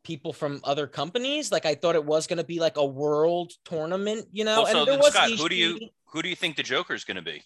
people 0.03 0.31
from 0.31 0.61
other 0.63 0.87
companies. 0.87 1.51
Like 1.51 1.65
I 1.65 1.75
thought 1.75 1.95
it 1.95 2.05
was 2.05 2.27
going 2.27 2.37
to 2.37 2.45
be 2.45 2.59
like 2.59 2.77
a 2.77 2.85
world 2.85 3.51
tournament, 3.65 4.27
you 4.31 4.45
know. 4.45 4.59
Also, 4.59 4.79
and 4.79 4.87
there 4.87 4.99
was 4.99 5.13
Scott, 5.13 5.31
who 5.31 5.49
do 5.49 5.55
you 5.55 5.79
who 6.05 6.21
do 6.21 6.29
you 6.29 6.35
think 6.35 6.55
the 6.55 6.63
Joker 6.63 6.93
is 6.93 7.03
going 7.03 7.17
to 7.17 7.23
be? 7.23 7.43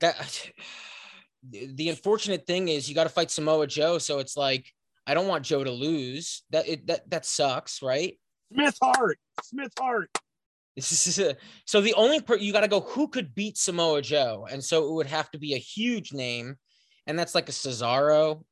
That 0.00 0.50
the 1.50 1.88
unfortunate 1.88 2.46
thing 2.46 2.68
is 2.68 2.88
you 2.88 2.94
got 2.94 3.04
to 3.04 3.10
fight 3.10 3.30
Samoa 3.30 3.66
Joe, 3.66 3.98
so 3.98 4.18
it's 4.18 4.36
like 4.36 4.72
I 5.06 5.14
don't 5.14 5.28
want 5.28 5.44
Joe 5.44 5.64
to 5.64 5.70
lose. 5.70 6.42
That 6.50 6.68
it, 6.68 6.86
that 6.86 7.08
that 7.10 7.26
sucks, 7.26 7.82
right? 7.82 8.18
Smith 8.52 8.78
Hart, 8.82 9.18
Smith 9.42 9.72
Hart. 9.78 10.10
This 10.76 11.06
is 11.06 11.18
a, 11.20 11.36
so 11.66 11.80
the 11.80 11.94
only 11.94 12.20
per, 12.20 12.36
you 12.36 12.52
got 12.52 12.62
to 12.62 12.68
go 12.68 12.80
who 12.80 13.06
could 13.06 13.34
beat 13.34 13.56
Samoa 13.56 14.02
Joe, 14.02 14.46
and 14.50 14.62
so 14.62 14.88
it 14.88 14.92
would 14.92 15.06
have 15.06 15.30
to 15.30 15.38
be 15.38 15.54
a 15.54 15.58
huge 15.58 16.12
name, 16.12 16.56
and 17.06 17.18
that's 17.18 17.34
like 17.34 17.48
a 17.48 17.52
Cesaro. 17.52 18.42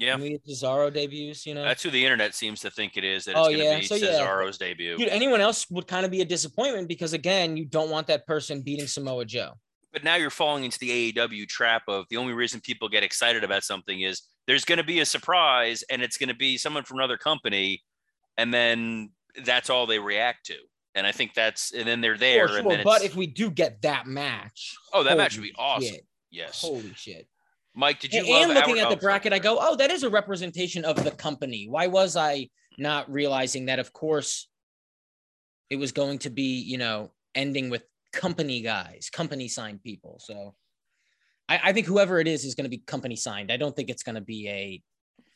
Yeah, 0.00 0.16
Maybe 0.16 0.38
Cesaro 0.48 0.92
debuts, 0.92 1.44
you 1.46 1.54
know. 1.54 1.62
that's 1.62 1.82
who 1.82 1.90
the 1.90 2.02
internet 2.02 2.34
seems 2.34 2.60
to 2.60 2.70
think 2.70 2.96
it 2.96 3.04
is. 3.04 3.26
That 3.26 3.32
it's 3.32 3.38
Oh, 3.40 3.44
going 3.44 3.58
to 3.58 3.64
yeah. 3.64 3.78
be 3.80 3.84
So, 3.86 3.94
yeah. 3.96 4.50
Debut. 4.58 4.96
Dude, 4.96 5.08
anyone 5.08 5.40
else 5.40 5.68
would 5.70 5.86
kind 5.86 6.04
of 6.06 6.10
be 6.10 6.22
a 6.22 6.24
disappointment 6.24 6.88
because 6.88 7.12
again, 7.12 7.56
you 7.56 7.66
don't 7.66 7.90
want 7.90 8.06
that 8.06 8.26
person 8.26 8.62
beating 8.62 8.86
Samoa 8.86 9.24
Joe. 9.26 9.52
but 9.92 10.02
now 10.04 10.14
you're 10.16 10.30
falling 10.30 10.64
into 10.64 10.78
the 10.78 11.12
AEW 11.12 11.46
trap 11.48 11.82
of 11.88 12.06
the 12.10 12.16
only 12.16 12.32
reason 12.32 12.60
people 12.60 12.88
get 12.88 13.02
excited 13.02 13.44
about 13.44 13.62
something 13.64 14.00
is 14.00 14.22
there's 14.46 14.64
going 14.64 14.78
to 14.78 14.84
be 14.84 15.00
a 15.00 15.04
surprise 15.04 15.84
and 15.90 16.00
it's 16.02 16.16
going 16.16 16.28
to 16.28 16.34
be 16.34 16.56
someone 16.56 16.84
from 16.84 16.98
another 16.98 17.16
company, 17.18 17.82
and 18.38 18.54
then 18.54 19.10
that's 19.44 19.68
all 19.68 19.86
they 19.86 19.98
react 19.98 20.46
to. 20.46 20.56
And 20.94 21.06
I 21.06 21.12
think 21.12 21.34
that's 21.34 21.72
and 21.72 21.86
then 21.86 22.00
they're 22.00 22.16
there. 22.16 22.48
Sure, 22.48 22.56
and 22.58 22.64
sure, 22.64 22.76
then 22.76 22.84
but 22.84 23.02
if 23.04 23.14
we 23.14 23.26
do 23.26 23.50
get 23.50 23.82
that 23.82 24.06
match, 24.06 24.76
oh, 24.92 25.02
that 25.04 25.16
match 25.16 25.36
would 25.36 25.42
be 25.44 25.52
awesome. 25.58 25.88
shit, 25.88 26.06
Yes, 26.32 26.62
Holy 26.62 26.92
shit. 26.96 27.26
Mike, 27.74 28.00
did 28.00 28.12
you 28.12 28.20
and, 28.20 28.28
love 28.28 28.42
and 28.42 28.54
looking 28.54 28.80
our- 28.80 28.86
at 28.86 28.90
the 28.90 28.96
oh, 28.96 29.00
bracket, 29.00 29.32
I 29.32 29.38
go, 29.38 29.58
oh, 29.60 29.76
that 29.76 29.90
is 29.90 30.02
a 30.02 30.10
representation 30.10 30.84
of 30.84 31.02
the 31.02 31.10
company. 31.10 31.66
Why 31.68 31.86
was 31.86 32.16
I 32.16 32.48
not 32.78 33.10
realizing 33.10 33.66
that? 33.66 33.78
Of 33.78 33.92
course, 33.92 34.48
it 35.68 35.76
was 35.76 35.92
going 35.92 36.18
to 36.20 36.30
be, 36.30 36.60
you 36.60 36.78
know, 36.78 37.12
ending 37.34 37.70
with 37.70 37.84
company 38.12 38.60
guys, 38.60 39.08
company 39.12 39.46
signed 39.46 39.82
people. 39.82 40.20
So 40.20 40.54
I, 41.48 41.60
I 41.64 41.72
think 41.72 41.86
whoever 41.86 42.18
it 42.18 42.26
is 42.26 42.44
is 42.44 42.54
going 42.54 42.64
to 42.64 42.70
be 42.70 42.78
company 42.78 43.16
signed. 43.16 43.52
I 43.52 43.56
don't 43.56 43.74
think 43.74 43.88
it's 43.88 44.02
going 44.02 44.16
to 44.16 44.20
be 44.20 44.48
a 44.48 44.82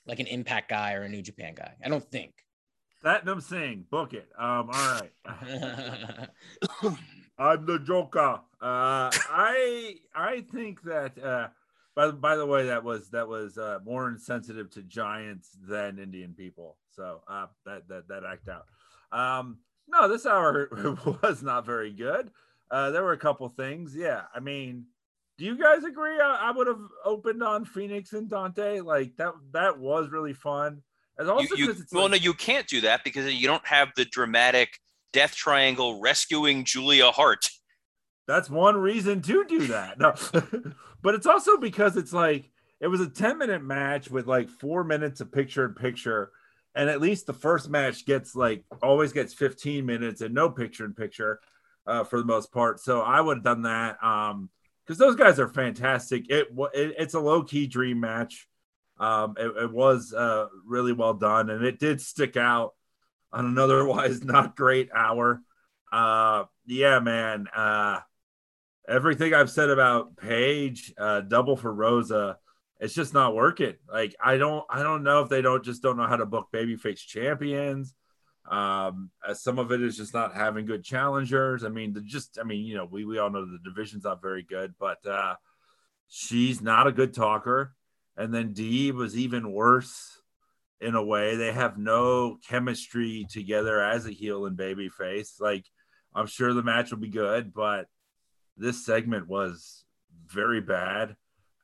like 0.07 0.21
an 0.21 0.27
impact 0.27 0.71
guy 0.71 0.95
or 0.95 1.03
a 1.03 1.09
New 1.09 1.23
Japan 1.23 1.55
guy. 1.55 1.75
I 1.85 1.89
don't 1.89 2.05
think. 2.11 2.33
Satnam 3.03 3.43
Singh, 3.43 3.85
book 3.91 4.13
it. 4.13 4.29
Um, 4.39 4.71
all 4.73 5.01
right. 5.01 5.11
I'm 7.39 7.67
the 7.67 7.79
Joker. 7.81 8.41
Uh, 8.61 9.11
I 9.31 9.97
I 10.15 10.45
think 10.53 10.83
that 10.83 11.19
uh, 11.23 11.49
by 11.95 12.11
by 12.11 12.37
the 12.37 12.47
way, 12.47 12.67
that 12.67 12.85
was 12.85 13.11
that 13.11 13.29
was 13.29 13.59
uh, 13.59 13.79
more 13.85 14.09
insensitive 14.09 14.71
to 14.71 14.83
giants 14.83 15.51
than 15.67 15.99
Indian 15.99 16.35
people. 16.35 16.77
So 16.91 17.23
uh, 17.29 17.47
that 17.67 17.89
that 17.89 18.09
that 18.09 18.25
act 18.25 18.49
out. 18.49 18.67
Um, 19.13 19.59
no, 19.89 20.09
this 20.09 20.27
hour 20.27 20.69
was 21.23 21.43
not 21.43 21.67
very 21.67 21.93
good. 21.93 22.31
Uh, 22.71 22.91
there 22.91 23.03
were 23.03 23.13
a 23.13 23.19
couple 23.19 23.49
things. 23.49 23.95
Yeah, 23.95 24.23
I 24.35 24.41
mean, 24.41 24.87
do 25.39 25.45
you 25.45 25.57
guys 25.57 25.85
agree? 25.85 26.19
I, 26.21 26.49
I 26.49 26.51
would 26.51 26.67
have 26.67 26.81
opened 27.05 27.43
on 27.43 27.65
Fenix 27.65 28.13
and 28.13 28.29
Dante. 28.29 28.81
Like 28.81 29.17
that 29.17 29.35
that 29.53 29.79
was 29.79 30.11
really 30.11 30.33
fun. 30.33 30.83
As 31.19 31.29
also 31.29 31.55
you, 31.55 31.67
you, 31.67 31.75
well, 31.93 32.05
like- 32.05 32.11
no, 32.13 32.17
you 32.17 32.35
can't 32.35 32.67
do 32.67 32.81
that 32.83 33.05
because 33.05 33.33
you 33.33 33.47
don't 33.47 33.67
have 33.67 33.91
the 33.97 34.05
dramatic 34.05 34.81
death 35.13 35.35
triangle 35.35 36.01
rescuing 36.01 36.65
Julia 36.65 37.11
Hart. 37.11 37.49
That's 38.27 38.49
one 38.49 38.77
reason 38.77 39.23
to 39.23 39.45
do 39.45 39.67
that. 39.69 39.99
No, 39.99 40.15
but 41.03 41.15
it's 41.15 41.27
also 41.27 41.57
because 41.57 41.97
it's 41.97 42.13
like 42.13 42.51
it 42.81 42.89
was 42.89 43.01
a 43.01 43.09
10 43.09 43.39
minute 43.39 43.63
match 43.63 44.11
with 44.11 44.27
like 44.27 44.49
four 44.49 44.85
minutes 44.85 45.21
of 45.21 45.33
picture 45.33 45.67
in 45.67 45.75
picture. 45.75 46.31
And 46.75 46.91
at 46.91 47.01
least 47.01 47.27
the 47.27 47.33
first 47.33 47.69
match 47.69 48.05
gets 48.05 48.35
like 48.35 48.65
always 48.83 49.13
gets 49.13 49.33
15 49.33 49.87
minutes 49.87 50.21
and 50.21 50.35
no 50.35 50.51
picture 50.51 50.85
in 50.85 50.95
picture 50.95 51.41
uh, 51.87 52.05
for 52.05 52.19
the 52.19 52.25
most 52.25 52.53
part. 52.53 52.81
So 52.81 53.01
I 53.01 53.21
would 53.21 53.39
have 53.39 53.45
done 53.45 53.63
that. 53.63 54.03
Um, 54.03 54.51
because 54.85 54.99
those 54.99 55.17
guys 55.17 55.41
are 55.41 55.49
fantastic. 55.49 56.29
It, 56.29 56.49
it 56.75 56.95
it's 56.99 57.15
a 57.15 57.21
low 57.21 57.43
key 57.43 57.67
dream 57.67 58.01
match. 58.01 58.47
Um, 58.99 59.35
it, 59.39 59.65
it 59.65 59.73
was 59.73 60.13
uh, 60.13 60.47
really 60.67 60.93
well 60.93 61.15
done, 61.15 61.51
and 61.51 61.65
it 61.65 61.79
did 61.79 62.01
stick 62.01 62.37
out 62.37 62.75
on 63.33 63.47
an 63.47 63.59
otherwise 63.59 64.23
not 64.25 64.57
great 64.57 64.91
hour. 64.95 65.41
Uh, 65.91 66.45
yeah, 66.67 67.01
man. 67.01 67.47
Uh, 67.55 68.01
everything 68.89 69.35
I've 69.35 69.51
said 69.51 69.71
about 69.71 70.17
Paige, 70.17 70.93
uh, 70.99 71.21
double 71.21 71.57
for 71.57 71.73
Rosa, 71.73 72.39
it's 72.81 72.95
just 72.95 73.15
not 73.15 73.35
working. 73.35 73.75
Like 73.91 74.15
I 74.23 74.37
don't, 74.37 74.65
I 74.69 74.83
don't 74.83 75.03
know 75.05 75.21
if 75.21 75.29
they 75.29 75.43
don't 75.43 75.65
just 75.65 75.83
don't 75.83 75.97
know 75.97 76.07
how 76.07 76.17
to 76.17 76.27
book 76.27 76.49
babyface 76.53 77.01
champions. 77.01 77.95
Um, 78.51 79.11
as 79.27 79.43
some 79.43 79.59
of 79.59 79.73
it 79.73 79.83
is 79.83 79.97
just 79.97 80.13
not 80.13 80.35
having 80.35 80.67
good 80.67 80.85
challengers. 80.85 81.65
I 81.65 81.69
mean, 81.69 81.95
the 81.95 82.03
just, 82.03 82.39
I 82.39 82.45
mean, 82.45 82.65
you 82.67 82.77
know, 82.77 82.85
we 82.85 83.05
we 83.05 83.19
all 83.19 83.31
know 83.31 83.47
the 83.47 83.59
division's 83.65 84.05
not 84.05 84.21
very 84.21 84.43
good, 84.43 84.75
but 84.79 85.07
uh, 85.07 85.37
she's 86.09 86.61
not 86.61 86.87
a 86.87 86.93
good 86.93 87.15
talker. 87.15 87.75
And 88.17 88.33
then 88.35 88.53
Dee 88.53 88.93
was 88.93 89.17
even 89.17 89.51
worse 89.51 90.21
in 90.81 90.95
a 90.95 91.03
way. 91.03 91.37
They 91.37 91.53
have 91.53 91.79
no 91.79 92.39
chemistry 92.47 93.27
together 93.31 93.81
as 93.81 94.07
a 94.07 94.11
heel 94.11 94.47
and 94.47 94.59
babyface. 94.59 95.41
Like, 95.41 95.65
I'm 96.15 96.27
sure 96.27 96.53
the 96.53 96.63
match 96.63 96.91
will 96.91 96.99
be 96.99 97.09
good, 97.09 97.53
but 97.55 97.87
this 98.57 98.85
segment 98.85 99.29
was 99.29 99.85
very 100.27 100.61
bad. 100.61 101.17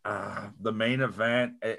Uh, 0.04 0.48
the 0.60 0.72
main 0.72 1.00
event, 1.00 1.54
I, 1.62 1.76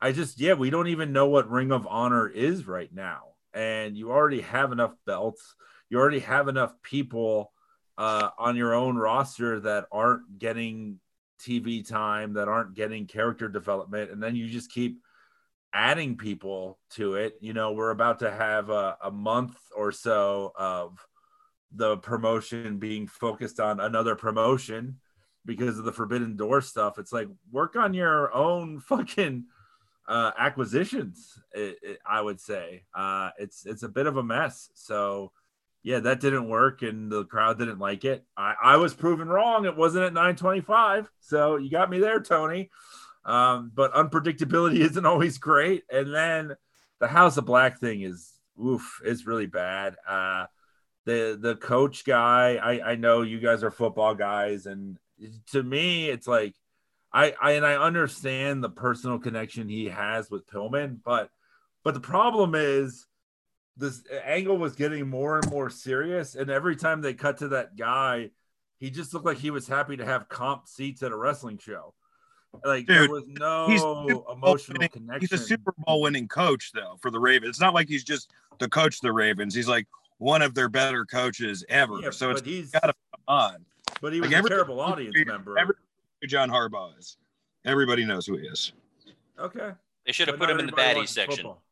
I 0.00 0.12
just, 0.12 0.38
yeah, 0.38 0.54
we 0.54 0.70
don't 0.70 0.88
even 0.88 1.12
know 1.12 1.26
what 1.26 1.50
Ring 1.50 1.72
of 1.72 1.86
Honor 1.88 2.28
is 2.28 2.66
right 2.66 2.92
now. 2.92 3.34
And 3.52 3.96
you 3.96 4.10
already 4.10 4.40
have 4.42 4.72
enough 4.72 4.94
belts, 5.06 5.54
you 5.88 5.98
already 5.98 6.20
have 6.20 6.48
enough 6.48 6.74
people 6.82 7.52
uh, 7.96 8.30
on 8.38 8.56
your 8.56 8.74
own 8.74 8.96
roster 8.96 9.60
that 9.60 9.86
aren't 9.92 10.38
getting 10.38 10.98
TV 11.40 11.86
time, 11.86 12.34
that 12.34 12.48
aren't 12.48 12.74
getting 12.74 13.06
character 13.06 13.48
development. 13.48 14.10
And 14.10 14.22
then 14.22 14.34
you 14.34 14.48
just 14.48 14.70
keep 14.72 14.98
adding 15.72 16.16
people 16.16 16.78
to 16.90 17.14
it. 17.14 17.34
You 17.40 17.52
know, 17.52 17.72
we're 17.72 17.90
about 17.90 18.20
to 18.20 18.30
have 18.30 18.70
a, 18.70 18.96
a 19.02 19.10
month 19.10 19.56
or 19.76 19.92
so 19.92 20.52
of 20.56 20.98
the 21.74 21.96
promotion 21.98 22.78
being 22.78 23.06
focused 23.06 23.60
on 23.60 23.80
another 23.80 24.14
promotion 24.14 24.98
because 25.44 25.78
of 25.78 25.84
the 25.84 25.92
forbidden 25.92 26.36
door 26.36 26.60
stuff 26.60 26.98
it's 26.98 27.12
like 27.12 27.28
work 27.50 27.76
on 27.76 27.94
your 27.94 28.32
own 28.34 28.80
fucking 28.88 29.44
uh 30.06 30.30
acquisitions 30.38 31.38
it, 31.52 31.78
it, 31.82 31.98
i 32.06 32.20
would 32.20 32.40
say. 32.40 32.84
Uh 32.94 33.30
it's 33.38 33.64
it's 33.66 33.82
a 33.82 33.88
bit 33.88 34.06
of 34.06 34.16
a 34.16 34.22
mess. 34.22 34.70
So 34.74 35.32
yeah 35.82 36.00
that 36.00 36.20
didn't 36.20 36.48
work 36.48 36.82
and 36.82 37.10
the 37.10 37.24
crowd 37.24 37.58
didn't 37.58 37.78
like 37.78 38.04
it. 38.04 38.24
I 38.36 38.54
i 38.62 38.76
was 38.76 38.94
proven 38.94 39.28
wrong. 39.28 39.64
It 39.64 39.76
wasn't 39.76 40.04
at 40.04 40.12
925 40.12 41.10
so 41.20 41.56
you 41.56 41.70
got 41.70 41.90
me 41.90 41.98
there 42.00 42.20
tony. 42.20 42.70
Um 43.24 43.72
but 43.74 43.94
unpredictability 43.94 44.78
isn't 44.90 45.06
always 45.06 45.38
great. 45.38 45.84
And 45.90 46.14
then 46.14 46.54
the 47.00 47.08
house 47.08 47.36
of 47.36 47.46
black 47.46 47.80
thing 47.80 48.02
is 48.02 48.30
oof 48.62 49.00
it's 49.04 49.26
really 49.26 49.46
bad. 49.46 49.96
Uh 50.06 50.46
the 51.04 51.38
the 51.40 51.56
coach 51.56 52.04
guy 52.04 52.56
i 52.56 52.92
i 52.92 52.94
know 52.94 53.22
you 53.22 53.38
guys 53.38 53.62
are 53.62 53.70
football 53.70 54.14
guys 54.14 54.66
and 54.66 54.98
to 55.50 55.62
me 55.62 56.08
it's 56.08 56.26
like 56.26 56.54
i 57.12 57.34
i 57.40 57.52
and 57.52 57.66
i 57.66 57.74
understand 57.76 58.62
the 58.64 58.70
personal 58.70 59.18
connection 59.18 59.68
he 59.68 59.86
has 59.86 60.30
with 60.30 60.46
pillman 60.46 60.98
but 61.04 61.30
but 61.82 61.94
the 61.94 62.00
problem 62.00 62.54
is 62.54 63.06
this 63.76 64.02
angle 64.24 64.56
was 64.56 64.74
getting 64.74 65.08
more 65.08 65.38
and 65.38 65.50
more 65.50 65.68
serious 65.68 66.34
and 66.34 66.50
every 66.50 66.76
time 66.76 67.00
they 67.00 67.12
cut 67.14 67.38
to 67.38 67.48
that 67.48 67.76
guy 67.76 68.30
he 68.78 68.90
just 68.90 69.12
looked 69.14 69.26
like 69.26 69.38
he 69.38 69.50
was 69.50 69.68
happy 69.68 69.96
to 69.96 70.04
have 70.04 70.28
comp 70.28 70.66
seats 70.68 71.02
at 71.02 71.12
a 71.12 71.16
wrestling 71.16 71.58
show 71.58 71.92
like 72.64 72.86
Dude, 72.86 72.96
there 72.96 73.08
was 73.10 73.26
no 73.26 73.66
he's 73.66 73.80
Super 73.80 74.14
Bowl 74.14 74.26
emotional 74.32 74.78
winning- 74.78 74.88
connection 74.90 75.20
He's 75.20 75.32
a 75.32 75.38
Super 75.38 75.74
Bowl 75.76 76.00
winning 76.02 76.28
coach, 76.28 76.70
though, 76.72 76.96
for 77.02 77.10
the 77.10 77.18
Ravens. 77.18 77.48
It's 77.50 77.60
not 77.60 77.74
like 77.74 77.88
he's 77.88 78.04
just 78.04 78.30
the 78.60 78.68
coach 78.68 78.94
of 78.94 79.00
the 79.00 79.12
Ravens. 79.12 79.56
He's 79.56 79.66
like 79.66 79.88
one 80.24 80.40
of 80.40 80.54
their 80.54 80.70
better 80.70 81.04
coaches 81.04 81.64
ever. 81.68 82.00
Yeah, 82.00 82.10
so 82.10 82.30
it's 82.30 82.40
but 82.40 82.48
he's- 82.50 82.70
got 82.70 82.80
to 82.86 82.94
come 83.12 83.20
on. 83.28 83.56
but 84.00 84.12
he 84.14 84.20
was 84.22 84.30
Like, 84.30 84.42
a 84.44 84.48
terrible 84.48 84.80
audience 84.80 85.14
member 85.26 85.58
Every 85.58 85.74
who 86.22 86.26
John 86.26 86.48
Harbaugh 86.48 86.98
is. 86.98 87.18
Everybody 87.66 88.04
knows 88.06 88.26
who 88.26 88.38
he 88.38 88.46
is. 88.46 88.72
okay 89.38 89.72
They 90.06 90.12
should 90.12 90.28
have 90.28 90.38
put 90.38 90.48
him 90.48 90.58
in 90.60 90.66
the 90.66 90.72
everybody 90.72 91.00
baddies 91.00 91.08
section. 91.08 91.36
football. 91.36 91.62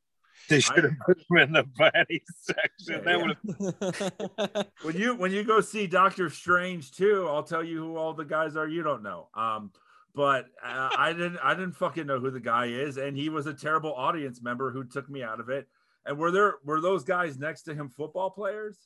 They 0.48 0.60
should 0.60 0.84
have 0.84 0.98
put 1.06 1.18
him 1.30 1.36
in 1.38 1.52
the 1.52 1.64
baddies 1.64 2.20
section. 2.42 2.88
Yeah, 2.88 2.98
that 2.98 3.18
yeah. 3.18 3.24
would 3.24 4.54
have 4.54 4.66
when 4.82 4.96
you 4.96 5.14
when 5.14 5.32
you 5.32 5.44
go 5.44 5.60
see 5.62 5.86
Doctor 5.86 6.28
Strange 6.28 6.92
too, 6.92 7.26
I'll 7.28 7.42
tell 7.44 7.64
you 7.64 7.78
who 7.78 7.96
all 7.96 8.12
the 8.12 8.24
guys 8.24 8.54
are 8.56 8.68
you 8.68 8.82
don't 8.82 9.02
know. 9.02 9.28
Um, 9.34 9.70
but 10.14 10.46
uh, 10.62 10.90
I 10.98 11.12
didn't 11.14 11.38
I 11.42 11.54
didn't 11.54 11.72
fucking 11.76 12.06
know 12.06 12.18
who 12.20 12.30
the 12.30 12.40
guy 12.40 12.66
is, 12.66 12.98
and 12.98 13.16
he 13.16 13.30
was 13.30 13.46
a 13.46 13.54
terrible 13.54 13.94
audience 13.94 14.42
member 14.42 14.70
who 14.70 14.84
took 14.84 15.08
me 15.08 15.22
out 15.22 15.40
of 15.40 15.48
it. 15.48 15.68
And 16.04 16.18
were 16.18 16.30
there 16.30 16.54
were 16.64 16.80
those 16.80 17.04
guys 17.04 17.38
next 17.38 17.62
to 17.62 17.74
him 17.74 17.88
football 17.88 18.30
players? 18.30 18.78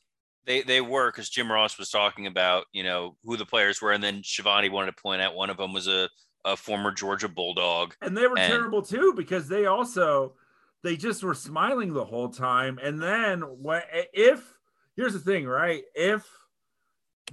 They 0.45 0.63
they 0.63 0.81
were 0.81 1.11
because 1.11 1.29
Jim 1.31 1.51
Ross 1.51 1.79
was 1.79 1.91
talking 1.91 2.27
about 2.27 2.65
you 2.73 2.83
know 2.85 3.17
who 3.25 3.37
the 3.37 3.47
players 3.47 3.81
were, 3.83 3.93
and 3.93 4.03
then 4.03 4.23
Shivani 4.23 4.71
wanted 4.71 4.95
to 4.97 5.03
point 5.03 5.23
out 5.23 5.35
one 5.35 5.51
of 5.51 5.57
them 5.57 5.73
was 5.73 5.89
a, 5.89 6.09
a 6.45 6.57
former 6.57 6.93
Georgia 6.93 7.29
Bulldog. 7.29 7.95
And 8.03 8.17
they 8.17 8.27
were 8.27 8.39
And- 8.39 8.53
terrible 8.53 8.83
too 8.83 9.13
because 9.17 9.49
they 9.49 9.67
also 9.67 10.35
they 10.85 10.97
just 10.97 11.25
were 11.25 11.35
smiling 11.35 11.93
the 11.95 12.05
whole 12.05 12.29
time. 12.29 12.79
And 12.83 13.03
then 13.03 13.41
when 13.41 13.83
if 14.13 14.41
here's 14.97 15.15
the 15.15 15.19
thing, 15.19 15.47
right? 15.47 15.83
If 15.95 16.25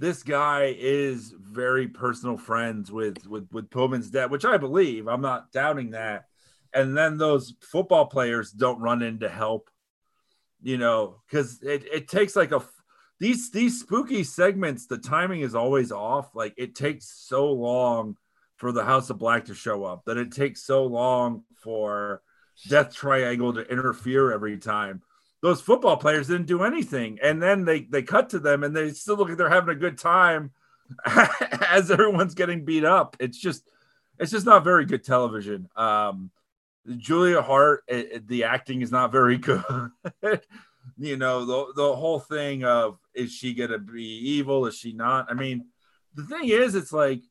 this 0.00 0.24
guy 0.24 0.74
is 0.76 1.32
very 1.38 1.86
personal 1.86 2.36
friends 2.36 2.90
with 2.90 3.26
with 3.28 3.46
with 3.52 3.70
Pillman's 3.70 4.10
dad, 4.10 4.30
which 4.30 4.44
I 4.44 4.56
believe. 4.56 5.06
I'm 5.06 5.20
not 5.20 5.52
doubting 5.52 5.90
that. 5.90 6.24
And 6.72 6.96
then 6.96 7.16
those 7.16 7.54
football 7.60 8.06
players 8.06 8.50
don't 8.50 8.80
run 8.80 9.02
in 9.02 9.20
to 9.20 9.28
help, 9.28 9.70
you 10.64 10.78
know, 10.78 11.20
because 11.28 11.62
it, 11.62 11.84
it 11.92 12.08
takes 12.08 12.34
like 12.34 12.50
a 12.50 12.62
these 13.20 13.50
these 13.52 13.78
spooky 13.78 14.24
segments. 14.24 14.86
The 14.86 14.98
timing 14.98 15.42
is 15.42 15.54
always 15.54 15.92
off. 15.92 16.34
Like 16.34 16.54
it 16.56 16.74
takes 16.74 17.06
so 17.06 17.52
long 17.52 18.16
for 18.56 18.72
the 18.72 18.84
House 18.84 19.10
of 19.10 19.18
Black 19.18 19.44
to 19.44 19.54
show 19.54 19.84
up 19.84 20.04
that 20.06 20.16
it 20.16 20.32
takes 20.32 20.62
so 20.62 20.86
long 20.86 21.44
for 21.54 22.22
Death 22.68 22.94
Triangle 22.94 23.52
to 23.52 23.70
interfere 23.70 24.32
every 24.32 24.58
time 24.58 25.02
those 25.44 25.60
football 25.60 25.98
players 25.98 26.28
didn't 26.28 26.46
do 26.46 26.62
anything 26.62 27.18
and 27.22 27.42
then 27.42 27.66
they 27.66 27.82
they 27.82 28.02
cut 28.02 28.30
to 28.30 28.38
them 28.38 28.64
and 28.64 28.74
they 28.74 28.90
still 28.90 29.14
look 29.14 29.28
like 29.28 29.36
they're 29.36 29.50
having 29.50 29.76
a 29.76 29.78
good 29.78 29.98
time 29.98 30.50
as 31.68 31.90
everyone's 31.90 32.34
getting 32.34 32.64
beat 32.64 32.82
up 32.82 33.14
it's 33.20 33.36
just 33.36 33.68
it's 34.18 34.30
just 34.30 34.46
not 34.46 34.64
very 34.64 34.86
good 34.86 35.04
television 35.04 35.68
um 35.76 36.30
julia 36.96 37.40
hart 37.42 37.82
it, 37.88 38.08
it- 38.12 38.28
the 38.28 38.44
acting 38.44 38.82
is 38.82 38.90
not 38.90 39.12
very 39.12 39.38
good 39.38 39.90
you 40.98 41.16
know 41.16 41.44
the, 41.44 41.72
the 41.76 41.96
whole 41.96 42.20
thing 42.20 42.64
of 42.64 42.98
is 43.14 43.32
she 43.32 43.54
gonna 43.54 43.78
be 43.78 44.02
evil 44.02 44.66
is 44.66 44.76
she 44.76 44.92
not 44.92 45.26
i 45.30 45.34
mean 45.34 45.66
the 46.14 46.24
thing 46.24 46.48
is 46.48 46.74
it's 46.74 46.92
like 46.92 47.22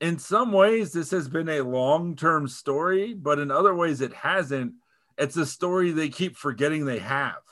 in 0.00 0.18
some 0.18 0.52
ways 0.52 0.92
this 0.92 1.10
has 1.10 1.28
been 1.28 1.48
a 1.48 1.60
long-term 1.60 2.48
story 2.48 3.14
but 3.14 3.38
in 3.38 3.50
other 3.50 3.74
ways 3.74 4.00
it 4.00 4.12
hasn't 4.14 4.72
it's 5.18 5.36
a 5.36 5.44
story 5.44 5.90
they 5.90 6.08
keep 6.08 6.36
forgetting 6.36 6.84
they 6.84 7.00
have. 7.00 7.42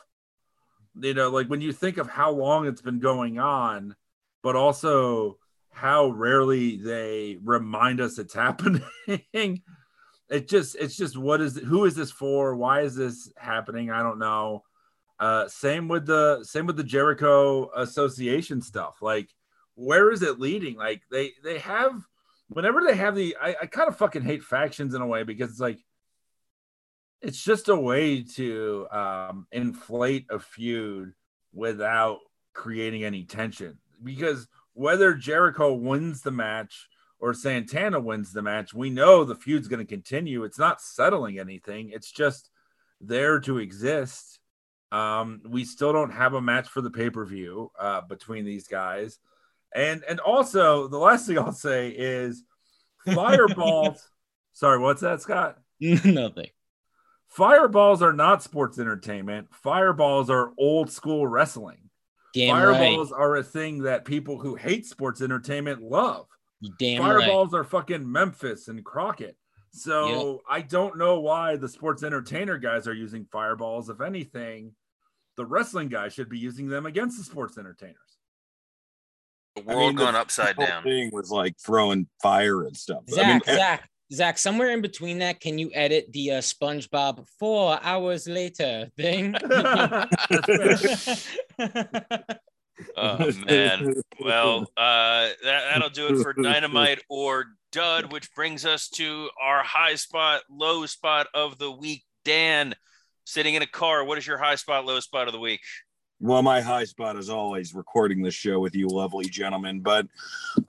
You 0.98 1.14
know, 1.14 1.30
like 1.30 1.48
when 1.48 1.60
you 1.60 1.72
think 1.72 1.98
of 1.98 2.08
how 2.08 2.30
long 2.30 2.66
it's 2.66 2.80
been 2.80 3.00
going 3.00 3.38
on, 3.38 3.96
but 4.42 4.54
also 4.56 5.38
how 5.72 6.10
rarely 6.10 6.76
they 6.76 7.38
remind 7.42 8.00
us 8.00 8.18
it's 8.18 8.34
happening. 8.46 8.82
It 10.28 10.48
just, 10.48 10.76
it's 10.76 10.96
just 10.96 11.16
what 11.16 11.40
is 11.40 11.56
who 11.56 11.84
is 11.84 11.94
this 11.94 12.10
for? 12.10 12.56
Why 12.56 12.80
is 12.80 12.94
this 12.94 13.32
happening? 13.36 13.90
I 13.90 14.02
don't 14.02 14.18
know. 14.18 14.64
Uh, 15.18 15.48
same 15.48 15.88
with 15.88 16.06
the 16.06 16.44
same 16.44 16.66
with 16.66 16.76
the 16.76 16.84
Jericho 16.84 17.70
Association 17.74 18.60
stuff. 18.60 19.00
Like, 19.00 19.30
where 19.74 20.10
is 20.10 20.22
it 20.22 20.40
leading? 20.40 20.76
Like 20.76 21.02
they 21.10 21.32
they 21.42 21.58
have 21.58 22.02
whenever 22.48 22.82
they 22.82 22.96
have 22.96 23.14
the 23.14 23.36
I, 23.40 23.56
I 23.62 23.66
kind 23.66 23.88
of 23.88 23.96
fucking 23.96 24.22
hate 24.22 24.42
factions 24.42 24.94
in 24.94 25.00
a 25.00 25.06
way 25.06 25.22
because 25.22 25.50
it's 25.50 25.60
like 25.60 25.78
it's 27.22 27.42
just 27.42 27.68
a 27.68 27.76
way 27.76 28.22
to 28.22 28.86
um, 28.90 29.46
inflate 29.52 30.26
a 30.30 30.38
feud 30.38 31.14
without 31.52 32.18
creating 32.52 33.04
any 33.04 33.24
tension. 33.24 33.78
Because 34.02 34.46
whether 34.74 35.14
Jericho 35.14 35.72
wins 35.72 36.20
the 36.20 36.30
match 36.30 36.88
or 37.18 37.34
Santana 37.34 38.00
wins 38.00 38.32
the 38.32 38.42
match, 38.42 38.74
we 38.74 38.90
know 38.90 39.24
the 39.24 39.34
feud's 39.34 39.68
going 39.68 39.84
to 39.84 39.90
continue. 39.90 40.44
It's 40.44 40.58
not 40.58 40.80
settling 40.80 41.38
anything. 41.38 41.90
It's 41.90 42.10
just 42.10 42.50
there 43.00 43.40
to 43.40 43.58
exist. 43.58 44.38
Um, 44.92 45.40
we 45.48 45.64
still 45.64 45.92
don't 45.92 46.12
have 46.12 46.34
a 46.34 46.40
match 46.40 46.68
for 46.68 46.80
the 46.80 46.90
pay 46.90 47.10
per 47.10 47.24
view 47.24 47.72
uh, 47.78 48.02
between 48.02 48.44
these 48.44 48.68
guys, 48.68 49.18
And 49.74 50.04
and 50.08 50.20
also 50.20 50.88
the 50.88 50.98
last 50.98 51.26
thing 51.26 51.38
I'll 51.40 51.52
say 51.52 51.88
is 51.90 52.44
fireballs. 53.04 54.08
Sorry, 54.52 54.78
what's 54.78 55.02
that, 55.02 55.20
Scott? 55.20 55.58
Nothing. 55.80 56.48
Fireballs 57.28 58.00
are 58.00 58.12
not 58.12 58.42
sports 58.42 58.78
entertainment. 58.78 59.48
Fireballs 59.52 60.30
are 60.30 60.52
old 60.56 60.90
school 60.90 61.26
wrestling. 61.26 61.90
Damn 62.32 62.54
Fireballs 62.54 63.12
are 63.12 63.36
a 63.36 63.42
thing 63.42 63.82
that 63.82 64.04
people 64.04 64.38
who 64.38 64.54
hate 64.54 64.86
sports 64.86 65.20
entertainment 65.20 65.82
love. 65.82 66.26
Right. 66.68 66.78
Damn 66.78 67.02
right. 67.02 67.20
Fireballs 67.20 67.54
are 67.54 67.64
fucking 67.64 68.10
Memphis 68.10 68.68
and 68.68 68.84
Crockett. 68.84 69.36
So 69.76 70.40
I 70.48 70.62
don't 70.62 70.96
know 70.96 71.20
why 71.20 71.56
the 71.56 71.68
sports 71.68 72.02
entertainer 72.02 72.56
guys 72.56 72.88
are 72.88 72.94
using 72.94 73.26
fireballs. 73.30 73.90
If 73.90 74.00
anything, 74.00 74.72
the 75.36 75.44
wrestling 75.44 75.88
guys 75.88 76.14
should 76.14 76.30
be 76.30 76.38
using 76.38 76.68
them 76.68 76.86
against 76.86 77.18
the 77.18 77.24
sports 77.24 77.58
entertainers. 77.58 77.96
The 79.54 79.62
I 79.62 79.74
world 79.74 79.88
mean, 79.88 79.96
the 79.96 80.04
gone 80.04 80.16
upside 80.16 80.56
down. 80.56 80.82
Thing 80.82 81.10
was 81.12 81.30
like 81.30 81.56
throwing 81.58 82.08
fire 82.22 82.64
and 82.64 82.76
stuff. 82.76 83.02
Zach, 83.10 83.24
I 83.24 83.32
mean, 83.32 83.42
eh, 83.46 83.56
Zach, 83.56 83.90
Zach, 84.12 84.38
somewhere 84.38 84.70
in 84.70 84.80
between 84.80 85.18
that, 85.18 85.40
can 85.40 85.58
you 85.58 85.70
edit 85.74 86.10
the 86.12 86.32
uh, 86.32 86.38
SpongeBob 86.38 87.26
four 87.38 87.78
hours 87.82 88.26
later 88.26 88.88
thing? 88.96 89.34
Oh 92.96 93.32
man. 93.46 93.94
Well, 94.20 94.62
uh, 94.76 95.28
that, 95.42 95.70
that'll 95.72 95.90
do 95.90 96.08
it 96.08 96.22
for 96.22 96.32
Dynamite 96.42 97.02
or 97.08 97.46
Dud, 97.72 98.12
which 98.12 98.34
brings 98.34 98.64
us 98.64 98.88
to 98.90 99.30
our 99.40 99.62
high 99.62 99.94
spot, 99.94 100.42
low 100.50 100.86
spot 100.86 101.26
of 101.34 101.58
the 101.58 101.70
week. 101.70 102.04
Dan, 102.24 102.74
sitting 103.24 103.54
in 103.54 103.62
a 103.62 103.66
car, 103.66 104.04
what 104.04 104.18
is 104.18 104.26
your 104.26 104.38
high 104.38 104.56
spot, 104.56 104.84
low 104.84 105.00
spot 105.00 105.26
of 105.26 105.32
the 105.32 105.40
week? 105.40 105.60
Well, 106.18 106.42
my 106.42 106.62
high 106.62 106.84
spot 106.84 107.16
is 107.16 107.28
always 107.28 107.74
recording 107.74 108.22
this 108.22 108.34
show 108.34 108.58
with 108.58 108.74
you, 108.74 108.88
lovely 108.88 109.26
gentlemen. 109.26 109.80
But 109.80 110.06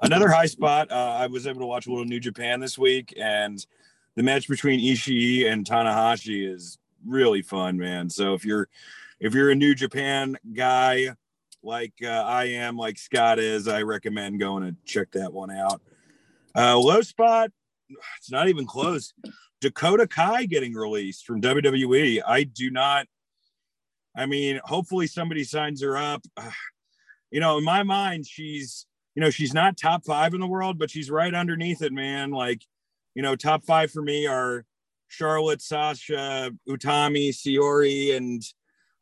another 0.01 0.27
high 0.27 0.45
spot, 0.45 0.91
uh, 0.91 1.17
I 1.19 1.27
was 1.27 1.47
able 1.47 1.61
to 1.61 1.65
watch 1.65 1.87
a 1.87 1.89
little 1.89 2.05
New 2.05 2.19
Japan 2.19 2.59
this 2.59 2.77
week, 2.77 3.13
and 3.17 3.65
the 4.15 4.23
match 4.23 4.49
between 4.49 4.81
Ishii 4.81 5.49
and 5.49 5.65
Tanahashi 5.65 6.53
is 6.53 6.77
really 7.05 7.41
fun, 7.41 7.77
man. 7.77 8.09
So 8.09 8.33
if 8.33 8.43
you're 8.43 8.67
if 9.19 9.33
you're 9.33 9.49
a 9.49 9.55
New 9.55 9.73
Japan 9.73 10.37
guy 10.53 11.15
like 11.67 11.93
uh, 12.03 12.07
I 12.07 12.45
am, 12.45 12.77
like 12.77 12.97
Scott 12.97 13.37
is, 13.37 13.67
I 13.67 13.83
recommend 13.83 14.39
going 14.39 14.63
and 14.63 14.77
check 14.85 15.11
that 15.11 15.31
one 15.31 15.51
out. 15.51 15.81
Uh, 16.55 16.77
low 16.77 17.01
spot, 17.01 17.51
it's 18.17 18.31
not 18.31 18.49
even 18.49 18.65
close. 18.65 19.13
Dakota 19.61 20.07
Kai 20.07 20.45
getting 20.45 20.73
released 20.73 21.25
from 21.25 21.41
WWE. 21.41 22.21
I 22.25 22.43
do 22.43 22.71
not 22.71 23.07
I 24.17 24.25
mean, 24.25 24.59
hopefully 24.65 25.05
somebody 25.05 25.43
signs 25.43 25.81
her 25.81 25.95
up. 25.95 26.23
You 27.29 27.41
know, 27.41 27.57
in 27.57 27.65
my 27.65 27.83
mind, 27.83 28.25
she's, 28.25 28.85
you 29.13 29.21
know, 29.21 29.29
she's 29.29 29.53
not 29.53 29.75
top 29.75 30.05
five 30.05 30.33
in 30.33 30.39
the 30.39 30.47
world, 30.47 30.79
but 30.79 30.89
she's 30.89 31.11
right 31.11 31.33
underneath 31.33 31.81
it, 31.81 31.91
man. 31.91 32.31
Like, 32.31 32.61
you 33.15 33.21
know, 33.21 33.35
top 33.35 33.65
five 33.65 33.91
for 33.91 34.01
me 34.01 34.27
are 34.27 34.63
Charlotte, 35.09 35.61
Sasha, 35.61 36.53
Utami, 36.69 37.31
Syuri, 37.35 38.15
and 38.15 38.41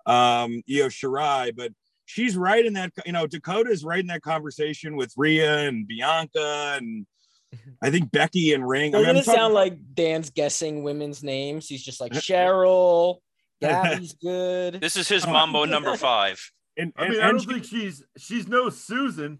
um, 0.08 0.64
Io 0.68 0.88
Shirai. 0.88 1.56
But 1.56 1.74
she's 2.06 2.38
right 2.38 2.66
in 2.66 2.74
that, 2.74 2.92
you 3.06 3.12
know, 3.12 3.28
Dakota 3.28 3.70
is 3.70 3.84
right 3.84 4.00
in 4.00 4.08
that 4.08 4.22
conversation 4.22 4.96
with 4.96 5.14
Rhea 5.18 5.68
and 5.68 5.88
Bianca 5.88 6.78
and 6.78 7.06
I 7.82 7.90
think 7.90 8.12
Becky 8.12 8.54
and 8.54 8.68
Ring. 8.68 8.94
I 8.96 9.00
mean, 9.00 9.06
Doesn't 9.08 9.10
I'm 9.10 9.16
it 9.22 9.26
talking- 9.26 9.40
sound 9.40 9.54
like 9.54 9.78
Dan's 9.94 10.30
guessing 10.30 10.84
women's 10.84 11.24
names? 11.24 11.68
He's 11.68 11.84
just 11.84 12.02
like 12.02 12.12
Cheryl, 12.14 13.18
Gabby's 13.62 14.14
good. 14.22 14.82
This 14.82 14.98
is 14.98 15.08
his 15.08 15.26
mambo 15.26 15.66
number 15.66 15.96
five. 15.98 16.40
and, 16.78 16.92
I 16.98 17.04
and- 17.06 17.14
mean, 17.14 17.22
I 17.22 17.28
don't 17.32 17.40
think 17.40 17.64
she's 17.66 18.04
she's 18.18 18.48
no 18.48 18.70
Susan. 18.70 19.40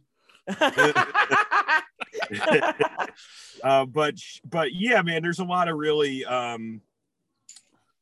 uh, 3.64 3.86
but 3.86 4.16
but 4.48 4.74
yeah, 4.74 5.02
man, 5.02 5.22
there's 5.22 5.40
a 5.40 5.44
lot 5.44 5.68
of 5.68 5.78
really, 5.78 6.26
um, 6.26 6.82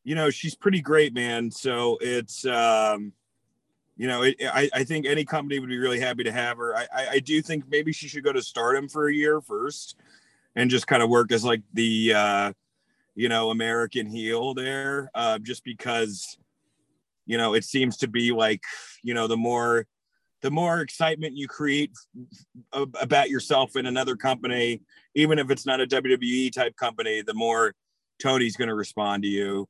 you 0.04 0.16
know, 0.16 0.30
she's 0.30 0.56
pretty 0.56 0.82
great, 0.82 1.14
man. 1.14 1.50
So 1.52 1.98
it's, 2.02 2.46
um, 2.46 3.14
you 3.96 4.08
know, 4.08 4.24
it, 4.24 4.36
I, 4.42 4.70
I 4.74 4.84
think 4.84 5.06
any 5.06 5.24
company 5.24 5.60
would 5.60 5.70
be 5.70 5.78
really 5.78 6.00
happy 6.00 6.24
to 6.24 6.32
have 6.32 6.58
her. 6.58 6.76
I, 6.76 6.88
I, 6.94 7.08
I 7.12 7.20
do 7.20 7.42
think 7.42 7.66
maybe 7.70 7.94
she 7.94 8.08
should 8.08 8.24
go 8.24 8.34
to 8.34 8.42
Stardom 8.42 8.90
for 8.90 9.08
a 9.08 9.14
year 9.14 9.42
first, 9.42 9.96
and 10.56 10.70
just 10.70 10.88
kind 10.88 11.04
of 11.04 11.10
work 11.10 11.32
as 11.32 11.44
like 11.44 11.62
the, 11.74 12.14
uh, 12.14 12.54
you 13.16 13.30
know, 13.30 13.52
American 13.52 14.08
heel 14.08 14.54
there, 14.54 15.10
uh, 15.14 15.40
just 15.40 15.64
because, 15.64 16.38
you 17.26 17.38
know, 17.38 17.54
it 17.54 17.64
seems 17.64 17.98
to 17.98 18.08
be 18.08 18.32
like, 18.32 18.64
you 19.04 19.14
know, 19.14 19.28
the 19.28 19.38
more 19.38 19.86
the 20.44 20.52
more 20.52 20.82
excitement 20.82 21.38
you 21.38 21.48
create 21.48 21.92
about 22.74 23.30
yourself 23.30 23.78
in 23.78 23.86
another 23.86 24.18
company, 24.18 24.82
even 25.16 25.40
if 25.40 25.50
it's 25.50 25.66
not 25.66 25.80
a 25.80 25.88
WWE 25.88 26.52
type 26.52 26.76
company, 26.76 27.22
the 27.22 27.34
more 27.34 27.74
Tony's 28.22 28.58
going 28.58 28.68
to 28.68 28.76
respond 28.76 29.24
to 29.24 29.30
you. 29.30 29.68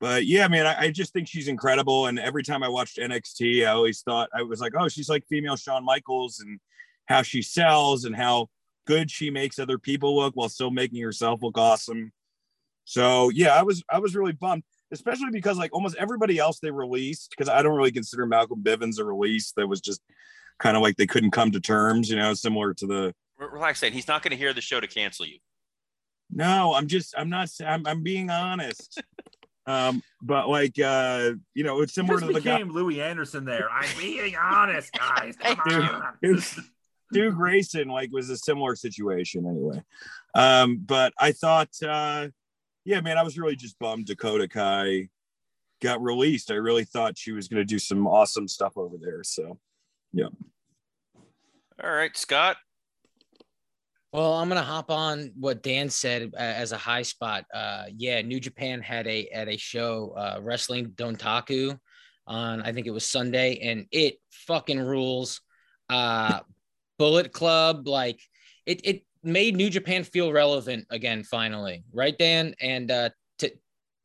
But 0.00 0.26
yeah, 0.26 0.46
man, 0.48 0.66
I, 0.66 0.80
I 0.80 0.90
just 0.90 1.12
think 1.12 1.26
she's 1.28 1.48
incredible. 1.48 2.06
And 2.06 2.18
every 2.18 2.42
time 2.42 2.62
I 2.62 2.68
watched 2.68 2.98
NXT, 2.98 3.66
I 3.66 3.72
always 3.72 4.00
thought 4.02 4.28
I 4.32 4.42
was 4.42 4.60
like, 4.60 4.72
oh, 4.78 4.88
she's 4.88 5.08
like 5.08 5.24
female 5.28 5.56
Shawn 5.56 5.84
Michaels 5.84 6.40
and 6.40 6.60
how 7.06 7.22
she 7.22 7.42
sells 7.42 8.04
and 8.04 8.14
how 8.14 8.48
good 8.86 9.10
she 9.10 9.30
makes 9.30 9.58
other 9.58 9.78
people 9.78 10.16
look 10.16 10.34
while 10.34 10.48
still 10.48 10.70
making 10.70 11.02
herself 11.02 11.42
look 11.42 11.58
awesome. 11.58 12.12
So 12.84 13.30
yeah, 13.30 13.54
I 13.54 13.62
was 13.62 13.82
I 13.90 13.98
was 13.98 14.14
really 14.14 14.32
bummed 14.32 14.62
especially 14.90 15.30
because 15.30 15.58
like 15.58 15.72
almost 15.72 15.96
everybody 15.96 16.38
else 16.38 16.60
they 16.60 16.70
released 16.70 17.30
because 17.30 17.48
I 17.48 17.62
don't 17.62 17.76
really 17.76 17.92
consider 17.92 18.26
Malcolm 18.26 18.62
Bivens 18.62 18.98
a 18.98 19.04
release 19.04 19.52
that 19.56 19.66
was 19.66 19.80
just 19.80 20.00
kind 20.58 20.76
of 20.76 20.82
like 20.82 20.96
they 20.96 21.06
couldn't 21.06 21.30
come 21.30 21.52
to 21.52 21.60
terms, 21.60 22.10
you 22.10 22.16
know, 22.16 22.34
similar 22.34 22.74
to 22.74 22.86
the 22.86 23.14
Re- 23.38 23.48
Relax, 23.52 23.80
Dan. 23.80 23.92
He's 23.92 24.08
not 24.08 24.22
going 24.22 24.32
to 24.32 24.36
hear 24.36 24.52
the 24.52 24.60
show 24.60 24.80
to 24.80 24.86
cancel 24.86 25.26
you. 25.26 25.38
no, 26.30 26.74
I'm 26.74 26.86
just 26.86 27.14
I'm 27.16 27.28
not 27.28 27.50
I'm, 27.64 27.86
I'm 27.86 28.02
being 28.02 28.30
honest. 28.30 29.02
um, 29.68 30.02
but 30.22 30.48
like 30.48 30.78
uh, 30.80 31.32
you 31.54 31.62
know, 31.64 31.80
it's 31.82 31.96
You 31.96 32.02
similar 32.02 32.20
just 32.20 32.28
to 32.28 32.32
the 32.34 32.40
guy 32.40 32.56
became 32.58 32.72
Louis 32.72 33.00
Anderson 33.02 33.44
there. 33.44 33.68
I'm 33.70 33.88
being 33.98 34.34
honest, 34.36 34.92
guys. 34.92 35.36
Come 35.42 35.58
Dude, 35.68 35.82
on. 35.90 36.02
it 36.22 36.28
was- 36.28 36.60
Stu 37.10 37.30
Grayson 37.32 37.88
like 37.88 38.10
was 38.12 38.28
a 38.28 38.36
similar 38.36 38.76
situation 38.76 39.46
anyway. 39.46 39.82
Um, 40.34 40.78
but 40.84 41.14
I 41.18 41.32
thought 41.32 41.70
uh 41.82 42.28
yeah, 42.84 43.00
man, 43.00 43.16
I 43.16 43.22
was 43.22 43.38
really 43.38 43.56
just 43.56 43.78
bummed 43.78 44.06
Dakota 44.06 44.46
Kai 44.48 45.08
got 45.80 46.02
released. 46.02 46.50
I 46.50 46.54
really 46.56 46.84
thought 46.84 47.16
she 47.16 47.32
was 47.32 47.48
gonna 47.48 47.64
do 47.64 47.78
some 47.78 48.06
awesome 48.06 48.46
stuff 48.46 48.76
over 48.76 48.96
there. 49.00 49.22
So 49.24 49.58
yeah. 50.12 50.28
All 51.82 51.90
right, 51.90 52.14
Scott. 52.16 52.56
Well, 54.12 54.34
I'm 54.34 54.48
gonna 54.48 54.62
hop 54.62 54.90
on 54.90 55.32
what 55.38 55.62
Dan 55.62 55.90
said 55.90 56.30
uh, 56.34 56.38
as 56.40 56.72
a 56.72 56.78
high 56.78 57.02
spot. 57.02 57.44
Uh, 57.52 57.84
yeah, 57.94 58.22
New 58.22 58.40
Japan 58.40 58.80
had 58.80 59.06
a 59.06 59.28
at 59.28 59.48
a 59.48 59.56
show, 59.58 60.14
uh, 60.16 60.38
Wrestling 60.40 60.92
Dontaku, 60.92 61.78
on 62.26 62.62
I 62.62 62.72
think 62.72 62.86
it 62.86 62.90
was 62.90 63.04
Sunday, 63.04 63.58
and 63.58 63.86
it 63.90 64.16
fucking 64.30 64.80
rules. 64.80 65.40
Uh, 65.90 66.40
Bullet 66.98 67.32
Club, 67.32 67.86
like 67.86 68.18
it, 68.66 68.80
it 68.84 69.02
made 69.22 69.56
New 69.56 69.68
Japan 69.70 70.04
feel 70.04 70.32
relevant 70.32 70.86
again, 70.90 71.22
finally, 71.22 71.84
right, 71.92 72.16
Dan? 72.18 72.54
And 72.60 72.90
uh, 72.90 73.10
to 73.38 73.52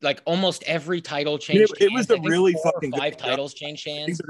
like 0.01 0.21
almost 0.25 0.63
every 0.63 0.99
title 1.01 1.38
change. 1.38 1.59
It- 1.71 1.85
it 1.85 1.93
was 1.93 2.09
a 2.09 2.17
really 2.30 2.53
fucking 2.63 2.91
five 2.91 3.17
titles 3.17 3.53
change 3.53 3.84
hands. 3.85 4.21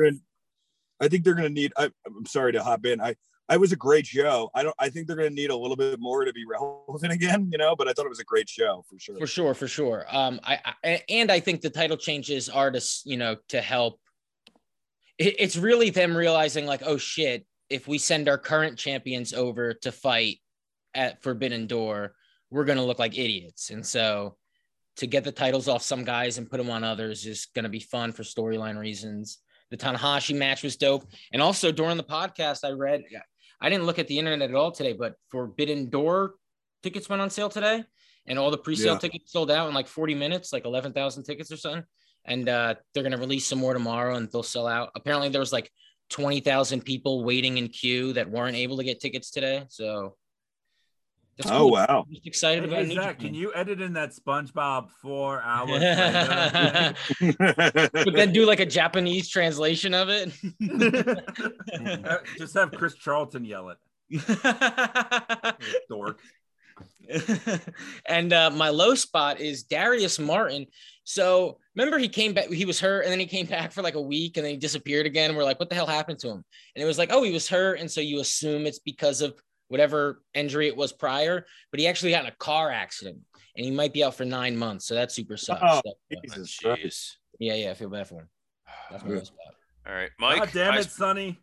I 1.00 1.08
think 1.08 1.24
they're 1.24 1.34
gonna 1.34 1.50
need 1.50 1.74
I, 1.78 1.90
I'm 2.06 2.26
sorry 2.28 2.54
to 2.54 2.64
hop 2.64 2.86
in. 2.86 3.02
I 3.02 3.16
I 3.49 3.57
was 3.57 3.72
a 3.72 3.76
great 3.76 4.07
show. 4.07 4.49
I 4.56 4.64
don't 4.64 4.76
I 4.80 4.90
think 4.90 5.07
they're 5.07 5.15
gonna 5.15 5.30
need 5.30 5.49
a 5.49 5.57
little 5.57 5.76
bit 5.76 5.99
more 5.99 6.24
to 6.26 6.34
be 6.34 6.45
relevant 6.45 7.11
again, 7.11 7.49
you 7.52 7.57
know, 7.57 7.76
but 7.76 7.88
I 7.88 7.94
thought 7.94 8.06
it 8.06 8.10
was 8.10 8.20
a 8.20 8.26
great 8.26 8.49
show 8.49 8.84
for 8.90 8.98
sure. 8.99 9.20
For 9.20 9.28
sure, 9.28 9.53
for 9.53 9.68
sure. 9.68 10.06
Um, 10.10 10.40
I, 10.44 10.60
I 10.84 11.03
and 11.10 11.32
I 11.32 11.40
think 11.40 11.61
the 11.61 11.70
title 11.70 11.98
changes 11.98 12.49
are 12.49 12.72
to 12.72 12.82
you 13.06 13.18
know 13.18 13.38
to 13.49 13.61
help. 13.61 13.99
It, 15.18 15.36
it's 15.40 15.57
really 15.57 15.90
them 15.90 16.15
realizing 16.15 16.65
like, 16.65 16.82
oh 16.86 16.98
shit, 16.98 17.45
if 17.70 17.88
we 17.88 17.98
send 17.98 18.30
our 18.30 18.38
current 18.38 18.78
champions 18.78 19.34
over 19.34 19.74
to 19.74 19.91
fight 19.91 20.38
at 20.95 21.22
Forbidden 21.22 21.68
Door, 21.68 22.15
we're 22.49 22.65
gonna 22.65 22.86
look 22.86 22.99
like 22.99 23.18
idiots, 23.18 23.70
and 23.70 23.86
so 23.86 24.38
to 24.95 25.07
get 25.07 25.24
the 25.24 25.32
titles 25.32 25.68
off 25.68 25.82
some 25.82 26.03
guys 26.03 26.38
and 26.38 26.49
put 26.49 26.57
them 26.57 26.70
on 26.70 26.84
others 26.84 27.26
is 27.26 27.48
gonna 27.53 27.70
be 27.70 27.80
fun 27.80 28.14
for 28.14 28.24
storyline 28.24 28.78
reasons. 28.80 29.40
The 29.70 29.78
Tanahashi 29.78 30.36
match 30.36 30.64
was 30.64 30.78
dope, 30.78 31.06
and 31.34 31.41
also 31.41 31.72
during 31.72 31.98
the 31.98 32.03
podcast, 32.03 32.64
I 32.64 32.70
read. 32.70 33.03
I 33.64 33.69
didn't 33.69 33.85
look 33.85 33.98
at 33.98 34.07
the 34.07 34.19
internet 34.19 34.49
at 34.49 34.56
all 34.56 34.72
today, 34.72 34.94
but 34.94 35.15
Forbidden 35.30 35.90
Door 35.90 36.35
tickets 36.84 37.07
went 37.07 37.22
on 37.22 37.30
sale 37.30 37.49
today 37.49 37.84
and 38.27 38.38
all 38.38 38.52
the 38.52 38.57
pre-sale 38.57 38.94
Yeah. 38.94 38.99
tickets 38.99 39.31
sold 39.31 39.49
out 39.49 39.69
in 39.69 39.73
like 39.73 39.88
40 39.88 40.14
minutes, 40.15 40.52
like 40.52 40.65
11,000 40.65 41.23
tickets 41.23 41.49
or 41.49 41.57
something. 41.57 41.84
And 42.26 42.48
uh, 42.49 42.76
they're 42.94 43.03
going 43.03 43.14
to 43.14 43.18
release 43.18 43.48
some 43.48 43.60
more 43.60 43.73
tomorrow 43.73 44.15
and 44.15 44.30
they'll 44.31 44.44
sell 44.44 44.68
out. 44.68 44.91
Apparently 44.95 45.30
there 45.30 45.40
was 45.40 45.53
like 45.53 45.72
20,000 46.10 46.81
people 46.84 47.23
waiting 47.23 47.57
in 47.57 47.69
queue 47.69 48.14
that 48.14 48.30
weren't 48.30 48.57
able 48.57 48.77
to 48.77 48.84
get 48.84 48.99
tickets 48.99 49.31
today. 49.31 49.64
So 49.69 50.18
That's 51.38 51.50
Oh 51.50 51.60
cool. 51.60 51.72
wow. 51.72 52.06
I'm 52.08 52.14
just 52.14 52.28
excited 52.28 52.64
about 52.64 52.80
Hey, 52.84 52.88
New 52.90 52.96
Zach, 52.96 53.20
can 53.20 53.34
you 53.34 53.52
edit 53.56 53.82
in 53.82 53.94
that 53.94 54.12
SpongeBob 54.12 54.90
four 55.02 55.42
hours? 55.42 55.82
but 57.20 58.14
then 58.14 58.32
do 58.34 58.46
like 58.46 58.60
a 58.60 58.66
Japanese 58.66 59.30
translation 59.30 59.94
of 59.94 60.10
it. 60.10 60.32
Uh, 62.06 62.18
Just 62.38 62.54
have 62.54 62.72
Chris 62.72 62.94
Charlton 62.96 63.44
yell 63.46 63.70
it. 63.70 63.78
Dork. 65.90 66.20
and 68.08 68.32
uh, 68.34 68.50
my 68.52 68.70
low 68.70 68.96
spot 68.96 69.40
is 69.40 69.64
Darius 69.64 70.20
Martin. 70.20 70.66
So 71.04 71.58
remember 71.76 71.98
he 71.98 72.08
came 72.08 72.34
back, 72.34 72.48
he 72.50 72.66
was 72.66 72.80
hurt, 72.80 73.02
and 73.04 73.12
then 73.12 73.20
he 73.20 73.26
came 73.26 73.46
back 73.46 73.72
for 73.72 73.82
like 73.82 73.96
a 73.96 74.02
week 74.02 74.38
and 74.38 74.46
then 74.46 74.52
he 74.54 74.58
disappeared 74.58 75.06
again. 75.06 75.36
We're 75.36 75.44
like, 75.44 75.60
what 75.60 75.70
the 75.70 75.76
hell 75.76 75.88
happened 75.88 76.20
to 76.20 76.30
him? 76.30 76.44
And 76.76 76.84
it 76.84 76.86
was 76.86 76.98
like, 76.98 77.10
oh, 77.12 77.24
he 77.24 77.32
was 77.32 77.50
hurt. 77.50 77.80
And 77.80 77.90
so 77.92 78.00
you 78.02 78.20
assume 78.20 78.66
it's 78.66 78.80
because 78.80 79.22
of 79.22 79.34
whatever 79.74 80.22
injury 80.36 80.68
it 80.68 80.78
was 80.78 80.94
prior, 80.94 81.48
but 81.72 81.80
he 81.80 81.88
actually 81.88 82.12
got 82.12 82.26
in 82.26 82.30
a 82.30 82.36
car 82.36 82.70
accident 82.70 83.18
and 83.58 83.66
he 83.66 83.72
might 83.72 83.91
be 83.91 84.04
out 84.04 84.14
for 84.14 84.24
nine 84.24 84.56
months. 84.56 84.86
So 84.86 84.94
that 84.94 85.12
super 85.12 85.36
sucks. 85.36 85.64
Oh, 85.64 85.82
So, 85.84 85.94
Jesus 86.24 86.60
Christ. 86.60 87.18
Yeah, 87.40 87.56
yeah, 87.56 87.72
I 87.72 87.74
feel 87.74 87.90
bad 87.90 88.08
for 88.08 88.20
him. 88.20 88.30
That's 88.91 89.04
my 89.04 89.24
spot. 89.24 89.56
All 89.88 89.95
right, 89.95 90.12
Mike. 90.20 90.38
God 90.38 90.50
damn 90.54 90.74
high 90.74 90.80
it, 90.80 90.91
Sonny. 90.91 91.40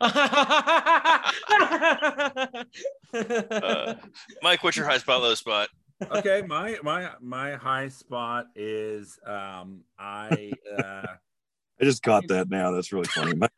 Uh, 3.14 3.94
Mike, 4.42 4.64
what's 4.64 4.76
your 4.76 4.86
high 4.86 4.98
spot, 4.98 5.22
low 5.22 5.34
spot? 5.34 5.68
okay, 6.10 6.42
my 6.46 6.76
my 6.82 7.10
my 7.20 7.54
high 7.54 7.88
spot 7.88 8.46
is 8.56 9.18
um 9.26 9.82
I 9.98 10.52
uh 10.76 11.06
I 11.80 11.84
just 11.84 12.02
caught 12.02 12.26
that 12.28 12.50
now. 12.50 12.72
That's 12.72 12.92
really 12.92 13.06
funny. 13.06 13.40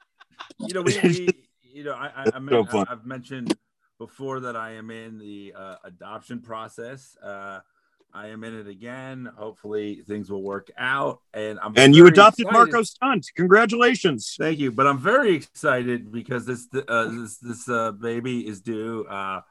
You 0.58 0.74
know 0.74 0.82
we, 0.82 0.98
we 1.02 1.45
you 1.76 1.84
know 1.84 1.92
I, 1.92 2.06
I, 2.06 2.30
I 2.34 2.38
men- 2.38 2.66
So. 2.70 2.84
I've 2.88 3.04
mentioned 3.04 3.54
before 3.98 4.40
that 4.40 4.56
I 4.56 4.72
am 4.72 4.90
in 4.90 5.18
the 5.18 5.52
uh, 5.56 5.76
adoption 5.84 6.40
process. 6.40 7.16
Uh, 7.22 7.60
I 8.14 8.28
am 8.28 8.44
in 8.44 8.54
it 8.58 8.66
again. 8.66 9.30
Hopefully 9.36 10.02
things 10.06 10.30
will 10.30 10.42
work 10.42 10.70
out, 10.78 11.20
and 11.34 11.58
I'm 11.62 11.74
and 11.76 11.94
you 11.94 12.06
adopted 12.06 12.46
excited. 12.46 12.72
Marko 12.72 12.82
Stunt. 12.82 13.26
Congratulations. 13.36 14.36
Thank 14.38 14.58
you, 14.58 14.72
but 14.72 14.86
I'm 14.86 14.98
very 14.98 15.34
excited 15.34 16.10
because 16.10 16.46
this 16.46 16.66
uh, 16.88 17.08
this 17.08 17.36
this 17.38 17.68
uh, 17.68 17.92
baby 17.92 18.46
is 18.48 18.62
due 18.62 19.04
uh, 19.04 19.42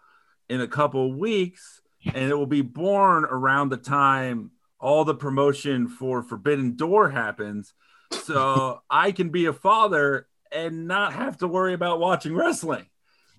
in 0.49 0.61
a 0.61 0.68
couple 0.68 1.14
weeks, 1.14 1.81
and 2.06 2.31
it 2.31 2.35
will 2.35 2.47
be 2.47 2.64
born 2.64 3.26
around 3.26 3.69
the 3.69 3.77
time 3.77 4.49
all 4.80 5.06
the 5.06 5.15
promotion 5.15 5.88
for 5.88 6.23
Forbidden 6.23 6.76
Door 6.76 7.11
happens, 7.11 7.76
so 8.11 8.81
I 8.89 9.11
can 9.11 9.30
be 9.30 9.45
a 9.45 9.53
father 9.53 10.27
and 10.56 10.88
not 10.88 11.14
have 11.14 11.38
to 11.40 11.48
worry 11.48 11.73
about 11.73 11.99
watching 11.99 12.34
wrestling. 12.34 12.86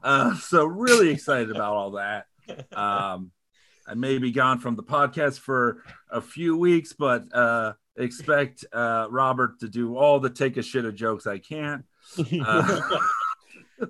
Uh, 0.02 0.36
so 0.36 0.64
really 0.64 1.10
excited 1.10 1.50
about 1.50 1.74
all 1.74 1.90
that. 1.92 2.26
Um, 2.76 3.32
I 3.88 3.94
may 3.94 4.18
be 4.18 4.30
gone 4.30 4.60
from 4.60 4.76
the 4.76 4.82
podcast 4.84 5.40
for 5.40 5.82
a 6.08 6.20
few 6.20 6.56
weeks, 6.56 6.92
but 6.92 7.24
uh, 7.34 7.72
expect 7.96 8.64
uh, 8.72 9.08
Robert 9.10 9.58
to 9.60 9.68
do 9.68 9.96
all 9.96 10.20
the 10.20 10.30
take 10.30 10.56
a 10.56 10.62
shit 10.62 10.84
of 10.84 10.94
jokes 10.94 11.26
I 11.26 11.38
can. 11.38 11.82
Uh, 12.40 12.80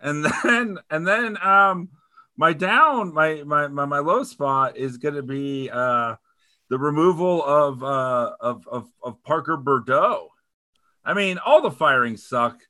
and 0.00 0.24
then 0.24 0.78
and 0.90 1.06
then 1.06 1.36
um, 1.40 1.88
my 2.36 2.52
down 2.52 3.14
my 3.14 3.42
my 3.44 3.68
my, 3.68 3.84
my 3.84 3.98
low 4.00 4.24
spot 4.24 4.76
is 4.76 4.96
going 4.98 5.14
to 5.14 5.22
be 5.22 5.70
uh, 5.72 6.16
the 6.68 6.78
removal 6.78 7.44
of, 7.44 7.82
uh, 7.82 8.32
of 8.40 8.66
of 8.68 8.88
of 9.02 9.22
Parker 9.22 9.56
Bordeaux. 9.56 10.30
I 11.04 11.14
mean, 11.14 11.38
all 11.38 11.60
the 11.60 11.70
firings 11.70 12.26
suck 12.26 12.60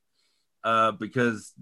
uh, 0.64 0.92
because 0.92 1.52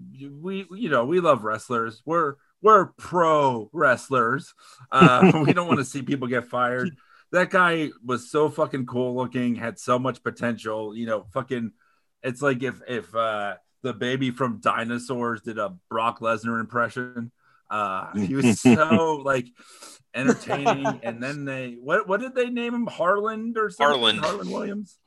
we 0.41 0.65
you 0.71 0.89
know 0.89 1.05
we 1.05 1.19
love 1.19 1.43
wrestlers. 1.43 2.01
We're 2.05 2.35
we're 2.61 2.87
pro 2.97 3.69
wrestlers. 3.73 4.53
Uh, 4.91 5.41
we 5.45 5.53
don't 5.53 5.67
want 5.67 5.79
to 5.79 5.85
see 5.85 6.01
people 6.01 6.27
get 6.27 6.47
fired. 6.47 6.95
That 7.31 7.49
guy 7.49 7.89
was 8.03 8.31
so 8.31 8.49
fucking 8.49 8.85
cool 8.85 9.15
looking, 9.15 9.55
had 9.55 9.77
so 9.77 9.99
much 9.99 10.23
potential. 10.23 10.95
You 10.95 11.05
know, 11.05 11.25
fucking. 11.33 11.71
It's 12.23 12.41
like 12.41 12.63
if 12.63 12.81
if 12.87 13.13
uh, 13.13 13.55
the 13.81 13.93
baby 13.93 14.31
from 14.31 14.61
Dinosaurs 14.61 15.41
did 15.41 15.59
a 15.59 15.75
Brock 15.89 16.19
Lesnar 16.19 16.59
impression. 16.59 17.31
Uh, 17.69 18.13
he 18.15 18.35
was 18.35 18.61
so 18.61 19.21
like 19.25 19.47
entertaining. 20.13 21.01
And 21.03 21.21
then 21.21 21.43
they 21.43 21.77
what 21.81 22.07
what 22.07 22.21
did 22.21 22.35
they 22.35 22.49
name 22.49 22.73
him? 22.73 22.87
Harland 22.87 23.57
or 23.57 23.69
something? 23.69 23.99
Harland. 23.99 24.19
Harland 24.19 24.51
Williams. 24.51 24.97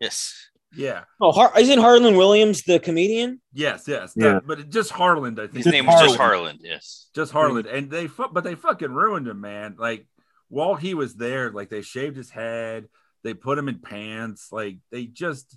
Yes. 0.00 0.48
Yeah. 0.74 1.04
Oh, 1.20 1.32
Har- 1.32 1.52
isn't 1.58 1.78
Harland 1.78 2.16
Williams 2.16 2.62
the 2.62 2.78
comedian? 2.78 3.40
Yes. 3.52 3.84
Yes. 3.86 4.12
Yeah. 4.16 4.34
That- 4.34 4.46
but 4.46 4.60
it, 4.60 4.70
just 4.70 4.90
Harland. 4.90 5.38
I 5.38 5.46
think 5.46 5.64
His 5.64 5.72
name 5.72 5.86
was 5.86 6.00
just 6.00 6.16
Harland. 6.16 6.60
Yes. 6.62 7.08
just 7.14 7.32
Harland, 7.32 7.66
and 7.66 7.90
they 7.90 8.06
fu- 8.06 8.28
but 8.32 8.44
they 8.44 8.54
fucking 8.54 8.90
ruined 8.92 9.28
him, 9.28 9.40
man. 9.40 9.76
Like 9.78 10.06
while 10.48 10.74
he 10.74 10.94
was 10.94 11.14
there, 11.14 11.50
like 11.50 11.68
they 11.70 11.82
shaved 11.82 12.16
his 12.16 12.30
head, 12.30 12.88
they 13.24 13.34
put 13.34 13.58
him 13.58 13.68
in 13.68 13.78
pants, 13.80 14.48
like 14.52 14.78
they 14.90 15.04
just 15.06 15.56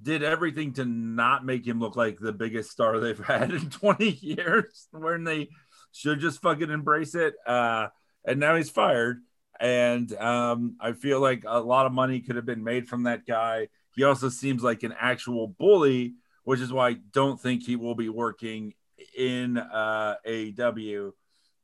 did 0.00 0.22
everything 0.22 0.72
to 0.74 0.84
not 0.84 1.44
make 1.44 1.66
him 1.66 1.80
look 1.80 1.96
like 1.96 2.18
the 2.18 2.32
biggest 2.32 2.70
star 2.70 3.00
they've 3.00 3.18
had 3.24 3.50
in 3.50 3.68
20 3.70 4.10
years, 4.10 4.86
when 4.92 5.24
they 5.24 5.48
should 5.92 6.20
just 6.20 6.40
fucking 6.42 6.70
embrace 6.70 7.14
it. 7.14 7.34
Uh, 7.46 7.88
and 8.24 8.38
now 8.38 8.54
he's 8.56 8.70
fired, 8.70 9.20
and 9.58 10.12
um, 10.16 10.76
I 10.80 10.92
feel 10.92 11.20
like 11.20 11.44
a 11.46 11.60
lot 11.60 11.86
of 11.86 11.92
money 11.92 12.20
could 12.20 12.36
have 12.36 12.46
been 12.46 12.62
made 12.64 12.88
from 12.88 13.04
that 13.04 13.26
guy. 13.26 13.68
He 13.98 14.04
also 14.04 14.28
seems 14.28 14.62
like 14.62 14.84
an 14.84 14.94
actual 14.96 15.48
bully, 15.48 16.14
which 16.44 16.60
is 16.60 16.72
why 16.72 16.90
I 16.90 16.96
don't 17.12 17.40
think 17.40 17.64
he 17.64 17.74
will 17.74 17.96
be 17.96 18.08
working 18.08 18.74
in 19.16 19.58
uh, 19.58 20.14
AEW. 20.24 21.10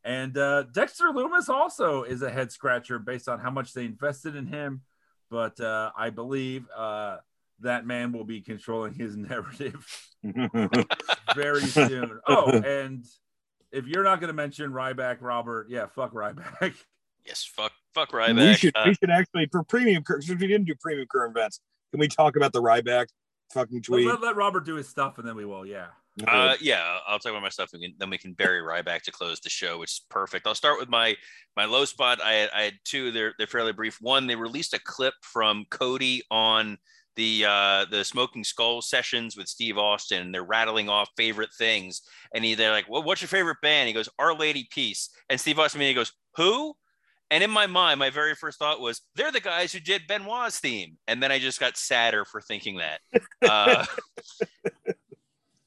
And 0.02 0.36
uh, 0.36 0.64
Dexter 0.64 1.12
Lumis 1.12 1.48
also 1.48 2.02
is 2.02 2.22
a 2.22 2.30
head 2.30 2.50
scratcher 2.50 2.98
based 2.98 3.28
on 3.28 3.38
how 3.38 3.52
much 3.52 3.72
they 3.72 3.84
invested 3.84 4.34
in 4.34 4.46
him. 4.46 4.82
But 5.30 5.60
uh, 5.60 5.92
I 5.96 6.10
believe 6.10 6.66
uh, 6.76 7.18
that 7.60 7.86
man 7.86 8.10
will 8.10 8.24
be 8.24 8.40
controlling 8.40 8.94
his 8.94 9.16
narrative 9.16 9.86
very 11.36 11.60
soon. 11.60 12.18
Oh, 12.26 12.50
and 12.50 13.06
if 13.70 13.86
you're 13.86 14.02
not 14.02 14.18
going 14.18 14.26
to 14.26 14.34
mention 14.34 14.72
Ryback, 14.72 15.18
Robert, 15.20 15.68
yeah, 15.70 15.86
fuck 15.86 16.12
Ryback. 16.12 16.74
Yes. 17.24 17.44
Fuck. 17.44 17.70
Fuck 17.94 18.12
we 18.12 18.18
Ryback. 18.18 18.56
should 18.56 18.76
Uh, 18.76 18.82
we 18.86 18.94
should 18.94 19.10
actually 19.10 19.48
for 19.52 19.62
premium 19.62 20.02
cur- 20.02 20.20
since 20.20 20.40
we 20.40 20.48
didn't 20.48 20.66
do 20.66 20.74
premium 20.80 21.06
current 21.08 21.36
events. 21.36 21.60
Can 21.94 22.00
we 22.00 22.08
talk 22.08 22.34
about 22.34 22.52
the 22.52 22.60
Ryback 22.60 23.06
fucking 23.52 23.82
tweet? 23.82 24.08
let, 24.08 24.20
let 24.20 24.34
Robert 24.34 24.66
do 24.66 24.74
his 24.74 24.88
stuff, 24.88 25.18
and 25.18 25.28
then 25.28 25.36
we 25.36 25.44
will. 25.44 25.64
Yeah. 25.64 25.86
Uh, 26.26 26.56
yeah, 26.60 26.98
I'll 27.06 27.20
talk 27.20 27.30
about 27.30 27.42
my 27.42 27.50
stuff. 27.50 27.72
And 27.72 27.80
we 27.80 27.86
can, 27.86 27.96
then 28.00 28.10
we 28.10 28.18
can 28.18 28.32
bury 28.32 28.60
Ryback 28.60 29.02
to 29.02 29.12
close 29.12 29.38
the 29.38 29.48
show, 29.48 29.78
which 29.78 29.92
is 29.92 30.00
perfect. 30.10 30.48
I'll 30.48 30.56
start 30.56 30.80
with 30.80 30.88
my 30.88 31.14
my 31.56 31.66
low 31.66 31.84
spot. 31.84 32.20
I 32.20 32.32
had, 32.32 32.50
I 32.52 32.62
had 32.62 32.74
two. 32.84 33.12
They're 33.12 33.32
they're 33.38 33.46
fairly 33.46 33.72
brief. 33.72 33.98
One, 34.00 34.26
they 34.26 34.34
released 34.34 34.74
a 34.74 34.80
clip 34.80 35.14
from 35.22 35.66
Cody 35.70 36.20
on 36.32 36.78
the 37.14 37.44
uh, 37.48 37.84
the 37.88 38.04
Smoking 38.04 38.42
Skull 38.42 38.82
sessions 38.82 39.36
with 39.36 39.46
Steve 39.46 39.78
Austin. 39.78 40.20
And 40.20 40.34
they're 40.34 40.42
rattling 40.42 40.88
off 40.88 41.10
favorite 41.16 41.54
things, 41.56 42.02
and 42.34 42.44
he 42.44 42.56
they're 42.56 42.72
like, 42.72 42.90
"Well, 42.90 43.04
what's 43.04 43.22
your 43.22 43.28
favorite 43.28 43.60
band?" 43.62 43.86
He 43.86 43.94
goes, 43.94 44.08
"Our 44.18 44.34
Lady 44.34 44.66
Peace." 44.72 45.10
And 45.30 45.40
Steve 45.40 45.60
Austin 45.60 45.80
he 45.80 45.94
goes, 45.94 46.12
"Who?" 46.38 46.74
And 47.30 47.42
in 47.42 47.50
my 47.50 47.66
mind, 47.66 47.98
my 47.98 48.10
very 48.10 48.34
first 48.34 48.58
thought 48.58 48.80
was, 48.80 49.00
"They're 49.14 49.32
the 49.32 49.40
guys 49.40 49.72
who 49.72 49.80
did 49.80 50.06
Benoit's 50.06 50.60
theme." 50.60 50.98
And 51.08 51.22
then 51.22 51.32
I 51.32 51.38
just 51.38 51.58
got 51.58 51.76
sadder 51.76 52.24
for 52.24 52.40
thinking 52.40 52.78
that. 52.78 53.00
Uh, 53.42 53.84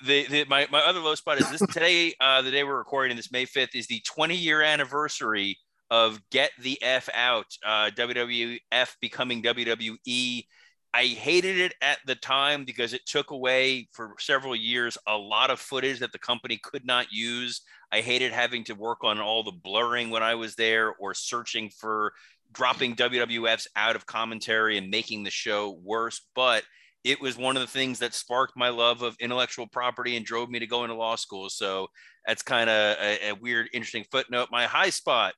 the, 0.06 0.26
the 0.28 0.46
my, 0.46 0.68
my 0.72 0.80
other 0.80 1.00
low 1.00 1.16
spot 1.16 1.40
is 1.40 1.50
this 1.50 1.62
today 1.74 2.14
uh 2.20 2.42
the 2.42 2.52
day 2.52 2.64
we're 2.64 2.78
recording 2.78 3.18
this 3.18 3.32
may 3.32 3.46
5th 3.46 3.76
is 3.76 3.88
the 3.88 4.02
20 4.06 4.36
year 4.36 4.62
anniversary 4.62 5.58
of 5.90 6.22
get 6.30 6.52
the 6.62 6.78
f 6.82 7.10
out 7.14 7.46
uh 7.66 7.90
wwf 7.96 8.60
becoming 9.02 9.42
wwe 9.42 10.46
i 10.94 11.06
hated 11.06 11.58
it 11.58 11.74
at 11.82 12.00
the 12.06 12.16
time 12.16 12.66
because 12.66 12.94
it 12.94 13.06
took 13.06 13.32
away 13.32 13.88
for 13.92 14.16
several 14.20 14.56
years 14.56 14.98
a 15.08 15.16
lot 15.16 15.50
of 15.50 15.60
footage 15.60 16.00
that 16.00 16.12
the 16.12 16.20
company 16.20 16.60
could 16.64 16.86
not 16.86 17.12
use 17.12 17.62
i 17.92 18.02
hated 18.02 18.32
having 18.32 18.64
to 18.64 18.74
work 18.74 19.04
on 19.04 19.20
all 19.20 19.44
the 19.44 19.52
blurring 19.64 20.10
when 20.10 20.24
i 20.24 20.36
was 20.36 20.56
there 20.56 20.94
or 20.96 21.14
searching 21.14 21.70
for 21.70 22.14
dropping 22.54 22.96
wwf's 22.96 23.68
out 23.76 23.96
of 23.96 24.06
commentary 24.06 24.78
and 24.78 24.90
making 24.90 25.24
the 25.24 25.30
show 25.30 25.80
worse 25.84 26.22
but 26.36 26.64
it 27.08 27.22
was 27.22 27.38
one 27.38 27.56
of 27.56 27.62
the 27.62 27.68
things 27.68 28.00
that 28.00 28.14
sparked 28.14 28.58
my 28.58 28.68
love 28.68 29.02
of 29.02 29.16
intellectual 29.22 29.66
property 29.66 30.18
and 30.18 30.26
drove 30.26 30.50
me 30.50 30.60
to 30.60 30.68
go 30.68 30.84
into 30.84 30.94
law 30.94 31.16
school. 31.16 31.50
So 31.50 31.88
that's 32.26 32.42
kind 32.42 32.70
of 32.70 32.98
a, 33.00 33.30
a, 33.30 33.32
weird, 33.34 33.70
interesting 33.74 34.04
footnote. 34.12 34.50
My 34.52 34.66
high 34.66 34.90
spot 34.90 35.34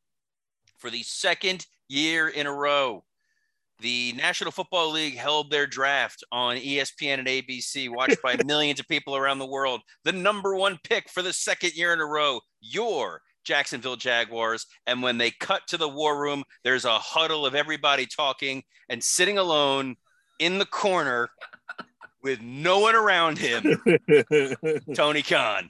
for 0.80 0.90
the 0.90 1.04
second 1.04 1.68
year 1.88 2.28
in 2.28 2.48
a 2.48 2.52
row, 2.52 3.04
the 3.82 4.14
National 4.14 4.52
Football 4.52 4.92
League 4.92 5.16
held 5.16 5.50
their 5.50 5.66
draft 5.66 6.24
on 6.32 6.58
ESPN 6.58 7.20
and 7.20 7.28
ABC, 7.28 7.90
watched 7.90 8.22
by 8.22 8.38
millions 8.46 8.80
of 8.80 8.88
people 8.88 9.16
around 9.16 9.40
the 9.40 9.46
world. 9.46 9.82
The 10.04 10.12
number 10.12 10.56
one 10.56 10.80
pick 10.84 11.10
for 11.10 11.22
the 11.22 11.34
second 11.34 11.76
year 11.76 11.94
in 11.94 12.00
a 12.00 12.06
row, 12.06 12.42
your 12.62 13.22
Jacksonville 13.44 13.96
Jaguars. 13.96 14.66
And 14.86 15.02
when 15.02 15.18
they 15.18 15.32
cut 15.32 15.62
to 15.68 15.78
the 15.78 15.90
war 15.90 16.20
room, 16.22 16.44
there's 16.64 16.86
a 16.86 17.00
huddle 17.00 17.46
of 17.46 17.56
everybody 17.56 18.06
talking 18.06 18.64
and 18.90 19.04
sitting 19.04 19.38
alone 19.38 19.96
in 20.40 20.58
the 20.58 20.66
corner 20.66 21.30
with 22.22 22.42
no 22.42 22.80
one 22.80 22.96
around 22.96 23.38
him, 23.38 23.64
Tony 24.94 25.22
Khan. 25.22 25.70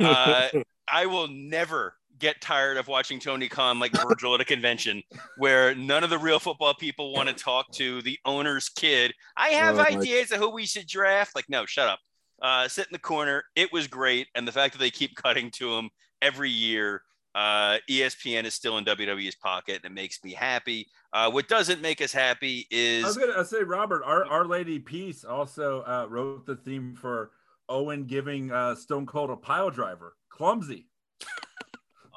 Uh, 0.00 0.48
I 0.88 1.06
will 1.06 1.28
never 1.28 1.94
get 2.18 2.40
tired 2.40 2.76
of 2.76 2.88
watching 2.88 3.18
Tony 3.20 3.48
Khan 3.48 3.78
like 3.78 3.92
Virgil 3.92 4.34
at 4.34 4.40
a 4.40 4.44
convention 4.44 5.02
where 5.36 5.74
none 5.74 6.02
of 6.04 6.10
the 6.10 6.18
real 6.18 6.38
football 6.38 6.74
people 6.74 7.12
want 7.12 7.28
to 7.28 7.34
talk 7.34 7.70
to 7.72 8.00
the 8.02 8.18
owner's 8.24 8.68
kid. 8.68 9.12
I 9.36 9.48
have 9.50 9.74
Oh, 9.78 9.82
my- 9.82 9.98
ideas 9.98 10.32
of 10.32 10.38
who 10.38 10.50
we 10.50 10.66
should 10.66 10.86
draft. 10.86 11.34
Like, 11.34 11.48
no, 11.48 11.66
shut 11.66 11.88
up. 11.88 11.98
Uh, 12.40 12.68
sit 12.68 12.86
in 12.86 12.92
the 12.92 12.98
corner. 12.98 13.44
It 13.54 13.72
was 13.72 13.86
great. 13.86 14.28
And 14.34 14.46
the 14.46 14.52
fact 14.52 14.72
that 14.74 14.78
they 14.78 14.90
keep 14.90 15.14
cutting 15.16 15.50
to 15.52 15.74
him 15.74 15.90
every 16.22 16.50
year, 16.50 17.02
uh, 17.34 17.78
ESPN 17.90 18.44
is 18.44 18.54
still 18.54 18.78
in 18.78 18.84
WWE's 18.84 19.34
pocket 19.36 19.76
and 19.76 19.84
it 19.86 19.94
makes 19.94 20.22
me 20.24 20.32
happy. 20.32 20.86
Uh, 21.12 21.30
what 21.30 21.48
doesn't 21.48 21.80
make 21.82 22.00
us 22.00 22.12
happy 22.12 22.66
is. 22.70 23.04
I 23.04 23.08
was 23.08 23.16
gonna 23.16 23.44
say, 23.44 23.62
Robert, 23.62 24.02
our 24.04 24.24
Our 24.26 24.44
Lady 24.46 24.78
Peace 24.78 25.24
also 25.24 25.82
uh, 25.82 26.06
wrote 26.08 26.46
the 26.46 26.56
theme 26.56 26.94
for 26.94 27.30
Owen 27.68 28.04
giving 28.04 28.50
uh, 28.52 28.74
Stone 28.74 29.06
Cold 29.06 29.30
a 29.30 29.36
pile 29.36 29.70
driver, 29.70 30.14
clumsy. 30.30 30.86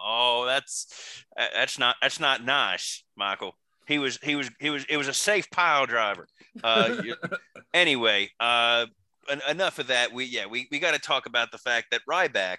Oh, 0.03 0.45
that's 0.45 1.25
that's 1.37 1.77
not 1.77 1.95
that's 2.01 2.19
not 2.19 2.43
nice, 2.43 3.03
Michael. 3.15 3.55
He 3.87 3.97
was 3.97 4.19
he 4.21 4.35
was 4.35 4.49
he 4.59 4.69
was 4.69 4.85
it 4.89 4.97
was 4.97 5.07
a 5.07 5.13
safe 5.13 5.49
pile 5.51 5.85
driver. 5.85 6.27
Uh, 6.63 7.01
anyway, 7.73 8.29
uh, 8.39 8.85
en- 9.29 9.41
enough 9.49 9.79
of 9.79 9.87
that. 9.87 10.13
We 10.13 10.25
yeah 10.25 10.45
we 10.45 10.67
we 10.71 10.79
got 10.79 10.93
to 10.93 10.99
talk 10.99 11.25
about 11.25 11.51
the 11.51 11.57
fact 11.57 11.87
that 11.91 12.01
Ryback, 12.09 12.57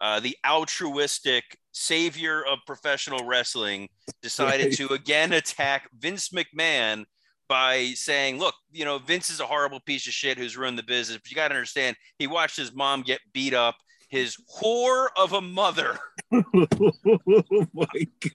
uh, 0.00 0.20
the 0.20 0.36
altruistic 0.46 1.44
savior 1.72 2.44
of 2.44 2.58
professional 2.66 3.24
wrestling, 3.24 3.88
decided 4.22 4.72
to 4.76 4.88
again 4.88 5.32
attack 5.32 5.88
Vince 5.98 6.30
McMahon 6.30 7.04
by 7.48 7.92
saying, 7.94 8.38
"Look, 8.38 8.54
you 8.72 8.84
know 8.84 8.98
Vince 8.98 9.30
is 9.30 9.40
a 9.40 9.46
horrible 9.46 9.80
piece 9.80 10.06
of 10.06 10.12
shit 10.12 10.36
who's 10.36 10.56
ruined 10.56 10.78
the 10.78 10.82
business, 10.82 11.18
but 11.22 11.30
you 11.30 11.36
got 11.36 11.48
to 11.48 11.54
understand 11.54 11.96
he 12.18 12.26
watched 12.26 12.56
his 12.56 12.74
mom 12.74 13.02
get 13.02 13.20
beat 13.32 13.54
up." 13.54 13.76
His 14.12 14.36
whore 14.60 15.08
of 15.16 15.32
a 15.32 15.40
mother 15.40 15.98
oh 16.32 17.66
my 17.72 17.86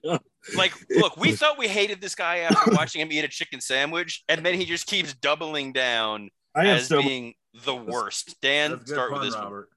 god! 0.02 0.20
like 0.56 0.72
look 0.90 1.16
we 1.16 1.30
thought 1.32 1.56
we 1.56 1.68
hated 1.68 2.00
this 2.00 2.16
guy 2.16 2.38
after 2.38 2.72
watching 2.72 3.00
him 3.00 3.12
eat 3.12 3.24
a 3.24 3.28
chicken 3.28 3.60
sandwich 3.60 4.24
and 4.28 4.44
then 4.44 4.54
he 4.54 4.64
just 4.64 4.88
keeps 4.88 5.14
doubling 5.14 5.72
down 5.72 6.30
I 6.52 6.66
as 6.66 6.88
so 6.88 7.00
being 7.00 7.34
the 7.64 7.76
worst 7.76 8.40
dan 8.40 8.84
start 8.86 9.12
fun, 9.12 9.20
with 9.20 9.28
this 9.28 9.36
one. 9.36 9.44
Robert. 9.44 9.68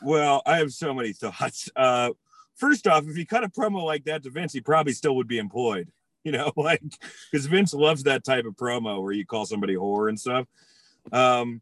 well. 0.00 0.42
I 0.46 0.56
have 0.56 0.72
so 0.72 0.94
many 0.94 1.12
thoughts. 1.12 1.68
Uh, 1.76 2.12
first 2.56 2.86
off, 2.86 3.06
if 3.06 3.18
you 3.18 3.26
cut 3.26 3.44
a 3.44 3.48
promo 3.48 3.84
like 3.84 4.04
that 4.04 4.22
to 4.22 4.30
Vince, 4.30 4.52
he 4.54 4.60
probably 4.60 4.94
still 4.94 5.16
would 5.16 5.28
be 5.28 5.38
employed. 5.38 5.90
You 6.24 6.30
know, 6.30 6.52
like 6.56 6.80
because 7.32 7.46
Vince 7.46 7.74
loves 7.74 8.04
that 8.04 8.22
type 8.22 8.44
of 8.44 8.54
promo 8.54 9.02
where 9.02 9.10
you 9.10 9.26
call 9.26 9.44
somebody 9.44 9.74
whore 9.74 10.08
and 10.08 10.18
stuff. 10.18 10.46
Um, 11.10 11.60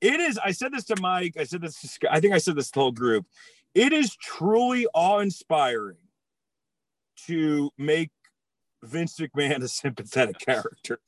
it 0.00 0.20
is. 0.20 0.38
I 0.38 0.52
said 0.52 0.72
this 0.72 0.84
to 0.84 1.00
Mike. 1.00 1.36
I 1.38 1.44
said 1.44 1.62
this. 1.62 1.80
To, 1.80 2.12
I 2.12 2.20
think 2.20 2.34
I 2.34 2.38
said 2.38 2.56
this 2.56 2.70
to 2.70 2.72
the 2.72 2.80
whole 2.80 2.92
group. 2.92 3.26
It 3.74 3.92
is 3.92 4.16
truly 4.16 4.86
awe-inspiring 4.94 5.98
to 7.26 7.70
make 7.76 8.10
Vince 8.82 9.18
McMahon 9.18 9.62
a 9.62 9.68
sympathetic 9.68 10.38
character, 10.44 11.00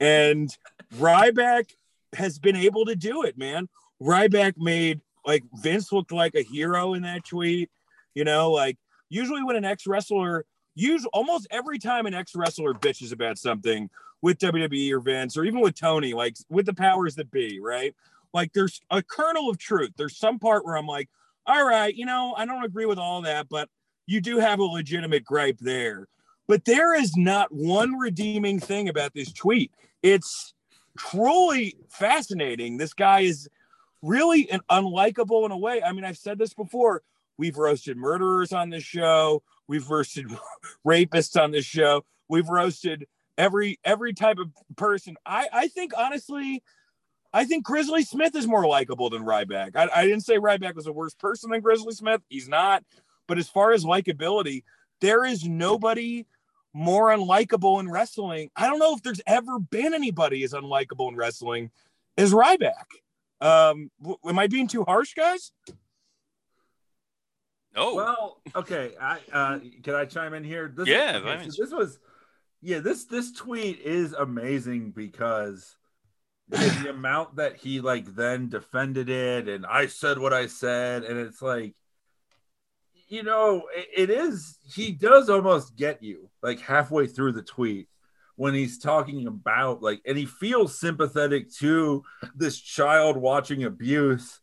and 0.00 0.56
Ryback 0.96 1.70
has 2.14 2.38
been 2.38 2.56
able 2.56 2.84
to 2.86 2.94
do 2.94 3.22
it. 3.22 3.38
Man, 3.38 3.68
Ryback 4.00 4.54
made 4.56 5.00
like 5.26 5.42
Vince 5.54 5.90
looked 5.92 6.12
like 6.12 6.34
a 6.34 6.42
hero 6.42 6.94
in 6.94 7.02
that 7.02 7.24
tweet. 7.24 7.70
You 8.14 8.24
know, 8.24 8.50
like 8.50 8.76
usually 9.08 9.42
when 9.42 9.56
an 9.56 9.64
ex 9.64 9.86
wrestler, 9.86 10.44
usually 10.74 11.10
almost 11.12 11.46
every 11.50 11.78
time 11.78 12.06
an 12.06 12.14
ex 12.14 12.34
wrestler 12.34 12.74
bitches 12.74 13.12
about 13.12 13.38
something 13.38 13.88
with 14.22 14.38
WWE 14.38 14.92
or 14.92 15.00
Vince 15.00 15.36
or 15.36 15.44
even 15.44 15.60
with 15.60 15.78
Tony, 15.78 16.14
like 16.14 16.36
with 16.48 16.66
the 16.66 16.74
powers 16.74 17.14
that 17.16 17.30
be, 17.30 17.60
right? 17.60 17.94
Like 18.34 18.52
there's 18.52 18.80
a 18.90 19.02
kernel 19.02 19.48
of 19.48 19.58
truth. 19.58 19.92
There's 19.96 20.18
some 20.18 20.38
part 20.38 20.66
where 20.66 20.76
I'm 20.76 20.86
like, 20.86 21.08
all 21.46 21.66
right, 21.66 21.94
you 21.94 22.04
know, 22.04 22.34
I 22.36 22.44
don't 22.44 22.64
agree 22.64 22.86
with 22.86 22.98
all 22.98 23.22
that, 23.22 23.48
but 23.48 23.68
you 24.06 24.20
do 24.20 24.38
have 24.38 24.58
a 24.58 24.64
legitimate 24.64 25.24
gripe 25.24 25.58
there. 25.60 26.08
But 26.46 26.64
there 26.64 26.94
is 26.94 27.16
not 27.16 27.52
one 27.52 27.96
redeeming 27.96 28.60
thing 28.60 28.88
about 28.88 29.14
this 29.14 29.32
tweet. 29.32 29.72
It's 30.02 30.52
truly 30.98 31.76
fascinating. 31.88 32.76
This 32.76 32.92
guy 32.92 33.20
is 33.20 33.48
really 34.02 34.50
an 34.50 34.60
unlikable 34.70 35.46
in 35.46 35.52
a 35.52 35.56
way. 35.56 35.82
I 35.82 35.92
mean, 35.92 36.04
I've 36.04 36.18
said 36.18 36.38
this 36.38 36.52
before. 36.52 37.02
We've 37.38 37.56
roasted 37.56 37.96
murderers 37.96 38.52
on 38.52 38.70
this 38.70 38.84
show. 38.84 39.42
We've 39.66 39.88
roasted 39.88 40.26
rapists 40.86 41.40
on 41.40 41.50
this 41.50 41.64
show. 41.64 42.04
We've 42.28 42.48
roasted 42.48 43.06
every 43.38 43.78
every 43.84 44.12
type 44.12 44.38
of 44.38 44.50
person. 44.76 45.16
I 45.24 45.48
I 45.52 45.68
think 45.68 45.92
honestly, 45.96 46.62
I 47.34 47.44
think 47.44 47.64
Grizzly 47.64 48.04
Smith 48.04 48.36
is 48.36 48.46
more 48.46 48.64
likable 48.64 49.10
than 49.10 49.24
Ryback. 49.24 49.74
I, 49.74 49.88
I 49.92 50.04
didn't 50.04 50.20
say 50.22 50.38
Ryback 50.38 50.76
was 50.76 50.86
a 50.86 50.92
worse 50.92 51.14
person 51.14 51.50
than 51.50 51.60
Grizzly 51.60 51.92
Smith. 51.92 52.22
He's 52.28 52.48
not. 52.48 52.84
But 53.26 53.38
as 53.38 53.48
far 53.48 53.72
as 53.72 53.84
likability, 53.84 54.62
there 55.00 55.24
is 55.24 55.44
nobody 55.44 56.26
more 56.72 57.08
unlikable 57.08 57.80
in 57.80 57.90
wrestling. 57.90 58.50
I 58.54 58.68
don't 58.68 58.78
know 58.78 58.94
if 58.94 59.02
there's 59.02 59.20
ever 59.26 59.58
been 59.58 59.94
anybody 59.94 60.44
as 60.44 60.52
unlikable 60.52 61.08
in 61.08 61.16
wrestling 61.16 61.72
as 62.16 62.32
Ryback. 62.32 62.84
Um, 63.40 63.90
w- 64.00 64.18
am 64.26 64.38
I 64.38 64.46
being 64.46 64.68
too 64.68 64.84
harsh, 64.84 65.14
guys? 65.14 65.50
no 67.74 67.96
Well, 67.96 68.40
okay. 68.54 68.92
I 69.00 69.18
uh, 69.32 69.58
can 69.82 69.96
I 69.96 70.04
chime 70.04 70.34
in 70.34 70.44
here? 70.44 70.72
This, 70.74 70.86
Yeah, 70.86 71.20
okay, 71.24 71.50
so 71.50 71.64
this 71.64 71.72
was, 71.72 71.98
yeah. 72.62 72.78
This 72.78 73.06
this 73.06 73.32
tweet 73.32 73.80
is 73.80 74.12
amazing 74.12 74.92
because 74.92 75.76
the, 76.48 76.90
amount 76.90 77.36
that 77.36 77.56
he 77.56 77.80
like 77.80 78.14
then 78.14 78.48
defended 78.48 79.08
it, 79.08 79.48
and 79.48 79.64
I 79.66 79.86
said 79.86 80.18
what 80.18 80.32
I 80.32 80.46
said, 80.46 81.04
and 81.04 81.18
it's 81.18 81.42
like, 81.42 81.74
you 83.08 83.22
know, 83.22 83.64
it, 83.74 84.10
it 84.10 84.10
is. 84.10 84.58
He 84.74 84.92
does 84.92 85.28
almost 85.28 85.76
get 85.76 86.02
you 86.02 86.30
like 86.42 86.60
halfway 86.60 87.06
through 87.06 87.32
the 87.32 87.42
tweet 87.42 87.88
when 88.36 88.54
he's 88.54 88.78
talking 88.78 89.26
about 89.26 89.82
like, 89.82 90.02
and 90.06 90.18
he 90.18 90.26
feels 90.26 90.78
sympathetic 90.78 91.52
to 91.54 92.02
this 92.34 92.58
child 92.58 93.16
watching 93.16 93.64
abuse 93.64 94.40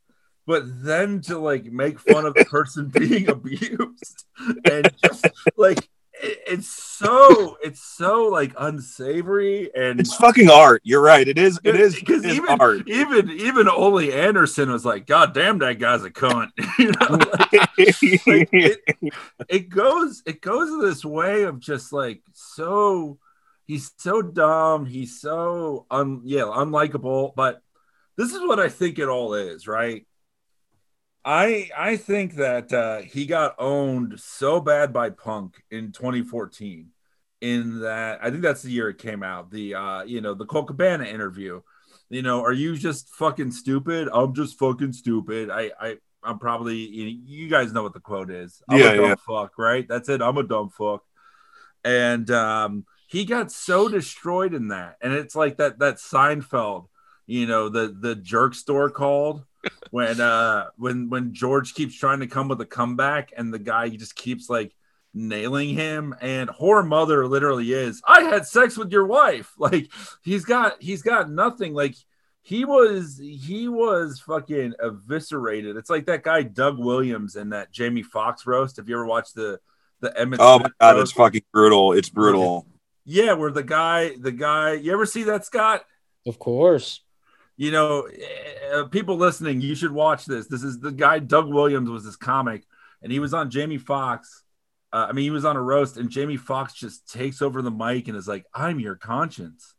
but 0.47 0.63
then 0.83 1.21
to 1.21 1.37
like 1.37 1.65
make 1.65 1.99
fun 1.99 2.25
of 2.25 2.33
the 2.33 2.45
person 2.45 2.87
being 2.93 3.29
abused 3.29 4.25
and 4.69 4.91
just 5.03 5.27
like 5.57 5.87
it, 6.21 6.39
it's 6.47 6.67
so 6.69 7.57
it's 7.63 7.81
so 7.81 8.25
like 8.25 8.53
unsavory 8.57 9.69
and 9.75 9.99
It's 9.99 10.15
fucking 10.15 10.49
art. 10.49 10.81
You're 10.83 11.01
right. 11.01 11.27
It 11.27 11.37
is. 11.37 11.59
It 11.63 11.75
is. 11.75 11.95
because 11.95 12.25
even 12.25 12.59
art. 12.59 12.87
even 12.87 13.29
even 13.31 13.67
Ole 13.67 14.11
Anderson 14.11 14.71
was 14.71 14.85
like, 14.85 15.07
God 15.07 15.33
damn, 15.33 15.59
that 15.59 15.79
guy's 15.79 16.03
a 16.03 16.09
cunt. 16.09 16.49
you 16.79 16.91
know, 16.91 17.17
like, 17.51 18.27
like, 18.27 18.49
it, 18.51 19.13
it 19.49 19.69
goes 19.69 20.21
it 20.25 20.41
goes 20.41 20.81
this 20.81 21.03
way 21.03 21.43
of 21.43 21.59
just 21.59 21.91
like 21.91 22.21
so 22.33 23.17
he's 23.65 23.91
so 23.97 24.21
dumb, 24.21 24.85
he's 24.85 25.19
so 25.19 25.85
un 25.89 26.21
yeah, 26.25 26.43
unlikable, 26.43 27.33
but 27.35 27.61
this 28.17 28.33
is 28.33 28.41
what 28.41 28.59
I 28.59 28.69
think 28.69 28.99
it 28.99 29.07
all 29.07 29.33
is, 29.33 29.67
right? 29.67 30.05
I 31.23 31.69
I 31.77 31.97
think 31.97 32.35
that 32.35 32.73
uh, 32.73 32.99
he 33.01 33.25
got 33.25 33.55
owned 33.59 34.19
so 34.19 34.59
bad 34.59 34.91
by 34.93 35.09
Punk 35.11 35.61
in 35.69 35.91
2014. 35.91 36.89
In 37.41 37.79
that, 37.81 38.19
I 38.23 38.29
think 38.29 38.43
that's 38.43 38.61
the 38.61 38.71
year 38.71 38.89
it 38.89 38.99
came 38.99 39.23
out. 39.23 39.51
The 39.51 39.75
uh, 39.75 40.03
you 40.03 40.21
know 40.21 40.33
the 40.33 40.45
Colt 40.45 40.67
Cabana 40.67 41.05
interview. 41.05 41.61
You 42.09 42.21
know, 42.21 42.43
are 42.43 42.53
you 42.53 42.75
just 42.75 43.09
fucking 43.09 43.51
stupid? 43.51 44.09
I'm 44.13 44.33
just 44.35 44.59
fucking 44.59 44.93
stupid. 44.93 45.49
I 45.49 45.71
I 45.79 45.95
I'm 46.23 46.39
probably 46.39 46.77
you, 46.77 47.19
you 47.25 47.47
guys 47.49 47.73
know 47.73 47.83
what 47.83 47.93
the 47.93 47.99
quote 47.99 48.31
is. 48.31 48.61
I'm 48.69 48.79
Yeah, 48.79 48.85
a 48.85 48.91
dumb 48.95 49.05
yeah. 49.09 49.15
fuck, 49.27 49.57
right? 49.57 49.87
That's 49.87 50.09
it. 50.09 50.21
I'm 50.21 50.37
a 50.37 50.43
dumb 50.43 50.69
fuck. 50.69 51.03
And 51.83 52.29
um, 52.29 52.85
he 53.07 53.25
got 53.25 53.51
so 53.51 53.89
destroyed 53.89 54.53
in 54.53 54.69
that, 54.69 54.97
and 55.01 55.13
it's 55.13 55.35
like 55.35 55.57
that 55.57 55.79
that 55.79 55.95
Seinfeld, 55.95 56.87
you 57.25 57.47
know, 57.47 57.69
the 57.69 57.95
the 57.99 58.15
jerk 58.15 58.53
store 58.53 58.89
called 58.89 59.43
when 59.91 60.19
uh 60.19 60.67
when 60.77 61.09
when 61.09 61.33
George 61.33 61.73
keeps 61.73 61.95
trying 61.95 62.19
to 62.21 62.27
come 62.27 62.47
with 62.47 62.61
a 62.61 62.65
comeback 62.65 63.31
and 63.35 63.53
the 63.53 63.59
guy 63.59 63.89
just 63.89 64.15
keeps 64.15 64.49
like 64.49 64.73
nailing 65.13 65.69
him 65.69 66.15
and 66.21 66.49
horror 66.49 66.83
mother 66.83 67.27
literally 67.27 67.73
is 67.73 68.01
I 68.07 68.21
had 68.21 68.45
sex 68.47 68.77
with 68.77 68.91
your 68.91 69.05
wife 69.05 69.53
like 69.57 69.91
he's 70.23 70.45
got 70.45 70.81
he's 70.81 71.01
got 71.01 71.29
nothing 71.29 71.73
like 71.73 71.95
he 72.43 72.65
was 72.65 73.19
he 73.21 73.67
was 73.67 74.19
fucking 74.19 74.73
eviscerated 74.81 75.75
it's 75.75 75.89
like 75.89 76.05
that 76.05 76.23
guy 76.23 76.43
Doug 76.43 76.79
Williams 76.79 77.35
and 77.35 77.51
that 77.53 77.71
Jamie 77.71 78.03
Foxx 78.03 78.47
roast 78.47 78.77
have 78.77 78.87
you 78.89 78.95
ever 78.95 79.05
watched 79.05 79.35
the 79.35 79.59
the 79.99 80.09
Emmitt 80.11 80.37
Oh 80.39 80.57
my 80.59 80.69
god, 80.79 80.95
roast? 80.95 81.01
it's 81.03 81.11
fucking 81.11 81.43
brutal. 81.51 81.91
It's 81.93 82.09
brutal. 82.09 82.65
yeah 83.05 83.33
where 83.33 83.51
the 83.51 83.63
guy 83.63 84.15
the 84.17 84.31
guy 84.31 84.73
you 84.73 84.93
ever 84.93 85.05
see 85.05 85.23
that 85.23 85.45
Scott 85.45 85.83
Of 86.25 86.39
course. 86.39 87.01
You 87.57 87.71
know, 87.71 88.07
uh, 88.73 88.85
people 88.85 89.17
listening, 89.17 89.61
you 89.61 89.75
should 89.75 89.91
watch 89.91 90.25
this. 90.25 90.47
This 90.47 90.63
is 90.63 90.79
the 90.79 90.91
guy 90.91 91.19
Doug 91.19 91.47
Williams 91.47 91.89
was 91.89 92.05
this 92.05 92.15
comic, 92.15 92.63
and 93.01 93.11
he 93.11 93.19
was 93.19 93.33
on 93.33 93.49
Jamie 93.49 93.77
Foxx. 93.77 94.43
Uh, 94.93 95.07
I 95.09 95.11
mean, 95.13 95.23
he 95.23 95.31
was 95.31 95.45
on 95.45 95.55
a 95.55 95.61
roast, 95.61 95.97
and 95.97 96.09
Jamie 96.09 96.37
Foxx 96.37 96.73
just 96.73 97.11
takes 97.11 97.41
over 97.41 97.61
the 97.61 97.71
mic 97.71 98.07
and 98.07 98.17
is 98.17 98.27
like, 98.27 98.45
"I'm 98.53 98.79
your 98.79 98.95
conscience. 98.95 99.75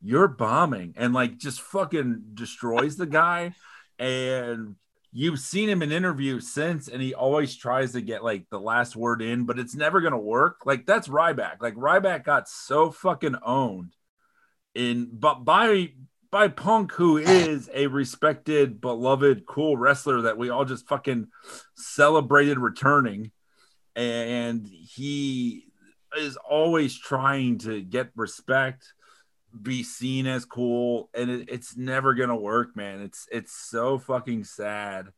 You're 0.00 0.28
bombing," 0.28 0.94
and 0.96 1.12
like 1.12 1.38
just 1.38 1.60
fucking 1.60 2.22
destroys 2.34 2.96
the 2.96 3.06
guy. 3.06 3.54
And 3.98 4.76
you've 5.12 5.38
seen 5.38 5.68
him 5.68 5.82
in 5.82 5.92
interviews 5.92 6.48
since, 6.48 6.88
and 6.88 7.02
he 7.02 7.14
always 7.14 7.54
tries 7.54 7.92
to 7.92 8.00
get 8.00 8.24
like 8.24 8.48
the 8.50 8.58
last 8.58 8.96
word 8.96 9.20
in, 9.22 9.44
but 9.44 9.58
it's 9.58 9.74
never 9.74 10.00
gonna 10.00 10.18
work. 10.18 10.64
Like 10.64 10.86
that's 10.86 11.08
Ryback. 11.08 11.60
Like 11.60 11.74
Ryback 11.74 12.24
got 12.24 12.48
so 12.48 12.90
fucking 12.90 13.36
owned 13.44 13.94
in 14.74 15.08
but 15.12 15.44
by 15.44 15.92
by 16.32 16.48
Punk, 16.48 16.92
who 16.92 17.18
is 17.18 17.70
a 17.74 17.86
respected, 17.88 18.80
beloved, 18.80 19.44
cool 19.46 19.76
wrestler 19.76 20.22
that 20.22 20.38
we 20.38 20.48
all 20.48 20.64
just 20.64 20.88
fucking 20.88 21.28
celebrated 21.76 22.58
returning. 22.58 23.30
And 23.94 24.66
he 24.66 25.66
is 26.16 26.38
always 26.38 26.98
trying 26.98 27.58
to 27.58 27.82
get 27.82 28.10
respect, 28.16 28.94
be 29.60 29.82
seen 29.82 30.26
as 30.26 30.46
cool, 30.46 31.10
and 31.12 31.30
it, 31.30 31.50
it's 31.50 31.76
never 31.76 32.14
gonna 32.14 32.34
work, 32.34 32.74
man. 32.74 33.02
It's 33.02 33.28
it's 33.30 33.52
so 33.52 33.98
fucking 33.98 34.44
sad. 34.44 35.08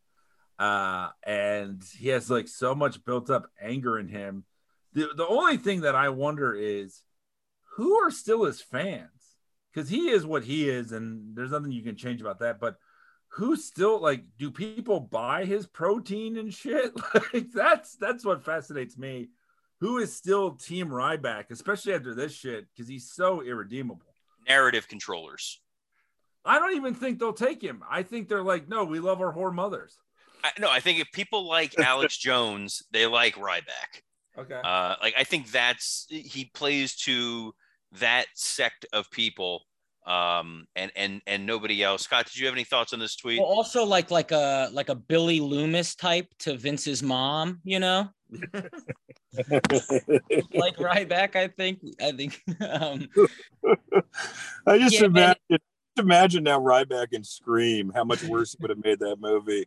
Uh, 0.59 1.11
and 1.25 1.83
he 1.97 2.09
has 2.09 2.29
like 2.29 2.49
so 2.49 2.75
much 2.75 3.05
built 3.05 3.31
up 3.31 3.49
anger 3.63 4.01
in 4.01 4.09
him. 4.09 4.45
The 4.95 5.11
the 5.17 5.27
only 5.27 5.59
thing 5.59 5.83
that 5.83 5.95
I 5.95 6.09
wonder 6.09 6.55
is 6.55 7.03
who 7.77 7.95
are 7.99 8.11
still 8.11 8.45
his 8.45 8.61
fans? 8.61 9.14
Because 9.75 9.89
he 9.89 10.11
is 10.11 10.25
what 10.25 10.45
he 10.45 10.69
is, 10.69 10.93
and 10.93 11.37
there's 11.37 11.51
nothing 11.51 11.73
you 11.73 11.83
can 11.83 11.97
change 11.97 12.21
about 12.21 12.39
that. 12.41 12.61
But 12.61 12.77
who 13.29 13.57
still 13.57 14.01
like 14.01 14.25
do 14.39 14.51
people 14.51 15.01
buy 15.01 15.45
his 15.45 15.67
protein 15.67 16.37
and 16.39 16.55
shit? 16.55 16.93
like 17.33 17.51
that's 17.53 17.97
that's 17.97 18.25
what 18.25 18.45
fascinates 18.45 18.97
me. 18.97 19.31
Who 19.81 19.99
is 19.99 20.17
still 20.17 20.53
Team 20.53 20.89
Ryback, 20.89 21.51
especially 21.51 21.95
after 21.95 22.15
this 22.15 22.33
shit, 22.33 22.67
because 22.71 22.89
he's 22.89 23.11
so 23.11 23.43
irredeemable. 23.43 24.07
Narrative 24.49 24.87
controllers. 24.87 25.61
I 26.45 26.59
don't 26.59 26.77
even 26.77 26.95
think 26.95 27.19
they'll 27.19 27.33
take 27.33 27.63
him. 27.63 27.83
I 27.91 28.03
think 28.03 28.29
they're 28.29 28.43
like, 28.43 28.69
no, 28.69 28.85
we 28.85 29.01
love 29.01 29.21
our 29.21 29.35
whore 29.35 29.53
mothers. 29.53 29.99
I, 30.45 30.51
no, 30.59 30.71
I 30.71 30.81
think 30.81 31.01
if 31.01 31.11
people 31.11 31.49
like 31.49 31.79
Alex 31.79 32.17
Jones, 32.17 32.83
they 32.93 33.07
like 33.07 33.35
Ryback. 33.35 34.03
Okay. 34.39 34.61
Uh, 34.63 34.97
like 35.01 35.15
I 35.17 35.25
think 35.25 35.51
that's 35.51 36.07
he 36.09 36.51
plays 36.55 36.97
to 36.97 37.55
that 38.01 38.27
sect 38.35 38.87
of 38.93 39.11
people, 39.11 39.63
um, 40.07 40.67
and 40.77 40.93
and 40.97 41.23
and 41.27 41.47
nobody 41.47 41.83
else. 41.83 42.03
Scott, 42.03 42.27
did 42.27 42.37
you 42.37 42.47
have 42.47 42.55
any 42.55 42.65
thoughts 42.65 42.93
on 42.93 42.99
this 42.99 43.17
tweet? 43.17 43.41
Well, 43.41 43.49
also 43.49 43.85
like 43.85 44.11
like 44.11 44.33
a 44.33 44.69
like 44.73 44.89
a 44.89 44.95
Billy 44.95 45.41
Loomis 45.41 45.95
type 45.95 46.29
to 46.41 46.57
Vince's 46.57 47.03
mom, 47.03 47.61
you 47.65 47.81
know, 47.81 48.09
like 48.31 48.71
Ryback. 50.77 51.37
I 51.37 51.49
think 51.49 51.81
I 52.01 52.13
think. 52.13 52.41
Um, 52.61 53.09
I 54.67 54.79
just 54.79 54.95
Yeah, 54.95 55.05
imagine 55.05 55.41
just 55.51 56.05
imagine 56.05 56.45
now 56.45 56.61
Ryback 56.61 57.09
and 57.13 57.25
Scream, 57.25 57.93
how 57.95 58.05
much 58.05 58.23
worse 58.25 58.55
it 58.55 58.61
would 58.61 58.71
have 58.71 58.85
made 58.85 58.99
that 58.99 59.21
movie. 59.21 59.67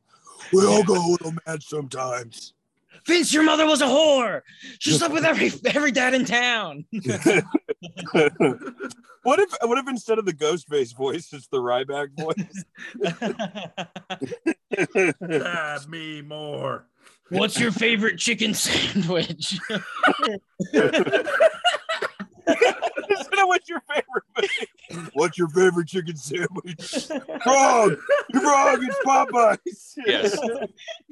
We 0.51 0.65
all 0.65 0.83
go 0.83 0.93
a 0.93 1.09
little 1.09 1.33
mad 1.45 1.63
sometimes. 1.63 2.53
Vince, 3.05 3.33
your 3.33 3.43
mother 3.43 3.65
was 3.65 3.81
a 3.81 3.85
whore. 3.85 4.41
She 4.79 4.91
slept 4.91 5.13
with 5.13 5.25
every 5.25 5.51
every 5.65 5.91
dad 5.91 6.13
in 6.13 6.23
town. 6.25 6.85
what 6.91 7.05
if 9.39 9.49
what 9.61 9.77
if 9.77 9.87
instead 9.87 10.19
of 10.19 10.25
the 10.25 10.33
ghost 10.33 10.69
Ghostface 10.69 10.95
voice, 10.95 11.33
it's 11.33 11.47
the 11.47 11.57
Ryback 11.57 12.09
voice? 12.17 12.63
Stab 15.41 15.87
me 15.87 16.21
more. 16.21 16.85
What's 17.29 17.59
your 17.59 17.71
favorite 17.71 18.17
chicken 18.17 18.53
sandwich? 18.53 19.59
Instead 22.47 23.39
of 23.39 23.47
what's 23.47 23.69
your 23.69 23.81
favorite 23.93 24.23
movie? 24.37 25.09
What's 25.13 25.37
your 25.37 25.49
favorite 25.49 25.87
chicken 25.87 26.15
sandwich? 26.15 27.09
wrong. 27.45 27.97
You're 28.33 28.43
wrong. 28.43 28.79
It's 28.83 28.97
Popeyes. 29.05 29.93
Yes. 30.05 30.37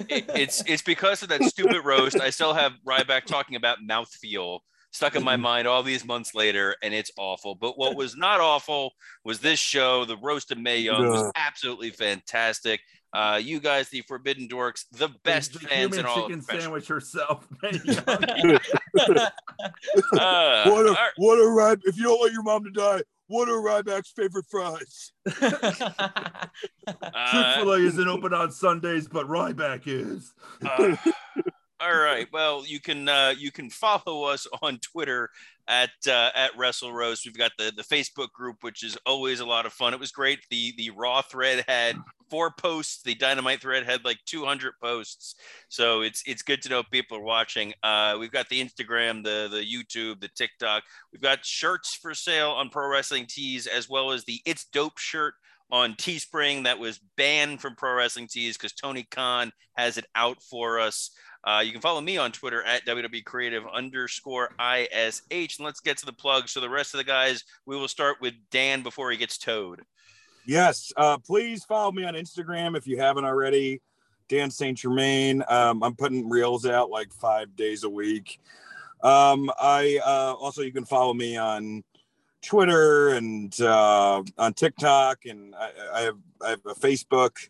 It- 0.08 0.30
it's 0.34 0.62
it's 0.66 0.82
because 0.82 1.22
of 1.22 1.28
that 1.30 1.42
stupid 1.44 1.84
roast. 1.84 2.20
I 2.20 2.30
still 2.30 2.54
have 2.54 2.72
Ryback 2.86 3.24
talking 3.24 3.56
about 3.56 3.78
mouthfeel 3.88 4.60
stuck 4.96 5.14
in 5.14 5.22
my 5.22 5.34
mm-hmm. 5.34 5.42
mind 5.42 5.68
all 5.68 5.82
these 5.82 6.04
months 6.04 6.34
later, 6.34 6.74
and 6.82 6.94
it's 6.94 7.10
awful. 7.18 7.54
But 7.54 7.78
what 7.78 7.96
was 7.96 8.16
not 8.16 8.40
awful 8.40 8.92
was 9.24 9.40
this 9.40 9.58
show. 9.58 10.04
The 10.04 10.16
roast 10.16 10.50
of 10.50 10.58
Mae 10.58 10.78
Young 10.78 11.08
was 11.08 11.30
absolutely 11.36 11.90
fantastic. 11.90 12.80
Uh, 13.12 13.40
you 13.42 13.60
guys, 13.60 13.88
the 13.88 14.02
Forbidden 14.02 14.48
Dorks, 14.48 14.84
the 14.92 15.08
best 15.24 15.54
the 15.54 15.60
fans 15.60 15.94
human 15.94 16.00
in 16.00 16.06
all 16.06 16.16
chicken 16.22 16.38
of 16.40 16.46
professional- 16.46 16.80
sandwich 16.80 16.88
herself. 16.88 17.48
Uh, 20.12 20.68
what 20.70 20.86
a 20.86 20.88
all 20.88 20.94
right. 20.94 21.10
what 21.16 21.38
a 21.38 21.42
Ryback. 21.42 21.80
If 21.84 21.96
you 21.96 22.04
don't 22.04 22.18
want 22.18 22.32
your 22.32 22.42
mom 22.42 22.64
to 22.64 22.70
die, 22.70 23.02
what 23.28 23.48
are 23.48 23.52
Ryback's 23.60 24.10
favorite 24.10 24.46
fries? 24.50 25.12
Uh, 26.86 27.32
Chick-fil-A 27.32 27.80
isn't 27.80 28.06
open 28.06 28.32
on 28.32 28.52
Sundays, 28.52 29.08
but 29.08 29.26
Ryback 29.26 29.82
is. 29.86 30.32
Uh, 30.64 30.94
all 31.80 31.96
right. 31.96 32.28
Well, 32.32 32.64
you 32.64 32.80
can 32.80 33.08
uh, 33.08 33.34
you 33.36 33.50
can 33.50 33.70
follow 33.70 34.22
us 34.24 34.46
on 34.62 34.78
Twitter 34.78 35.30
at 35.68 35.90
uh, 36.06 36.30
at 36.34 36.56
Wrestle 36.56 36.92
Roast. 36.92 37.24
We've 37.24 37.36
got 37.36 37.52
the 37.58 37.72
the 37.76 37.82
Facebook 37.82 38.30
group, 38.32 38.56
which 38.62 38.82
is 38.82 38.96
always 39.06 39.40
a 39.40 39.46
lot 39.46 39.66
of 39.66 39.72
fun. 39.72 39.94
It 39.94 40.00
was 40.00 40.12
great. 40.12 40.40
The 40.50 40.74
the 40.76 40.90
Raw 40.90 41.22
thread 41.22 41.64
had 41.66 41.96
four 42.30 42.50
posts. 42.50 43.02
The 43.02 43.14
Dynamite 43.14 43.60
thread 43.60 43.84
had 43.84 44.04
like 44.04 44.18
200 44.26 44.74
posts. 44.82 45.36
So 45.68 46.02
it's 46.02 46.22
it's 46.26 46.42
good 46.42 46.62
to 46.62 46.68
know 46.68 46.82
people 46.82 47.18
are 47.18 47.22
watching. 47.22 47.72
Uh, 47.82 48.16
we've 48.18 48.32
got 48.32 48.48
the 48.48 48.62
Instagram, 48.62 49.24
the 49.24 49.48
the 49.50 49.64
YouTube, 49.64 50.20
the 50.20 50.28
TikTok. 50.28 50.82
We've 51.12 51.22
got 51.22 51.44
shirts 51.44 51.94
for 51.94 52.14
sale 52.14 52.50
on 52.50 52.70
Pro 52.70 52.88
Wrestling 52.88 53.26
Tees, 53.28 53.66
as 53.66 53.88
well 53.88 54.12
as 54.12 54.24
the 54.24 54.40
It's 54.44 54.66
Dope 54.66 54.98
shirt 54.98 55.34
on 55.70 55.94
Teespring 55.94 56.64
that 56.64 56.78
was 56.78 57.00
banned 57.16 57.60
from 57.60 57.74
Pro 57.74 57.94
Wrestling 57.94 58.28
Tees 58.28 58.56
because 58.56 58.72
Tony 58.72 59.06
Khan 59.10 59.50
has 59.74 59.98
it 59.98 60.06
out 60.14 60.40
for 60.42 60.78
us. 60.78 61.10
Uh, 61.46 61.62
you 61.64 61.70
can 61.70 61.80
follow 61.80 62.00
me 62.00 62.18
on 62.18 62.32
Twitter 62.32 62.62
at 62.64 62.84
WWE 62.86 63.24
Creative 63.24 63.64
underscore 63.72 64.50
ISH. 64.58 65.20
And 65.30 65.64
let's 65.64 65.78
get 65.78 65.96
to 65.98 66.06
the 66.06 66.12
plug. 66.12 66.48
So 66.48 66.60
the 66.60 66.68
rest 66.68 66.92
of 66.92 66.98
the 66.98 67.04
guys, 67.04 67.44
we 67.66 67.76
will 67.76 67.86
start 67.86 68.16
with 68.20 68.34
Dan 68.50 68.82
before 68.82 69.12
he 69.12 69.16
gets 69.16 69.38
towed. 69.38 69.82
Yes. 70.44 70.92
Uh, 70.96 71.18
please 71.18 71.64
follow 71.64 71.92
me 71.92 72.04
on 72.04 72.14
Instagram 72.14 72.76
if 72.76 72.86
you 72.86 72.98
haven't 72.98 73.24
already. 73.24 73.80
Dan 74.28 74.50
St. 74.50 74.76
Germain. 74.76 75.44
Um, 75.48 75.84
I'm 75.84 75.94
putting 75.94 76.28
reels 76.28 76.66
out 76.66 76.90
like 76.90 77.12
five 77.12 77.54
days 77.54 77.84
a 77.84 77.90
week. 77.90 78.40
Um, 79.02 79.48
I 79.60 80.00
uh, 80.04 80.34
also 80.34 80.62
you 80.62 80.72
can 80.72 80.84
follow 80.84 81.14
me 81.14 81.36
on 81.36 81.84
Twitter 82.42 83.10
and 83.10 83.58
uh, 83.60 84.22
on 84.38 84.54
TikTok, 84.54 85.26
and 85.26 85.54
I, 85.54 85.70
I 85.94 86.00
have 86.02 86.18
I 86.44 86.50
have 86.50 86.66
a 86.66 86.74
Facebook 86.74 87.48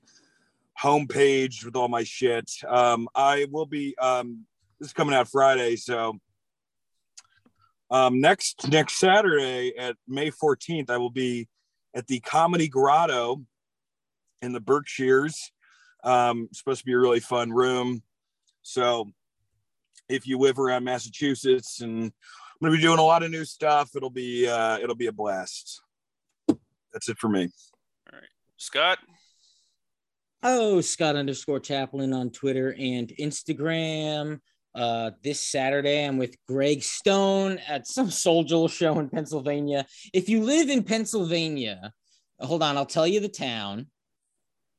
homepage 0.81 1.65
with 1.65 1.77
all 1.77 1.89
my 1.89 2.05
shit. 2.05 2.51
Um, 2.66 3.09
I 3.15 3.47
will 3.51 3.66
be 3.66 3.97
um, 3.98 4.44
this 4.78 4.89
is 4.89 4.93
coming 4.93 5.15
out 5.15 5.28
Friday, 5.28 5.77
so 5.77 6.19
um, 7.90 8.20
next 8.20 8.69
next 8.69 8.98
Saturday 8.98 9.77
at 9.77 9.97
May 10.09 10.31
14th, 10.31 10.90
I 10.90 10.98
will 10.98 11.11
be 11.11 11.48
at 11.94 12.07
the 12.07 12.20
Comedy 12.20 12.69
Grotto 12.69 13.43
in 14.43 14.53
the 14.53 14.61
Berkshires. 14.61 15.53
Um, 16.05 16.48
supposed 16.53 16.81
to 16.81 16.86
be 16.86 16.93
a 16.93 16.98
really 16.98 17.20
fun 17.20 17.51
room. 17.51 18.03
So 18.62 19.11
if 20.09 20.27
you 20.27 20.39
live 20.39 20.59
around 20.59 20.85
Massachusetts 20.85 21.81
and 21.81 22.05
I'm 22.05 22.12
gonna 22.61 22.77
be 22.77 22.82
doing 22.82 22.98
a 22.98 23.03
lot 23.03 23.23
of 23.23 23.31
new 23.31 23.44
stuff, 23.44 23.90
it'll 23.94 24.11
be 24.11 24.48
uh, 24.48 24.78
it'll 24.78 24.94
be 24.94 25.07
a 25.07 25.12
blast. 25.12 25.81
That's 26.93 27.09
it 27.09 27.19
for 27.19 27.28
me. 27.28 27.43
All 28.12 28.19
right, 28.19 28.28
Scott, 28.57 28.98
Oh, 30.42 30.80
Scott 30.80 31.16
underscore 31.16 31.60
Chaplin 31.60 32.12
on 32.12 32.30
Twitter 32.30 32.74
and 32.78 33.08
Instagram. 33.18 34.40
Uh, 34.74 35.12
this 35.22 35.40
Saturday, 35.40 36.04
I'm 36.04 36.18
with 36.18 36.36
Greg 36.46 36.82
Stone 36.82 37.58
at 37.66 37.86
some 37.86 38.10
Soulful 38.10 38.68
show 38.68 38.98
in 38.98 39.08
Pennsylvania. 39.08 39.86
If 40.12 40.28
you 40.28 40.42
live 40.42 40.68
in 40.68 40.82
Pennsylvania, 40.82 41.92
hold 42.38 42.62
on, 42.62 42.76
I'll 42.76 42.84
tell 42.84 43.06
you 43.06 43.20
the 43.20 43.28
town. 43.28 43.86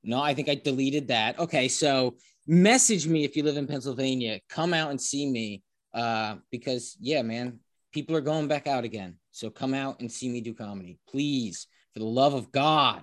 No, 0.03 0.21
I 0.21 0.35
think 0.35 0.47
I 0.47 0.55
deleted 0.55 1.07
that. 1.07 1.39
Okay, 1.39 1.67
so 1.67 2.15
message 2.45 3.07
me 3.07 3.23
if 3.23 3.35
you 3.35 3.41
live 3.41 3.57
in 3.57 3.65
Pennsylvania. 3.65 4.39
Come 4.49 4.73
out 4.73 4.91
and 4.91 5.01
see 5.01 5.29
me. 5.29 5.63
Uh, 5.93 6.35
because 6.51 6.95
yeah, 6.99 7.23
man, 7.23 7.59
people 7.91 8.15
are 8.15 8.21
going 8.21 8.47
back 8.47 8.67
out 8.67 8.84
again. 8.84 9.15
So 9.31 9.49
come 9.49 9.73
out 9.73 9.99
and 9.99 10.11
see 10.11 10.29
me 10.29 10.41
do 10.41 10.53
comedy, 10.53 10.99
please, 11.09 11.65
for 11.93 11.99
the 11.99 12.05
love 12.05 12.35
of 12.35 12.51
God. 12.51 13.01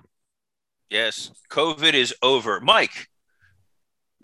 Yes, 0.89 1.31
COVID 1.49 1.93
is 1.93 2.13
over. 2.21 2.59
Mike, 2.59 3.09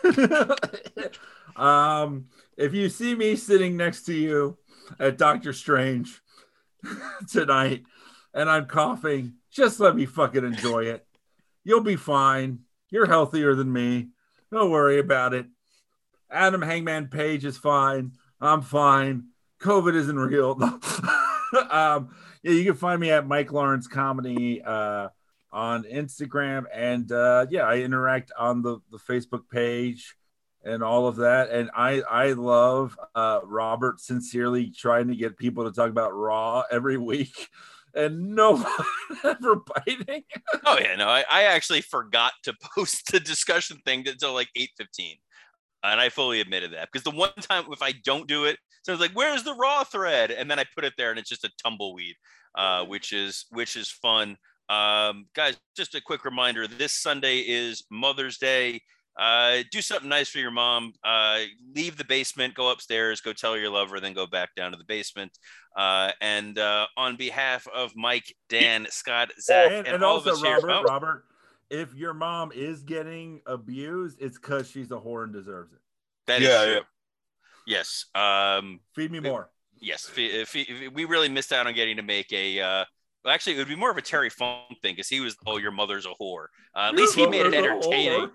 um, 1.56 2.26
if 2.56 2.74
you 2.74 2.88
see 2.88 3.14
me 3.14 3.36
sitting 3.36 3.76
next 3.76 4.04
to 4.04 4.14
you 4.14 4.58
at 4.98 5.18
Doctor 5.18 5.52
Strange 5.52 6.20
tonight 7.28 7.84
and 8.34 8.50
I'm 8.50 8.66
coughing, 8.66 9.34
just 9.50 9.80
let 9.80 9.94
me 9.96 10.06
fucking 10.06 10.44
enjoy 10.44 10.84
it. 10.84 11.06
You'll 11.64 11.82
be 11.82 11.96
fine. 11.96 12.60
You're 12.90 13.06
healthier 13.06 13.54
than 13.54 13.72
me. 13.72 14.08
Don't 14.50 14.70
worry 14.70 14.98
about 14.98 15.34
it. 15.34 15.46
Adam 16.30 16.62
Hangman 16.62 17.08
Page 17.08 17.44
is 17.44 17.56
fine. 17.56 18.12
I'm 18.40 18.62
fine. 18.62 19.28
COVID 19.60 19.94
isn't 19.94 20.18
real. 20.18 20.52
um, 21.70 22.10
yeah, 22.42 22.52
you 22.52 22.64
can 22.64 22.74
find 22.74 23.00
me 23.00 23.10
at 23.10 23.26
Mike 23.26 23.52
Lawrence 23.52 23.86
Comedy 23.86 24.60
uh, 24.62 25.08
on 25.52 25.84
Instagram, 25.84 26.64
and 26.72 27.10
uh, 27.12 27.46
yeah, 27.50 27.62
I 27.62 27.78
interact 27.78 28.32
on 28.38 28.62
the 28.62 28.78
the 28.90 28.98
Facebook 28.98 29.48
page 29.50 30.16
and 30.64 30.82
all 30.82 31.06
of 31.06 31.16
that. 31.16 31.50
And 31.50 31.70
I 31.74 32.02
I 32.02 32.32
love 32.32 32.98
uh, 33.14 33.40
Robert 33.44 34.00
sincerely 34.00 34.70
trying 34.70 35.08
to 35.08 35.16
get 35.16 35.36
people 35.36 35.64
to 35.64 35.72
talk 35.72 35.90
about 35.90 36.14
Raw 36.14 36.64
every 36.70 36.98
week. 36.98 37.48
And 37.94 38.34
nobody 38.34 38.72
ever 39.22 39.56
biting. 39.56 40.22
Oh 40.64 40.78
yeah, 40.80 40.96
no, 40.96 41.08
I, 41.08 41.26
I 41.30 41.42
actually 41.42 41.82
forgot 41.82 42.32
to 42.44 42.54
post 42.74 43.12
the 43.12 43.20
discussion 43.20 43.82
thing 43.84 44.08
until 44.08 44.32
like 44.32 44.48
8:15. 44.56 45.18
And 45.84 46.00
I 46.00 46.08
fully 46.08 46.40
admitted 46.40 46.72
that 46.72 46.88
because 46.90 47.04
the 47.04 47.10
one 47.10 47.34
time 47.42 47.66
if 47.70 47.82
I 47.82 47.92
don't 47.92 48.26
do 48.26 48.46
it, 48.46 48.56
so 48.82 48.92
I 48.92 48.94
was 48.94 49.00
like, 49.02 49.12
"Where's 49.12 49.42
the 49.42 49.52
raw 49.52 49.84
thread?" 49.84 50.30
And 50.30 50.50
then 50.50 50.58
I 50.58 50.64
put 50.74 50.84
it 50.84 50.94
there, 50.96 51.10
and 51.10 51.18
it's 51.18 51.28
just 51.28 51.44
a 51.44 51.50
tumbleweed, 51.62 52.14
uh, 52.54 52.86
which 52.86 53.12
is 53.12 53.44
which 53.50 53.76
is 53.76 53.90
fun. 53.90 54.38
Um, 54.72 55.26
guys, 55.34 55.56
just 55.76 55.94
a 55.94 56.00
quick 56.00 56.24
reminder: 56.24 56.66
this 56.66 56.92
Sunday 56.92 57.38
is 57.40 57.84
Mother's 57.90 58.38
Day. 58.38 58.80
Uh, 59.18 59.58
do 59.70 59.82
something 59.82 60.08
nice 60.08 60.30
for 60.30 60.38
your 60.38 60.50
mom. 60.50 60.94
Uh, 61.04 61.40
leave 61.74 61.98
the 61.98 62.04
basement, 62.04 62.54
go 62.54 62.70
upstairs, 62.70 63.20
go 63.20 63.34
tell 63.34 63.58
your 63.58 63.68
lover, 63.70 64.00
then 64.00 64.14
go 64.14 64.26
back 64.26 64.54
down 64.56 64.70
to 64.72 64.78
the 64.78 64.84
basement. 64.84 65.30
Uh, 65.76 66.12
and 66.22 66.58
uh, 66.58 66.86
on 66.96 67.16
behalf 67.16 67.66
of 67.74 67.92
Mike, 67.94 68.34
Dan, 68.48 68.86
Scott, 68.88 69.30
Zach, 69.38 69.66
and, 69.66 69.74
and, 69.86 69.88
and 69.96 70.04
all 70.04 70.14
also 70.14 70.30
of 70.30 70.36
us 70.36 70.42
here, 70.42 70.54
Robert, 70.60 70.70
oh, 70.70 70.82
Robert, 70.84 71.24
if 71.68 71.92
your 71.94 72.14
mom 72.14 72.52
is 72.54 72.82
getting 72.82 73.42
abused, 73.44 74.16
it's 74.18 74.38
because 74.38 74.70
she's 74.70 74.90
a 74.90 74.96
whore 74.96 75.24
and 75.24 75.32
deserves 75.34 75.74
it. 75.74 75.80
that 76.26 76.40
is 76.40 76.48
Yeah, 76.48 76.64
true. 76.64 76.74
yeah. 76.74 76.80
Yes. 77.66 78.06
Um, 78.14 78.80
Feed 78.94 79.10
me 79.12 79.20
more. 79.20 79.50
yes. 79.78 80.10
We 80.16 81.04
really 81.04 81.28
missed 81.28 81.52
out 81.52 81.66
on 81.66 81.74
getting 81.74 81.96
to 81.98 82.02
make 82.02 82.32
a. 82.32 82.86
Well, 83.24 83.32
actually, 83.32 83.54
it 83.54 83.58
would 83.58 83.68
be 83.68 83.76
more 83.76 83.90
of 83.90 83.96
a 83.96 84.02
Terry 84.02 84.30
Funk 84.30 84.80
thing 84.82 84.94
because 84.94 85.08
he 85.08 85.20
was, 85.20 85.36
oh, 85.46 85.56
your 85.58 85.70
mother's 85.70 86.06
a 86.06 86.12
whore. 86.20 86.46
Uh, 86.74 86.88
at 86.88 86.94
least 86.94 87.14
he 87.14 87.26
made 87.26 87.46
it 87.46 87.54
Your 87.54 87.74
mother's 87.76 87.86
a 87.86 87.90
entertaining. 87.90 88.30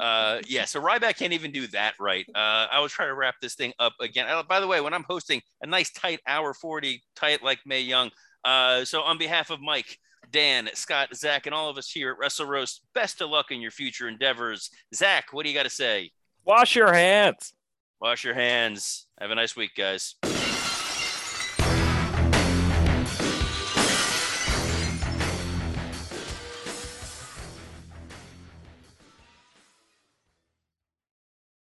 Uh, 0.00 0.38
yeah, 0.46 0.64
so 0.64 0.80
Ryback 0.80 1.18
can't 1.18 1.34
even 1.34 1.52
do 1.52 1.66
that 1.68 1.94
right. 2.00 2.26
Uh, 2.34 2.66
I 2.70 2.80
will 2.80 2.88
try 2.88 3.06
to 3.06 3.14
wrap 3.14 3.34
this 3.42 3.54
thing 3.54 3.74
up 3.78 3.92
again. 4.00 4.26
Uh, 4.28 4.42
by 4.42 4.58
the 4.60 4.66
way, 4.66 4.80
when 4.80 4.94
I'm 4.94 5.04
hosting 5.04 5.42
a 5.60 5.66
nice 5.66 5.90
tight 5.90 6.20
hour 6.26 6.54
40, 6.54 7.02
tight 7.14 7.42
like 7.42 7.58
Mae 7.66 7.82
Young. 7.82 8.10
Uh, 8.44 8.84
so 8.84 9.02
on 9.02 9.18
behalf 9.18 9.50
of 9.50 9.60
Mike, 9.60 9.98
Dan, 10.30 10.70
Scott, 10.72 11.14
Zach, 11.14 11.46
and 11.46 11.54
all 11.54 11.68
of 11.68 11.76
us 11.76 11.90
here 11.90 12.12
at 12.12 12.18
Wrestle 12.18 12.46
Roast, 12.46 12.80
best 12.94 13.20
of 13.20 13.28
luck 13.28 13.50
in 13.50 13.60
your 13.60 13.70
future 13.70 14.08
endeavors. 14.08 14.70
Zach, 14.94 15.26
what 15.32 15.44
do 15.44 15.50
you 15.50 15.54
got 15.54 15.64
to 15.64 15.70
say? 15.70 16.10
Wash 16.44 16.74
your 16.74 16.92
hands. 16.92 17.52
Wash 18.00 18.24
your 18.24 18.34
hands. 18.34 19.06
Have 19.20 19.30
a 19.30 19.34
nice 19.34 19.54
week, 19.54 19.72
guys. 19.76 20.16